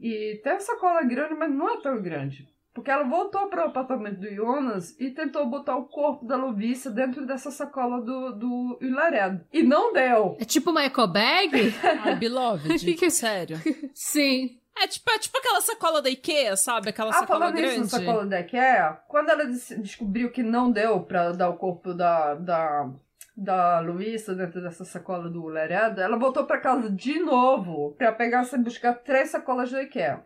E 0.00 0.40
tem 0.42 0.52
a 0.54 0.60
sacola 0.60 1.02
grande, 1.04 1.34
mas 1.34 1.50
não 1.52 1.70
é 1.74 1.80
tão 1.80 2.02
grande. 2.02 2.48
Porque 2.74 2.90
ela 2.90 3.04
voltou 3.04 3.48
para 3.48 3.64
o 3.64 3.68
apartamento 3.68 4.20
do 4.20 4.34
Jonas 4.34 4.98
e 4.98 5.10
tentou 5.10 5.46
botar 5.46 5.76
o 5.76 5.84
corpo 5.84 6.24
da 6.24 6.36
Lovisa 6.36 6.90
dentro 6.90 7.26
dessa 7.26 7.50
sacola 7.50 8.00
do, 8.00 8.32
do 8.32 8.78
Ullared. 8.80 9.42
E 9.52 9.62
não 9.62 9.92
deu. 9.92 10.36
É 10.40 10.44
tipo 10.44 10.70
uma 10.70 10.82
eco 10.84 11.06
bag? 11.06 11.52
Ai, 12.04 12.14
beloved, 12.16 12.94
Que- 12.94 13.10
sério. 13.10 13.58
sim. 13.92 14.58
É 14.74 14.86
tipo, 14.86 15.10
é 15.10 15.18
tipo 15.18 15.36
aquela 15.36 15.60
sacola 15.60 16.00
da 16.00 16.08
Ikea, 16.08 16.56
sabe? 16.56 16.88
Aquela 16.88 17.10
Ah, 17.10 17.12
sacola 17.12 17.40
falando 17.40 17.56
grande. 17.56 17.80
nisso 17.80 17.94
na 17.94 18.04
sacola 18.04 18.24
da 18.26 18.40
IKEA, 18.40 18.98
quando 19.06 19.28
ela 19.28 19.44
des- 19.44 19.74
descobriu 19.80 20.30
que 20.32 20.42
não 20.42 20.70
deu 20.72 21.00
pra 21.00 21.30
dar 21.32 21.50
o 21.50 21.58
corpo 21.58 21.92
da, 21.92 22.34
da, 22.36 22.88
da 23.36 23.80
Luísa 23.80 24.34
dentro 24.34 24.62
dessa 24.62 24.82
sacola 24.86 25.28
do 25.28 25.46
Laredo, 25.46 26.00
ela 26.00 26.16
voltou 26.18 26.44
pra 26.44 26.58
casa 26.58 26.88
de 26.90 27.18
novo 27.20 27.94
pra 27.98 28.12
pegar 28.12 28.48
e 28.50 28.58
buscar 28.58 28.94
três 28.94 29.28
sacolas 29.28 29.70
da 29.70 29.82
IKEA. 29.82 30.24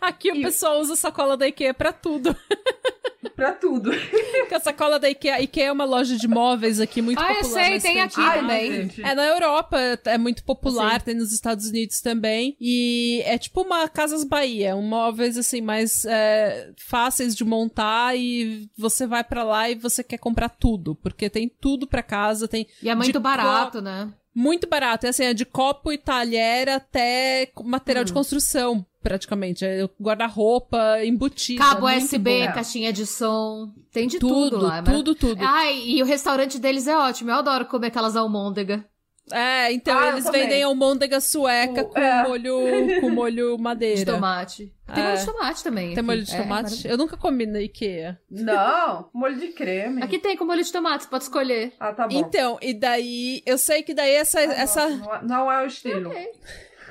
Aqui 0.00 0.30
o 0.32 0.36
E- 0.36 0.42
pessoal 0.42 0.80
usa 0.80 0.96
sacola 0.96 1.36
da 1.36 1.46
Ikea 1.46 1.74
pra 1.74 1.92
tudo. 1.92 2.34
Pra 3.36 3.52
tudo. 3.52 3.90
Porque 4.40 4.54
a 4.54 4.60
sacola 4.60 4.98
da 4.98 5.08
Ikea, 5.08 5.40
Ikea 5.40 5.66
é 5.66 5.72
uma 5.72 5.84
loja 5.84 6.16
de 6.16 6.28
móveis 6.28 6.80
aqui 6.80 7.00
muito 7.00 7.20
Ah, 7.20 7.30
eu 7.32 7.36
popular. 7.40 7.64
sei, 7.64 7.74
na 7.76 7.80
tem 7.80 8.00
aqui 8.00 8.20
Escandinávia. 8.20 8.40
também. 8.42 8.72
gente. 8.72 9.02
É, 9.02 9.14
na 9.14 9.26
Europa 9.26 9.78
é 10.04 10.18
muito 10.18 10.44
popular, 10.44 10.98
Sim. 11.00 11.04
tem 11.06 11.14
nos 11.14 11.32
Estados 11.32 11.66
Unidos 11.68 12.00
também. 12.00 12.56
E 12.60 13.22
é 13.24 13.38
tipo 13.38 13.62
uma 13.62 13.88
Casas 13.88 14.22
Bahia, 14.24 14.76
um 14.76 14.82
móveis 14.82 15.38
assim 15.38 15.60
mais 15.60 16.04
é, 16.04 16.72
fáceis 16.76 17.34
de 17.34 17.44
montar 17.44 18.16
e 18.16 18.68
você 18.76 19.06
vai 19.06 19.24
pra 19.24 19.42
lá 19.44 19.70
e 19.70 19.76
você 19.76 20.04
quer 20.04 20.18
comprar 20.18 20.48
tudo, 20.50 20.94
porque 20.96 21.30
tem 21.30 21.48
tudo 21.48 21.86
pra 21.86 22.02
casa, 22.02 22.46
tem 22.46 22.66
E 22.82 22.88
é 22.90 22.94
muito 22.94 23.12
co- 23.14 23.20
barato, 23.20 23.80
né? 23.80 24.12
muito 24.34 24.68
barato. 24.68 25.06
É 25.06 25.08
assim, 25.10 25.24
é 25.24 25.34
de 25.34 25.44
copo 25.46 25.90
e 25.92 25.96
talher 25.98 26.68
até 26.68 27.50
material 27.64 28.02
Hum. 28.02 28.06
de 28.06 28.12
construção, 28.12 28.84
praticamente. 29.02 29.64
É 29.64 29.88
guarda-roupa, 30.00 31.04
embutido. 31.04 31.58
Cabo 31.60 31.88
é 31.88 31.98
USB, 31.98 32.46
bom. 32.46 32.52
caixinha 32.52 32.92
de 32.92 33.06
som. 33.06 33.72
Tem 33.92 34.06
de 34.06 34.18
tudo, 34.18 34.50
Tudo, 34.50 34.66
lá. 34.66 34.82
mas- 34.82 34.94
tudo, 34.96 35.14
tudo. 35.14 35.44
Ai, 35.44 35.78
e 35.86 36.02
o 36.02 36.06
restaurante 36.06 36.58
deles 36.58 36.86
é 36.86 36.96
ótimo. 36.96 37.30
Eu 37.30 37.36
adoro 37.36 37.66
comer 37.66 37.88
aquelas 37.88 38.16
almôndega. 38.16 38.84
É, 39.30 39.72
então 39.72 39.96
Ah, 39.96 40.08
eles 40.08 40.28
vendem 40.28 40.64
almôndega 40.64 41.20
sueca 41.20 41.82
O- 41.82 41.88
com 41.90 41.98
é. 42.00 42.26
molho 42.26 43.00
com 43.00 43.08
molho 43.14 43.56
madeira. 43.56 43.96
De 43.96 44.04
tomate. 44.04 44.72
Tem 44.92 45.02
É. 45.02 45.06
molho 45.06 45.18
de 45.18 45.24
tomate 45.26 45.62
também. 45.64 45.84
Tem 45.90 45.92
aqui. 45.98 46.02
molho 46.02 46.22
de 46.24 46.30
É, 46.32 46.36
tomate? 46.36 46.48
maravilhoso. 46.50 46.88
Eu 46.88 46.98
nunca 46.98 47.16
comi 47.16 47.46
na 47.46 47.60
IKEA. 47.60 48.18
Não, 48.28 49.08
molho 49.14 49.38
de 49.38 49.48
creme. 49.48 50.02
Aqui 50.02 50.18
tem 50.18 50.36
com 50.36 50.44
molho 50.44 50.62
de 50.62 50.72
tomate, 50.72 51.04
você 51.04 51.08
pode 51.10 51.22
escolher. 51.22 51.72
Ah, 51.78 51.92
tá 51.92 52.08
bom. 52.08 52.18
Então, 52.18 52.58
e 52.60 52.74
daí, 52.74 53.42
eu 53.46 53.56
sei 53.56 53.82
que 53.84 53.94
daí 53.94 54.10
essa 54.12 54.40
Ah, 54.40 54.42
essa 54.42 54.88
Não, 54.88 54.98
não 54.98 55.14
é- 55.14 55.22
não 55.22 55.52
é 55.52 55.62
o 55.62 55.66
estilo. 55.66 56.12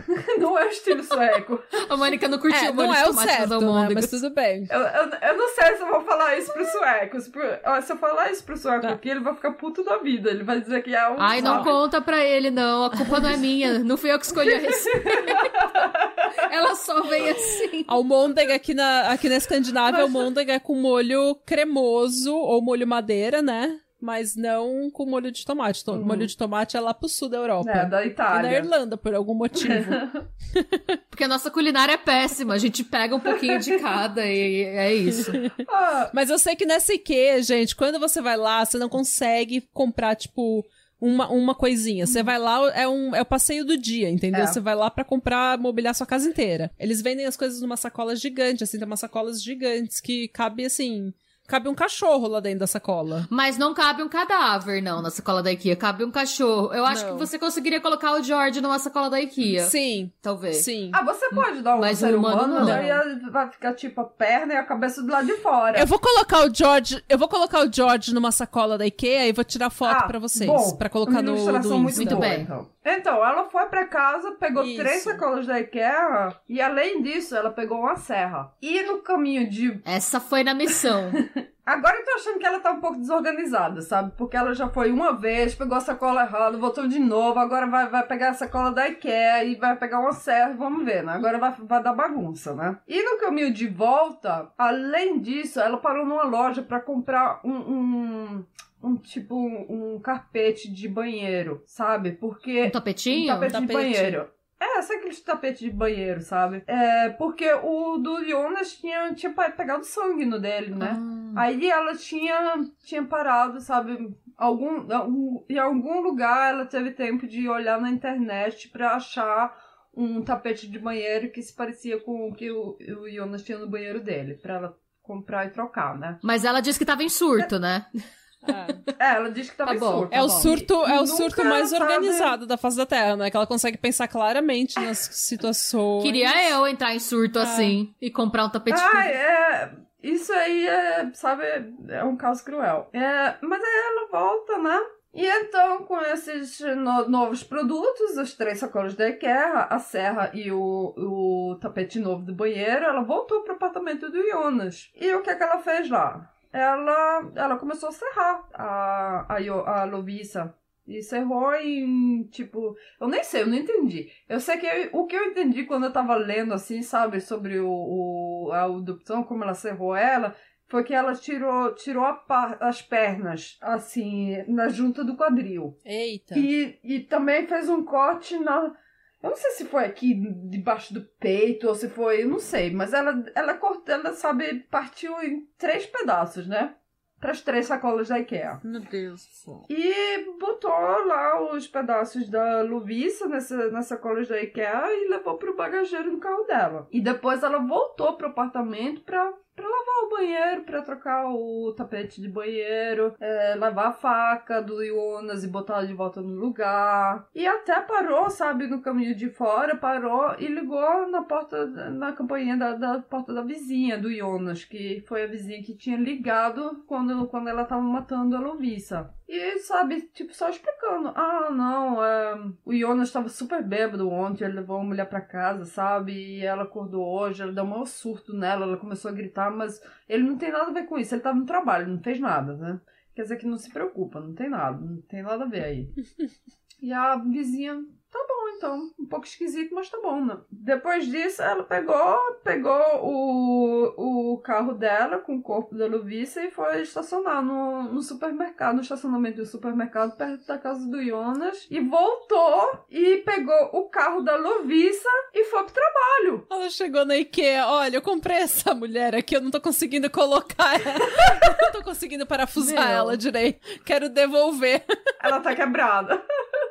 não 0.38 0.58
é 0.58 0.66
o 0.66 0.70
estilo 0.70 1.04
sueco. 1.04 1.62
A 1.89 1.97
Mônica 1.97 2.28
não 2.28 2.38
curtiu 2.39 2.68
é, 2.68 2.72
o 2.72 2.74
molho 2.74 2.88
não 2.88 2.93
de 2.95 2.99
é 3.02 3.08
o 3.10 3.14
certo, 3.14 3.60
né? 3.60 3.89
Mas 3.93 4.10
tudo 4.10 4.30
bem. 4.32 4.68
Eu, 4.70 4.80
eu, 4.80 5.10
eu 5.30 5.38
não 5.38 5.47
sei 5.49 5.76
se 5.76 5.82
eu 5.82 5.88
vou 5.88 6.02
falar 6.02 6.38
isso 6.38 6.52
pros 6.54 6.68
suecos. 6.70 7.28
Pro- 7.28 7.60
ó, 7.66 7.82
Se 7.82 7.93
eu 7.93 7.97
falar 7.97 8.32
isso 8.32 8.43
pro 8.43 8.58
sueco 8.58 8.82
Tá. 8.82 8.89
aqui, 8.89 9.10
ele 9.10 9.20
vai 9.20 9.36
ficar 9.36 9.52
puto 9.54 9.84
da 9.84 9.97
vida. 9.97 10.30
Ele 10.30 10.43
vai 10.43 10.60
dizer 10.62 10.82
que 10.84 10.95
é 10.95 11.10
um. 11.10 11.16
Ai, 11.20 11.41
não 11.41 11.64
conta 11.64 12.02
pra 12.02 12.24
ele, 12.24 12.49
não. 12.52 12.86
A 12.86 12.89
culpa 12.89 13.20
não 13.20 13.30
é 13.30 13.38
minha. 13.38 13.80
Não 13.80 13.97
fui 13.97 14.12
eu 14.12 14.18
que 14.20 14.26
escolhi 14.26 14.54
a 14.54 14.58
receita. 14.60 15.10
Ela 16.52 16.76
só 16.76 17.02
veio 17.04 17.32
assim. 17.36 17.86
Almôndega 17.88 18.56
aqui 18.56 18.74
na, 18.74 19.10
aqui 19.12 19.28
na 19.30 19.36
Escandinávia, 19.36 20.02
almôndega 20.04 20.54
é 20.54 20.60
com 20.60 20.76
molho 20.76 21.36
cremoso 21.45 22.34
ou 22.36 22.62
molho 22.62 22.88
madeira, 22.88 23.41
né? 23.41 23.78
Mas 24.02 24.36
não 24.36 24.89
com 24.89 25.06
molho 25.06 25.32
de 25.32 25.45
tomate. 25.45 25.86
To- 25.86 25.95
Molho 25.95 26.26
de 26.26 26.36
tomate 26.36 26.76
é 26.76 26.80
lá 26.80 26.91
pro 26.91 27.08
sul 27.08 27.30
da 27.30 27.38
Europa. 27.38 27.70
É, 27.70 27.86
da 27.86 28.02
E 28.02 28.06
na 28.06 28.12
Itália. 28.12 28.58
Irlanda, 28.58 28.97
por 28.97 29.14
algum 29.14 29.36
motivo. 29.36 29.86
Porque 31.10 31.24
a 31.24 31.28
nossa 31.28 31.52
culinária 31.52 31.93
é 31.93 31.97
péssima. 31.97 32.54
A 32.54 32.58
gente 32.58 32.84
pega 32.84 33.16
um 33.16 33.20
pouquinho 33.20 33.60
de 33.60 33.78
cada 33.80 34.26
e 34.26 34.64
é 34.64 34.93
isso. 34.93 35.32
Ah, 35.70 36.10
Mas 36.14 36.30
eu 36.30 36.39
sei 36.39 36.56
que 36.56 36.66
nessa 36.66 36.93
IKEA, 36.93 37.41
gente, 37.43 37.76
quando 37.76 37.99
você 37.99 38.22
vai 38.22 38.36
lá, 38.38 38.66
você 38.66 38.78
não 38.78 38.89
consegue 38.89 39.62
comprar, 39.74 40.16
tipo, 40.16 40.66
uma, 40.99 41.30
uma 41.30 41.54
coisinha. 41.56 42.06
Você 42.08 42.24
vai 42.24 42.38
lá, 42.39 42.72
é, 42.76 42.88
um, 42.88 43.16
é 43.16 43.22
o 43.22 43.26
passeio 43.26 43.64
do 43.66 43.78
dia, 43.78 44.10
entendeu? 44.10 44.41
É. 44.41 44.47
Você 44.47 44.60
vai 44.60 44.76
lá 44.76 44.89
pra 44.89 45.04
comprar, 45.04 45.58
mobiliar 45.58 45.93
sua 45.95 46.06
casa 46.08 46.28
inteira. 46.28 46.72
Eles 46.80 47.02
vendem 47.02 47.26
as 47.26 47.38
coisas 47.38 47.62
numa 47.62 47.78
sacola 47.78 48.16
gigante, 48.16 48.64
assim, 48.64 48.78
tem 48.78 48.86
umas 48.88 48.99
sacolas 48.99 49.41
gigantes 49.41 50.02
que 50.02 50.28
cabe, 50.30 50.66
assim... 50.66 51.14
Cabe 51.52 51.68
um 51.68 51.76
cachorro 51.76 52.30
lá 52.30 52.39
dentro 52.39 52.60
da 52.60 52.68
sacola. 52.68 53.28
Mas 53.30 53.58
não 53.58 53.74
cabe 53.74 54.02
um 54.02 54.08
cadáver, 54.08 54.82
não, 54.82 55.02
na 55.02 55.10
sacola 55.10 55.43
da 55.43 55.52
IKEA. 55.52 55.76
Cabe 55.76 56.06
um 56.06 56.10
cachorro. 56.10 56.74
Eu 56.74 56.86
acho 56.86 57.06
Não. 57.06 57.12
que 57.14 57.20
você 57.20 57.38
conseguiria 57.38 57.82
colocar 57.82 58.14
o 58.14 58.24
George 58.24 58.62
numa 58.62 58.80
sacola 58.80 59.10
da 59.10 59.20
IKEA. 59.20 59.66
Sim, 59.66 60.10
Talvez. 60.22 60.64
sim. 60.64 60.89
ah, 60.93 61.04
você 61.04 61.28
pode 61.30 61.62
dar 61.62 61.76
um 61.76 61.80
Mas 61.82 61.97
ser 61.97 62.16
humano 62.16 62.43
humano, 62.45 62.66
não. 62.66 63.32
vai 63.34 63.49
ficar 63.49 63.74
tipo 63.74 63.99
a 63.99 64.06
perna 64.06 64.54
e 64.54 64.56
a 64.58 64.64
cabeça 64.64 65.04
do 65.04 65.12
lado 65.12 65.28
de 65.28 65.36
fora. 65.38 65.78
Eu 65.78 65.86
vou 65.86 65.99
colocar 65.99 66.45
o 66.47 66.56
George, 66.56 67.04
eu 67.10 67.18
vou 67.18 67.28
colocar 67.28 67.68
o 67.68 67.70
George 67.70 68.14
numa 68.14 68.32
sacola 68.32 68.78
da 68.78 68.86
IKEA 68.86 69.28
e 69.28 69.34
vou 69.34 69.43
tirar 69.43 69.70
foto 69.70 69.97
Ah, 69.97 70.08
pra 70.08 70.20
vocês, 70.20 70.49
pra 70.78 70.88
colocar 70.88 71.22
no, 71.22 71.34
muito 71.34 71.49
Insta. 71.49 71.78
Muito 71.78 72.16
boa, 72.16 72.22
bem. 72.30 72.41
Então. 72.43 72.68
então, 72.86 73.16
ela 73.26 73.49
foi 73.49 73.66
pra 73.66 73.86
casa, 73.88 74.32
pegou 74.39 74.64
Isso. 74.64 74.78
três 74.82 75.04
sacolas 75.04 75.45
da 75.45 75.60
IKEA 75.60 76.34
e 76.47 76.62
além 76.62 77.02
disso, 77.02 77.36
ela 77.36 77.49
pegou 77.52 77.80
uma 77.80 77.97
serra. 77.97 78.54
E 78.62 78.82
no 78.84 78.99
caminho 78.99 79.49
de 79.49 79.82
Essa 79.84 80.22
foi 80.22 80.45
na 80.45 80.54
missão. 80.54 81.12
Agora 81.66 81.98
eu 81.98 82.06
tô 82.06 82.12
achando 82.12 82.39
que 82.39 82.46
ela 82.46 82.60
tá 82.60 82.72
um 82.72 82.82
pouco 82.82 82.98
desorganizada, 82.98 83.82
sabe? 83.82 84.12
Porque 84.18 84.36
ela 84.36 84.54
já 84.54 84.68
foi 84.68 84.92
uma 84.92 85.14
vez, 85.14 85.56
pegou 85.56 85.78
a 85.78 85.82
sacola 85.82 86.24
errada, 86.24 86.58
voltou 86.58 86.88
de 86.88 87.00
novo, 87.00 87.39
agora 87.39 87.68
vai, 87.68 87.88
vai 87.88 88.06
pegar 88.06 88.30
a 88.30 88.34
sacola 88.34 88.72
da 88.72 88.88
IKEA 88.89 89.44
e 89.46 89.56
vai 89.56 89.76
pegar 89.78 90.00
uma 90.00 90.12
serra, 90.12 90.54
vamos 90.54 90.84
ver, 90.84 91.04
né? 91.04 91.14
Agora 91.14 91.38
vai, 91.38 91.54
vai 91.60 91.82
dar 91.84 91.94
bagunça, 91.94 92.54
né? 92.54 92.78
E 92.88 93.02
no 93.04 93.20
caminho 93.20 93.54
de 93.54 93.68
volta, 93.68 94.52
além 94.58 95.20
disso, 95.20 95.60
ela 95.60 95.78
parou 95.78 96.06
numa 96.06 96.24
loja 96.24 96.62
pra 96.62 96.80
comprar 96.80 97.39
um. 97.44 97.52
um... 97.54 98.46
um 98.84 98.96
tipo 98.98 99.36
um, 99.36 99.94
um 99.96 100.00
carpete 100.00 100.72
de 100.72 100.88
banheiro, 100.88 101.62
sabe? 101.66 102.12
Porque 102.14 102.64
Um 102.66 102.72
tapetinho? 102.72 103.32
um 103.32 103.36
tapete, 103.36 103.54
de 103.54 103.68
Tapete. 103.68 103.74
banheiro. 103.74 104.28
É, 104.64 104.82
sabe 104.84 104.99
aqueles 104.99 105.20
tapetes 105.22 105.59
de 105.62 105.72
banheiro, 105.72 106.22
sabe? 106.22 106.64
É, 106.68 107.09
porque 107.09 107.51
o 107.51 107.97
do 107.97 108.24
Jonas 108.24 108.74
tinha, 108.78 109.12
tinha 109.16 109.34
pegado 109.34 109.84
sangue 109.84 110.24
no 110.24 110.39
dele, 110.39 110.76
né? 110.76 110.95
Ah. 111.36 111.41
Aí 111.41 111.68
ela 111.70 111.95
tinha, 111.95 112.64
tinha 112.84 113.03
parado, 113.03 113.59
sabe? 113.59 114.16
Algum, 114.38 114.91
algum- 114.93 115.43
em 115.49 115.57
algum 115.57 116.01
lugar 116.01 116.53
ela 116.53 116.66
teve 116.66 116.91
tempo 116.91 117.26
de 117.28 117.49
olhar 117.49 117.82
na 117.82 117.89
internet 117.89 118.70
pra 118.70 118.95
achar 118.95 119.51
um 119.95 120.22
tapete 120.22 120.70
de 120.70 120.78
banheiro 120.80 121.32
que 121.32 121.41
se 121.41 121.53
parecia 121.55 121.99
com 121.99 122.30
o 122.30 122.34
que 122.34 122.51
o, 122.51 122.78
o 122.99 123.09
Jonas 123.09 123.43
tinha 123.43 123.57
no 123.57 123.68
banheiro 123.70 123.99
dele, 124.01 124.36
pra 124.36 124.55
ela 124.55 124.78
comprar 125.01 125.47
e 125.47 125.49
trocar, 125.49 125.97
né? 125.97 126.20
Mas 126.24 126.45
ela 126.45 126.62
disse 126.62 126.78
que 126.80 126.86
tava 126.86 127.03
em 127.03 127.09
surto, 127.09 127.57
né? 127.59 127.88
É. 128.48 129.04
É, 129.06 129.16
ela 129.16 129.30
disse 129.32 129.52
que 129.52 129.58
tava 129.58 129.72
Tá 129.72 129.76
em 129.76 129.80
bom. 129.80 129.92
surto. 130.00 130.14
É 130.16 130.20
o 130.22 130.28
bom. 130.28 130.30
surto, 130.30 130.74
é 130.86 131.02
o 131.02 131.06
surto 131.08 131.44
mais 131.46 131.70
sabe- 131.70 131.84
organizado 131.84 132.46
da 132.48 132.58
face 132.58 132.78
da 132.78 132.86
Terra, 132.86 133.16
né? 133.16 133.30
Que 133.32 133.38
ela 133.38 133.48
consegue 133.48 133.78
pensar 133.78 134.08
claramente 134.08 134.80
nas 134.80 134.98
situações. 134.98 136.04
Queria 136.04 136.50
eu 136.52 136.66
entrar 136.68 136.94
em 136.96 137.00
surto 137.00 137.39
Ah. 137.39 137.44
assim 137.44 137.94
e 138.02 138.10
comprar 138.10 138.46
um 138.46 138.50
tapete. 138.50 138.80
Ah, 138.82 139.08
é. 139.08 139.72
Isso 140.04 140.34
aí 140.34 140.68
é, 140.68 141.12
sabe, 141.14 141.44
é 141.89 142.04
um 142.04 142.16
caos 142.18 142.42
cruel. 142.42 142.89
É, 142.92 143.36
mas 143.42 143.62
aí 143.64 143.84
ela 143.88 144.08
volta, 144.12 144.58
né? 144.58 144.80
E 145.14 145.26
então, 145.28 145.84
com 145.84 146.00
esses 146.02 146.60
no- 146.62 147.08
novos 147.10 147.44
produtos, 147.44 148.18
as 148.18 148.34
três 148.34 148.60
sacolas 148.60 148.96
da 148.96 149.10
IKEA, 149.10 149.68
a 149.70 149.78
serra 149.78 150.32
e 150.34 150.52
o, 150.52 150.94
o 150.98 151.58
tapete 151.60 152.00
novo 152.00 152.24
do 152.24 152.34
banheiro, 152.34 152.86
ela 152.86 153.02
voltou 153.02 153.42
pro 153.44 153.54
apartamento 153.56 154.10
do 154.10 154.24
Jonas. 154.32 154.89
E 154.96 155.14
o 155.14 155.22
que 155.22 155.30
é 155.30 155.36
que 155.36 155.44
ela 155.44 155.60
fez 155.60 155.89
lá? 155.89 156.30
Ela, 156.54 157.32
ela 157.36 157.58
começou 157.58 157.89
a 157.89 157.91
serrar 157.91 158.47
a, 158.54 159.26
a, 159.36 159.82
a 159.82 159.84
Lovisa. 159.86 160.54
E 160.88 161.02
serrou 161.02 161.54
em, 161.56 162.24
tipo... 162.32 162.76
Eu 162.99 163.08
nem 163.08 163.24
sei, 163.24 163.43
eu 163.43 163.47
não 163.47 163.56
entendi. 163.56 164.10
Eu 164.28 164.39
sei 164.39 164.58
que 164.58 164.66
eu- 164.66 164.89
o 164.99 165.06
que 165.06 165.16
eu 165.16 165.26
entendi 165.26 165.64
quando 165.64 165.86
eu 165.86 165.93
tava 165.93 166.16
lendo, 166.16 166.54
assim, 166.54 166.82
sabe, 166.82 167.22
sobre 167.22 167.60
o, 167.60 167.70
o- 167.70 168.52
a 168.52 168.64
adopção, 168.64 169.24
como 169.24 169.43
ela 169.43 169.54
serrou 169.54 169.95
ela, 169.95 170.36
foi 170.68 170.84
que 170.84 170.93
ela 170.93 171.14
tirou, 171.14 171.74
tirou 171.76 172.04
a 172.04 172.58
as 172.62 172.82
pernas, 172.82 173.58
assim, 173.62 174.43
na 174.47 174.68
junta 174.70 175.04
do 175.04 175.16
quadril. 175.16 175.78
Eita. 175.86 176.38
E, 176.38 176.80
e 176.84 176.99
também 177.02 177.45
fez 177.47 177.70
um 177.70 177.86
corte 177.86 178.38
na. 178.39 178.74
Eu 179.22 179.30
não 179.30 179.38
sei 179.38 179.52
se 179.52 179.66
foi 179.66 179.86
aqui 179.86 180.14
debaixo 180.50 180.94
do 180.94 181.02
peito 181.20 181.68
ou 181.68 181.76
se 181.76 181.90
foi, 181.90 182.24
eu 182.24 182.30
não 182.30 182.40
sei, 182.40 182.72
mas 182.72 182.94
ela 182.94 183.24
ela 183.36 183.54
cortou, 183.54 183.94
ela 183.94 184.14
sabe, 184.14 184.62
partiu 184.72 185.14
em 185.22 185.48
três 185.58 185.86
pedaços, 185.86 186.48
né? 186.48 186.76
Para 187.20 187.32
as 187.32 187.42
três 187.42 187.68
sacolas 187.68 188.10
da 188.10 188.18
IKEA. 188.18 188.60
Meu 188.64 188.82
Deus 188.82 189.24
do 189.24 189.32
céu. 189.32 189.66
E 189.70 190.26
botou 190.40 190.72
lá 190.72 191.54
os 191.54 191.68
pedaços 191.68 192.28
da 192.28 192.64
Luviça 192.64 193.28
nessa, 193.28 193.70
nas 193.70 193.86
sacolas 193.86 194.28
da 194.28 194.42
IKEA 194.42 194.86
e 194.88 195.08
levou 195.08 195.38
pro 195.38 195.56
bagageiro 195.56 196.10
do 196.10 196.18
carro 196.18 196.44
dela. 196.46 196.88
E 196.92 197.00
depois 197.00 197.44
ela 197.44 197.60
voltou 197.60 198.18
pro 198.18 198.30
apartamento 198.30 199.02
pra 199.02 199.32
Pra 199.56 199.66
lavar 199.68 200.04
o 200.06 200.10
banheiro, 200.10 200.64
pra 200.64 200.82
trocar 200.82 201.30
o 201.30 201.74
tapete 201.74 202.22
de 202.22 202.30
banheiro, 202.30 203.14
é, 203.20 203.56
lavar 203.56 203.88
a 203.88 203.93
faca 203.93 204.62
do 204.62 204.84
Jonas 204.86 205.43
e 205.43 205.47
botar 205.47 205.84
de 205.84 205.93
volta 205.93 206.22
no 206.22 206.36
lugar. 206.36 207.28
E 207.36 207.45
até 207.45 207.80
parou, 207.82 208.30
sabe, 208.30 208.68
no 208.68 208.82
caminho 208.82 209.14
de 209.14 209.30
fora, 209.30 209.76
parou 209.76 210.36
e 210.39 210.47
ligou 210.47 211.08
na 211.10 211.24
porta, 211.24 211.66
na 211.66 212.14
campainha 212.14 212.58
da, 212.58 212.74
da 212.74 212.99
porta 213.02 213.34
da 213.34 213.41
vizinha 213.41 213.97
do 213.97 214.12
Jonas, 214.12 214.64
que 214.64 215.04
foi 215.08 215.24
a 215.24 215.28
vizinha 215.28 215.62
que 215.62 215.76
tinha 215.76 215.97
ligado 215.97 216.84
quando, 216.88 217.28
quando 217.28 217.49
ela 217.49 217.66
tava 217.66 217.82
matando 217.82 218.36
a 218.36 218.39
Lovisa. 218.39 219.14
E, 219.34 219.60
sabe, 219.60 220.02
tipo, 220.14 220.34
só 220.34 220.50
explicando. 220.50 221.08
Ah, 221.16 221.50
não, 221.50 222.04
é... 222.04 222.52
o 222.66 222.76
Jonas 222.76 223.08
estava 223.08 223.30
super 223.30 223.64
bêbado 223.64 224.10
ontem, 224.10 224.44
ele 224.44 224.56
levou 224.56 224.76
uma 224.76 224.90
mulher 224.90 225.08
pra 225.08 225.22
casa, 225.22 225.64
sabe? 225.64 226.12
E 226.12 226.46
ela 226.46 226.64
acordou 226.64 227.02
hoje, 227.02 227.42
ela 227.42 227.54
deu 227.54 227.64
um 227.64 227.68
maior 227.68 227.86
surto 227.86 228.34
nela, 228.34 228.66
ela 228.66 228.76
começou 228.76 229.10
a 229.10 229.14
gritar, 229.14 229.50
mas 229.50 229.82
ele 230.10 230.24
não 230.24 230.38
tem 230.38 230.52
nada 230.52 230.70
a 230.70 230.74
ver 230.74 230.86
com 230.86 230.98
isso, 230.98 231.16
ele 231.16 231.22
tava 231.22 231.40
no 231.40 231.46
trabalho, 231.46 231.88
não 231.88 232.04
fez 232.04 232.20
nada, 232.20 232.58
né? 232.58 232.82
Quer 233.16 233.22
dizer 233.22 233.38
que 233.38 233.48
não 233.48 233.58
se 233.58 233.72
preocupa, 233.72 234.20
não 234.20 234.36
tem 234.36 234.50
nada, 234.50 234.78
não 234.86 235.02
tem 235.04 235.24
nada 235.24 235.46
a 235.46 235.48
ver 235.48 235.64
aí. 235.64 235.90
e 236.82 236.92
a 236.92 237.16
vizinha 237.16 237.82
Tá 238.12 238.20
bom, 238.28 238.49
então. 238.57 238.91
Um 238.99 239.05
pouco 239.05 239.26
esquisito, 239.26 239.74
mas 239.74 239.89
tá 239.89 239.97
bom, 240.01 240.24
né? 240.24 240.38
Depois 240.51 241.07
disso, 241.07 241.41
ela 241.41 241.64
pegou, 241.64 242.18
pegou 242.43 242.99
o, 243.01 244.34
o 244.34 244.38
carro 244.39 244.74
dela 244.74 245.18
com 245.18 245.38
o 245.38 245.41
corpo 245.41 245.76
da 245.76 245.88
Lovisa 245.88 246.43
e 246.43 246.51
foi 246.51 246.82
estacionar 246.82 247.41
no, 247.41 247.84
no 247.84 248.01
supermercado, 248.01 248.76
no 248.76 248.82
estacionamento 248.82 249.38
do 249.38 249.45
supermercado, 249.45 250.18
perto 250.18 250.45
da 250.45 250.57
casa 250.57 250.86
do 250.88 251.01
Jonas. 251.01 251.66
E 251.72 251.80
voltou 251.80 252.86
e 252.89 253.18
pegou 253.18 253.70
o 253.74 253.89
carro 253.89 254.22
da 254.22 254.36
Lovisa 254.36 255.09
e 255.34 255.45
foi 255.45 255.64
pro 255.64 255.74
trabalho. 255.74 256.45
Ela 256.49 256.70
chegou 256.70 257.05
na 257.05 257.16
IKEA, 257.16 257.66
olha, 257.68 257.95
eu 257.95 258.01
comprei 258.01 258.38
essa 258.38 258.76
mulher 258.76 259.16
aqui, 259.16 259.38
eu 259.38 259.41
não 259.41 259.51
tô 259.51 259.62
conseguindo 259.62 260.09
colocar 260.09 260.76
ela. 260.76 260.99
não 261.62 261.72
tô 261.72 261.82
conseguindo 261.82 262.26
parafusar 262.28 262.89
Meu. 262.89 262.97
ela 262.97 263.18
direito. 263.18 263.62
Quero 263.86 264.09
devolver. 264.09 264.84
Ela 265.24 265.39
tá 265.39 265.55
quebrada. 265.55 266.22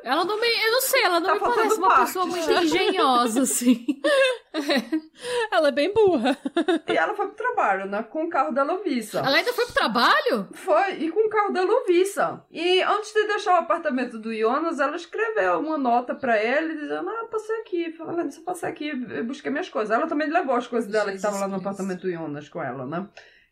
Ela 0.03 0.25
não 0.25 0.39
me. 0.39 0.47
Eu 0.47 0.71
não 0.71 0.81
sei, 0.81 1.03
ela 1.03 1.19
não 1.19 1.27
tá 1.27 1.33
me 1.35 1.39
parece 1.55 1.77
uma 1.77 1.87
parte, 1.87 2.05
pessoa 2.05 2.25
muito 2.25 2.51
engenhosa, 2.51 3.41
assim. 3.43 3.85
ela 5.51 5.67
é 5.69 5.71
bem 5.71 5.93
burra. 5.93 6.37
E 6.87 6.97
ela 6.97 7.13
foi 7.13 7.27
pro 7.27 7.35
trabalho, 7.35 7.85
né? 7.85 8.03
Com 8.03 8.25
o 8.25 8.29
carro 8.29 8.51
da 8.51 8.63
Lovisa. 8.63 9.19
Ela 9.19 9.37
ainda 9.37 9.53
foi 9.53 9.65
pro 9.65 9.73
trabalho? 9.73 10.47
Foi, 10.53 10.93
e 10.93 11.11
com 11.11 11.27
o 11.27 11.29
carro 11.29 11.53
da 11.53 11.63
Lovisa. 11.63 12.43
E 12.51 12.81
antes 12.81 13.13
de 13.13 13.27
deixar 13.27 13.53
o 13.55 13.59
apartamento 13.59 14.17
do 14.17 14.33
Jonas, 14.33 14.79
ela 14.79 14.95
escreveu 14.95 15.59
uma 15.59 15.77
nota 15.77 16.15
pra 16.15 16.41
ele, 16.41 16.75
dizendo: 16.75 17.09
Ah, 17.09 17.27
passei 17.31 17.55
aqui. 17.61 17.91
Falando, 17.91 18.31
se 18.31 18.39
eu 18.39 18.43
passei 18.43 18.69
aqui, 18.69 18.89
eu 18.89 19.23
busquei 19.25 19.51
minhas 19.51 19.69
coisas. 19.69 19.95
Ela 19.95 20.07
também 20.07 20.29
levou 20.29 20.55
as 20.55 20.67
coisas 20.67 20.89
dela 20.89 21.11
Jesus 21.11 21.21
que 21.21 21.27
estavam 21.27 21.39
lá 21.39 21.47
no 21.47 21.61
apartamento 21.61 22.01
do 22.01 22.11
Jonas 22.11 22.49
com 22.49 22.61
ela, 22.61 22.85
né? 22.85 23.07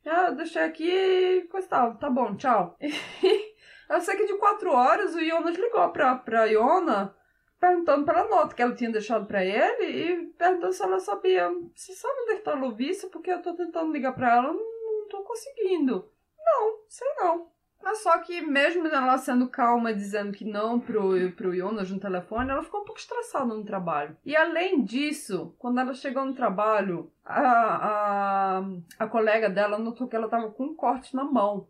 Ah, 0.06 0.32
deixei 0.32 0.64
aqui 0.64 0.89
e 0.89 1.41
coisa 1.43 1.68
tal. 1.68 1.95
Tá 1.95 2.10
bom, 2.10 2.36
tchau. 2.36 2.76
Eu 3.89 3.99
que 3.99 4.25
de 4.25 4.37
quatro 4.37 4.71
horas 4.71 5.15
o 5.15 5.19
Jonas 5.19 5.57
ligou 5.57 5.89
pra, 5.89 6.15
pra 6.15 6.45
Iona 6.45 7.15
perguntando 7.59 8.05
pela 8.05 8.27
nota 8.27 8.55
que 8.55 8.61
ela 8.61 8.75
tinha 8.75 8.91
deixado 8.91 9.25
para 9.25 9.43
ele 9.43 9.85
e 9.85 10.25
perguntando 10.37 10.71
se 10.71 10.83
ela 10.83 10.99
sabia. 10.99 11.49
Você 11.75 11.93
sabe 11.93 12.21
onde 12.21 12.33
está 12.33 12.51
a 12.51 12.55
Lovícia? 12.55 13.09
Porque 13.09 13.31
eu 13.31 13.41
tô 13.41 13.53
tentando 13.53 13.91
ligar 13.91 14.13
para 14.13 14.35
ela, 14.35 14.53
não, 14.53 14.53
não 14.53 15.07
tô 15.09 15.23
conseguindo. 15.23 16.09
Não, 16.37 16.77
sei 16.87 17.07
não. 17.17 17.49
Mas 17.81 17.99
só 17.99 18.17
que 18.19 18.41
mesmo 18.41 18.87
ela 18.87 19.17
sendo 19.17 19.49
calma, 19.49 19.93
dizendo 19.93 20.33
que 20.33 20.43
não 20.43 20.79
pro, 20.79 21.31
pro 21.31 21.55
Jonas 21.55 21.89
no 21.89 21.99
telefone, 21.99 22.51
ela 22.51 22.63
ficou 22.63 22.81
um 22.81 22.85
pouco 22.85 22.99
estressada 22.99 23.53
no 23.53 23.63
trabalho. 23.63 24.17
E 24.25 24.35
além 24.35 24.83
disso, 24.83 25.55
quando 25.57 25.79
ela 25.79 25.93
chegou 25.93 26.25
no 26.25 26.33
trabalho, 26.33 27.11
a, 27.25 28.59
a, 28.59 28.63
a 28.99 29.07
colega 29.07 29.49
dela 29.49 29.77
notou 29.77 30.07
que 30.07 30.15
ela 30.15 30.29
tava 30.29 30.51
com 30.51 30.65
um 30.65 30.75
corte 30.75 31.15
na 31.15 31.23
mão 31.23 31.67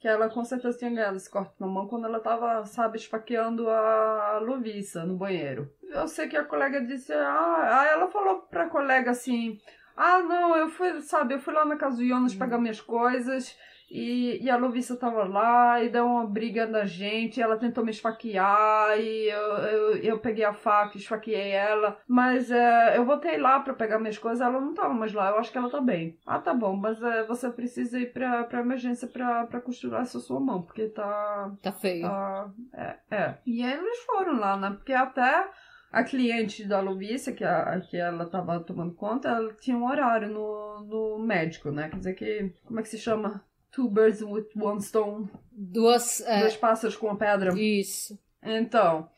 que 0.00 0.08
ela 0.08 0.30
com 0.30 0.42
certeza 0.42 0.78
tinha 0.78 0.90
ganhado 0.90 1.18
esse 1.18 1.28
corte 1.28 1.52
na 1.60 1.66
mão 1.66 1.86
quando 1.86 2.06
ela 2.06 2.18
tava, 2.20 2.64
sabe, 2.64 2.96
esfaqueando 2.96 3.68
a 3.68 4.38
Lovissa 4.38 5.04
no 5.04 5.14
banheiro. 5.14 5.70
Eu 5.82 6.08
sei 6.08 6.26
que 6.26 6.38
a 6.38 6.44
colega 6.44 6.80
disse, 6.80 7.12
ah, 7.12 7.86
ela 7.92 8.08
falou 8.08 8.38
pra 8.50 8.70
colega 8.70 9.10
assim, 9.10 9.60
ah, 9.94 10.20
não, 10.20 10.56
eu 10.56 10.70
fui, 10.70 11.02
sabe, 11.02 11.34
eu 11.34 11.38
fui 11.38 11.52
lá 11.52 11.66
na 11.66 11.76
casa 11.76 11.98
do 11.98 12.08
Jonas 12.08 12.34
pegar 12.34 12.58
minhas 12.58 12.80
coisas 12.80 13.54
e, 13.90 14.38
e 14.40 14.48
a 14.48 14.56
Lovissa 14.56 14.96
tava 14.96 15.24
lá 15.24 15.82
e 15.82 15.88
deu 15.88 16.06
uma 16.06 16.24
briga 16.24 16.64
na 16.64 16.84
gente. 16.84 17.42
Ela 17.42 17.56
tentou 17.56 17.84
me 17.84 17.90
esfaquear 17.90 18.96
e 19.00 19.28
eu, 19.28 19.40
eu, 19.40 19.96
eu 19.96 20.18
peguei 20.20 20.44
a 20.44 20.52
faca 20.52 20.96
e 20.96 21.00
esfaqueei 21.00 21.50
ela. 21.50 21.98
Mas 22.06 22.52
é, 22.52 22.96
eu 22.96 23.04
voltei 23.04 23.36
lá 23.36 23.58
para 23.58 23.74
pegar 23.74 23.98
minhas 23.98 24.16
coisas. 24.16 24.40
Ela 24.40 24.60
não 24.60 24.74
tava 24.74 24.94
mais 24.94 25.12
lá. 25.12 25.30
Eu 25.30 25.38
acho 25.38 25.50
que 25.50 25.58
ela 25.58 25.68
tá 25.68 25.80
bem. 25.80 26.16
Ah, 26.24 26.38
tá 26.38 26.54
bom. 26.54 26.76
Mas 26.76 27.02
é, 27.02 27.24
você 27.24 27.50
precisa 27.50 27.98
ir 27.98 28.12
pra, 28.12 28.44
pra 28.44 28.60
emergência 28.60 29.08
pra, 29.08 29.46
pra 29.46 29.60
costurar 29.60 30.02
essa 30.02 30.20
sua 30.20 30.38
mão. 30.38 30.62
Porque 30.62 30.86
tá. 30.86 31.52
Tá 31.60 31.72
feio. 31.72 32.02
Tá, 32.02 32.48
é, 32.72 32.96
é. 33.10 33.38
E 33.44 33.60
eles 33.60 33.98
foram 34.04 34.38
lá, 34.38 34.56
né? 34.56 34.70
Porque 34.70 34.92
até 34.92 35.48
a 35.90 36.04
cliente 36.04 36.64
da 36.64 36.80
Lovícia, 36.80 37.32
que, 37.32 37.42
a, 37.42 37.80
que 37.80 37.96
ela 37.96 38.22
estava 38.22 38.60
tomando 38.60 38.94
conta, 38.94 39.30
ela 39.30 39.52
tinha 39.54 39.76
um 39.76 39.84
horário 39.84 40.28
no, 40.28 40.84
no 40.84 41.18
médico, 41.18 41.72
né? 41.72 41.88
Quer 41.88 41.96
dizer 41.96 42.14
que. 42.14 42.54
Como 42.64 42.78
é 42.78 42.82
que 42.84 42.88
se 42.88 42.98
chama? 42.98 43.44
Two 43.72 43.88
birds 43.88 44.22
with 44.22 44.48
one 44.56 44.80
stone. 44.80 45.28
Duas. 45.52 46.20
É... 46.22 46.40
Dois 46.40 46.56
pássaros 46.56 46.96
com 46.96 47.06
uma 47.06 47.16
pedra. 47.16 47.52
Isso. 47.58 48.18
Então, 48.42 49.08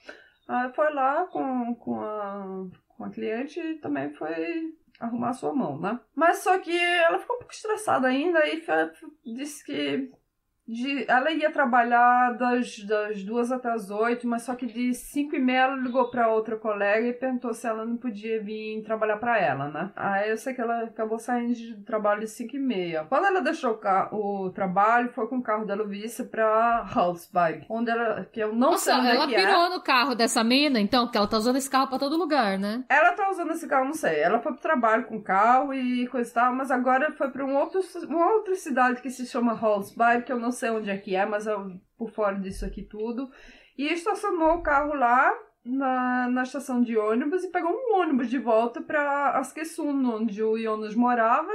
foi 0.75 0.93
lá 0.93 1.27
com, 1.27 1.75
com, 1.77 2.01
a, 2.01 2.67
com 2.89 3.05
a 3.05 3.11
cliente 3.11 3.61
e 3.61 3.79
também 3.79 4.11
foi 4.11 4.75
arrumar 5.01 5.31
a 5.31 5.35
sua 5.35 5.53
mão, 5.53 5.79
né? 5.79 5.99
Mas 6.15 6.39
só 6.39 6.59
que 6.59 6.77
ela 6.77 7.19
ficou 7.19 7.37
um 7.37 7.39
pouco 7.41 7.55
estressada 7.55 8.09
ainda 8.09 8.41
e 8.47 8.63
disse 9.35 9.65
que 9.65 10.11
de, 10.73 11.05
ela 11.07 11.31
ia 11.31 11.53
trabalhar 11.53 12.33
das, 12.33 12.79
das 12.85 13.23
duas 13.23 13.53
até 13.53 13.71
as 13.71 13.91
oito, 13.91 14.27
mas 14.27 14.43
só 14.43 14.55
que 14.55 14.67
de 14.67 14.95
cinco 14.95 15.37
e 15.37 15.39
meia 15.39 15.65
ela 15.65 15.77
ligou 15.77 16.11
para 16.11 16.33
outra 16.33 16.57
colega 16.57 17.07
e 17.07 17.13
perguntou 17.13 17.53
se 17.53 17.67
ela 17.67 17.85
não 17.85 17.97
podia 17.97 18.43
vir 18.43 18.83
trabalhar 18.83 19.19
para 19.19 19.39
ela, 19.39 19.69
né? 19.69 19.91
Aí 19.95 20.31
eu 20.31 20.37
sei 20.37 20.55
que 20.55 20.61
ela 20.61 20.85
acabou 20.85 21.19
saindo 21.19 21.55
de 21.55 21.75
trabalho 21.85 22.21
de 22.21 22.29
cinco 22.29 22.57
e 22.57 22.59
meia. 22.59 23.05
Quando 23.09 23.27
ela 23.27 23.43
deixou 23.43 23.79
o, 24.11 24.47
o 24.47 24.51
trabalho, 24.51 25.11
foi 25.11 25.27
com 25.29 25.39
o 25.39 25.43
carro 25.43 25.67
da 25.67 25.75
Lovisa 25.75 26.25
pra 26.25 26.87
Halsbach, 26.95 27.67
onde 27.69 27.91
ela, 27.91 28.27
que 28.33 28.41
eu 28.41 28.49
não 28.49 28.71
Nossa, 28.71 28.85
sei 28.85 28.95
onde 28.95 29.09
ela 29.09 29.25
é 29.25 29.27
que 29.27 29.35
pirou 29.35 29.67
é. 29.67 29.69
no 29.69 29.83
carro 29.83 30.15
dessa 30.15 30.43
mina, 30.43 30.81
então, 30.81 31.05
porque 31.05 31.19
ela 31.19 31.29
tá 31.29 31.37
usando 31.37 31.57
esse 31.57 31.69
carro 31.69 31.89
para 31.89 31.99
todo 31.99 32.17
lugar, 32.17 32.59
né? 32.59 32.83
Ela 32.89 33.13
tá 33.13 33.29
usando 33.31 33.53
esse 33.53 33.69
carro, 33.69 33.85
não 33.85 33.95
sei. 33.95 34.21
Ela 34.21 34.41
foi 34.41 34.53
pro 34.53 34.63
trabalho 34.63 35.05
com 35.05 35.17
o 35.17 35.23
carro 35.23 35.75
e 35.75 36.07
coisa 36.07 36.31
e 36.31 36.33
tal, 36.33 36.55
mas 36.55 36.71
agora 36.71 37.13
foi 37.13 37.31
pra 37.31 37.45
um 37.45 37.57
outro, 37.57 37.81
uma 38.09 38.33
outra 38.33 38.55
cidade 38.55 39.03
que 39.03 39.11
se 39.11 39.27
chama 39.27 39.53
Halsbach, 39.53 40.23
que 40.23 40.33
eu 40.33 40.39
não 40.39 40.51
sei 40.51 40.62
onde 40.71 40.91
é 40.91 40.97
que 40.99 41.17
é, 41.17 41.25
mas 41.25 41.47
eu 41.47 41.81
por 41.97 42.11
fora 42.11 42.39
disso 42.39 42.65
aqui 42.65 42.83
tudo. 42.83 43.31
E 43.77 43.93
estacionou 43.93 44.57
o 44.57 44.63
carro 44.63 44.95
lá 44.95 45.33
na, 45.65 46.29
na 46.29 46.43
estação 46.43 46.83
de 46.83 46.97
ônibus 46.97 47.45
e 47.45 47.51
pegou 47.51 47.71
um 47.71 48.01
ônibus 48.01 48.29
de 48.29 48.39
volta 48.39 48.81
para 48.81 49.39
Askesun, 49.39 50.05
onde 50.05 50.43
o 50.43 50.59
Jonas 50.59 50.95
morava, 50.95 51.53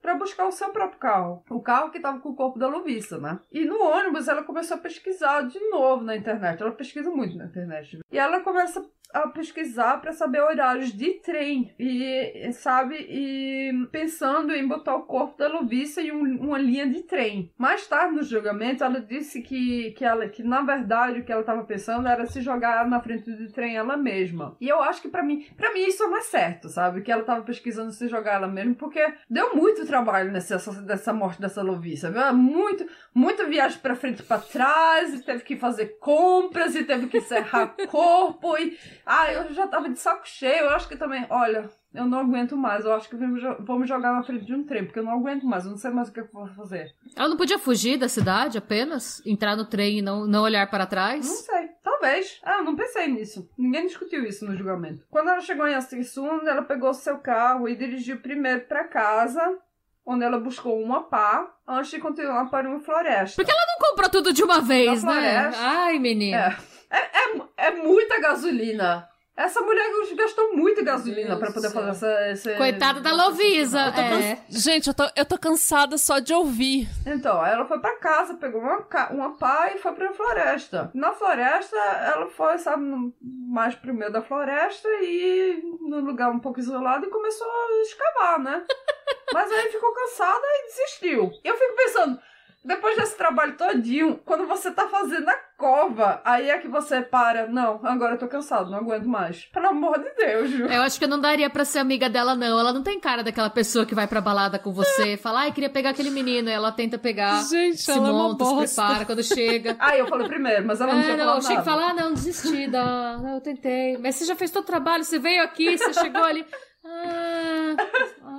para 0.00 0.14
buscar 0.14 0.46
o 0.46 0.52
seu 0.52 0.70
próprio 0.70 0.98
carro. 0.98 1.44
O 1.50 1.60
carro 1.60 1.90
que 1.90 1.98
estava 1.98 2.20
com 2.20 2.30
o 2.30 2.36
corpo 2.36 2.58
da 2.58 2.68
Lovissa, 2.68 3.18
né? 3.18 3.38
E 3.52 3.64
no 3.64 3.82
ônibus 3.82 4.28
ela 4.28 4.42
começou 4.42 4.76
a 4.76 4.80
pesquisar 4.80 5.42
de 5.42 5.58
novo 5.70 6.04
na 6.04 6.16
internet. 6.16 6.60
Ela 6.60 6.72
pesquisa 6.72 7.10
muito 7.10 7.36
na 7.36 7.46
internet. 7.46 8.00
E 8.10 8.18
ela 8.18 8.40
começa 8.40 8.84
a 9.12 9.28
pesquisar 9.28 10.00
para 10.00 10.12
saber 10.12 10.40
horários 10.40 10.92
de 10.92 11.14
trem 11.20 11.74
e 11.78 12.50
sabe 12.52 12.96
e 13.08 13.72
pensando 13.90 14.52
em 14.52 14.66
botar 14.66 14.94
o 14.94 15.02
corpo 15.02 15.36
da 15.36 15.48
Lovissa 15.48 16.00
em 16.00 16.12
um, 16.12 16.40
uma 16.40 16.58
linha 16.58 16.88
de 16.88 17.02
trem. 17.02 17.52
Mais 17.58 17.86
tarde 17.86 18.14
no 18.14 18.22
julgamento 18.22 18.84
ela 18.84 19.00
disse 19.00 19.42
que 19.42 19.92
que 19.92 20.04
ela 20.04 20.28
que 20.28 20.42
na 20.42 20.62
verdade 20.62 21.20
o 21.20 21.24
que 21.24 21.32
ela 21.32 21.40
estava 21.40 21.64
pensando 21.64 22.06
era 22.08 22.26
se 22.26 22.40
jogar 22.40 22.86
na 22.88 23.00
frente 23.00 23.30
do 23.30 23.52
trem 23.52 23.76
ela 23.76 23.96
mesma. 23.96 24.56
E 24.60 24.68
eu 24.68 24.80
acho 24.82 25.02
que 25.02 25.08
para 25.08 25.22
mim 25.22 25.46
para 25.56 25.72
mim 25.72 25.80
isso 25.80 26.02
é 26.02 26.08
mais 26.08 26.26
certo, 26.26 26.68
sabe? 26.68 27.02
Que 27.02 27.10
ela 27.10 27.22
estava 27.22 27.42
pesquisando 27.42 27.92
se 27.92 28.08
jogar 28.08 28.34
ela 28.34 28.48
mesma 28.48 28.74
porque 28.74 29.04
deu 29.28 29.54
muito 29.54 29.84
trabalho 29.90 30.30
nessa 30.30 30.56
dessa 30.82 31.12
morte 31.12 31.40
dessa 31.40 31.62
Lovissa, 31.62 32.10
viu? 32.10 32.32
Muito 32.32 32.86
muita 33.12 33.44
viagem 33.46 33.78
para 33.80 33.96
frente 33.96 34.20
e 34.20 34.22
para 34.22 34.40
trás 34.40 35.12
e 35.12 35.22
teve 35.24 35.42
que 35.42 35.56
fazer 35.56 35.98
compras 35.98 36.74
e 36.76 36.84
teve 36.84 37.08
que 37.08 37.20
serrar 37.20 37.74
corpo 37.90 38.56
e 38.56 38.78
ah, 39.04 39.32
eu 39.32 39.52
já 39.52 39.66
tava 39.66 39.88
de 39.88 39.98
saco 39.98 40.26
cheio. 40.26 40.64
Eu 40.64 40.70
acho 40.70 40.88
que 40.88 40.96
também, 40.96 41.26
olha, 41.28 41.68
eu 41.92 42.06
não 42.06 42.20
aguento 42.20 42.56
mais. 42.56 42.84
Eu 42.84 42.92
acho 42.92 43.08
que 43.08 43.16
vamos 43.16 43.88
jogar 43.88 44.12
na 44.12 44.22
frente 44.22 44.44
de 44.44 44.54
um 44.54 44.64
trem, 44.64 44.84
porque 44.84 44.98
eu 45.00 45.04
não 45.04 45.12
aguento 45.12 45.44
mais. 45.44 45.64
Eu 45.64 45.72
não 45.72 45.78
sei 45.78 45.90
mais 45.90 46.08
o 46.08 46.12
que 46.12 46.20
eu 46.20 46.28
vou 46.32 46.46
fazer. 46.48 46.94
Ela 47.16 47.28
não 47.28 47.36
podia 47.36 47.58
fugir 47.58 47.98
da 47.98 48.08
cidade 48.08 48.56
apenas? 48.56 49.20
Entrar 49.26 49.56
no 49.56 49.64
trem 49.64 49.98
e 49.98 50.02
não, 50.02 50.26
não 50.26 50.42
olhar 50.42 50.70
para 50.70 50.86
trás? 50.86 51.26
Não 51.26 51.34
sei. 51.34 51.68
Talvez. 51.82 52.40
Ah, 52.44 52.58
eu 52.58 52.64
não 52.64 52.76
pensei 52.76 53.08
nisso. 53.08 53.48
Ninguém 53.58 53.86
discutiu 53.86 54.24
isso 54.24 54.44
no 54.46 54.56
julgamento. 54.56 55.04
Quando 55.10 55.30
ela 55.30 55.40
chegou 55.40 55.66
em 55.66 55.74
Astrisund, 55.74 56.46
ela 56.46 56.62
pegou 56.62 56.94
seu 56.94 57.18
carro 57.18 57.68
e 57.68 57.74
dirigiu 57.74 58.20
primeiro 58.20 58.62
para 58.66 58.84
casa, 58.84 59.58
onde 60.04 60.24
ela 60.24 60.38
buscou 60.38 60.80
uma 60.82 61.02
pá, 61.04 61.50
antes 61.66 61.90
de 61.90 61.98
continuar 61.98 62.50
para 62.50 62.68
uma 62.68 62.80
floresta. 62.80 63.36
Porque 63.36 63.50
ela 63.50 63.66
não 63.66 63.88
comprou 63.88 64.10
tudo 64.10 64.32
de 64.32 64.42
uma 64.42 64.60
vez, 64.60 65.02
Na 65.02 65.14
né? 65.14 65.20
floresta. 65.30 65.62
Ai, 65.62 65.98
menina. 65.98 66.58
É. 66.90 66.98
É, 66.98 66.98
é, 66.98 67.66
é 67.68 67.70
muita 67.70 68.20
gasolina. 68.20 69.08
Essa 69.36 69.60
mulher 69.62 69.88
gastou 70.16 70.54
muita 70.54 70.82
gasolina 70.82 71.36
para 71.38 71.50
poder 71.50 71.70
fazer 71.70 71.90
essa, 71.90 72.30
esse. 72.30 72.54
Coitada 72.56 73.00
da 73.00 73.10
Lovisa. 73.12 73.80
É. 73.80 73.92
cansa- 74.36 74.42
Gente, 74.50 74.88
eu 74.88 74.94
tô, 74.94 75.04
eu 75.16 75.24
tô 75.24 75.38
cansada 75.38 75.96
só 75.96 76.18
de 76.18 76.34
ouvir. 76.34 76.86
Então, 77.06 77.44
ela 77.44 77.64
foi 77.64 77.78
pra 77.80 77.96
casa, 77.98 78.34
pegou 78.34 78.60
uma, 78.60 78.86
uma 79.10 79.36
pá 79.38 79.70
e 79.74 79.78
foi 79.78 79.92
pra 79.92 80.12
floresta. 80.12 80.90
Na 80.94 81.12
floresta, 81.12 81.76
ela 81.76 82.26
foi, 82.28 82.58
sabe, 82.58 82.84
mais 83.22 83.74
pro 83.74 83.94
meio 83.94 84.12
da 84.12 84.20
floresta 84.20 84.88
e 85.00 85.62
num 85.88 86.00
lugar 86.04 86.30
um 86.30 86.40
pouco 86.40 86.60
isolado 86.60 87.06
e 87.06 87.10
começou 87.10 87.46
a 87.46 87.80
escavar, 87.82 88.38
né? 88.40 88.62
Mas 89.32 89.50
aí 89.50 89.70
ficou 89.70 89.92
cansada 89.94 90.42
e 90.44 90.66
desistiu. 90.66 91.30
E 91.42 91.48
eu 91.48 91.56
fico 91.56 91.76
pensando, 91.76 92.20
depois 92.64 92.96
desse 92.96 93.16
trabalho 93.16 93.56
todinho, 93.56 94.20
quando 94.24 94.46
você 94.46 94.70
tá 94.70 94.86
fazendo 94.88 95.28
a 95.28 95.34
cova, 95.56 96.20
aí 96.24 96.50
é 96.50 96.58
que 96.58 96.68
você 96.68 97.00
para. 97.00 97.46
Não, 97.46 97.80
agora 97.84 98.14
eu 98.14 98.18
tô 98.18 98.28
cansado, 98.28 98.70
não 98.70 98.78
aguento 98.78 99.06
mais. 99.08 99.46
Pelo 99.46 99.68
amor 99.68 99.98
de 99.98 100.10
Deus, 100.14 100.50
Ju. 100.50 100.66
Eu 100.66 100.82
acho 100.82 100.98
que 100.98 101.04
eu 101.04 101.08
não 101.08 101.18
daria 101.20 101.48
pra 101.48 101.64
ser 101.64 101.78
amiga 101.78 102.08
dela, 102.08 102.34
não. 102.34 102.58
Ela 102.60 102.72
não 102.72 102.82
tem 102.82 103.00
cara 103.00 103.22
daquela 103.22 103.48
pessoa 103.50 103.86
que 103.86 103.94
vai 103.94 104.06
pra 104.06 104.20
balada 104.20 104.58
com 104.58 104.72
você 104.72 105.14
e 105.14 105.16
fala, 105.16 105.40
ai, 105.40 105.52
queria 105.52 105.70
pegar 105.70 105.90
aquele 105.90 106.10
menino. 106.10 106.48
E 106.48 106.52
ela 106.52 106.70
tenta 106.72 106.98
pegar, 106.98 107.42
Gente, 107.44 107.78
se 107.78 107.90
ela 107.90 108.08
é 108.08 108.10
uma 108.12 108.28
monta, 108.28 108.44
se 108.44 108.74
prepara 108.74 109.04
quando 109.04 109.22
chega. 109.22 109.76
Aí 109.80 109.98
eu 109.98 110.06
falei 110.06 110.28
primeiro, 110.28 110.66
mas 110.66 110.80
ela 110.80 110.92
não 110.92 111.00
É, 111.00 111.04
tinha 111.04 111.16
não, 111.16 111.24
falado 111.24 111.36
eu 111.36 111.38
achei 111.38 111.56
que 111.56 111.64
nada. 111.66 111.70
falar, 111.70 111.90
ah, 111.90 111.94
não, 111.94 112.14
desisti, 112.14 112.66
da... 112.68 113.18
não, 113.18 113.34
eu 113.34 113.40
tentei. 113.40 113.96
Mas 113.98 114.16
você 114.16 114.24
já 114.26 114.36
fez 114.36 114.50
todo 114.50 114.64
o 114.64 114.66
trabalho, 114.66 115.02
você 115.04 115.18
veio 115.18 115.42
aqui, 115.42 115.76
você 115.78 115.92
chegou 115.94 116.22
ali. 116.22 116.44
Ah, 116.84 117.76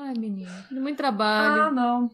ai, 0.05 0.13
menina, 0.17 0.51
muito 0.71 0.97
trabalho. 0.97 1.61
Ah, 1.63 1.71
não. 1.71 2.09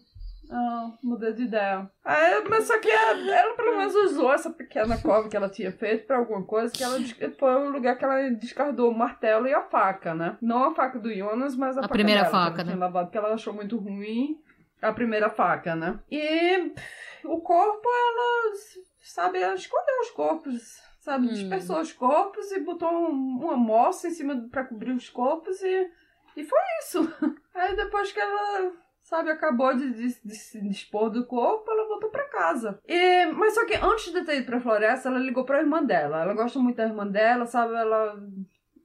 Não, 0.49 0.98
mudei 1.03 1.34
de 1.34 1.44
ideia. 1.44 1.90
Aí, 2.06 2.44
mas 2.49 2.65
só 2.65 2.80
que 2.80 2.90
ela, 2.90 3.32
ela 3.36 3.56
pelo 3.56 3.78
menos 3.78 3.94
usou 3.95 4.32
essa 4.34 4.49
pequena 4.49 4.98
cova 5.02 5.28
que 5.30 5.36
ela 5.36 5.49
tinha 5.49 5.72
feito 5.72 6.06
pra 6.07 6.18
alguma 6.18 6.44
coisa, 6.44 6.72
que 6.74 6.84
ela 6.84 6.98
foi 7.38 7.56
o 7.56 7.69
lugar 7.69 7.98
que 7.98 8.06
ela 8.06 8.30
descardou 8.30 8.90
o 8.91 8.98
martelo 8.98 9.48
e 9.48 9.53
a 9.53 9.61
faca, 9.61 10.15
né? 10.15 10.38
Não 10.41 10.64
a 10.65 10.74
faca 10.76 10.99
do 10.99 11.14
Jonas, 11.14 11.56
mas 11.56 11.76
a, 11.78 11.82
A 11.82 11.84
faca 11.84 11.94
primeira 11.94 12.22
dela, 12.24 12.32
que 12.32 12.38
faca, 12.38 12.56
ela 12.61 12.64
né? 12.64 12.72
tinha 12.74 12.80
lavado, 12.86 13.11
que 13.11 13.18
ela 13.18 13.34
achou 13.34 13.53
muito 13.53 13.78
ruim. 13.78 14.41
A 14.82 14.94
primeira 14.94 15.30
faca, 15.30 15.76
né? 15.76 15.99
E 16.11 16.72
o 17.26 17.41
corpo, 17.41 17.88
ela, 17.90 18.53
sabe, 19.02 19.40
ela 19.40 19.56
escolheu 19.56 20.02
os 20.02 20.11
corpos, 20.11 20.82
sabe? 20.99 21.26
Hum. 21.28 21.34
Dispersou 21.34 21.80
os 21.82 21.91
corpos 21.91 22.52
e 22.52 22.60
botou 22.61 22.90
um- 22.90 23.40
uma 23.44 23.57
moça 23.57 24.07
em 24.07 24.11
cima 24.11 24.48
pra 24.52 24.64
cobrir 24.64 24.91
os 24.91 25.10
corpos 25.10 25.61
e, 25.64 25.90
e 26.38 26.44
foi 26.44 26.60
isso. 26.82 27.02
Aí 27.56 27.76
depois 27.76 28.11
que 28.11 28.19
ela 28.19 28.72
sabe, 29.08 29.30
acabou 29.32 29.74
de, 29.76 29.92
de- 29.94 30.22
de 30.24 30.36
se 30.36 30.62
dispor 30.62 31.10
do 31.10 31.26
corpo, 31.26 31.70
ela 31.72 31.88
voltou 31.88 32.10
pra 32.10 32.28
casa. 32.30 32.80
E, 32.88 33.26
mas 33.28 33.54
só 33.54 33.66
que 33.66 33.76
antes 33.76 34.12
de 34.12 34.24
ter 34.24 34.38
ido 34.38 34.46
pra 34.46 34.60
floresta, 34.60 35.10
ela 35.10 35.20
ligou 35.20 35.46
pra 35.46 35.60
irmã 35.60 35.84
dela. 35.84 36.22
Ela 36.22 36.34
gosta 36.34 36.60
muito 36.60 36.76
da 36.78 36.86
irmã 36.86 37.08
dela, 37.08 37.46
sabe? 37.46 37.74
Ela. 37.74 38.20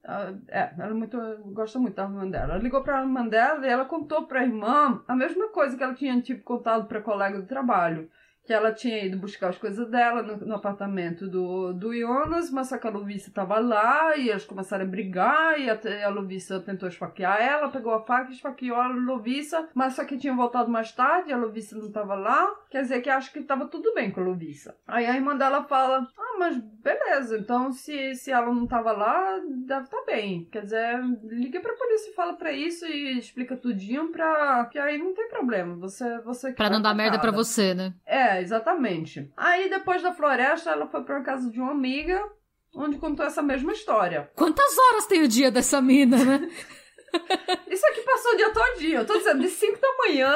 ela- 0.04 0.38
é, 0.48 0.72
ela 0.78 0.90
é 0.90 0.94
muito, 0.94 1.16
gosta 1.52 1.78
muito 1.78 1.94
da 1.96 2.04
irmã 2.04 2.28
dela. 2.28 2.54
Ela 2.54 2.62
ligou 2.62 2.82
pra 2.82 3.00
irmã 3.00 3.26
dela 3.26 3.66
e 3.66 3.70
ela 3.70 3.84
contou 3.84 4.26
pra 4.26 4.42
irmã 4.42 5.02
a 5.06 5.14
mesma 5.14 5.48
coisa 5.48 5.76
que 5.76 5.82
ela 5.82 5.94
tinha, 5.94 6.20
tipo, 6.20 6.42
contado 6.44 6.86
pra 6.86 7.00
colega 7.02 7.40
do 7.40 7.46
trabalho. 7.46 8.08
Que 8.44 8.52
ela 8.52 8.72
tinha 8.72 9.04
ido 9.04 9.18
buscar 9.18 9.50
as 9.50 9.58
coisas 9.58 9.88
dela 9.88 10.22
no, 10.22 10.36
no 10.36 10.54
apartamento 10.56 11.28
do, 11.28 11.72
do 11.72 11.96
Jonas, 11.96 12.50
mas 12.50 12.68
só 12.68 12.78
que 12.78 12.86
a 12.86 12.90
Lovisa 12.90 13.30
tava 13.32 13.58
lá 13.58 14.16
e 14.16 14.30
eles 14.30 14.44
começaram 14.44 14.84
a 14.84 14.88
brigar 14.88 15.60
e 15.60 15.70
a 15.70 16.08
Lovisa 16.08 16.60
tentou 16.60 16.88
esfaquear 16.88 17.40
ela, 17.40 17.68
pegou 17.70 17.94
a 17.94 18.04
faca 18.04 18.30
e 18.30 18.34
esfaqueou 18.34 18.76
a 18.76 18.88
Lovisa, 18.88 19.68
mas 19.74 19.94
só 19.94 20.04
que 20.04 20.18
tinha 20.18 20.34
voltado 20.34 20.70
mais 20.70 20.90
tarde, 20.92 21.32
a 21.32 21.36
Lovisa 21.36 21.78
não 21.78 21.92
tava 21.92 22.14
lá, 22.14 22.48
quer 22.70 22.82
dizer 22.82 23.00
que 23.00 23.10
acho 23.10 23.32
que 23.32 23.42
tava 23.42 23.66
tudo 23.66 23.94
bem 23.94 24.10
com 24.10 24.20
a 24.20 24.24
Lovisa. 24.24 24.74
Aí 24.86 25.06
a 25.06 25.14
irmã 25.14 25.36
dela 25.36 25.64
fala, 25.64 26.06
ah, 26.18 26.36
mas 26.38 26.58
beleza, 26.58 27.38
então 27.38 27.70
se, 27.70 28.14
se 28.16 28.32
ela 28.32 28.52
não 28.52 28.66
tava 28.66 28.92
lá, 28.92 29.40
deve 29.64 29.84
estar 29.84 30.04
bem. 30.04 30.48
Quer 30.50 30.62
dizer, 30.62 31.00
liga 31.24 31.60
pra 31.60 31.74
polícia 31.74 32.10
e 32.10 32.14
fala 32.14 32.34
pra 32.34 32.52
isso 32.52 32.84
e 32.86 33.18
explica 33.18 33.56
tudinho 33.56 34.10
pra... 34.10 34.66
que 34.66 34.78
aí 34.78 34.98
não 34.98 35.14
tem 35.14 35.28
problema, 35.28 35.76
você... 35.76 36.20
você 36.22 36.52
Pra 36.52 36.70
não 36.70 36.82
dar 36.82 36.94
merda 36.94 37.18
pra 37.18 37.30
você, 37.30 37.72
né? 37.74 37.94
É, 38.04 38.31
exatamente. 38.40 39.30
Aí 39.36 39.68
depois 39.68 40.02
da 40.02 40.12
floresta, 40.12 40.70
ela 40.70 40.86
foi 40.86 41.02
pra 41.02 41.22
casa 41.22 41.50
de 41.50 41.60
uma 41.60 41.72
amiga, 41.72 42.22
onde 42.74 42.98
contou 42.98 43.26
essa 43.26 43.42
mesma 43.42 43.72
história. 43.72 44.30
Quantas 44.34 44.76
horas 44.78 45.06
tem 45.06 45.22
o 45.22 45.28
dia 45.28 45.50
dessa 45.50 45.80
mina, 45.80 46.16
né? 46.24 46.50
Isso 47.68 47.86
aqui 47.86 48.00
passou 48.02 48.32
o 48.32 48.36
dia 48.36 48.50
todinho. 48.52 48.98
Eu 48.98 49.06
tô 49.06 49.16
dizendo, 49.18 49.40
de 49.40 49.48
5 49.48 49.80
da 49.80 49.96
manhã, 49.98 50.34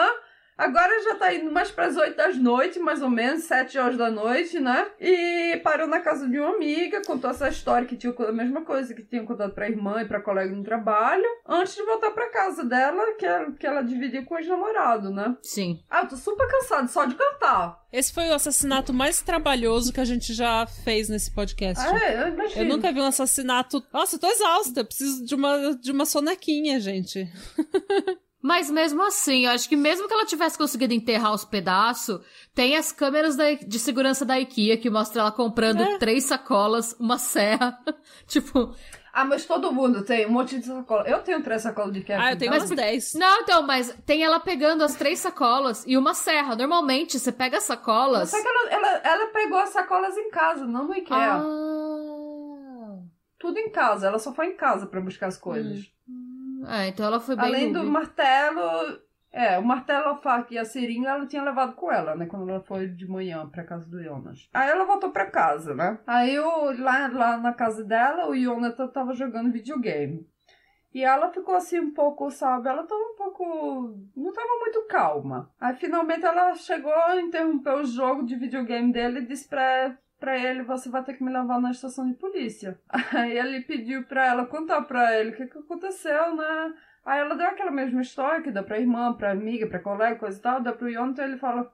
agora 0.56 1.02
já 1.02 1.14
tá 1.16 1.34
indo 1.34 1.50
mais 1.50 1.70
pras 1.70 1.96
8 1.96 2.16
da 2.16 2.28
noite, 2.32 2.78
mais 2.78 3.02
ou 3.02 3.10
menos, 3.10 3.44
7 3.44 3.78
horas 3.78 3.96
da 3.96 4.10
noite, 4.10 4.58
né? 4.58 4.86
E 5.00 5.60
parou 5.62 5.86
na 5.86 6.00
casa 6.00 6.28
de 6.28 6.38
uma 6.38 6.54
amiga, 6.54 7.02
contou 7.04 7.30
essa 7.30 7.48
história 7.48 7.86
que 7.86 7.96
tinha 7.96 8.14
a 8.16 8.32
mesma 8.32 8.62
coisa 8.62 8.94
que 8.94 9.02
tinha 9.02 9.24
contado 9.24 9.52
pra 9.52 9.68
irmã 9.68 10.02
e 10.02 10.08
pra 10.08 10.20
colega 10.20 10.54
no 10.54 10.64
trabalho, 10.64 11.24
antes 11.46 11.74
de 11.74 11.82
voltar 11.82 12.10
pra 12.10 12.30
casa 12.30 12.64
dela, 12.64 13.14
que 13.18 13.26
ela, 13.26 13.52
que 13.52 13.66
ela 13.66 13.82
dividiu 13.82 14.24
com 14.24 14.34
o 14.34 14.38
ex-namorado, 14.38 15.10
né? 15.10 15.36
Sim. 15.42 15.80
Ah, 15.90 16.02
eu 16.02 16.08
tô 16.08 16.16
super 16.16 16.46
cansada 16.48 16.88
só 16.88 17.04
de 17.04 17.14
cantar. 17.14 17.84
Esse 17.92 18.12
foi 18.12 18.28
o 18.28 18.34
assassinato 18.34 18.92
mais 18.92 19.22
trabalhoso 19.22 19.92
que 19.92 20.00
a 20.00 20.04
gente 20.04 20.34
já 20.34 20.66
fez 20.66 21.08
nesse 21.08 21.30
podcast. 21.30 21.82
Ah, 21.82 21.98
é, 21.98 22.22
eu 22.22 22.28
imagino. 22.28 22.62
Eu 22.62 22.68
nunca 22.68 22.92
vi 22.92 23.00
um 23.00 23.06
assassinato. 23.06 23.82
Nossa, 23.92 24.16
eu 24.16 24.20
tô 24.20 24.28
exausta. 24.28 24.80
Eu 24.80 24.84
preciso 24.84 25.24
de 25.24 25.34
uma, 25.34 25.74
de 25.76 25.92
uma 25.92 26.04
sonequinha, 26.04 26.78
gente. 26.78 27.26
Mas 28.42 28.70
mesmo 28.70 29.02
assim, 29.02 29.46
eu 29.46 29.50
acho 29.50 29.68
que 29.68 29.74
mesmo 29.76 30.06
que 30.06 30.14
ela 30.14 30.24
tivesse 30.26 30.56
conseguido 30.58 30.92
enterrar 30.94 31.32
os 31.32 31.44
pedaços, 31.44 32.20
tem 32.54 32.76
as 32.76 32.92
câmeras 32.92 33.34
da- 33.36 33.54
de 33.54 33.78
segurança 33.78 34.24
da 34.24 34.38
IKEA 34.38 34.76
que 34.76 34.88
mostra 34.90 35.20
ela 35.22 35.32
comprando 35.32 35.82
É. 35.82 35.98
três 35.98 36.24
sacolas, 36.24 36.94
uma 37.00 37.18
serra. 37.18 37.76
tipo, 38.28 38.74
Ah, 39.12 39.24
mas 39.24 39.46
todo 39.46 39.72
mundo 39.72 40.04
tem 40.04 40.26
um 40.26 40.30
monte 40.30 40.58
de 40.60 40.66
sacola. 40.66 41.08
Eu 41.08 41.22
tenho 41.22 41.42
três 41.42 41.62
sacolas 41.62 41.90
de 41.94 42.02
Kevin. 42.02 42.20
Ah, 42.22 42.32
eu 42.32 42.36
tenho 42.38 42.50
então. 42.50 42.60
umas 42.60 42.70
10. 42.70 43.14
Não, 43.14 43.40
então, 43.40 43.62
mas 43.62 43.96
tem 44.04 44.22
ela 44.22 44.38
pegando 44.38 44.84
as 44.84 44.94
três 44.94 45.18
sacolas 45.20 45.82
e 45.86 45.96
uma 45.96 46.12
serra. 46.12 46.54
Normalmente, 46.54 47.18
você 47.18 47.32
pega 47.32 47.56
as 47.56 47.64
sacolas. 47.64 48.28
Só 48.30 48.40
que 48.40 48.46
ela, 48.46 48.70
ela, 48.70 48.88
ela 49.02 49.26
pegou 49.32 49.56
as 49.58 49.70
sacolas 49.70 50.14
em 50.18 50.30
casa, 50.30 50.66
não 50.66 50.86
no 50.86 50.92
Ikea. 50.94 51.16
Ah. 51.16 52.98
Tudo 53.38 53.58
em 53.58 53.70
casa. 53.70 54.06
Ela 54.06 54.18
só 54.18 54.34
foi 54.34 54.48
em 54.48 54.56
casa 54.56 54.86
pra 54.86 55.00
buscar 55.00 55.28
as 55.28 55.38
coisas. 55.38 55.86
É, 56.66 56.88
então 56.88 57.06
ela 57.06 57.20
foi 57.20 57.36
bem. 57.36 57.44
Além 57.44 57.72
do 57.72 57.78
noob. 57.78 57.90
martelo. 57.90 59.06
É, 59.32 59.58
o 59.58 59.62
martelo, 59.62 60.08
a 60.08 60.16
faca 60.16 60.54
e 60.54 60.58
a 60.58 60.64
seringa 60.64 61.10
ela 61.10 61.26
tinha 61.26 61.42
levado 61.42 61.74
com 61.74 61.92
ela, 61.92 62.14
né? 62.14 62.24
Quando 62.24 62.48
ela 62.48 62.62
foi 62.62 62.88
de 62.88 63.06
manhã 63.06 63.46
pra 63.46 63.64
casa 63.64 63.86
do 63.86 64.02
Jonas. 64.02 64.48
Aí 64.54 64.70
ela 64.70 64.86
voltou 64.86 65.10
pra 65.10 65.30
casa, 65.30 65.74
né? 65.74 65.98
Aí 66.06 66.38
o, 66.38 66.82
lá, 66.82 67.06
lá 67.08 67.36
na 67.36 67.52
casa 67.52 67.84
dela, 67.84 68.30
o 68.30 68.34
Jonathan 68.34 68.88
tava 68.88 69.12
jogando 69.12 69.52
videogame. 69.52 70.26
E 70.94 71.04
ela 71.04 71.30
ficou 71.30 71.54
assim 71.54 71.78
um 71.78 71.92
pouco, 71.92 72.30
sabe? 72.30 72.70
Ela 72.70 72.82
tava 72.84 72.98
um 72.98 73.14
pouco. 73.14 73.94
Não 74.16 74.32
tava 74.32 74.48
muito 74.60 74.86
calma. 74.88 75.50
Aí 75.60 75.76
finalmente 75.76 76.24
ela 76.24 76.54
chegou, 76.54 76.94
interrompeu 77.20 77.80
o 77.80 77.84
jogo 77.84 78.24
de 78.24 78.34
videogame 78.36 78.90
dele 78.90 79.18
e 79.18 79.26
disse 79.26 79.46
pra, 79.46 79.94
pra 80.18 80.36
ele: 80.38 80.62
Você 80.64 80.88
vai 80.88 81.02
ter 81.04 81.14
que 81.14 81.22
me 81.24 81.32
levar 81.32 81.60
na 81.60 81.70
estação 81.70 82.06
de 82.08 82.14
polícia. 82.14 82.78
Aí 83.14 83.36
ele 83.38 83.60
pediu 83.62 84.04
pra 84.04 84.26
ela 84.26 84.46
contar 84.46 84.82
pra 84.82 85.18
ele 85.18 85.30
o 85.30 85.36
que, 85.36 85.46
que 85.46 85.58
aconteceu, 85.58 86.34
né? 86.34 86.74
Aí 87.04 87.20
ela 87.20 87.34
deu 87.36 87.46
aquela 87.46 87.70
mesma 87.70 88.00
história 88.02 88.42
que 88.42 88.50
dá 88.50 88.62
pra 88.62 88.80
irmã, 88.80 89.12
pra 89.14 89.30
amiga, 89.30 89.66
pra 89.68 89.78
colega, 89.78 90.18
coisa 90.18 90.38
e 90.38 90.42
tal, 90.42 90.60
dá 90.60 90.72
pro 90.72 90.90
Jonathan, 90.90 91.24
ele 91.24 91.38
fala. 91.38 91.72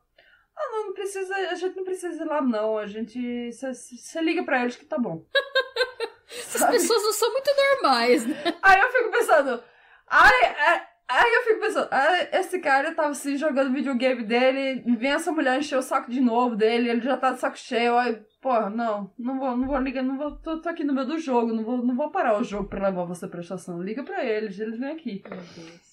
Ah, 0.54 0.68
não, 0.70 0.86
não 0.88 0.92
precisa, 0.92 1.34
a 1.34 1.54
gente 1.54 1.74
não 1.76 1.84
precisa 1.84 2.22
ir 2.22 2.26
lá, 2.26 2.42
não. 2.42 2.76
A 2.76 2.86
gente. 2.86 3.50
Você 3.52 4.20
liga 4.20 4.42
pra 4.44 4.60
eles 4.62 4.76
que 4.76 4.84
tá 4.84 4.98
bom. 4.98 5.24
Essas 6.28 6.64
pessoas 6.70 7.02
não 7.02 7.12
são 7.12 7.32
muito 7.32 7.50
normais, 7.56 8.26
né? 8.26 8.36
Aí 8.62 8.80
eu 8.80 8.90
fico 8.90 9.10
pensando, 9.10 9.62
ai, 10.08 10.44
é- 10.44 10.86
aí 11.08 11.34
eu 11.34 11.42
fico 11.42 11.60
pensando, 11.60 11.88
ai, 11.90 12.28
esse 12.32 12.58
cara 12.60 12.94
tava 12.94 13.10
assim 13.10 13.36
jogando 13.36 13.72
videogame 13.72 14.22
dele, 14.24 14.82
vem 14.96 15.12
essa 15.12 15.30
mulher 15.32 15.58
encher 15.58 15.76
o 15.76 15.82
saco 15.82 16.10
de 16.10 16.20
novo 16.20 16.56
dele, 16.56 16.88
ele 16.88 17.00
já 17.02 17.16
tá 17.18 17.32
de 17.32 17.40
saco 17.40 17.58
cheio, 17.58 17.98
aí, 17.98 18.22
porra, 18.42 18.68
não, 18.68 19.08
não 19.16 19.38
vou, 19.38 19.56
não 19.56 19.68
vou 19.68 19.78
ligar, 19.78 20.02
não 20.02 20.18
vou, 20.18 20.32
tô, 20.32 20.60
tô 20.60 20.68
aqui 20.68 20.82
no 20.82 20.92
meio 20.92 21.06
do 21.06 21.16
jogo, 21.16 21.54
não 21.54 21.62
vou, 21.62 21.78
não 21.78 21.94
vou 21.94 22.10
parar 22.10 22.38
o 22.38 22.42
jogo 22.42 22.68
pra 22.68 22.88
levar 22.88 23.04
você 23.04 23.28
pra 23.28 23.40
estação, 23.40 23.80
liga 23.80 24.02
pra 24.02 24.24
eles, 24.24 24.58
eles 24.58 24.78
vêm 24.78 24.90
aqui. 24.90 25.22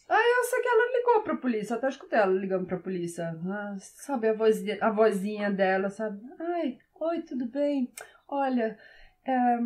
Aí 0.09 0.33
eu 0.37 0.43
sei 0.43 0.61
que 0.61 0.67
ela 0.67 0.97
ligou 0.97 1.21
pra 1.21 1.37
polícia, 1.37 1.75
até 1.75 1.87
escutei 1.87 2.17
ela 2.17 2.33
ligando 2.33 2.65
pra 2.65 2.79
polícia, 2.79 3.39
ah, 3.47 3.75
sabe 3.77 4.29
a 4.29 4.33
vozinha, 4.33 4.79
a 4.81 4.89
vozinha 4.89 5.51
dela, 5.51 5.91
sabe, 5.91 6.19
ai, 6.39 6.79
oi, 6.99 7.21
tudo 7.21 7.45
bem? 7.45 7.93
Olha, 8.27 8.75
é, 9.25 9.57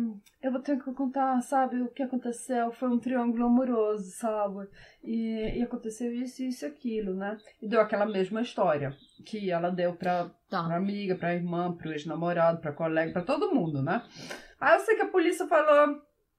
eu 0.42 0.52
vou 0.52 0.60
ter 0.60 0.76
que 0.82 0.92
contar, 0.92 1.40
sabe, 1.42 1.80
o 1.80 1.88
que 1.88 2.02
aconteceu. 2.02 2.70
Foi 2.72 2.88
um 2.88 2.98
triângulo 2.98 3.46
amoroso, 3.46 4.10
sabe? 4.12 4.68
E, 5.02 5.58
e 5.58 5.62
aconteceu 5.62 6.12
isso, 6.12 6.42
isso 6.42 6.64
e 6.64 6.68
aquilo, 6.68 7.14
né? 7.14 7.36
E 7.62 7.68
deu 7.68 7.80
aquela 7.80 8.06
mesma 8.06 8.42
história 8.42 8.94
que 9.24 9.50
ela 9.50 9.70
deu 9.70 9.94
pra, 9.94 10.30
Tá. 10.50 10.64
pra 10.64 10.76
amiga, 10.76 11.14
pra 11.16 11.34
irmã, 11.34 11.72
pro 11.74 11.92
ex-namorado, 11.92 12.60
pra 12.60 12.72
colega, 12.72 13.12
pra 13.12 13.22
todo 13.22 13.54
mundo, 13.54 13.82
né? 13.82 14.02
Aí 14.60 14.74
eu 14.76 14.80
sei 14.80 14.96
que 14.96 15.02
a 15.02 15.08
polícia 15.08 15.46
falou: 15.46 15.96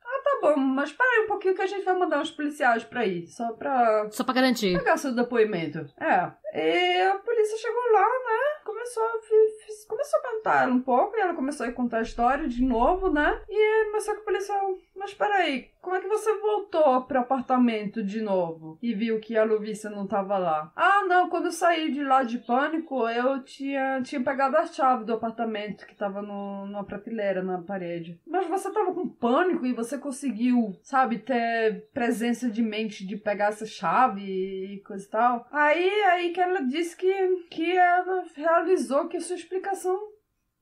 Ah, 0.07 0.21
tá 0.23 0.39
bom, 0.41 0.55
mas 0.57 0.95
aí 0.99 1.23
um 1.23 1.27
pouquinho 1.27 1.55
que 1.55 1.61
a 1.61 1.67
gente 1.67 1.83
vai 1.83 1.97
mandar 1.97 2.21
uns 2.21 2.31
policiais 2.31 2.83
pra 2.83 3.05
ir, 3.05 3.25
só 3.27 3.53
pra 3.53 4.07
Só 4.11 4.23
pra 4.23 4.33
garantir. 4.35 4.77
pegar 4.77 4.97
seu 4.97 5.13
depoimento. 5.15 5.79
É. 5.99 6.31
E 6.53 7.01
a 7.01 7.15
polícia 7.19 7.57
chegou 7.57 7.91
lá, 7.91 8.01
né? 8.01 8.44
Começou 8.85 9.03
a, 9.03 9.87
começou 9.87 10.19
a 10.19 10.21
perguntar 10.21 10.69
um 10.69 10.79
pouco 10.79 11.17
e 11.17 11.19
ela 11.19 11.33
começou 11.33 11.65
a 11.65 11.71
contar 11.71 11.97
a 11.97 12.03
história 12.03 12.47
de 12.47 12.63
novo, 12.63 13.11
né? 13.11 13.41
E 13.49 13.91
mas 13.91 14.05
só 14.05 14.13
que 14.13 14.21
a 14.21 14.23
polícia, 14.23 14.53
mas 14.95 15.11
peraí, 15.11 15.71
como 15.85 15.97
é 15.97 16.01
que 16.01 16.07
você 16.07 16.35
voltou 16.39 17.03
pro 17.03 17.19
apartamento 17.19 18.03
de 18.03 18.19
novo 18.19 18.79
e 18.81 18.91
viu 18.91 19.19
que 19.19 19.37
a 19.37 19.43
Luvícia 19.43 19.87
não 19.87 20.07
tava 20.07 20.35
lá? 20.35 20.73
Ah, 20.75 21.05
não, 21.07 21.29
quando 21.29 21.45
eu 21.45 21.51
saí 21.51 21.91
de 21.91 22.03
lá 22.03 22.23
de 22.23 22.39
pânico, 22.39 23.07
eu 23.07 23.43
tinha, 23.43 24.01
tinha 24.01 24.19
pegado 24.23 24.57
a 24.57 24.65
chave 24.65 25.05
do 25.05 25.13
apartamento 25.13 25.85
que 25.85 25.95
tava 25.95 26.23
no, 26.23 26.65
numa 26.65 26.83
prateleira 26.83 27.43
na 27.43 27.61
parede. 27.61 28.19
Mas 28.25 28.47
você 28.47 28.73
tava 28.73 28.95
com 28.95 29.07
pânico 29.07 29.63
e 29.63 29.73
você 29.73 29.95
conseguiu, 29.95 30.75
sabe, 30.81 31.19
ter 31.19 31.87
presença 31.93 32.49
de 32.49 32.63
mente 32.63 33.05
de 33.05 33.15
pegar 33.15 33.49
essa 33.49 33.67
chave 33.67 34.23
e 34.23 34.81
coisa 34.81 35.05
e 35.05 35.09
tal. 35.09 35.47
Aí, 35.51 35.87
aí 36.05 36.31
que 36.31 36.41
ela 36.41 36.61
disse 36.61 36.97
que, 36.97 37.13
que 37.51 37.77
ela 37.77 38.23
realizou 38.35 39.07
que 39.07 39.17
a 39.17 39.21
sua 39.21 39.35
explicação 39.35 39.95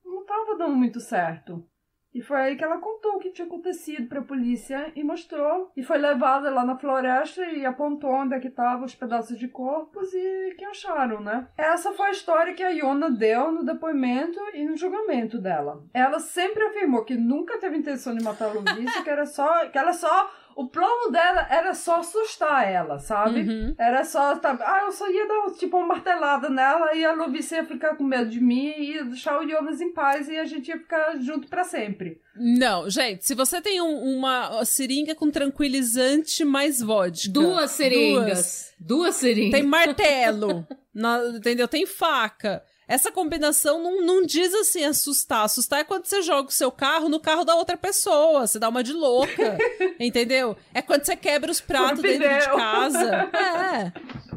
não 0.04 0.26
tava 0.26 0.58
dando 0.58 0.76
muito 0.76 1.00
certo. 1.00 1.66
E 2.14 2.22
foi 2.22 2.38
aí 2.38 2.56
que 2.56 2.64
ela 2.64 2.78
contou 2.78 3.14
o 3.14 3.20
que 3.20 3.32
tinha 3.32 3.48
acontecido 3.48 4.08
pra 4.08 4.22
polícia 4.22 4.92
e 4.96 5.04
mostrou. 5.04 5.72
E 5.76 5.84
foi 5.84 5.98
levada 5.98 6.50
lá 6.50 6.64
na 6.64 6.78
floresta 6.78 7.44
e 7.46 7.66
apontou 7.66 8.12
onde 8.12 8.36
é 8.36 8.40
que 8.40 8.48
estavam 8.48 8.86
os 8.86 8.96
pedaços 8.96 9.38
de 9.38 9.48
corpos 9.48 10.14
e 10.14 10.56
que 10.58 10.66
acharam, 10.66 11.20
né? 11.22 11.48
Essa 11.58 11.92
foi 11.94 12.08
a 12.08 12.12
história 12.12 12.54
que 12.54 12.64
a 12.64 12.70
Iona 12.70 13.10
deu 13.10 13.52
no 13.52 13.64
depoimento 13.64 14.40
e 14.54 14.66
no 14.66 14.78
julgamento 14.78 15.40
dela. 15.40 15.84
Ela 15.94 16.20
sempre 16.20 16.64
afirmou 16.64 17.04
que 17.04 17.16
nunca 17.16 17.58
teve 17.58 17.78
intenção 17.78 18.16
de 18.16 18.24
matar 18.24 18.50
a 18.50 18.54
Luvícia, 18.54 19.04
que 19.04 19.10
era 19.10 19.26
só. 19.26 19.68
que 19.68 19.78
ela 19.78 19.94
só. 19.94 20.32
O 20.56 20.68
plano 20.68 21.12
dela 21.12 21.48
era 21.50 21.74
só 21.74 22.00
assustar 22.00 22.68
ela, 22.70 23.00
sabe? 23.00 23.42
Uhum. 23.42 23.76
Era 23.78 24.04
só, 24.04 24.36
tá, 24.36 24.58
ah, 24.62 24.84
eu 24.86 24.92
só 24.92 25.10
ia 25.10 25.28
dar 25.28 25.52
tipo 25.58 25.78
uma 25.78 25.88
martelada 25.88 26.50
nela 26.50 26.94
e 26.96 27.04
a 27.06 27.14
Lovice 27.14 27.56
ia 27.56 27.66
ficar 27.66 27.96
com 27.96 28.04
medo 28.04 28.30
de 28.30 28.40
mim 28.40 28.74
e 28.78 28.94
ia 28.96 29.04
deixar 29.06 29.40
o 29.40 29.48
Jonas 29.50 29.82
em 29.82 29.92
paz 29.94 30.28
e 30.30 30.38
a 30.38 30.46
gente 30.46 30.68
ia 30.70 30.78
ficar 30.78 31.18
junto 31.20 31.48
pra 31.48 31.64
sempre. 31.64 32.20
Não, 32.36 32.90
gente, 32.90 33.26
se 33.26 33.36
você 33.36 33.62
tem 33.62 33.82
um- 33.82 34.18
uma 34.18 34.64
seringa 34.66 35.14
com 35.16 35.30
tranquilizante 35.30 36.44
mais 36.46 36.82
vodka. 36.82 37.32
Duas 37.32 37.72
seringas. 37.72 38.74
Duas, 38.80 39.16
seringas. 39.16 39.52
Tem 39.60 39.64
martelo, 39.64 40.68
na- 40.94 41.20
entendeu? 41.36 41.68
Tem 41.68 41.86
faca. 41.86 42.64
Essa 42.88 43.12
combinação 43.12 43.82
não, 43.82 44.02
não 44.02 44.26
diz 44.26 44.54
assim 44.54 44.84
assustar. 44.84 45.46
Assustar 45.46 45.80
é 45.80 45.84
quando 45.84 46.06
você 46.06 46.22
joga 46.22 46.50
o 46.50 46.52
seu 46.52 46.72
carro 46.72 47.08
no 47.10 47.20
carro 47.20 47.44
da 47.46 47.56
outra 47.56 47.78
pessoa. 47.78 48.46
Você 48.46 48.60
dá 48.60 48.70
uma 48.70 48.84
de 48.84 48.94
louca. 48.94 49.58
entendeu? 50.00 50.56
É 50.74 50.82
quando 50.82 51.06
você 51.06 51.16
quebra 51.16 51.52
os 51.52 51.62
pratos 51.62 52.02
dentro 52.02 52.28
de 52.28 52.46
casa. 52.46 53.10
É. 53.34 53.92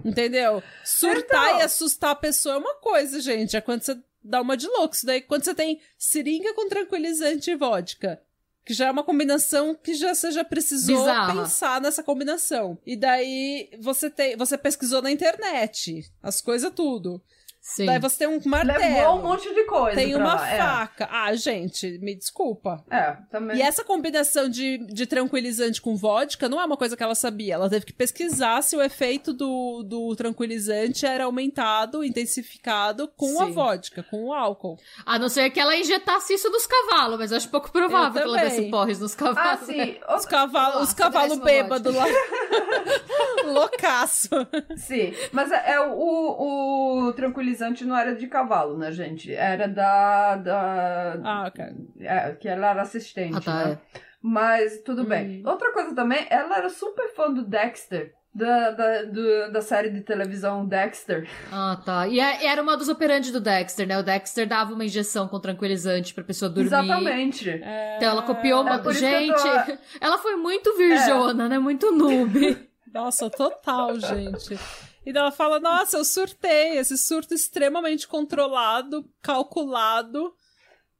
Entendeu? 0.09 0.62
Surtar 0.85 1.48
Então. 1.48 1.60
e 1.60 1.62
assustar 1.62 2.10
a 2.10 2.14
pessoa 2.14 2.55
é 2.55 2.59
uma 2.59 2.74
coisa, 2.77 3.20
gente. 3.20 3.56
É 3.56 3.60
quando 3.60 3.82
você 3.82 3.98
dá 4.23 4.40
uma 4.40 4.56
de 4.56 4.66
louco. 4.68 4.94
Isso 4.94 5.06
daí 5.06 5.20
quando 5.20 5.44
você 5.44 5.55
tem 5.55 5.81
seringa 5.98 6.55
com 6.55 6.68
tranquilizante 6.68 7.51
e 7.51 7.56
vodka. 7.56 8.20
Que 8.64 8.74
já 8.74 8.86
é 8.86 8.90
uma 8.90 9.05
combinação 9.05 9.74
que 9.77 9.94
já 9.94 10.12
você 10.14 10.32
já 10.32 10.43
precisou 10.44 10.98
Bizarra. 10.98 11.32
pensar 11.35 11.81
nessa 11.81 12.02
combinação. 12.02 12.77
E 12.85 12.97
daí 12.97 13.70
você 13.81 14.10
tem, 14.10 14.36
você 14.36 14.59
pesquisou 14.59 15.01
na 15.01 15.10
internet 15.10 16.05
as 16.23 16.40
coisas 16.40 16.73
tudo. 16.74 17.23
Sim. 17.68 17.84
Daí 17.86 17.98
você 17.98 18.18
tem 18.18 18.28
um 18.28 18.40
martelo. 18.44 18.78
Levou 18.78 19.18
um 19.18 19.22
monte 19.22 19.52
de 19.52 19.64
coisa. 19.64 19.97
tem 19.97 20.12
pra 20.12 20.18
uma 20.20 20.34
lá, 20.36 20.48
é. 20.48 20.56
faca. 20.56 21.09
Ah, 21.10 21.34
gente, 21.34 21.98
me 21.98 22.14
desculpa. 22.14 22.84
É, 22.88 23.16
também. 23.28 23.56
E 23.56 23.60
essa 23.60 23.82
combinação 23.82 24.48
de, 24.48 24.78
de 24.86 25.05
tranquilizante 25.05 25.82
com 25.82 25.97
vodka 25.97 26.48
não 26.48 26.60
é 26.60 26.64
uma 26.64 26.76
coisa 26.76 26.97
que 26.97 27.02
ela 27.02 27.16
sabia. 27.16 27.55
Ela 27.55 27.68
teve 27.68 27.84
que 27.84 27.93
pesquisar 27.93 28.62
se 28.62 28.76
o 28.76 28.80
efeito 28.80 29.32
do, 29.32 29.82
do 29.82 30.14
tranquilizante 30.14 31.05
era 31.05 31.24
aumentado, 31.24 32.05
intensificado 32.05 33.09
com 33.16 33.43
a 33.43 33.47
Sim. 33.47 33.52
vodka, 33.52 34.02
com 34.05 34.26
o 34.26 34.32
álcool. 34.32 34.78
A 35.05 35.18
não 35.18 35.28
ser 35.28 35.51
que 35.51 35.59
ela 35.59 35.76
injetasse 35.76 36.34
isso 36.34 36.48
nos 36.48 36.68
cavalos, 36.68 37.18
mas 37.18 37.32
eu 37.32 37.36
acho 37.36 37.48
pouco 37.48 37.72
provável 37.72 38.22
que 38.22 38.28
ela 38.28 38.38
desse 38.43 38.70
porres 38.70 39.01
nos 39.01 39.12
Ah, 39.14 39.16
cavalos. 39.16 39.66
sim. 39.66 39.97
Os 40.16 40.24
cavalos, 40.24 40.82
os 40.88 40.94
cavalos 40.94 41.38
bêbados 41.40 41.93
lá. 41.93 42.05
Loucaço. 43.44 44.28
Sim, 44.76 45.12
mas 45.32 45.51
é, 45.51 45.72
é 45.72 45.80
o, 45.80 47.09
o 47.09 47.12
tranquilizante 47.12 47.55
não 47.84 47.96
era 47.96 48.14
de 48.14 48.26
cavalo, 48.26 48.76
né, 48.78 48.90
gente? 48.92 49.32
Era 49.34 49.66
da. 49.68 50.36
da 50.36 51.16
Ah, 51.24 51.44
ok. 51.48 51.64
é, 52.00 52.32
que 52.32 52.48
ela 52.48 52.70
era 52.70 52.82
assistente, 52.82 53.36
Ah, 53.36 53.40
tá, 53.40 53.66
né? 53.68 53.78
Mas 54.22 54.80
tudo 54.82 55.04
bem. 55.04 55.42
Hum. 55.44 55.48
Outra 55.48 55.72
coisa 55.72 55.94
também, 55.94 56.26
ela 56.30 56.56
era 56.58 56.68
super 56.68 57.14
fã 57.14 57.32
do 57.32 57.44
Dexter. 57.44 58.12
Da, 58.34 58.70
da, 58.72 59.02
do- 59.04 59.50
da 59.50 59.62
série 59.62 59.88
de 59.88 60.02
televisão 60.02 60.66
Dexter. 60.66 61.26
Ah, 61.50 61.80
tá. 61.82 62.06
E 62.06 62.20
é- 62.20 62.44
era 62.48 62.60
uma 62.60 62.76
dos 62.76 62.86
operantes 62.86 63.32
do 63.32 63.40
Dexter, 63.40 63.86
né? 63.88 63.96
O 63.98 64.02
Dexter 64.02 64.46
dava 64.46 64.74
uma 64.74 64.84
injeção 64.84 65.26
com 65.26 65.40
tranquilizante 65.40 66.12
pra 66.12 66.22
pessoa 66.22 66.50
dormir. 66.50 66.66
Exatamente. 66.66 67.48
Então 67.48 68.10
ela 68.10 68.22
copiou 68.22 68.60
uma. 68.60 68.74
É 68.74 68.78
que 68.78 68.88
eu 68.88 68.92
Gente, 68.92 69.32
tô- 69.42 69.78
ela 70.02 70.18
foi 70.18 70.36
muito 70.36 70.76
virjona, 70.76 71.48
né? 71.48 71.58
Muito 71.58 71.90
noob. 71.92 72.68
Nossa, 72.92 73.30
total, 73.30 73.94
gente. 74.00 74.58
E 75.06 75.16
ela 75.16 75.30
fala: 75.30 75.60
Nossa, 75.60 75.96
eu 75.96 76.04
surtei. 76.04 76.76
Esse 76.78 76.98
surto 76.98 77.32
extremamente 77.32 78.06
controlado, 78.08 79.08
calculado. 79.22 80.34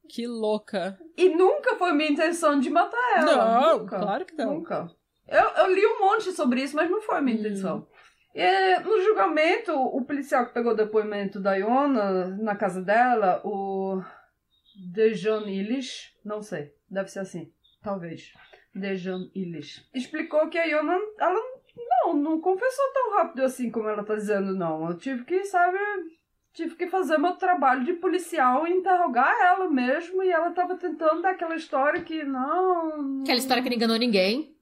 Que 0.08 0.26
louca. 0.26 0.96
E 1.16 1.28
nunca 1.28 1.74
foi 1.76 1.92
minha 1.92 2.10
intenção 2.10 2.60
de 2.60 2.70
matar 2.70 3.16
ela. 3.18 3.60
não, 3.60 3.78
nunca. 3.80 3.98
claro 3.98 4.24
que 4.24 4.34
não. 4.36 4.54
Nunca. 4.54 4.88
Eu, 5.26 5.42
eu 5.64 5.74
li 5.74 5.84
um 5.84 5.98
monte 5.98 6.30
sobre 6.30 6.62
isso, 6.62 6.76
mas 6.76 6.88
não 6.88 7.02
foi 7.02 7.20
minha 7.20 7.36
Hum. 7.36 7.40
intenção. 7.40 7.88
E, 8.32 8.78
no 8.80 9.02
julgamento, 9.02 9.72
o 9.72 10.04
policial 10.04 10.46
que 10.46 10.52
pegou 10.54 10.72
o 10.72 10.76
depoimento 10.76 11.40
da 11.40 11.56
Iona 11.56 12.28
na 12.36 12.54
casa 12.54 12.80
dela, 12.82 13.40
o 13.44 14.00
Dejan 14.92 15.42
Illich, 15.48 16.12
não 16.24 16.42
sei, 16.42 16.72
deve 16.88 17.08
ser 17.08 17.20
assim, 17.20 17.50
talvez. 17.82 18.32
Dejan 18.74 19.30
Illich. 19.34 19.84
Explicou 19.94 20.48
que 20.50 20.58
a 20.58 20.66
Iona, 20.66 20.96
ela 21.18 21.40
não, 21.76 22.14
não 22.14 22.40
confessou 22.40 22.92
tão 22.92 23.12
rápido 23.14 23.42
assim 23.42 23.70
como 23.70 23.88
ela 23.88 24.04
tá 24.04 24.14
dizendo, 24.14 24.54
não. 24.54 24.88
Eu 24.88 24.96
tive 24.96 25.24
que, 25.24 25.44
sabe, 25.44 25.78
tive 26.52 26.74
que 26.74 26.86
fazer 26.86 27.18
meu 27.18 27.34
trabalho 27.34 27.84
de 27.84 27.92
policial 27.94 28.66
e 28.66 28.72
interrogar 28.72 29.34
ela 29.42 29.68
mesmo, 29.68 30.22
e 30.22 30.30
ela 30.30 30.50
tava 30.52 30.76
tentando 30.76 31.22
dar 31.22 31.30
aquela 31.30 31.54
história 31.54 32.02
que 32.02 32.24
não. 32.24 33.22
Aquela 33.22 33.38
história 33.38 33.62
que 33.62 33.68
não 33.68 33.76
enganou 33.76 33.98
ninguém. 33.98 34.56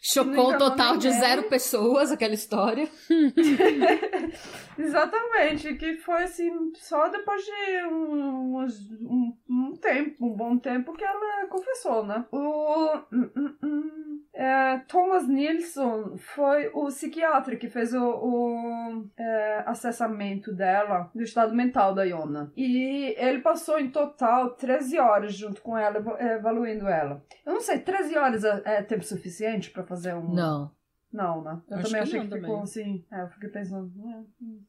Chocou 0.00 0.32
um 0.32 0.48
enganou 0.48 0.70
total 0.70 0.96
de 0.96 1.10
zero 1.10 1.44
pessoas, 1.44 2.12
aquela 2.12 2.34
história. 2.34 2.88
Exatamente, 4.78 5.74
que 5.76 5.96
foi 5.96 6.24
assim, 6.24 6.50
só 6.74 7.08
depois 7.08 7.42
de 7.44 7.84
um, 7.86 8.58
um, 8.58 9.36
um 9.48 9.76
tempo, 9.76 10.26
um 10.26 10.36
bom 10.36 10.58
tempo 10.58 10.92
que 10.92 11.04
ela 11.04 11.46
confessou, 11.46 12.04
né? 12.04 12.24
O 12.30 12.96
hum, 13.12 13.30
hum, 13.36 13.56
hum, 13.62 14.23
é, 14.34 14.78
Thomas 14.88 15.28
Nilsson 15.28 16.16
foi 16.16 16.68
o 16.74 16.86
psiquiatra 16.86 17.56
que 17.56 17.68
fez 17.68 17.94
o, 17.94 18.02
o 18.02 19.04
é, 19.16 19.62
acessamento 19.64 20.52
dela 20.52 21.08
do 21.14 21.22
estado 21.22 21.54
mental 21.54 21.94
da 21.94 22.02
Iona. 22.04 22.52
E 22.56 23.14
ele 23.16 23.40
passou 23.40 23.78
em 23.78 23.90
total 23.90 24.50
13 24.56 24.98
horas 24.98 25.34
junto 25.34 25.62
com 25.62 25.78
ela, 25.78 26.02
evaluando 26.20 26.88
ela. 26.88 27.22
Eu 27.46 27.54
não 27.54 27.60
sei, 27.60 27.78
13 27.78 28.18
horas 28.18 28.44
é, 28.44 28.62
é 28.64 28.82
tempo 28.82 29.04
suficiente 29.04 29.70
pra 29.70 29.84
fazer 29.84 30.14
um. 30.14 30.34
Não. 30.34 30.70
Não, 31.14 31.42
né? 31.44 31.60
Eu 31.70 31.76
Acho 31.78 31.86
também 31.86 32.02
que 32.02 32.08
achei 32.08 32.18
não 32.18 32.26
que 32.28 32.34
ficou 32.34 32.48
também. 32.48 32.62
assim. 32.64 33.04
É, 33.12 33.22
eu 33.22 33.28
fiquei 33.28 33.48
pensando, 33.48 33.84
"Hum, 33.96 34.24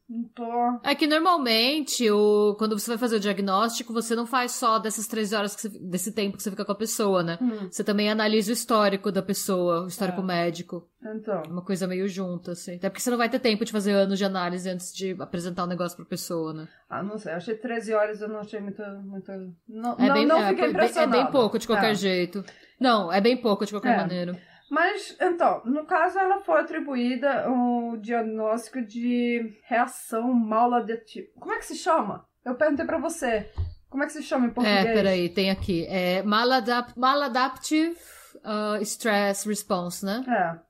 não 0.07 0.23
tô. 0.25 0.79
É 0.87 0.93
que 0.93 1.07
normalmente, 1.07 2.07
o, 2.11 2.53
quando 2.59 2.77
você 2.77 2.87
vai 2.91 2.99
fazer 2.99 3.15
o 3.15 3.19
diagnóstico, 3.19 3.91
você 3.91 4.15
não 4.15 4.27
faz 4.27 4.51
só 4.51 4.77
dessas 4.77 5.07
13 5.07 5.33
horas, 5.35 5.55
que 5.55 5.63
você- 5.63 5.79
desse 5.79 6.11
tempo 6.11 6.37
que 6.37 6.43
você 6.43 6.51
fica 6.51 6.63
com 6.63 6.71
a 6.71 6.75
pessoa, 6.75 7.23
né? 7.23 7.39
Hum, 7.41 7.67
Você 7.71 7.83
também 7.83 8.11
analisa 8.11 8.51
o 8.51 8.53
histórico 8.53 9.11
da 9.11 9.23
pessoa, 9.23 9.85
o 9.85 9.87
histórico 9.87 10.21
É. 10.21 10.23
médico. 10.23 10.87
então. 11.03 11.41
Uma 11.49 11.61
coisa 11.63 11.85
meio 11.87 12.07
junta, 12.07 12.51
assim. 12.53 12.75
Até 12.77 12.89
porque 12.89 13.01
você 13.01 13.09
não 13.11 13.17
vai 13.17 13.29
ter 13.29 13.37
tempo 13.39 13.63
de 13.65 13.71
fazer 13.71 13.91
anos 13.91 14.17
de 14.19 14.25
análise 14.25 14.67
antes 14.69 14.91
de 14.93 15.15
apresentar 15.19 15.63
o 15.63 15.67
negócio 15.67 15.95
pra 15.95 16.05
pessoa, 16.05 16.51
né? 16.53 16.67
Ah, 16.89 17.03
não 17.03 17.17
sei. 17.19 17.31
Achei 17.33 17.53
13 17.55 17.93
horas, 17.93 18.21
eu 18.21 18.27
não 18.27 18.39
achei 18.39 18.59
muito. 18.59 18.81
muito 19.03 19.31
não, 19.67 19.93
É, 19.99 20.07
não, 20.07 20.13
bem, 20.15 20.25
não 20.25 20.37
é, 20.37 20.49
fiquei 20.49 20.63
é 20.63 20.67
bem- 20.67 20.67
é 20.67 20.69
impressionada. 20.71 21.11
bem 21.23 21.31
pouco 21.31 21.59
de 21.59 21.67
qualquer 21.67 21.91
É. 21.91 21.95
jeito. 21.95 22.43
Não, 22.79 23.11
é 23.13 23.21
bem 23.21 23.37
pouco 23.37 23.65
de 23.65 23.71
qualquer 23.71 23.93
É. 23.93 23.97
maneira. 23.97 24.35
Mas, 24.69 25.15
então, 25.21 25.61
no 25.65 25.85
caso, 25.85 26.17
ela 26.17 26.39
foi 26.39 26.61
atribuída 26.61 27.49
o 27.49 27.97
diagnóstico 27.97 28.81
de 28.81 29.57
reação 29.63 30.33
mal 30.33 30.73
aditiva. 30.73 31.27
Como 31.39 31.53
é 31.53 31.57
que 31.57 31.65
se 31.65 31.75
chama? 31.75 32.25
Eu 32.43 32.55
perguntei 32.55 32.85
pra 32.85 32.97
você. 32.97 33.49
Como 33.89 34.03
é 34.03 34.07
que 34.07 34.13
se 34.13 34.23
chama 34.23 34.47
em 34.47 34.49
português? 34.49 34.85
É, 34.85 34.93
peraí, 34.93 35.29
tem 35.29 35.49
aqui. 35.49 35.85
É 35.87 36.21
maladap 36.23 36.91
maladaptive 36.97 37.95
uh, 38.37 38.81
stress 38.81 39.47
response, 39.47 40.03
né? 40.03 40.23
É. 40.27 40.65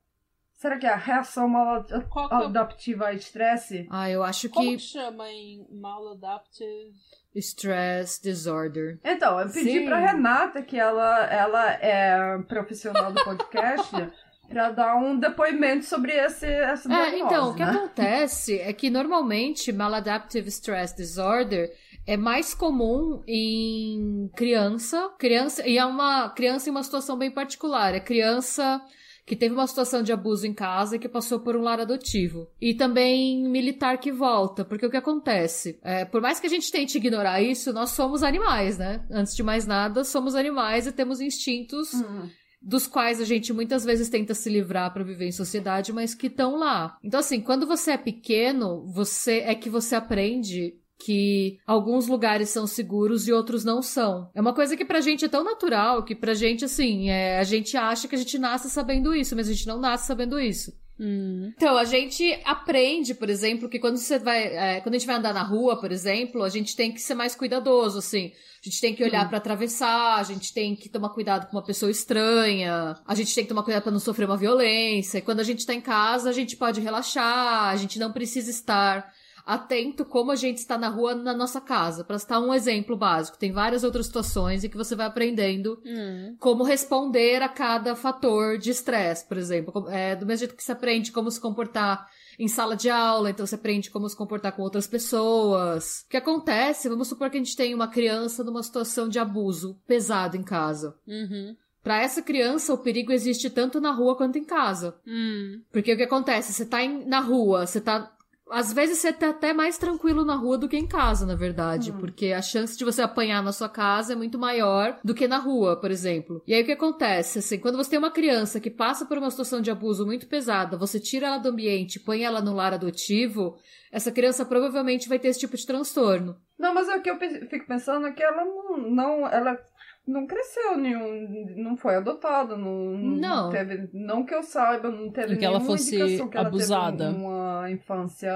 Será 0.53 0.77
que 0.77 0.85
é 0.85 0.89
a 0.89 0.95
reação 0.95 1.49
que 1.85 1.93
é 1.93 2.05
maladaptiva 2.29 3.07
a 3.07 3.13
estresse? 3.13 3.87
Ah, 3.89 4.09
eu 4.09 4.23
acho 4.23 4.49
Como 4.49 4.69
que 4.69 4.77
que 4.77 4.83
chama 4.83 5.29
em 5.29 5.67
maladaptive? 5.69 6.93
Stress 7.39 8.21
disorder. 8.21 8.99
Então, 9.03 9.39
eu 9.39 9.49
pedi 9.49 9.79
Sim. 9.79 9.85
pra 9.85 9.97
Renata, 9.99 10.61
que 10.61 10.77
ela, 10.77 11.25
ela 11.25 11.71
é 11.73 12.37
profissional 12.47 13.11
do 13.11 13.23
podcast, 13.23 13.91
pra 14.47 14.69
dar 14.69 14.95
um 14.97 15.17
depoimento 15.19 15.85
sobre 15.85 16.13
esse, 16.13 16.45
essa 16.45 16.91
É, 16.93 17.19
então, 17.19 17.51
o 17.51 17.55
que 17.55 17.65
né? 17.65 17.71
acontece 17.71 18.59
é 18.59 18.71
que 18.71 18.89
normalmente 18.89 19.71
maladaptive 19.71 20.47
stress 20.49 20.95
disorder 20.95 21.71
é 22.07 22.15
mais 22.15 22.53
comum 22.53 23.23
em 23.27 24.29
criança, 24.35 25.09
criança 25.17 25.67
e 25.67 25.77
é 25.77 25.85
uma 25.85 26.29
criança 26.29 26.69
em 26.69 26.71
uma 26.71 26.83
situação 26.83 27.17
bem 27.17 27.31
particular, 27.31 27.95
é 27.95 27.99
criança 27.99 28.79
que 29.25 29.35
teve 29.35 29.55
uma 29.55 29.65
situação 29.65 30.03
de 30.03 30.11
abuso 30.13 30.45
em 30.45 30.53
casa 30.53 30.95
e 30.95 30.99
que 30.99 31.09
passou 31.09 31.39
por 31.39 31.55
um 31.55 31.61
lar 31.61 31.79
adotivo. 31.79 32.47
E 32.61 32.73
também 32.75 33.43
militar 33.49 33.97
que 33.97 34.11
volta, 34.11 34.63
porque 34.63 34.85
o 34.85 34.89
que 34.89 34.97
acontece? 34.97 35.79
É, 35.83 36.05
por 36.05 36.21
mais 36.21 36.39
que 36.39 36.45
a 36.45 36.49
gente 36.49 36.71
tente 36.71 36.97
ignorar 36.97 37.41
isso, 37.41 37.73
nós 37.73 37.89
somos 37.91 38.21
animais, 38.21 38.77
né? 38.77 39.03
Antes 39.09 39.35
de 39.35 39.41
mais 39.41 39.65
nada, 39.65 40.03
somos 40.03 40.35
animais 40.35 40.85
e 40.85 40.91
temos 40.91 41.19
instintos 41.19 41.91
Hum. 41.93 42.29
dos 42.61 42.85
quais 42.87 43.19
a 43.19 43.25
gente 43.25 43.51
muitas 43.51 43.83
vezes 43.83 44.09
tenta 44.09 44.33
se 44.35 44.49
livrar 44.49 44.93
para 44.93 45.03
viver 45.03 45.25
em 45.27 45.31
sociedade, 45.31 45.91
mas 45.91 46.13
que 46.13 46.27
estão 46.27 46.55
lá. 46.57 46.97
Então, 47.03 47.19
assim, 47.19 47.41
quando 47.41 47.65
você 47.65 47.91
é 47.91 47.97
pequeno, 47.97 48.85
você 48.91 49.39
é 49.39 49.55
que 49.55 49.69
você 49.69 49.95
aprende 49.95 50.75
que 51.03 51.59
alguns 51.67 52.07
lugares 52.07 52.49
são 52.49 52.65
seguros 52.65 53.27
e 53.27 53.33
outros 53.33 53.63
não 53.63 53.81
são. 53.81 54.29
É 54.33 54.41
uma 54.41 54.53
coisa 54.53 54.77
que 54.77 54.85
pra 54.85 55.01
gente 55.01 55.25
é 55.25 55.29
tão 55.29 55.43
natural 55.43 56.03
que 56.03 56.15
pra 56.15 56.33
gente, 56.33 56.65
assim, 56.65 57.09
é, 57.09 57.37
a 57.39 57.43
gente 57.43 57.75
acha 57.75 58.07
que 58.07 58.15
a 58.15 58.17
gente 58.17 58.37
nasce 58.37 58.69
sabendo 58.69 59.15
isso, 59.15 59.35
mas 59.35 59.49
a 59.49 59.53
gente 59.53 59.67
não 59.67 59.79
nasce 59.79 60.07
sabendo 60.07 60.39
isso. 60.39 60.73
Hum. 60.97 61.51
Então, 61.57 61.77
a 61.77 61.83
gente 61.83 62.23
aprende, 62.45 63.13
por 63.13 63.29
exemplo, 63.29 63.67
que 63.67 63.79
quando 63.79 63.97
você 63.97 64.17
vai. 64.17 64.43
é, 64.43 64.81
quando 64.81 64.95
a 64.95 64.97
gente 64.97 65.07
vai 65.07 65.17
andar 65.17 65.33
na 65.33 65.43
rua, 65.43 65.79
por 65.79 65.91
exemplo, 65.91 66.41
a 66.41 66.49
gente 66.49 66.75
tem 66.75 66.91
que 66.91 67.01
ser 67.01 67.15
mais 67.15 67.35
cuidadoso, 67.35 67.99
assim. 67.99 68.31
A 68.61 68.69
gente 68.69 68.81
tem 68.81 68.95
que 68.95 69.03
olhar 69.03 69.27
pra 69.27 69.37
atravessar, 69.37 70.15
a 70.15 70.23
gente 70.23 70.53
tem 70.53 70.75
que 70.75 70.89
tomar 70.89 71.09
cuidado 71.09 71.47
com 71.47 71.57
uma 71.57 71.63
pessoa 71.63 71.91
estranha, 71.91 72.95
a 73.05 73.13
gente 73.13 73.35
tem 73.35 73.43
que 73.43 73.49
tomar 73.49 73.63
cuidado 73.63 73.83
pra 73.83 73.91
não 73.91 73.99
sofrer 73.99 74.25
uma 74.25 74.37
violência. 74.37 75.17
E 75.17 75.21
quando 75.21 75.41
a 75.41 75.43
gente 75.43 75.65
tá 75.65 75.73
em 75.73 75.81
casa, 75.81 76.29
a 76.29 76.33
gente 76.33 76.55
pode 76.55 76.79
relaxar, 76.79 77.69
a 77.69 77.75
gente 77.75 77.99
não 77.99 78.11
precisa 78.11 78.49
estar 78.49 79.13
atento 79.45 80.03
como 80.03 80.31
a 80.31 80.35
gente 80.35 80.57
está 80.57 80.77
na 80.77 80.89
rua 80.89 81.13
na 81.13 81.33
nossa 81.33 81.61
casa. 81.61 82.03
Pra 82.03 82.17
citar 82.17 82.41
um 82.41 82.53
exemplo 82.53 82.97
básico, 82.97 83.37
tem 83.37 83.51
várias 83.51 83.83
outras 83.83 84.07
situações 84.07 84.63
em 84.63 84.69
que 84.69 84.77
você 84.77 84.95
vai 84.95 85.05
aprendendo 85.05 85.79
Hum. 85.85 86.35
como 86.39 86.63
responder 86.63 87.41
a 87.41 87.49
cada 87.49 87.95
fator 87.95 88.57
de 88.57 88.71
estresse, 88.71 89.27
por 89.27 89.37
exemplo. 89.37 89.87
É, 89.89 90.15
do 90.15 90.25
mesmo 90.25 90.39
jeito 90.39 90.55
que 90.55 90.63
você 90.63 90.71
aprende 90.71 91.11
como 91.11 91.29
se 91.29 91.39
comportar 91.39 92.07
em 92.37 92.47
sala 92.47 92.75
de 92.75 92.89
aula, 92.89 93.29
então 93.29 93.45
você 93.45 93.55
aprende 93.55 93.89
como 93.89 94.09
se 94.09 94.15
comportar 94.17 94.51
com 94.53 94.61
outras 94.61 94.87
pessoas. 94.87 96.01
O 96.05 96.09
que 96.09 96.17
acontece? 96.17 96.89
Vamos 96.89 97.07
supor 97.07 97.29
que 97.29 97.37
a 97.37 97.39
gente 97.39 97.55
tem 97.55 97.73
uma 97.73 97.87
criança 97.87 98.43
numa 98.43 98.63
situação 98.63 99.07
de 99.07 99.19
abuso 99.19 99.79
pesado 99.87 100.35
em 100.35 100.43
casa. 100.43 100.95
Uhum. 101.07 101.55
Para 101.83 102.01
essa 102.01 102.21
criança, 102.21 102.73
o 102.73 102.79
perigo 102.79 103.11
existe 103.11 103.47
tanto 103.49 103.79
na 103.79 103.91
rua 103.91 104.15
quanto 104.17 104.37
em 104.39 104.43
casa. 104.43 104.95
Hum. 105.07 105.61
Porque 105.71 105.93
o 105.93 105.97
que 105.97 106.01
acontece? 106.03 106.51
Você 106.51 106.65
tá 106.65 106.81
em- 106.83 107.05
na 107.05 107.19
rua, 107.19 107.67
você 107.67 107.79
tá. 107.79 108.11
Às 108.49 108.71
vezes 108.71 108.99
você 108.99 109.11
tá 109.11 109.29
até 109.29 109.53
mais 109.53 109.77
tranquilo 109.77 110.23
na 110.23 110.35
rua 110.35 110.57
do 110.57 110.69
que 110.69 110.77
em 110.77 110.87
casa, 110.87 111.25
na 111.25 111.35
verdade. 111.35 111.91
Hum. 111.91 111.97
Porque 111.97 112.27
a 112.27 112.41
chance 112.41 112.77
de 112.77 112.85
você 112.85 113.01
apanhar 113.01 113.41
na 113.41 113.51
sua 113.51 113.67
casa 113.67 114.13
é 114.13 114.15
muito 114.15 114.37
maior 114.37 114.99
do 115.03 115.15
que 115.15 115.27
na 115.27 115.37
rua, 115.37 115.79
por 115.79 115.89
exemplo. 115.89 116.41
E 116.47 116.53
aí 116.53 116.61
o 116.61 116.65
que 116.65 116.71
acontece? 116.71 117.39
Assim, 117.39 117.59
quando 117.59 117.77
você 117.77 117.89
tem 117.89 117.99
uma 117.99 118.11
criança 118.11 118.59
que 118.59 118.69
passa 118.69 119.05
por 119.05 119.17
uma 119.17 119.31
situação 119.31 119.61
de 119.61 119.71
abuso 119.71 120.05
muito 120.05 120.27
pesada, 120.27 120.77
você 120.77 120.99
tira 120.99 121.27
ela 121.27 121.37
do 121.37 121.49
ambiente, 121.49 121.99
põe 121.99 122.23
ela 122.23 122.41
no 122.41 122.53
lar 122.53 122.73
adotivo, 122.73 123.57
essa 123.91 124.11
criança 124.11 124.45
provavelmente 124.45 125.09
vai 125.09 125.17
ter 125.17 125.29
esse 125.29 125.39
tipo 125.39 125.57
de 125.57 125.65
transtorno. 125.65 126.37
Não, 126.57 126.73
mas 126.73 126.87
é 126.87 126.95
o 126.95 127.01
que 127.01 127.09
eu 127.09 127.17
fico 127.17 127.67
pensando 127.67 128.07
é 128.07 128.11
que 128.11 128.23
ela 128.23 128.45
não, 128.45 128.77
não 128.77 129.27
ela 129.27 129.57
não 130.07 130.27
cresceu 130.27 130.77
nenhum, 130.77 131.45
não 131.55 131.75
foi 131.75 131.95
adotada, 131.95 132.55
não, 132.55 132.97
Não. 132.97 133.49
teve, 133.49 133.89
não 133.93 134.23
que 134.25 134.33
eu 134.33 134.43
saiba, 134.43 134.89
não 134.89 135.11
teve 135.11 135.35
Que 135.37 135.45
ela 135.45 135.57
nenhuma 135.59 135.77
fosse 135.77 135.95
indicação 135.95 136.27
que 136.29 136.37
ela 136.37 136.47
abusada. 136.47 137.07
teve 137.07 137.17
uma 137.19 137.71
infância, 137.71 138.31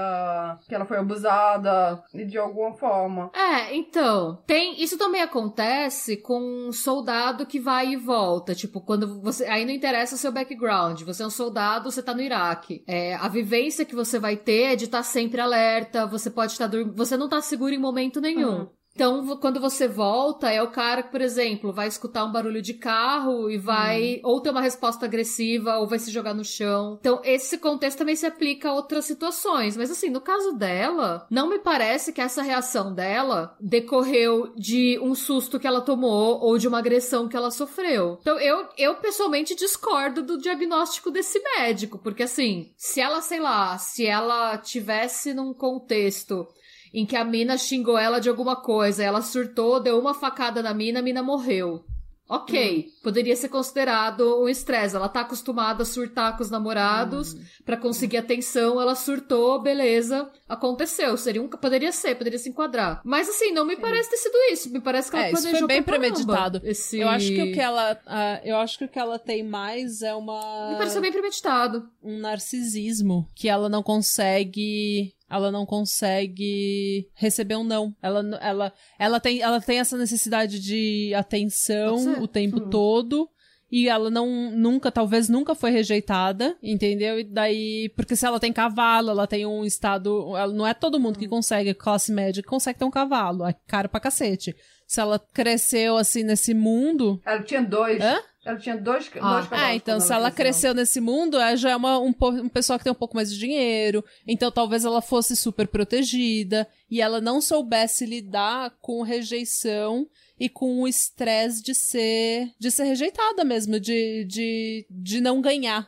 que 0.68 0.74
ela 0.74 0.84
foi 0.84 0.98
abusada 0.98 2.02
de 2.12 2.38
alguma 2.38 2.72
forma. 2.74 3.30
É, 3.34 3.74
então, 3.76 4.42
tem, 4.46 4.82
isso 4.82 4.98
também 4.98 5.22
acontece 5.22 6.16
com 6.16 6.40
um 6.68 6.72
soldado 6.72 7.46
que 7.46 7.60
vai 7.60 7.88
e 7.92 7.96
volta, 7.96 8.54
tipo, 8.54 8.80
quando 8.80 9.20
você, 9.20 9.44
aí 9.46 9.64
não 9.64 9.72
interessa 9.72 10.14
o 10.14 10.18
seu 10.18 10.32
background, 10.32 11.02
você 11.02 11.22
é 11.22 11.26
um 11.26 11.30
soldado, 11.30 11.90
você 11.90 12.02
tá 12.02 12.14
no 12.14 12.22
Iraque. 12.22 12.82
É, 12.86 13.14
a 13.14 13.28
vivência 13.28 13.84
que 13.84 13.94
você 13.94 14.18
vai 14.18 14.36
ter 14.36 14.72
é 14.72 14.76
de 14.76 14.84
estar 14.84 15.02
sempre 15.02 15.40
alerta, 15.40 16.06
você 16.06 16.30
pode 16.30 16.52
estar 16.52 16.66
dormindo, 16.66 16.96
você 16.96 17.16
não 17.16 17.28
tá 17.28 17.40
seguro 17.40 17.72
em 17.74 17.78
momento 17.78 18.20
nenhum. 18.20 18.60
Uhum. 18.60 18.68
Então, 18.94 19.36
quando 19.38 19.60
você 19.60 19.88
volta, 19.88 20.50
é 20.50 20.62
o 20.62 20.70
cara 20.70 21.02
que, 21.02 21.10
por 21.10 21.20
exemplo, 21.20 21.72
vai 21.72 21.88
escutar 21.88 22.24
um 22.24 22.32
barulho 22.32 22.60
de 22.60 22.74
carro 22.74 23.50
e 23.50 23.56
vai 23.56 24.20
ou 24.22 24.40
ter 24.40 24.50
uma 24.50 24.60
resposta 24.60 25.06
agressiva 25.06 25.78
ou 25.78 25.86
vai 25.86 25.98
se 25.98 26.10
jogar 26.10 26.34
no 26.34 26.44
chão. 26.44 26.98
Então, 27.00 27.20
esse 27.24 27.58
contexto 27.58 27.98
também 27.98 28.16
se 28.16 28.26
aplica 28.26 28.68
a 28.68 28.74
outras 28.74 29.04
situações. 29.04 29.76
Mas, 29.76 29.90
assim, 29.90 30.10
no 30.10 30.20
caso 30.20 30.52
dela, 30.52 31.26
não 31.30 31.48
me 31.48 31.58
parece 31.58 32.12
que 32.12 32.20
essa 32.20 32.42
reação 32.42 32.92
dela 32.92 33.56
decorreu 33.60 34.52
de 34.56 34.98
um 35.00 35.14
susto 35.14 35.58
que 35.58 35.66
ela 35.66 35.80
tomou 35.80 36.40
ou 36.40 36.58
de 36.58 36.68
uma 36.68 36.78
agressão 36.78 37.28
que 37.28 37.36
ela 37.36 37.50
sofreu. 37.50 38.18
Então, 38.20 38.38
eu, 38.38 38.68
eu 38.76 38.96
pessoalmente 38.96 39.54
discordo 39.54 40.22
do 40.22 40.36
diagnóstico 40.36 41.10
desse 41.10 41.40
médico, 41.56 41.98
porque, 41.98 42.24
assim, 42.24 42.72
se 42.76 43.00
ela, 43.00 43.22
sei 43.22 43.40
lá, 43.40 43.78
se 43.78 44.04
ela 44.04 44.58
tivesse 44.58 45.32
num 45.32 45.54
contexto 45.54 46.46
em 46.92 47.06
que 47.06 47.16
a 47.16 47.24
mina 47.24 47.56
xingou 47.56 47.98
ela 47.98 48.20
de 48.20 48.28
alguma 48.28 48.56
coisa, 48.56 49.02
ela 49.02 49.22
surtou, 49.22 49.80
deu 49.80 49.98
uma 49.98 50.14
facada 50.14 50.62
na 50.62 50.74
mina, 50.74 51.00
a 51.00 51.02
mina 51.02 51.22
morreu. 51.22 51.84
Ok, 52.32 52.86
poderia 53.02 53.34
ser 53.34 53.48
considerado 53.48 54.40
um 54.40 54.48
estresse. 54.48 54.94
Ela 54.94 55.08
tá 55.08 55.22
acostumada 55.22 55.82
a 55.82 55.86
surtar 55.86 56.36
com 56.36 56.44
os 56.44 56.48
namorados 56.48 57.34
pra 57.64 57.76
conseguir 57.76 58.18
atenção, 58.18 58.80
ela 58.80 58.94
surtou, 58.94 59.60
beleza, 59.60 60.30
aconteceu. 60.48 61.16
Seria 61.16 61.42
um, 61.42 61.48
poderia 61.48 61.90
ser, 61.90 62.14
poderia 62.14 62.38
se 62.38 62.48
enquadrar. 62.48 63.00
Mas 63.04 63.28
assim, 63.28 63.50
não 63.50 63.64
me 63.64 63.74
parece 63.74 64.10
ter 64.10 64.16
sido 64.18 64.36
isso. 64.52 64.70
Me 64.70 64.80
parece 64.80 65.10
que 65.10 65.16
ela 65.16 65.26
É, 65.26 65.32
isso 65.32 65.42
planejou 65.42 65.58
foi 65.58 65.68
bem 65.68 65.82
premeditado. 65.82 66.60
Esse... 66.62 67.00
Eu 67.00 67.08
acho 67.08 67.26
que 67.26 67.42
o 67.42 67.52
que 67.52 67.60
ela, 67.60 68.00
ah, 68.06 68.40
eu 68.44 68.56
acho 68.58 68.78
que 68.78 68.84
o 68.84 68.88
que 68.88 68.98
ela 69.00 69.18
tem 69.18 69.42
mais 69.42 70.00
é 70.00 70.14
uma 70.14 70.70
Me 70.70 70.78
pareceu 70.78 71.02
bem 71.02 71.10
premeditado. 71.10 71.90
um 72.00 72.16
narcisismo 72.20 73.28
que 73.34 73.48
ela 73.48 73.68
não 73.68 73.82
consegue 73.82 75.12
ela 75.30 75.50
não 75.52 75.64
consegue 75.64 77.08
receber 77.14 77.56
um 77.56 77.64
não. 77.64 77.94
Ela, 78.02 78.38
ela, 78.40 78.72
ela, 78.98 79.20
tem, 79.20 79.40
ela 79.40 79.60
tem 79.60 79.78
essa 79.78 79.96
necessidade 79.96 80.58
de 80.60 81.12
atenção 81.14 82.22
o 82.22 82.26
tempo 82.28 82.58
Hum. 82.58 82.70
todo. 82.70 83.28
E 83.72 83.88
ela 83.88 84.10
não, 84.10 84.50
nunca, 84.50 84.90
talvez 84.90 85.28
nunca 85.28 85.54
foi 85.54 85.70
rejeitada, 85.70 86.56
entendeu? 86.60 87.20
E 87.20 87.24
daí, 87.24 87.88
porque 87.94 88.16
se 88.16 88.26
ela 88.26 88.40
tem 88.40 88.52
cavalo, 88.52 89.10
ela 89.10 89.28
tem 89.28 89.46
um 89.46 89.64
estado, 89.64 90.36
ela, 90.36 90.52
não 90.52 90.66
é 90.66 90.74
todo 90.74 90.98
mundo 90.98 91.16
que 91.20 91.28
consegue, 91.28 91.72
classe 91.72 92.10
média, 92.12 92.42
que 92.42 92.48
consegue 92.48 92.80
ter 92.80 92.84
um 92.84 92.90
cavalo, 92.90 93.46
é 93.46 93.54
caro 93.68 93.88
pra 93.88 94.00
cacete. 94.00 94.56
Se 94.88 95.00
ela 95.00 95.20
cresceu 95.20 95.96
assim 95.96 96.24
nesse 96.24 96.52
mundo, 96.52 97.20
Ela 97.24 97.44
tinha 97.44 97.62
dois. 97.62 98.02
Hã? 98.02 98.20
Ela 98.44 98.56
tinha 98.58 98.76
dois, 98.76 99.10
Ah. 99.20 99.40
dois 99.40 99.52
ah, 99.52 99.74
então 99.74 99.96
quando 99.98 100.06
se 100.06 100.12
ela 100.14 100.30
cresceu 100.30 100.72
nesse 100.74 100.98
mundo, 101.00 101.36
ela 101.38 101.54
já 101.56 101.70
é 101.70 101.76
uma 101.76 101.98
um, 101.98 102.14
um 102.42 102.48
pessoa 102.48 102.78
que 102.78 102.84
tem 102.84 102.90
um 102.92 102.96
pouco 102.96 103.14
mais 103.14 103.30
de 103.30 103.38
dinheiro. 103.38 104.02
Então 104.26 104.50
talvez 104.50 104.84
ela 104.84 105.02
fosse 105.02 105.36
super 105.36 105.68
protegida 105.68 106.66
e 106.90 107.02
ela 107.02 107.20
não 107.20 107.40
soubesse 107.42 108.06
lidar 108.06 108.72
com 108.80 109.02
rejeição 109.02 110.08
e 110.38 110.48
com 110.48 110.80
o 110.80 110.88
estresse 110.88 111.62
de 111.62 111.74
ser 111.74 112.50
de 112.58 112.70
ser 112.70 112.84
rejeitada 112.84 113.44
mesmo, 113.44 113.78
de, 113.78 114.24
de, 114.24 114.86
de 114.88 115.20
não 115.20 115.42
ganhar. 115.42 115.86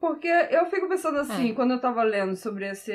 Porque 0.00 0.28
eu 0.28 0.64
fico 0.70 0.88
pensando 0.88 1.18
assim, 1.18 1.50
É. 1.50 1.54
quando 1.54 1.72
eu 1.72 1.80
tava 1.80 2.02
lendo 2.04 2.36
sobre 2.36 2.70
esse, 2.70 2.92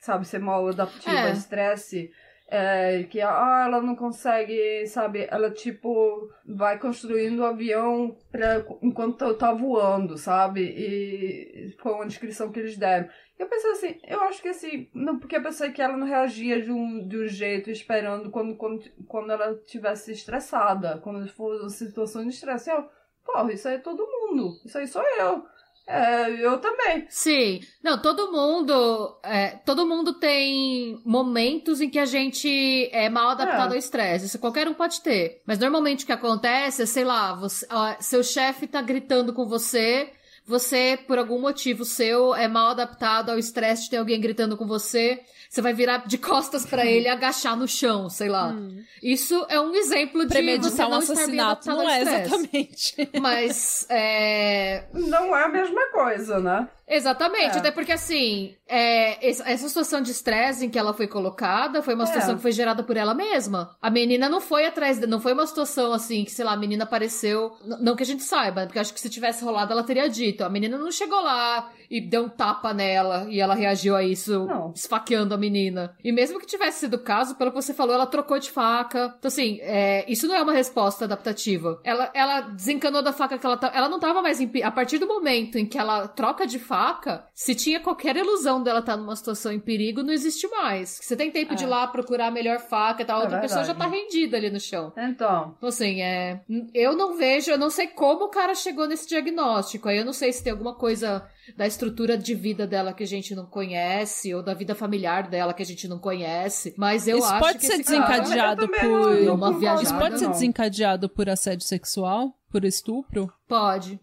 sabe, 0.00 0.24
ser 0.26 0.38
mal 0.38 0.66
adaptiva 0.68 1.14
É. 1.14 1.22
a 1.24 1.32
estresse, 1.32 2.10
é, 2.50 3.02
que 3.04 3.20
ah, 3.20 3.64
ela 3.66 3.82
não 3.82 3.94
consegue, 3.94 4.86
sabe, 4.86 5.26
ela 5.30 5.50
tipo 5.50 6.30
vai 6.46 6.78
construindo 6.78 7.40
o 7.40 7.44
avião 7.44 8.16
pra, 8.32 8.64
enquanto 8.82 9.34
tá 9.34 9.52
voando, 9.52 10.16
sabe? 10.16 10.62
E 10.62 11.76
foi 11.78 11.92
uma 11.92 12.06
descrição 12.06 12.50
que 12.50 12.58
eles 12.58 12.76
deram. 12.78 13.08
Eu 13.38 13.46
pensei 13.46 13.70
assim, 13.70 14.00
eu 14.02 14.20
acho 14.22 14.40
que 14.40 14.48
assim, 14.48 14.88
não, 14.94 15.18
porque 15.18 15.36
eu 15.36 15.42
pensei 15.42 15.70
que 15.70 15.82
ela 15.82 15.96
não 15.96 16.06
reagia 16.06 16.60
de 16.60 16.72
um, 16.72 17.06
de 17.06 17.18
um 17.18 17.28
jeito 17.28 17.70
esperando 17.70 18.30
quando, 18.30 18.56
quando, 18.56 18.82
quando 19.06 19.30
ela 19.30 19.52
estivesse 19.52 20.12
estressada, 20.12 20.98
quando 20.98 21.28
for 21.28 21.60
uma 21.60 21.68
situação 21.68 22.22
de 22.22 22.30
estresse. 22.30 22.70
Eu, 22.70 22.88
porra, 23.24 23.52
isso 23.52 23.68
aí 23.68 23.74
é 23.74 23.78
todo 23.78 24.06
mundo, 24.06 24.58
isso 24.64 24.78
aí 24.78 24.86
sou 24.88 25.02
eu. 25.20 25.44
É, 25.90 26.30
eu 26.44 26.58
também. 26.58 27.06
Sim. 27.08 27.60
Não, 27.82 28.00
todo 28.00 28.30
mundo. 28.30 29.18
é, 29.24 29.48
todo 29.64 29.86
mundo 29.86 30.12
tem 30.18 31.00
momentos 31.04 31.80
em 31.80 31.88
que 31.88 31.98
a 31.98 32.04
gente 32.04 32.90
é 32.92 33.08
mal 33.08 33.30
adaptado 33.30 33.70
É. 33.72 33.74
ao 33.74 33.78
estresse. 33.78 34.26
Isso 34.26 34.38
qualquer 34.38 34.68
um 34.68 34.74
pode 34.74 35.00
ter. 35.00 35.40
Mas 35.46 35.58
normalmente 35.58 36.04
o 36.04 36.06
que 36.06 36.12
acontece 36.12 36.82
é, 36.82 36.86
sei 36.86 37.04
lá, 37.04 37.34
você, 37.34 37.66
ó, 37.70 37.94
seu 38.00 38.22
chefe 38.22 38.66
tá 38.66 38.82
gritando 38.82 39.32
com 39.32 39.46
você. 39.46 40.10
Você, 40.48 40.98
por 41.06 41.18
algum 41.18 41.38
motivo 41.40 41.84
seu, 41.84 42.34
é 42.34 42.48
mal 42.48 42.68
adaptado 42.68 43.30
ao 43.30 43.38
estresse 43.38 43.84
de 43.84 43.90
ter 43.90 43.96
alguém 43.98 44.20
gritando 44.20 44.56
com 44.56 44.66
você. 44.66 45.20
Você 45.50 45.62
vai 45.62 45.72
virar 45.72 46.06
de 46.06 46.18
costas 46.18 46.66
pra 46.66 46.84
ele 46.84 47.06
e 47.06 47.08
agachar 47.08 47.56
no 47.56 47.66
chão, 47.66 48.10
sei 48.10 48.28
lá. 48.28 48.54
Isso 49.02 49.46
é 49.48 49.58
um 49.60 49.74
exemplo 49.74 50.20
de 50.22 50.28
você 50.28 50.34
Premeditar 50.34 50.86
um 50.86 50.90
não 50.90 50.98
estar 51.00 51.14
bem 51.14 51.22
assassinato 51.22 51.68
não 51.68 51.80
ao 51.80 51.88
é 51.88 52.00
exatamente. 52.02 53.08
Mas, 53.20 53.86
é, 53.88 54.84
Não 54.92 55.34
é 55.36 55.44
a 55.44 55.48
mesma 55.48 55.90
coisa, 55.90 56.38
né? 56.38 56.68
Exatamente, 56.90 57.56
É. 57.56 57.58
até 57.58 57.70
porque 57.70 57.92
assim, 57.92 58.54
é, 58.66 59.26
essa 59.28 59.68
situação 59.68 60.00
de 60.00 60.10
estresse 60.10 60.64
em 60.64 60.70
que 60.70 60.78
ela 60.78 60.94
foi 60.94 61.06
colocada 61.06 61.82
foi 61.82 61.94
uma 61.94 62.04
É. 62.04 62.06
situação 62.06 62.36
que 62.36 62.40
foi 62.42 62.52
gerada 62.52 62.82
por 62.82 62.96
ela 62.96 63.12
mesma. 63.14 63.76
A 63.80 63.90
menina 63.90 64.26
não 64.28 64.40
foi 64.40 64.64
atrás, 64.64 64.98
de- 64.98 65.06
não 65.06 65.20
foi 65.20 65.34
uma 65.34 65.46
situação 65.46 65.92
assim 65.92 66.24
que, 66.24 66.30
sei 66.30 66.44
lá, 66.46 66.52
a 66.52 66.56
menina 66.56 66.84
apareceu, 66.84 67.52
não 67.80 67.94
que 67.94 68.02
a 68.02 68.06
gente 68.06 68.22
saiba, 68.22 68.64
porque 68.64 68.78
eu 68.78 68.80
acho 68.82 68.94
que 68.94 69.00
se 69.00 69.10
tivesse 69.10 69.44
rolado 69.44 69.72
ela 69.72 69.82
teria 69.82 70.08
dito. 70.08 70.37
A 70.44 70.48
menina 70.48 70.78
não 70.78 70.90
chegou 70.90 71.20
lá 71.20 71.72
e 71.90 72.00
deu 72.00 72.24
um 72.24 72.28
tapa 72.28 72.72
nela 72.74 73.26
e 73.28 73.40
ela 73.40 73.54
reagiu 73.54 73.96
a 73.96 74.02
isso, 74.02 74.44
Não. 74.46 74.72
esfaqueando 74.74 75.34
a 75.34 75.38
menina. 75.38 75.94
E 76.04 76.12
mesmo 76.12 76.38
que 76.38 76.46
tivesse 76.46 76.80
sido 76.80 76.94
o 76.94 76.98
caso, 77.02 77.34
pelo 77.36 77.50
que 77.50 77.56
você 77.60 77.72
falou, 77.72 77.94
ela 77.94 78.06
trocou 78.06 78.38
de 78.38 78.50
faca. 78.50 79.14
Então 79.18 79.28
assim, 79.28 79.58
é, 79.62 80.04
isso 80.10 80.26
não 80.26 80.34
é 80.34 80.42
uma 80.42 80.52
resposta 80.52 81.04
adaptativa. 81.04 81.80
Ela, 81.84 82.10
ela 82.14 82.40
desencanou 82.42 83.02
da 83.02 83.12
faca 83.12 83.38
que 83.38 83.46
ela 83.46 83.56
tá, 83.56 83.70
ela 83.74 83.88
não 83.88 83.98
tava 83.98 84.20
mais 84.22 84.40
em, 84.40 84.50
a 84.62 84.70
partir 84.70 84.98
do 84.98 85.06
momento 85.06 85.56
em 85.58 85.66
que 85.66 85.78
ela 85.78 86.06
troca 86.08 86.46
de 86.46 86.58
faca, 86.58 87.24
se 87.34 87.54
tinha 87.54 87.80
qualquer 87.80 88.16
ilusão 88.16 88.62
dela 88.62 88.80
estar 88.80 88.96
numa 88.96 89.16
situação 89.16 89.52
em 89.52 89.60
perigo, 89.60 90.02
não 90.02 90.12
existe 90.12 90.46
mais. 90.48 90.98
Você 91.02 91.16
tem 91.16 91.30
tempo 91.30 91.54
de 91.54 91.64
ir 91.64 91.66
É. 91.66 91.70
lá 91.70 91.86
procurar 91.86 92.26
a 92.26 92.30
melhor 92.30 92.58
faca 92.60 93.02
e 93.02 93.04
tal, 93.04 93.20
É 93.20 93.24
outra 93.24 93.40
pessoa 93.40 93.64
já 93.64 93.74
tá 93.74 93.86
rendida 93.86 94.36
ali 94.36 94.50
no 94.50 94.60
chão. 94.60 94.92
Então. 94.96 95.54
Então, 95.56 95.68
assim, 95.68 96.02
é. 96.02 96.40
Eu 96.74 96.96
não 96.96 97.16
vejo, 97.16 97.50
eu 97.50 97.58
não 97.58 97.70
sei 97.70 97.86
como 97.86 98.24
o 98.26 98.28
cara 98.30 98.54
chegou 98.54 98.86
nesse 98.86 99.08
diagnóstico. 99.08 99.88
Aí 99.88 99.98
eu 99.98 100.04
não 100.04 100.12
sei 100.12 100.32
se 100.32 100.42
tem 100.42 100.52
alguma 100.52 100.74
coisa 100.74 101.22
da 101.56 101.66
estrutura 101.66 102.16
de 102.16 102.34
vida 102.34 102.66
dela 102.66 102.92
que 102.92 103.02
a 103.02 103.06
gente 103.06 103.34
não 103.34 103.46
conhece, 103.46 104.34
ou 104.34 104.42
da 104.42 104.54
vida 104.54 104.74
familiar 104.74 105.28
dela 105.28 105.52
que 105.54 105.62
a 105.62 105.66
gente 105.66 105.86
não 105.88 105.98
conhece. 105.98 106.74
Mas 106.76 107.06
eu 107.08 107.18
Isso 107.18 107.26
acho 107.26 107.38
pode 107.40 107.58
que 107.58 107.66
ser 107.66 107.82
cara- 107.84 108.18
desencadeado 108.20 108.60
também 108.66 108.80
por. 108.80 109.20
não- 109.20 109.34
Uma 109.34 109.58
viajada, 109.58 109.82
Isso 109.82 109.98
pode 109.98 110.18
ser 110.18 110.24
não. 110.26 110.32
desencadeado 110.32 111.08
por 111.08 111.28
assédio 111.28 111.66
sexual? 111.66 112.34
Por 112.50 112.64
estupro? 112.64 113.32
Pode. 113.46 114.00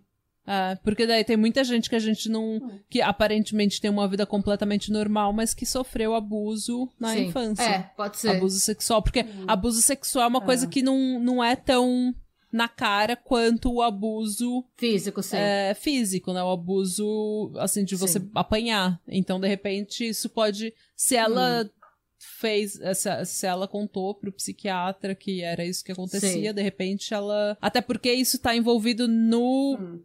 É, 0.48 0.76
porque 0.84 1.08
daí 1.08 1.24
tem 1.24 1.36
muita 1.36 1.64
gente 1.64 1.90
que 1.90 1.96
a 1.96 2.00
gente 2.00 2.30
não. 2.30 2.62
que 2.88 3.02
aparentemente 3.02 3.82
tem 3.82 3.90
uma 3.90 4.08
vida 4.08 4.28
completamente 4.28 4.92
normal, 4.92 5.34
mas 5.34 5.56
que 5.56 5.66
sofreu 5.66 6.14
abuso 6.14 6.88
na 7.00 7.14
Sim. 7.14 7.26
infância. 7.26 7.64
É, 7.64 7.80
pode 7.98 8.18
ser. 8.18 8.30
Abuso 8.30 8.60
sexual. 8.60 9.02
Porque 9.02 9.26
abuso 9.48 9.82
sexual 9.82 10.26
é 10.26 10.28
uma 10.28 10.42
coisa 10.42 10.68
que 10.68 10.84
não, 10.84 11.20
não 11.20 11.44
é 11.44 11.56
tão 11.56 12.14
na 12.56 12.70
cara 12.70 13.18
quanto 13.18 13.70
o 13.74 13.82
abuso 13.82 14.64
Físico, 14.78 15.22
sim. 15.22 15.36
é, 15.36 15.74
físico, 15.74 16.32
né? 16.32 16.42
O 16.42 16.52
abuso, 16.52 17.52
assim, 17.58 17.84
de 17.84 17.96
você 17.98 18.18
Sim. 18.20 18.32
apanhar. 18.34 19.00
Então, 19.08 19.40
de 19.40 19.48
repente, 19.48 20.08
isso 20.08 20.30
pode. 20.30 20.74
Se 20.96 21.16
ela 21.18 21.64
Hum. 21.66 21.70
fez. 22.18 22.80
Se, 22.96 23.26
se 23.26 23.46
ela 23.46 23.68
contou 23.68 24.16
pro 24.16 24.32
psiquiatra 24.32 25.14
que 25.14 25.42
era 25.42 25.66
isso 25.66 25.84
que 25.84 25.92
acontecia, 25.92 26.50
Sim. 26.50 26.54
de 26.54 26.62
repente 26.62 27.14
ela. 27.14 27.58
Até 27.62 27.82
porque 27.82 28.12
isso 28.14 28.40
tá 28.40 28.56
envolvido 28.56 29.06
no. 29.08 29.78
Hum. 29.80 30.02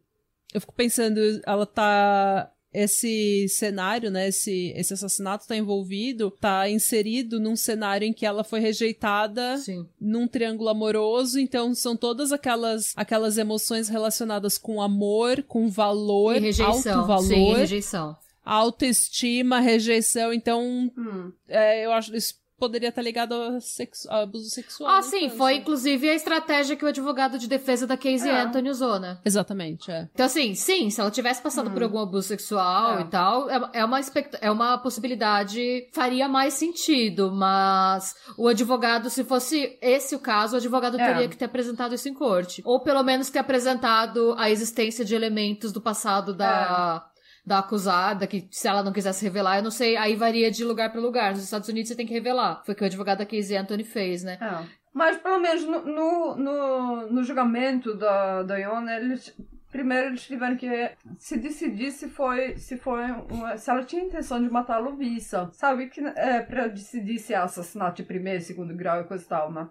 Eu 0.52 0.60
fico 0.60 0.74
pensando, 0.74 1.20
ela 1.47 1.64
tá. 1.64 2.52
Esse 2.72 3.47
cenário, 3.48 4.10
né? 4.10 4.28
Esse, 4.28 4.72
esse 4.76 4.94
assassinato 4.94 5.47
tá 5.47 5.56
envolvido, 5.56 6.30
tá 6.30 6.68
inserido 6.70 7.40
num 7.40 7.56
cenário 7.56 8.06
em 8.06 8.12
que 8.12 8.24
ela 8.24 8.44
foi 8.44 8.60
rejeitada 8.60 9.56
Sim. 9.59 9.86
num 10.01 10.28
triângulo 10.28 10.68
amoroso, 10.68 11.38
então 11.40 11.74
são 11.74 11.97
todas 11.97 12.30
aquelas 12.32 12.92
aquelas 12.97 13.38
emoções 13.38 13.88
relacionadas 13.88 14.56
com 14.56 14.80
amor, 14.80 15.42
com 15.42 15.68
valor, 15.68 16.36
E 16.36 16.40
rejeição. 16.40 16.98
alto 17.01 17.06
valor, 17.06 17.24
Sim, 17.26 17.55
rejeição. 17.55 18.16
autoestima, 18.44 19.60
rejeição. 19.60 20.32
Então, 20.32 20.90
Hum. 20.97 21.32
é, 21.48 21.84
eu 21.84 21.92
acho 21.92 22.14
isso 22.14 22.34
poderia 22.61 22.91
estar 22.91 23.03
ligado 23.03 23.35
a, 23.35 24.20
abuso 24.23 24.51
sexual. 24.51 24.91
Ah, 24.91 24.97
na 24.97 25.03
sim, 25.03 25.16
infância. 25.24 25.37
foi 25.39 25.55
inclusive 25.57 26.09
a 26.09 26.15
estratégia 26.15 26.77
que 26.77 26.85
o 26.85 26.89
advogado 26.89 27.39
de 27.39 27.49
defesa 27.49 27.87
da 27.87 27.97
Casey 27.97 28.28
É. 28.31 28.43
Anthony 28.43 28.69
usou, 28.70 29.01
né? 29.01 29.19
Exatamente, 29.24 29.91
é. 29.91 30.09
Então, 30.12 30.27
assim, 30.27 30.55
sim, 30.55 30.91
se 30.91 31.01
ela 31.01 31.11
tivesse 31.11 31.41
passado 31.43 31.70
por 31.70 31.82
algum 31.82 31.99
abuso 31.99 32.28
sexual 32.28 32.99
É. 32.99 33.01
e 33.01 33.05
tal, 33.07 33.51
é, 33.51 33.70
é 33.81 33.85
uma, 33.85 33.99
expect- 33.99 34.39
é 34.41 34.51
uma 34.51 34.77
possibilidade, 34.78 35.89
faria 35.93 36.28
mais 36.28 36.55
sentido, 36.55 37.32
mas 37.32 38.15
o 38.37 38.47
advogado, 38.47 39.09
se 39.11 39.24
fosse 39.24 39.78
esse 39.81 40.15
o 40.15 40.19
caso, 40.19 40.55
o 40.55 40.59
advogado 40.59 41.01
É. 41.01 41.07
teria 41.12 41.28
que 41.28 41.37
ter 41.37 41.47
apresentado 41.47 41.95
isso 41.95 42.09
em 42.09 42.15
corte. 42.15 42.61
Ou 42.65 42.81
pelo 42.81 43.03
menos 43.03 43.31
ter 43.31 43.39
apresentado 43.39 44.35
a 44.39 44.51
existência 44.51 45.05
de 45.05 45.15
elementos 45.15 45.73
do 45.73 45.81
passado 45.81 46.35
da. 46.35 47.07
Da 47.45 47.61
acusada, 47.61 48.27
que 48.27 48.47
se 48.51 48.69
ela 48.69 48.83
não 48.83 48.93
quisesse 48.93 49.25
revelar, 49.25 49.57
eu 49.59 49.62
não 49.62 49.71
sei, 49.71 49.97
aí 49.97 50.15
varia 50.15 50.51
de 50.51 50.65
lugar 50.65 50.91
pra 50.91 51.01
lugar. 51.01 51.33
Nos 51.33 51.43
Estados 51.43 51.69
Unidos 51.69 51.89
você 51.89 51.97
tem 51.97 52.07
que 52.07 52.12
revelar. 52.12 52.62
Foi 52.65 52.75
o 52.75 52.77
que 52.77 52.83
o 52.83 52.87
advogado 52.87 53.19
da 53.19 53.27
Casey 53.27 53.57
Anthony 53.57 53.85
fez, 53.85 54.23
né? 54.23 54.39
É. 54.41 54.81
Mas 54.93 55.17
pelo 55.19 55.39
menos 55.39 55.65
no, 55.65 55.85
no, 55.85 56.37
no, 56.37 57.07
no 57.12 57.25
julgamento 57.25 57.95
da, 57.95 58.43
da 58.43 58.59
Iona, 58.59 58.97
eles. 58.97 59.35
Primeiro 59.70 60.09
eles 60.09 60.22
tiveram 60.26 60.56
que 60.56 60.90
se 61.18 61.38
decidir 61.38 61.90
se 61.92 62.09
foi, 62.09 62.56
se 62.56 62.76
foi 62.76 63.05
uma, 63.30 63.56
se 63.56 63.70
ela 63.70 63.84
tinha 63.84 64.02
intenção 64.05 64.42
de 64.42 64.51
matar 64.51 64.76
a 64.76 64.78
Lovissa. 64.78 65.48
Sabe? 65.52 65.86
Que, 65.88 66.01
é, 66.01 66.40
pra 66.40 66.66
decidir 66.66 67.18
se 67.18 67.32
é 67.32 67.36
assassinato 67.36 67.97
de 67.97 68.02
primeiro, 68.02 68.40
segundo 68.42 68.74
grau 68.74 69.01
e 69.01 69.05
coisa 69.05 69.24
e 69.24 69.28
tal, 69.28 69.52
né? 69.52 69.68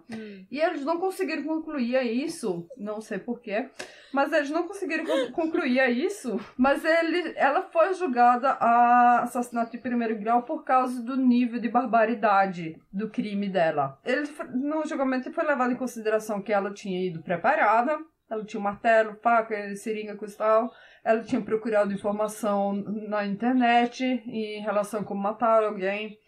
E 0.50 0.58
eles 0.58 0.84
não 0.84 0.98
conseguiram 0.98 1.42
concluir 1.42 2.00
isso, 2.02 2.66
não 2.76 3.00
sei 3.00 3.18
porquê, 3.18 3.68
mas 4.12 4.32
eles 4.32 4.50
não 4.50 4.66
conseguiram 4.66 5.04
con- 5.04 5.32
concluir 5.32 5.80
isso. 5.90 6.38
Mas 6.56 6.84
ele, 6.84 7.32
ela 7.36 7.62
foi 7.62 7.92
julgada 7.94 8.50
a 8.52 9.22
assassinato 9.22 9.70
de 9.72 9.78
primeiro 9.78 10.18
grau 10.18 10.42
por 10.42 10.64
causa 10.64 11.02
do 11.02 11.16
nível 11.16 11.60
de 11.60 11.68
barbaridade 11.68 12.80
do 12.92 13.08
crime 13.10 13.48
dela. 13.48 13.98
Ele, 14.04 14.28
no 14.54 14.84
julgamento 14.86 15.32
foi 15.32 15.44
levado 15.44 15.72
em 15.72 15.76
consideração 15.76 16.40
que 16.42 16.52
ela 16.52 16.72
tinha 16.72 17.06
ido 17.06 17.22
preparada, 17.22 17.98
ela 18.30 18.44
tinha 18.44 18.62
martelo, 18.62 19.16
faca, 19.22 19.74
seringa, 19.74 20.16
coisa 20.16 20.34
e 20.34 20.38
tal. 20.38 20.70
Ela 21.02 21.22
tinha 21.22 21.40
procurado 21.40 21.92
informação 21.92 22.72
na 23.08 23.26
internet 23.26 24.04
em 24.04 24.60
relação 24.60 25.00
a 25.00 25.04
como 25.04 25.20
matar 25.20 25.64
alguém. 25.64 26.18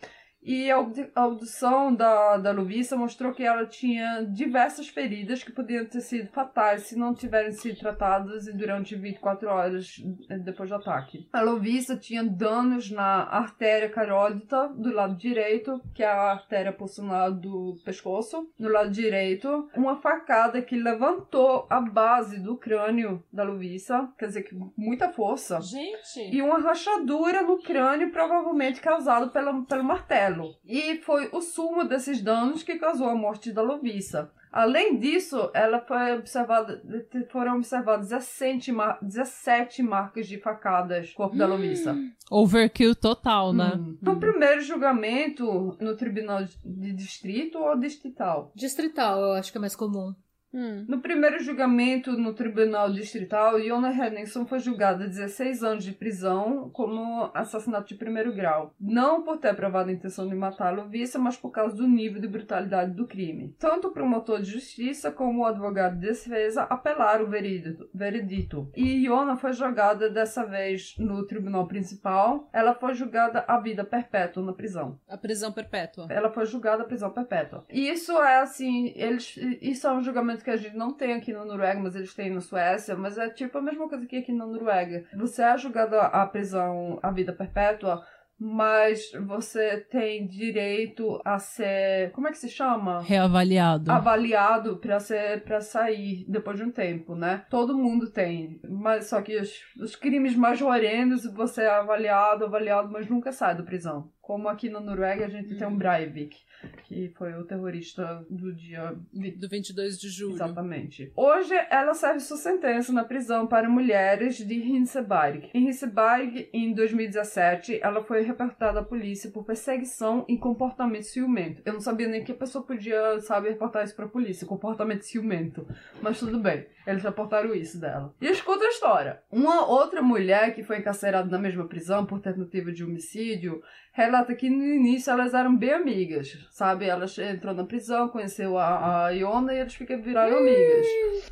E 0.45 0.71
a 0.71 0.77
audi- 0.77 1.09
a 1.15 1.21
audição 1.21 1.95
da, 1.95 2.37
da 2.37 2.51
Lovissa 2.51 2.97
mostrou 2.97 3.33
que 3.33 3.45
ela 3.45 3.65
tinha 3.67 4.23
diversas 4.25 4.89
feridas 4.89 5.43
que 5.45 5.53
podiam 5.53 5.85
ter 5.87 6.01
sido 6.01 6.29
fatais 6.33 6.83
se 6.83 6.97
não 6.99 7.15
tiverem 7.15 7.53
sido 7.53 7.79
tratadas 7.79 8.47
durante 8.53 8.97
24 8.97 9.49
horas 9.49 9.95
eh, 10.29 10.39
depois 10.39 10.69
do 10.69 10.75
ataque. 10.77 11.29
A 11.33 11.43
Lovissa 11.43 11.97
tinha 11.97 12.25
danos 12.25 12.91
na 12.91 13.23
artéria 13.25 13.89
carótida 13.89 14.69
do 14.71 14.93
lado 14.93 15.17
direito, 15.17 15.81
que 15.95 16.03
é 16.03 16.07
a 16.07 16.33
artéria 16.33 16.73
pulsionar 16.73 17.31
do 17.33 17.77
pescoço, 17.85 18.51
no 18.59 18.69
lado 18.69 18.91
direito. 18.91 19.69
Uma 19.77 20.01
facada 20.01 20.61
que 20.61 20.77
levantou 20.77 21.67
a 21.71 21.81
base 21.81 22.41
do 22.41 22.57
crânio 22.57 23.23
da 23.33 23.45
Lovissa, 23.45 24.09
quer 24.19 24.27
dizer 24.27 24.43
que 24.43 24.57
muita 24.77 25.09
força. 25.13 25.61
Gente. 25.61 26.35
E 26.35 26.43
uma 26.43 26.59
rachadura 26.59 27.43
no 27.43 27.63
crânio, 27.63 28.11
provavelmente 28.11 28.81
causada 28.81 29.29
pelo, 29.29 29.65
pelo 29.67 29.85
martelo. 29.85 30.32
E 30.65 30.99
foi 30.99 31.29
o 31.33 31.41
sumo 31.41 31.85
desses 31.85 32.21
danos 32.23 32.63
que 32.63 32.77
causou 32.79 33.09
a 33.09 33.15
morte 33.15 33.53
da 33.53 33.63
Lovissa. 33.63 34.31
Além 34.53 34.99
disso, 34.99 35.51
ela 35.55 35.81
foi 35.81 36.13
observada, 36.19 36.83
foram 37.31 37.57
observadas 37.57 38.09
17, 38.11 38.71
mar- 38.71 38.99
17 39.01 39.83
marcas 39.83 40.27
de 40.29 40.39
facadas 40.39 41.09
no 41.09 41.15
corpo 41.15 41.37
da 41.37 41.47
Lovissa. 41.47 41.97
Overkill 42.31 42.95
total, 42.95 43.55
né? 43.55 43.73
Hum. 43.77 43.97
No 44.03 44.21
primeiro 44.21 44.61
julgamento, 44.61 45.77
no 45.81 45.97
tribunal 45.97 46.45
de 46.65 46.93
distrito 46.93 47.59
ou 47.59 47.79
distrital? 47.79 48.53
Distrital, 48.55 49.21
eu 49.21 49.33
acho 49.33 49.51
que 49.51 49.57
é 49.59 49.61
mais 49.61 49.75
comum. 49.77 50.15
Hum. 50.55 50.85
No 50.89 51.01
primeiro 51.01 51.39
julgamento 51.41 52.13
no 52.13 52.35
Tribunal 52.35 52.93
Distrital, 52.93 53.59
Iona 53.59 53.91
Henningson 53.93 54.45
foi 54.47 54.59
julgada 54.59 55.05
a 55.05 55.09
16 55.09 55.63
anos 55.63 55.85
de 55.85 55.93
prisão 55.93 56.71
como 56.71 57.31
assassinato 57.35 57.89
de 57.89 57.95
primeiro 57.95 58.35
grau. 58.35 58.75
Não 58.81 59.23
por 59.23 59.39
ter 59.39 59.55
provado 59.55 59.91
a 59.91 59.93
intenção 59.93 60.29
de 60.29 60.35
matar 60.35 60.69
a 60.69 60.71
Lovissa, 60.83 61.19
mas 61.19 61.37
por 61.37 61.51
causa 61.51 61.75
do 61.77 61.87
nível 61.89 62.21
de 62.21 62.29
brutalidade 62.29 62.93
do 62.93 63.07
crime. 63.07 63.55
Tanto 63.59 63.89
o 63.89 63.93
promotor 63.93 64.41
de 64.41 64.51
justiça 64.51 65.11
como 65.11 65.43
o 65.43 65.47
advogado 65.47 65.99
de 65.99 66.07
defesa 66.09 66.63
apelaram 66.65 67.25
o 67.25 67.29
veredito. 67.29 67.89
veredito. 67.95 68.71
E 68.77 69.05
Iona 69.05 69.37
foi 69.37 69.53
julgada 69.53 70.11
dessa 70.11 70.45
vez 70.45 70.95
no 70.99 71.27
tribunal 71.27 71.67
principal. 71.67 72.49
Ela 72.53 72.75
foi 72.75 72.95
julgada 72.95 73.45
a 73.49 73.59
vida 73.59 73.85
perpétua 73.85 74.43
na 74.43 74.53
prisão 74.53 74.99
A 75.09 75.17
prisão 75.17 75.53
perpétua. 75.53 76.07
ela 76.11 76.31
foi 76.31 76.45
julgada 76.47 76.83
a 76.83 76.87
prisão 76.87 77.11
perpétua. 77.11 77.65
E 77.71 77.89
isso 77.89 78.13
é 78.21 78.41
assim, 78.41 78.93
eles, 78.97 79.37
isso 79.61 79.87
é 79.87 79.93
um 79.93 80.03
julgamento 80.03 80.42
que 80.43 80.51
a 80.51 80.57
gente 80.57 80.77
não 80.77 80.93
tem 80.93 81.15
aqui 81.15 81.33
na 81.33 81.45
Noruega, 81.45 81.81
mas 81.81 81.95
eles 81.95 82.15
têm 82.15 82.31
na 82.31 82.41
Suécia, 82.41 82.97
mas 82.97 83.19
é 83.19 83.29
tipo 83.31 83.59
a 83.59 83.63
mesma 83.63 83.89
coisa 83.89 84.07
que 84.07 84.17
aqui 84.17 84.33
na 84.33 84.47
Noruega. 84.47 85.05
Você 85.15 85.43
é 85.43 85.57
julgado 85.57 85.97
à 85.97 86.27
prisão, 86.27 86.99
à 87.03 87.11
vida 87.11 87.33
perpétua, 87.33 88.03
mas 88.43 89.13
você 89.25 89.77
tem 89.89 90.27
direito 90.27 91.21
a 91.25 91.39
ser, 91.39 92.11
como 92.11 92.27
é 92.27 92.33
que 92.33 92.39
se 92.39 92.49
chama? 92.49 93.01
Reavaliado. 93.01 93.91
Avaliado 93.91 94.77
para 94.79 94.99
ser 94.99 95.45
para 95.45 95.61
sair 95.61 96.25
depois 96.29 96.57
de 96.59 96.65
um 96.65 96.73
tempo, 96.73 97.15
né? 97.15 97.45
Todo 97.49 97.79
mundo 97.79 98.11
tem, 98.11 98.61
mas 98.69 99.07
só 99.07 99.23
que 99.23 99.39
os, 99.39 99.53
os 99.81 99.95
crimes 99.95 100.35
majorentos 100.35 101.25
você 101.33 101.63
é 101.63 101.71
avaliado, 101.71 102.45
avaliado, 102.45 102.91
mas 102.91 103.09
nunca 103.09 103.31
sai 103.31 103.57
da 103.57 103.63
prisão. 103.63 104.11
Como 104.23 104.49
aqui 104.49 104.71
na 104.71 104.79
Noruega 104.79 105.27
a 105.27 105.29
gente 105.29 105.57
tem 105.57 105.67
um 105.67 105.77
Breivik, 105.77 106.39
que 106.85 107.09
foi 107.19 107.35
o 107.35 107.45
terrorista 107.45 108.25
do 108.31 108.55
dia 108.55 108.95
do 109.13 109.49
22 109.49 109.99
de 109.99 110.09
julho. 110.09 110.35
Exatamente. 110.35 111.13
Hoje 111.17 111.53
ela 111.69 111.93
serve 111.93 112.21
sua 112.21 112.37
sentença 112.37 112.93
na 112.93 113.03
prisão 113.03 113.49
para 113.49 113.69
mulheres 113.69 114.37
de 114.37 114.55
Hinseberg. 114.55 115.51
Em 115.53 115.69
Hinseberg, 115.69 116.49
em 116.53 116.73
2017, 116.73 117.81
ela 117.83 118.05
foi 118.05 118.23
reportada 118.23 118.79
à 118.79 118.85
polícia 118.85 119.29
por 119.29 119.45
perseguição 119.45 120.25
e 120.29 120.39
comportamento 120.39 121.03
ciumento. 121.03 121.61
Eu 121.65 121.73
não 121.73 121.81
sabia 121.81 122.07
nem 122.07 122.23
que 122.23 122.31
a 122.31 122.37
pessoa 122.37 122.65
podia, 122.65 123.21
sabe, 123.23 123.49
reportar 123.49 123.83
isso 123.83 123.97
para 123.97 124.05
a 124.05 124.09
polícia, 124.09 124.47
comportamento 124.47 125.03
ciumento. 125.03 125.67
Mas 126.01 126.21
tudo 126.21 126.39
bem, 126.39 126.65
eles 126.87 127.03
reportaram 127.03 127.53
isso 127.57 127.81
dela. 127.81 128.15
E 128.21 128.27
escuta 128.27 128.65
a 128.65 128.69
história. 128.69 129.21
Uma 129.33 129.67
outra 129.67 130.01
mulher 130.01 130.55
que 130.55 130.63
foi 130.63 130.79
encarcerada 130.79 131.29
na 131.29 131.39
mesma 131.39 131.67
prisão 131.67 132.07
por 132.07 132.21
tentativa 132.21 132.71
de 132.71 132.85
homicídio 132.85 133.61
relata 133.93 134.35
que 134.35 134.49
no 134.49 134.65
início 134.65 135.13
elas 135.13 135.35
eram 135.35 135.55
bem 135.55 135.73
amigas, 135.73 136.49
sabe? 136.51 136.87
Elas 136.87 137.17
entrou 137.19 137.55
na 137.55 137.65
prisão, 137.65 138.09
conheceu 138.09 138.57
a, 138.57 139.07
a 139.07 139.11
Iona 139.11 139.53
e 139.53 139.59
eles 139.59 139.75
ficam 139.75 140.01
viraram 140.01 140.39
amigas. 140.39 140.87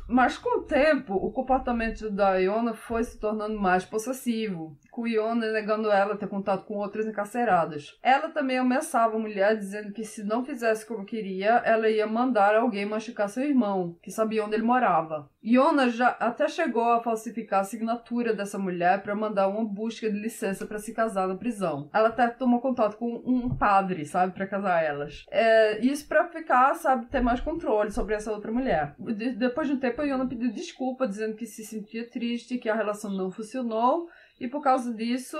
Mas 0.07 0.37
com 0.37 0.59
o 0.59 0.63
tempo, 0.63 1.15
o 1.15 1.31
comportamento 1.31 2.09
da 2.11 2.37
Iona 2.37 2.73
foi 2.73 3.03
se 3.03 3.19
tornando 3.19 3.59
mais 3.59 3.83
possessivo, 3.83 4.77
com 4.91 5.07
Iona 5.07 5.51
negando 5.51 5.89
ela 5.89 6.17
ter 6.17 6.27
contato 6.27 6.65
com 6.65 6.75
outras 6.75 7.07
encarceradas. 7.07 7.97
Ela 8.03 8.29
também 8.29 8.57
ameaçava 8.57 9.15
a 9.15 9.19
mulher, 9.19 9.55
dizendo 9.55 9.93
que 9.93 10.03
se 10.03 10.23
não 10.23 10.43
fizesse 10.43 10.85
como 10.85 11.05
queria, 11.05 11.61
ela 11.65 11.89
ia 11.89 12.05
mandar 12.05 12.53
alguém 12.53 12.85
machucar 12.85 13.29
seu 13.29 13.43
irmão, 13.43 13.97
que 14.03 14.11
sabia 14.11 14.43
onde 14.43 14.55
ele 14.55 14.63
morava. 14.63 15.29
Iona 15.43 15.89
já 15.89 16.09
até 16.19 16.47
chegou 16.47 16.83
a 16.83 17.01
falsificar 17.01 17.59
a 17.59 17.61
assinatura 17.61 18.33
dessa 18.33 18.59
mulher 18.59 19.01
para 19.01 19.15
mandar 19.15 19.47
uma 19.47 19.65
busca 19.65 20.11
de 20.11 20.19
licença 20.19 20.67
para 20.67 20.77
se 20.77 20.93
casar 20.93 21.27
na 21.27 21.35
prisão. 21.35 21.89
Ela 21.93 22.09
até 22.09 22.27
tomou 22.27 22.59
contato 22.59 22.97
com 22.97 23.23
um 23.25 23.49
padre, 23.55 24.05
sabe, 24.05 24.33
para 24.33 24.45
casar 24.45 24.83
elas. 24.83 25.25
É, 25.31 25.79
isso 25.79 26.07
para 26.07 26.27
ficar, 26.27 26.75
sabe, 26.75 27.07
ter 27.07 27.21
mais 27.21 27.39
controle 27.39 27.91
sobre 27.91 28.13
essa 28.13 28.31
outra 28.31 28.51
mulher. 28.51 28.93
De, 28.99 29.31
depois 29.31 29.67
de 29.67 29.73
um 29.73 29.79
tempo, 29.79 30.03
Iona 30.03 30.27
pediu 30.27 30.51
desculpa, 30.51 31.07
dizendo 31.07 31.35
que 31.35 31.45
se 31.45 31.63
sentia 31.63 32.07
triste, 32.07 32.57
que 32.57 32.69
a 32.69 32.75
relação 32.75 33.09
não 33.09 33.31
funcionou 33.31 34.09
e 34.41 34.47
por 34.47 34.61
causa 34.61 34.91
disso, 34.91 35.37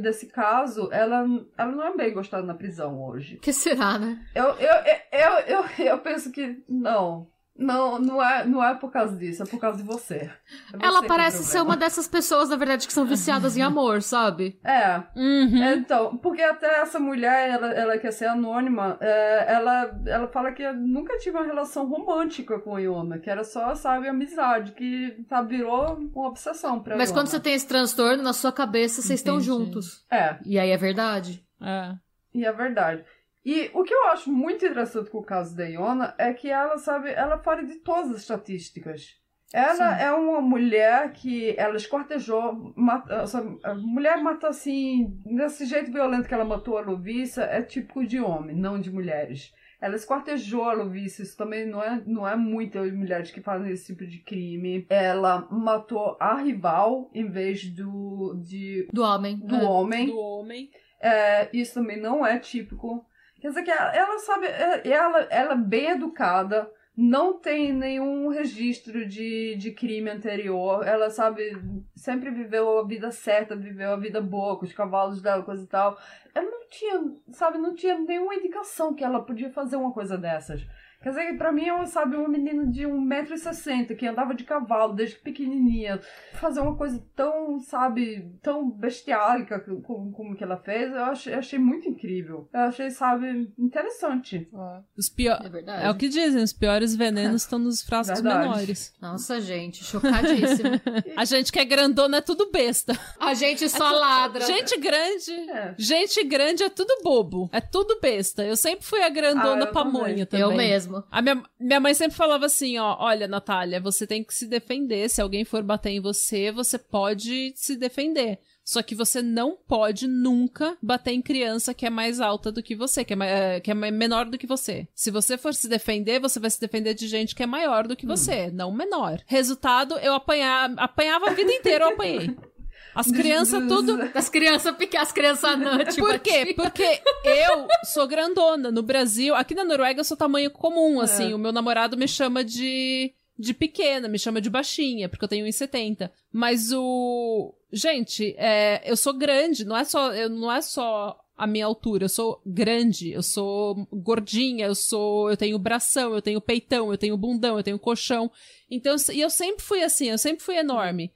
desse 0.00 0.26
caso, 0.26 0.88
ela, 0.92 1.24
ela 1.56 1.72
não 1.72 1.84
é 1.84 1.96
bem 1.96 2.12
gostada 2.12 2.44
na 2.44 2.52
prisão 2.52 3.00
hoje. 3.00 3.36
Que 3.36 3.52
será, 3.52 3.96
né? 3.96 4.20
Eu, 4.34 4.46
eu, 4.58 4.74
eu, 5.12 5.38
eu, 5.46 5.64
eu, 5.78 5.86
eu 5.86 5.98
penso 6.00 6.32
que 6.32 6.64
não. 6.68 7.30
Não, 7.62 7.98
não 7.98 8.22
é, 8.22 8.44
não 8.44 8.62
é 8.62 8.74
por 8.74 8.90
causa 8.90 9.16
disso, 9.16 9.42
é 9.42 9.46
por 9.46 9.60
causa 9.60 9.78
de 9.78 9.84
você. 9.84 10.30
É 10.72 10.76
você 10.76 10.84
ela 10.84 11.02
parece 11.04 11.44
ser 11.44 11.60
uma 11.60 11.76
dessas 11.76 12.08
pessoas, 12.08 12.48
na 12.48 12.56
verdade, 12.56 12.86
que 12.86 12.92
são 12.92 13.04
viciadas 13.04 13.56
em 13.56 13.62
amor, 13.62 14.02
sabe? 14.02 14.58
É. 14.64 15.02
Uhum. 15.16 15.64
Então, 15.74 16.16
porque 16.18 16.42
até 16.42 16.80
essa 16.80 16.98
mulher, 16.98 17.50
ela, 17.50 17.68
ela 17.72 17.98
quer 17.98 18.12
ser 18.12 18.26
anônima, 18.26 18.98
é, 19.00 19.54
ela, 19.54 20.00
ela 20.06 20.28
fala 20.28 20.52
que 20.52 20.70
nunca 20.72 21.16
tive 21.18 21.36
uma 21.36 21.46
relação 21.46 21.88
romântica 21.88 22.58
com 22.58 22.76
a 22.76 22.80
Iona, 22.80 23.18
que 23.18 23.30
era 23.30 23.44
só, 23.44 23.74
sabe, 23.74 24.08
amizade, 24.08 24.72
que 24.72 25.24
tá, 25.28 25.40
virou 25.42 25.96
uma 25.96 26.28
obsessão 26.28 26.80
pra 26.80 26.96
Mas 26.96 27.10
Iona. 27.10 27.20
quando 27.20 27.28
você 27.28 27.40
tem 27.40 27.54
esse 27.54 27.66
transtorno, 27.66 28.22
na 28.22 28.32
sua 28.32 28.52
cabeça, 28.52 29.00
vocês 29.00 29.20
estão 29.20 29.40
juntos. 29.40 30.04
É. 30.10 30.36
E 30.44 30.58
aí 30.58 30.70
é 30.70 30.76
verdade. 30.76 31.44
É. 31.60 31.94
E 32.34 32.44
é 32.44 32.52
verdade. 32.52 33.04
E 33.44 33.70
o 33.74 33.82
que 33.82 33.92
eu 33.92 34.04
acho 34.08 34.30
muito 34.32 34.64
interessante 34.64 35.10
com 35.10 35.18
o 35.18 35.24
caso 35.24 35.56
da 35.56 35.64
Iona 35.64 36.14
é 36.16 36.32
que 36.32 36.48
ela, 36.48 36.78
sabe, 36.78 37.10
ela 37.10 37.38
fora 37.38 37.64
de 37.64 37.76
todas 37.76 38.10
as 38.12 38.18
estatísticas. 38.18 39.20
Ela 39.52 39.98
Sim. 39.98 40.04
é 40.04 40.12
uma 40.12 40.40
mulher 40.40 41.12
que 41.12 41.54
ela 41.58 41.76
escortejou, 41.76 42.72
mata, 42.74 43.26
sabe, 43.26 43.58
a 43.62 43.74
mulher 43.74 44.16
mata 44.22 44.48
assim, 44.48 45.20
desse 45.26 45.66
jeito 45.66 45.92
violento 45.92 46.26
que 46.26 46.32
ela 46.32 46.44
matou 46.44 46.78
a 46.78 46.80
Lovissa, 46.80 47.42
é 47.42 47.60
típico 47.60 48.06
de 48.06 48.18
homem, 48.18 48.56
não 48.56 48.80
de 48.80 48.90
mulheres. 48.90 49.52
Ela 49.78 49.96
escortejou 49.96 50.62
a 50.62 50.72
Lovissa, 50.72 51.22
isso 51.22 51.36
também 51.36 51.66
não 51.66 51.82
é, 51.82 52.00
não 52.06 52.26
é 52.26 52.34
muitas 52.36 52.90
mulheres 52.94 53.30
que 53.30 53.42
fazem 53.42 53.72
esse 53.72 53.86
tipo 53.92 54.06
de 54.06 54.20
crime. 54.20 54.86
Ela 54.88 55.46
matou 55.50 56.16
a 56.20 56.36
rival 56.36 57.10
em 57.12 57.28
vez 57.28 57.68
do, 57.74 58.40
de, 58.42 58.88
Do 58.92 59.02
homem. 59.02 59.36
do 59.38 59.56
É. 59.56 59.62
homem. 59.64 60.06
Do 60.06 60.16
homem. 60.18 60.70
É, 61.00 61.50
isso 61.52 61.74
também 61.74 62.00
não 62.00 62.24
é 62.24 62.38
típico. 62.38 63.04
Quer 63.42 63.48
dizer 63.48 63.64
que 63.64 63.72
ela, 63.72 63.92
ela 63.92 64.18
sabe, 64.20 64.46
é- 64.46 64.88
ela, 64.88 65.18
ela 65.28 65.54
é 65.54 65.56
bem 65.56 65.90
educada, 65.90 66.70
não 66.96 67.40
tem 67.40 67.72
nenhum 67.72 68.28
registro 68.28 69.04
de, 69.04 69.56
de 69.56 69.72
crime 69.72 70.08
anterior. 70.08 70.86
Ela 70.86 71.10
sabe, 71.10 71.60
sempre 71.92 72.30
viveu 72.30 72.78
a 72.78 72.86
vida 72.86 73.10
certa, 73.10 73.56
viveu 73.56 73.94
a 73.94 73.96
vida 73.96 74.20
boa 74.20 74.56
com 74.56 74.64
os 74.64 74.72
cavalos 74.72 75.20
dela, 75.20 75.42
coisa 75.42 75.64
e 75.64 75.66
tal. 75.66 75.98
Ela 76.32 76.48
não 76.48 76.68
tinha, 76.68 77.02
sabe, 77.32 77.58
não 77.58 77.74
tinha 77.74 77.98
nenhuma 77.98 78.36
indicação 78.36 78.94
que 78.94 79.02
ela 79.02 79.24
podia 79.24 79.50
fazer 79.50 79.74
uma 79.74 79.92
coisa 79.92 80.16
dessas. 80.16 80.64
Quer 81.02 81.10
dizer, 81.10 81.26
que 81.26 81.34
pra 81.34 81.52
mim, 81.52 81.68
é, 81.68 81.86
sabe, 81.86 82.16
uma 82.16 82.28
menina 82.28 82.66
de 82.66 82.82
1,60m 82.82 83.96
que 83.96 84.06
andava 84.06 84.34
de 84.34 84.44
cavalo 84.44 84.94
desde 84.94 85.16
pequenininha, 85.16 86.00
fazer 86.34 86.60
uma 86.60 86.76
coisa 86.76 87.04
tão, 87.16 87.58
sabe, 87.60 88.30
tão 88.42 88.70
bestiálica 88.70 89.58
como, 89.82 90.12
como 90.12 90.36
que 90.36 90.44
ela 90.44 90.56
fez, 90.56 90.92
eu 90.92 91.04
achei, 91.04 91.34
achei 91.34 91.58
muito 91.58 91.88
incrível. 91.88 92.48
Eu 92.52 92.60
achei, 92.60 92.90
sabe, 92.90 93.52
interessante. 93.58 94.48
Os 94.96 95.08
pior... 95.08 95.40
É 95.44 95.48
verdade. 95.48 95.86
É 95.86 95.90
o 95.90 95.96
que 95.96 96.08
dizem, 96.08 96.42
os 96.42 96.52
piores 96.52 96.94
venenos 96.94 97.42
estão 97.42 97.58
nos 97.58 97.82
frascos 97.82 98.20
Verdade. 98.20 98.48
menores. 98.48 98.94
Nossa, 99.00 99.40
gente, 99.40 99.82
chocadíssima. 99.84 100.80
A 101.16 101.24
gente 101.24 101.52
que 101.52 101.58
é 101.58 101.64
grandona 101.64 102.18
é 102.18 102.20
tudo 102.20 102.50
besta. 102.50 102.92
A 103.18 103.34
gente 103.34 103.68
só 103.68 103.90
ladra. 103.90 104.44
Gente 104.44 104.78
grande. 104.78 105.32
É. 105.50 105.74
Gente 105.78 106.22
grande 106.24 106.62
é 106.62 106.68
tudo 106.68 107.02
bobo. 107.02 107.48
É 107.52 107.60
tudo 107.60 107.98
besta. 108.00 108.44
Eu 108.44 108.56
sempre 108.56 108.84
fui 108.84 109.02
a 109.02 109.08
grandona 109.08 109.64
Ah, 109.64 109.72
pamonha 109.72 110.26
também. 110.26 110.44
Eu 110.46 110.52
mesmo. 110.52 110.91
A 111.10 111.22
minha, 111.22 111.42
minha 111.58 111.80
mãe 111.80 111.94
sempre 111.94 112.16
falava 112.16 112.46
assim, 112.46 112.78
ó, 112.78 112.96
olha, 112.98 113.28
Natália, 113.28 113.80
você 113.80 114.06
tem 114.06 114.22
que 114.22 114.34
se 114.34 114.46
defender. 114.46 115.08
Se 115.08 115.20
alguém 115.20 115.44
for 115.44 115.62
bater 115.62 115.90
em 115.90 116.00
você, 116.00 116.50
você 116.50 116.78
pode 116.78 117.52
se 117.56 117.76
defender. 117.76 118.38
Só 118.64 118.82
que 118.82 118.94
você 118.94 119.20
não 119.20 119.56
pode 119.56 120.06
nunca 120.06 120.76
bater 120.80 121.12
em 121.12 121.22
criança 121.22 121.74
que 121.74 121.84
é 121.84 121.90
mais 121.90 122.20
alta 122.20 122.52
do 122.52 122.62
que 122.62 122.76
você, 122.76 123.04
que 123.04 123.12
é, 123.12 123.16
eh, 123.56 123.60
que 123.60 123.70
é 123.70 123.74
menor 123.74 124.26
do 124.26 124.38
que 124.38 124.46
você. 124.46 124.86
Se 124.94 125.10
você 125.10 125.36
for 125.36 125.52
se 125.52 125.68
defender, 125.68 126.20
você 126.20 126.38
vai 126.38 126.50
se 126.50 126.60
defender 126.60 126.94
de 126.94 127.08
gente 127.08 127.34
que 127.34 127.42
é 127.42 127.46
maior 127.46 127.88
do 127.88 127.96
que 127.96 128.06
você, 128.06 128.50
não 128.50 128.72
menor. 128.72 129.20
Resultado, 129.26 129.98
eu 129.98 130.14
apanha, 130.14 130.74
apanhava 130.76 131.30
a 131.30 131.34
vida 131.34 131.52
inteira, 131.52 131.86
eu 131.86 131.90
apanhei. 131.90 132.36
As 132.94 133.10
crianças 133.10 133.66
tudo 133.68 133.98
As 134.14 134.28
crianças 134.28 134.76
pequenas, 134.76 135.08
as 135.08 135.12
crianças 135.12 135.44
anãs, 135.44 135.94
tipo, 135.94 136.06
por 136.06 136.18
quê? 136.18 136.52
Porque 136.54 137.00
eu 137.24 137.66
sou 137.84 138.06
grandona. 138.06 138.70
No 138.70 138.82
Brasil, 138.82 139.34
aqui 139.34 139.54
na 139.54 139.64
Noruega 139.64 140.00
eu 140.00 140.04
sou 140.04 140.16
tamanho 140.16 140.50
comum, 140.50 141.00
assim. 141.00 141.32
O 141.32 141.38
meu 141.38 141.52
namorado 141.52 141.96
me 141.96 142.06
chama 142.06 142.44
de, 142.44 143.12
de 143.38 143.54
pequena, 143.54 144.08
me 144.08 144.18
chama 144.18 144.40
de 144.40 144.50
baixinha, 144.50 145.08
porque 145.08 145.24
eu 145.24 145.28
tenho 145.28 145.46
1,70. 145.46 146.10
Mas 146.32 146.72
o. 146.72 147.54
Gente, 147.72 148.34
é, 148.36 148.82
eu 148.84 148.96
sou 148.96 149.14
grande, 149.14 149.64
não 149.64 149.76
é 149.76 149.84
só. 149.84 150.12
Eu, 150.12 150.28
não 150.28 150.52
é 150.52 150.60
só 150.60 151.18
a 151.36 151.46
minha 151.46 151.66
altura, 151.66 152.04
eu 152.04 152.08
sou 152.08 152.40
grande, 152.44 153.10
eu 153.10 153.22
sou 153.22 153.86
gordinha, 153.92 154.66
eu 154.66 154.74
sou. 154.74 155.30
Eu 155.30 155.36
tenho 155.36 155.58
bração, 155.58 156.14
eu 156.14 156.22
tenho 156.22 156.40
peitão, 156.40 156.90
eu 156.90 156.98
tenho 156.98 157.16
bundão, 157.16 157.56
eu 157.56 157.62
tenho 157.62 157.78
colchão. 157.78 158.30
Então, 158.70 158.94
e 159.12 159.20
eu 159.20 159.30
sempre 159.30 159.62
fui 159.62 159.82
assim, 159.82 160.10
eu 160.10 160.18
sempre 160.18 160.44
fui 160.44 160.56
enorme. 160.56 161.10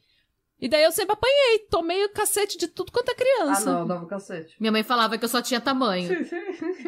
E 0.60 0.68
daí 0.68 0.84
eu 0.84 0.92
sempre 0.92 1.12
apanhei, 1.12 1.58
tomei 1.70 2.04
o 2.04 2.12
cacete 2.12 2.56
de 2.56 2.66
tudo 2.68 2.90
quanto 2.90 3.10
é 3.10 3.12
Ah, 3.12 3.14
criança. 3.16 3.72
não, 3.72 3.86
dava 3.86 4.04
o 4.04 4.08
cacete. 4.08 4.54
Minha 4.58 4.72
mãe 4.72 4.82
falava 4.82 5.18
que 5.18 5.24
eu 5.24 5.28
só 5.28 5.42
tinha 5.42 5.60
tamanho. 5.60 6.08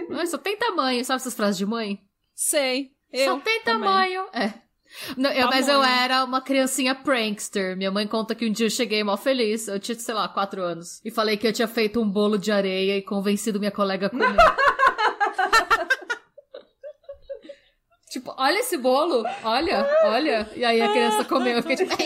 Mãe, 0.09 0.27
só 0.27 0.39
tem 0.39 0.57
tamanho. 0.57 1.05
Sabe 1.05 1.17
essas 1.21 1.35
frases 1.35 1.59
de 1.59 1.67
mãe? 1.67 2.01
Sei. 2.35 2.93
Eu 3.13 3.35
só 3.35 3.41
tem 3.41 3.61
também. 3.63 3.89
tamanho. 3.89 4.27
É. 4.33 4.55
Não, 5.19 5.31
eu- 5.31 5.49
mas 5.49 5.69
eu 5.69 5.83
era 5.83 6.25
uma 6.25 6.41
criancinha 6.41 6.95
prankster. 6.95 7.77
Minha 7.77 7.91
mãe 7.91 8.07
conta 8.07 8.35
que 8.35 8.47
um 8.49 8.53
dia 8.53 8.67
eu 8.67 8.71
cheguei 8.71 9.05
mó 9.05 9.19
feliz. 9.19 9.69
Eu 9.69 9.79
tinha, 9.79 9.99
sei 9.99 10.15
lá, 10.15 10.27
quatro 10.29 10.63
anos. 10.63 11.01
E 11.05 11.11
falei 11.11 11.37
que 11.37 11.47
eu 11.47 11.53
tinha 11.53 11.69
feito 11.69 12.01
um 12.01 12.09
bolo 12.11 12.39
de 12.39 12.51
areia 12.51 12.97
e 12.97 13.03
convencido 13.03 13.59
minha 13.59 13.71
colega 13.71 14.07
a 14.07 14.11
comer. 14.11 14.35
tipo, 18.19 18.35
olha 18.37 18.59
esse 18.59 18.77
bolo. 18.77 19.25
Olha, 19.43 19.89
olha. 20.05 20.49
E 20.55 20.65
aí 20.65 20.81
a 20.81 20.91
criança 20.91 21.25
comeu. 21.25 21.57
Eu 21.57 21.63
fiquei 21.63 21.77
tipo... 21.77 21.97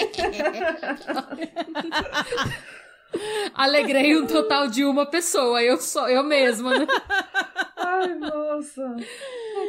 Alegrei 3.55 4.17
um 4.17 4.27
total 4.27 4.69
de 4.69 4.85
uma 4.85 5.05
pessoa. 5.05 5.63
Eu 5.63 5.79
sou 5.79 6.09
eu 6.09 6.23
mesma, 6.23 6.79
né? 6.79 6.87
Ai, 7.77 8.15
nossa. 8.15 8.97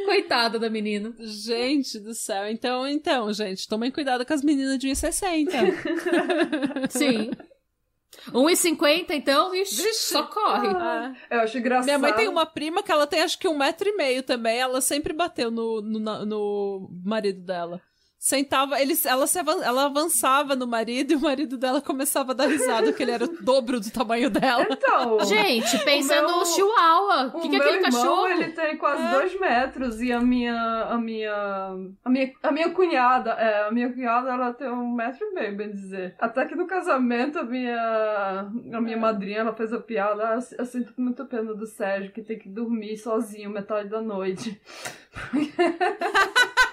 Coitada 0.06 0.58
da 0.58 0.70
menina. 0.70 1.14
Gente 1.20 2.00
do 2.00 2.14
céu. 2.14 2.48
Então, 2.48 2.88
então, 2.88 3.34
gente, 3.34 3.68
tomem 3.68 3.92
cuidado 3.92 4.26
com 4.26 4.34
as 4.34 4.42
meninas 4.42 4.78
de 4.78 4.90
1,60. 4.90 6.90
Sim. 6.90 7.32
1,50 8.30 9.12
então, 9.12 9.54
ixi, 9.54 9.82
Vixe. 9.84 10.14
só 10.14 10.24
corre. 10.24 10.68
Ah. 10.70 11.14
Eu 11.30 11.40
acho 11.42 11.58
engraçado. 11.58 11.86
Minha 11.86 12.00
mãe 12.00 12.14
tem 12.14 12.28
uma 12.28 12.46
prima 12.46 12.84
que 12.84 12.92
ela 12.92 13.08
tem 13.08 13.22
acho 13.22 13.38
que 13.38 13.48
um 13.48 13.58
metro 13.58 13.88
e 13.88 13.96
meio 13.96 14.24
também. 14.24 14.60
Ela 14.60 14.82
sempre 14.82 15.14
bateu 15.14 15.52
no, 15.52 15.82
no, 15.82 16.26
no 16.26 16.90
marido 17.04 17.42
dela. 17.42 17.82
Sentava, 18.26 18.80
eles, 18.82 19.06
ela, 19.06 19.28
se 19.28 19.38
ela 19.38 19.84
avançava 19.84 20.56
no 20.56 20.66
marido 20.66 21.12
e 21.12 21.16
o 21.18 21.20
marido 21.20 21.58
dela 21.58 21.82
começava 21.82 22.32
a 22.32 22.34
dar 22.34 22.48
risada, 22.48 22.86
porque 22.88 23.04
ele 23.04 23.12
era 23.12 23.26
o 23.26 23.44
dobro 23.44 23.82
do 23.82 23.92
tamanho 23.92 24.30
dela. 24.30 24.66
Então. 24.72 25.20
Gente, 25.26 25.78
pensa 25.84 26.22
O 26.22 26.28
meu- 26.28 26.38
no 26.38 26.46
chihuahua. 26.46 27.32
O 27.34 27.42
que, 27.42 27.50
que 27.50 27.56
é 27.58 27.60
meu 27.60 27.68
aquele 27.68 27.86
irmão, 27.86 28.02
cachorro? 28.02 28.28
ele 28.30 28.52
tem 28.54 28.78
quase 28.78 29.04
É. 29.04 29.12
dois 29.12 29.38
metros 29.38 30.02
e 30.02 30.14
a 30.14 30.22
minha, 30.22 30.56
a 30.90 30.98
minha, 30.98 31.34
a 32.06 32.10
minha, 32.10 32.34
a 32.42 32.52
minha 32.54 32.70
cunhada, 32.70 33.32
é, 33.32 33.68
a 33.68 33.72
minha 33.72 33.92
cunhada, 33.92 34.30
ela 34.30 34.54
tem 34.54 34.70
um 34.70 34.90
metro 34.96 35.28
e 35.28 35.34
meio, 35.34 35.58
bem 35.58 35.70
dizer. 35.72 36.16
Até 36.18 36.46
que 36.46 36.56
no 36.56 36.66
casamento 36.66 37.40
a 37.40 37.44
minha, 37.44 38.48
a 38.74 38.80
minha 38.80 38.96
É. 38.96 39.00
madrinha, 39.00 39.40
ela 39.40 39.54
fez 39.54 39.74
a 39.74 39.80
piada, 39.82 40.24
"Ah, 40.30 40.40
eu 40.58 40.66
sinto 40.66 40.94
muita 40.98 41.26
pena 41.26 41.54
do 41.54 41.66
Sérgio 41.68 42.14
que 42.14 42.22
tem 42.22 42.40
que 42.40 42.48
dormir 42.48 42.96
sozinho 42.96 43.50
metade 43.50 43.90
da 43.90 44.00
noite. 44.02 44.62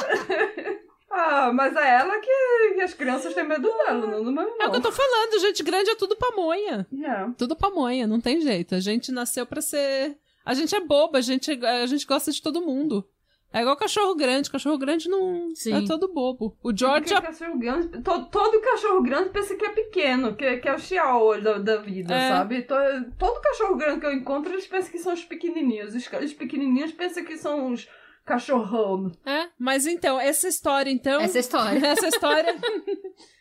ah, 1.10 1.52
mas 1.52 1.74
é 1.76 1.94
ela 1.96 2.18
que, 2.18 2.74
que 2.74 2.80
as 2.80 2.94
crianças 2.94 3.34
têm 3.34 3.44
medo 3.46 3.68
dela, 3.68 4.06
não 4.06 4.24
do 4.24 4.32
meu 4.32 4.42
irmão. 4.44 4.56
É 4.60 4.66
o 4.68 4.70
que 4.70 4.76
eu 4.76 4.82
tô 4.82 4.92
falando, 4.92 5.40
gente 5.40 5.62
grande 5.62 5.90
é 5.90 5.94
tudo 5.96 6.16
pamonha. 6.16 6.86
É. 7.04 7.30
Tudo 7.38 7.56
pamonha, 7.56 8.06
não 8.06 8.20
tem 8.20 8.40
jeito. 8.40 8.74
A 8.74 8.80
gente 8.80 9.10
nasceu 9.12 9.46
pra 9.46 9.60
ser. 9.60 10.16
A 10.44 10.54
gente 10.54 10.74
é 10.74 10.80
boba, 10.80 11.18
a 11.18 11.22
gente, 11.22 11.50
a 11.64 11.86
gente 11.86 12.06
gosta 12.06 12.30
de 12.30 12.40
todo 12.42 12.62
mundo. 12.62 13.06
É 13.52 13.60
igual 13.60 13.76
cachorro 13.76 14.14
grande, 14.14 14.50
cachorro 14.50 14.76
grande 14.76 15.08
não 15.08 15.48
Sim. 15.54 15.72
é 15.84 15.86
todo 15.86 16.12
bobo. 16.12 16.54
O 16.62 16.76
George 16.76 17.08
Porque 17.14 17.26
cachorro 17.26 17.58
grande, 17.58 17.88
to- 18.02 18.26
todo 18.26 18.60
cachorro 18.60 19.02
grande 19.02 19.30
pensa 19.30 19.54
que 19.54 19.64
é 19.64 19.70
pequeno, 19.70 20.34
que, 20.36 20.56
que 20.58 20.68
é 20.68 20.74
o 20.74 20.78
chihuahua 20.78 21.40
da, 21.40 21.58
da 21.58 21.76
vida, 21.78 22.12
É. 22.14 22.28
sabe? 22.28 22.62
To- 22.62 22.74
todo 23.18 23.40
cachorro 23.40 23.76
grande 23.76 24.00
que 24.00 24.06
eu 24.06 24.12
encontro, 24.12 24.52
eles 24.52 24.66
pensam 24.66 24.90
que 24.90 24.98
são 24.98 25.14
os 25.14 25.24
pequenininhos. 25.24 25.94
Os, 25.94 26.06
os 26.22 26.32
pequenininhos 26.34 26.92
pensam 26.92 27.24
que 27.24 27.38
são 27.38 27.72
os 27.72 27.88
cachorrão. 28.26 29.10
É, 29.24 29.48
mas 29.58 29.86
então, 29.86 30.20
essa 30.20 30.48
história, 30.48 30.90
então. 30.90 31.20
Essa 31.20 31.38
é 31.38 31.40
história. 31.40 31.78
essa 31.86 32.08
história. 32.08 32.56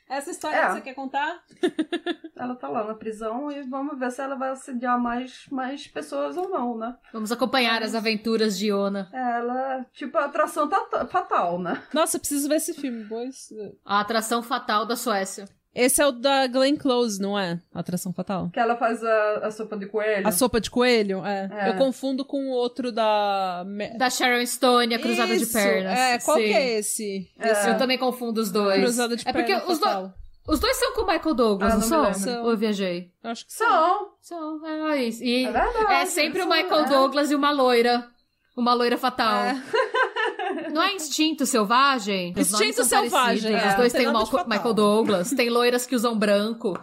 essa 0.07 0.31
história 0.31 0.55
É. 0.57 0.67
que 0.67 0.73
você 0.73 0.81
quer 0.81 0.93
contar? 0.93 1.43
Ela 2.37 2.55
tá 2.55 2.67
lá 2.67 2.83
na 2.83 2.93
prisão 2.93 3.49
e 3.51 3.63
vamos 3.63 3.97
ver 3.97 4.11
se 4.11 4.21
ela 4.21 4.35
vai 4.35 4.49
assediar 4.49 4.99
mais, 5.01 5.45
mais 5.49 5.87
pessoas 5.87 6.35
ou 6.35 6.49
não, 6.49 6.77
né? 6.77 6.93
Vamos 7.13 7.31
acompanhar 7.31 7.81
as 7.81 7.95
aventuras 7.95 8.57
de 8.57 8.67
Iona. 8.67 9.09
Ela, 9.13 9.85
tipo, 9.93 10.17
a 10.17 10.25
atração 10.25 10.67
tá 10.67 11.07
fatal, 11.07 11.57
né? 11.57 11.81
Nossa, 11.93 12.17
eu 12.17 12.19
preciso 12.19 12.49
ver 12.49 12.55
esse 12.57 12.73
filme. 12.73 13.05
Pois... 13.07 13.47
A 13.85 14.01
atração 14.01 14.43
fatal 14.43 14.85
da 14.85 14.97
Suécia. 14.97 15.47
Esse 15.75 16.01
é 16.01 16.07
o 16.07 16.11
da 16.13 16.47
Glenn 16.47 16.77
Close, 16.77 17.21
não 17.21 17.37
é? 17.37 17.59
Atração 17.73 18.13
Fatal. 18.13 18.49
Que 18.53 18.59
ela 18.59 18.77
faz 18.77 19.03
a, 19.03 19.37
a 19.43 19.51
sopa 19.51 19.75
de 19.75 19.85
coelho. 19.87 20.25
A 20.25 20.31
sopa 20.31 20.61
de 20.61 20.71
coelho? 20.71 21.25
É. 21.25 21.49
É. 21.51 21.69
Eu 21.69 21.75
confundo 21.75 22.23
com 22.23 22.45
o 22.47 22.51
outro 22.51 22.93
da. 22.93 23.65
Da 23.97 24.09
Sharon 24.09 24.45
Stone, 24.45 24.95
a 24.95 24.99
cruzada 24.99 25.35
de 25.35 25.43
Isso, 25.43 25.51
pernas. 25.53 25.99
É, 25.99 26.17
qual 26.19 26.37
Sim. 26.37 26.43
que 26.45 26.53
é 26.53 26.79
esse? 26.79 27.29
É. 27.37 27.69
Eu 27.71 27.77
também 27.77 27.97
confundo 27.97 28.39
os 28.39 28.49
dois. 28.49 28.81
Cruzada 28.81 29.17
de 29.17 29.27
é 29.27 29.33
porque 29.33 29.47
perna 29.53 29.69
os, 29.69 29.77
do- 29.77 29.85
fatal. 29.85 30.13
os 30.47 30.59
dois 30.61 30.77
são 30.77 30.93
com 30.93 31.01
o 31.01 31.07
Michael 31.07 31.35
Douglas, 31.35 31.73
Ah, 31.73 31.77
não, 31.97 32.03
não 32.03 32.13
são? 32.13 32.43
Ou 32.45 32.51
eu 32.51 32.57
viajei? 32.57 33.11
Eu 33.21 33.31
acho 33.31 33.45
que. 33.45 33.53
São. 33.53 34.11
São, 34.21 34.65
é 34.91 35.03
isso. 35.03 35.21
E 35.23 35.43
É 35.45 35.51
verdade. 35.51 35.93
é 35.93 36.05
sempre 36.05 36.39
o 36.41 36.47
são, 36.47 36.55
Michael 36.55 36.85
é. 36.85 36.89
Douglas 36.89 37.31
e 37.31 37.35
uma 37.35 37.51
loira. 37.51 38.07
Uma 38.55 38.73
loira 38.73 38.97
fatal. 38.97 39.43
Não 40.75 40.83
é 40.83 40.93
instinto 40.93 41.45
selvagem? 41.45 42.33
Os 42.37 42.51
Instinto 42.51 42.83
Selvagem, 42.83 43.55
é. 43.55 43.69
Os 43.69 43.75
dois 43.75 43.93
têm 43.93 44.07
o 44.07 44.11
Malco-. 44.11 44.43
Michael 44.45 44.73
Douglas. 44.73 45.29
Tem 45.29 45.49
loiras 45.49 45.85
que 45.85 45.95
usam 45.95 46.19
branco. 46.19 46.77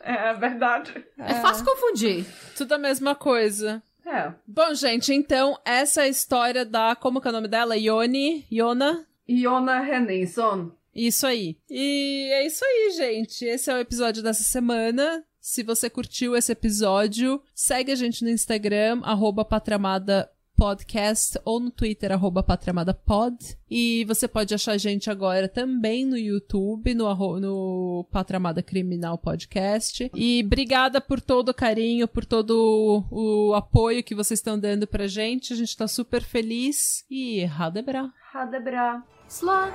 É, 0.00 0.30
é 0.30 0.34
verdade. 0.34 1.04
É, 1.18 1.34
fácil 1.40 1.64
confundir. 1.64 2.24
Tudo 2.56 2.74
a 2.74 2.78
mesma 2.78 3.16
coisa. 3.16 3.82
É. 4.06 4.32
Bom, 4.46 4.72
gente, 4.74 5.12
então, 5.12 5.58
essa 5.64 6.02
é 6.02 6.04
a 6.04 6.08
história 6.08 6.64
da. 6.64 6.94
Como 6.94 7.20
que 7.20 7.26
é 7.26 7.30
o 7.30 7.34
nome 7.34 7.48
dela? 7.48 7.76
Ione? 7.76 8.46
Iona? 8.48 9.04
Iona 9.28 9.80
Renenson. 9.80 10.70
Isso 10.94 11.26
aí. 11.26 11.56
E 11.68 12.30
é 12.32 12.46
isso 12.46 12.64
aí, 12.64 12.92
gente. 12.96 13.44
Esse 13.44 13.72
é 13.72 13.74
o 13.74 13.80
episódio 13.80 14.22
dessa 14.22 14.44
semana. 14.44 15.24
Se 15.40 15.64
você 15.64 15.90
curtiu 15.90 16.36
esse 16.36 16.52
episódio, 16.52 17.42
segue 17.52 17.90
a 17.90 17.96
gente 17.96 18.22
no 18.22 18.30
Instagram, 18.30 19.00
arroba 19.02 19.44
Patramada 19.44 20.30
Podcast, 20.62 21.40
ou 21.44 21.58
no 21.58 21.72
Twitter, 21.72 22.12
arroba 22.12 22.40
patramadapod. 22.40 23.36
E 23.68 24.04
você 24.04 24.28
pode 24.28 24.54
achar 24.54 24.70
a 24.70 24.78
gente 24.78 25.10
agora 25.10 25.48
também 25.48 26.06
no 26.06 26.16
YouTube, 26.16 26.94
no, 26.94 27.40
no 27.40 28.06
Patramada 28.12 28.62
Criminal 28.62 29.18
Podcast. 29.18 30.08
E 30.14 30.40
obrigada 30.46 31.00
por 31.00 31.20
todo 31.20 31.48
o 31.48 31.54
carinho, 31.54 32.06
por 32.06 32.24
todo 32.24 33.04
o, 33.10 33.54
apoio 33.54 34.04
que 34.04 34.14
vocês 34.14 34.38
estão 34.38 34.56
dando 34.56 34.86
pra 34.86 35.08
gente. 35.08 35.52
A 35.52 35.56
gente 35.56 35.76
tá 35.76 35.88
super 35.88 36.22
feliz. 36.22 37.04
E 37.10 37.44
Radebra. 37.44 38.08
Hadebra. 38.32 39.02
Slá. 39.28 39.68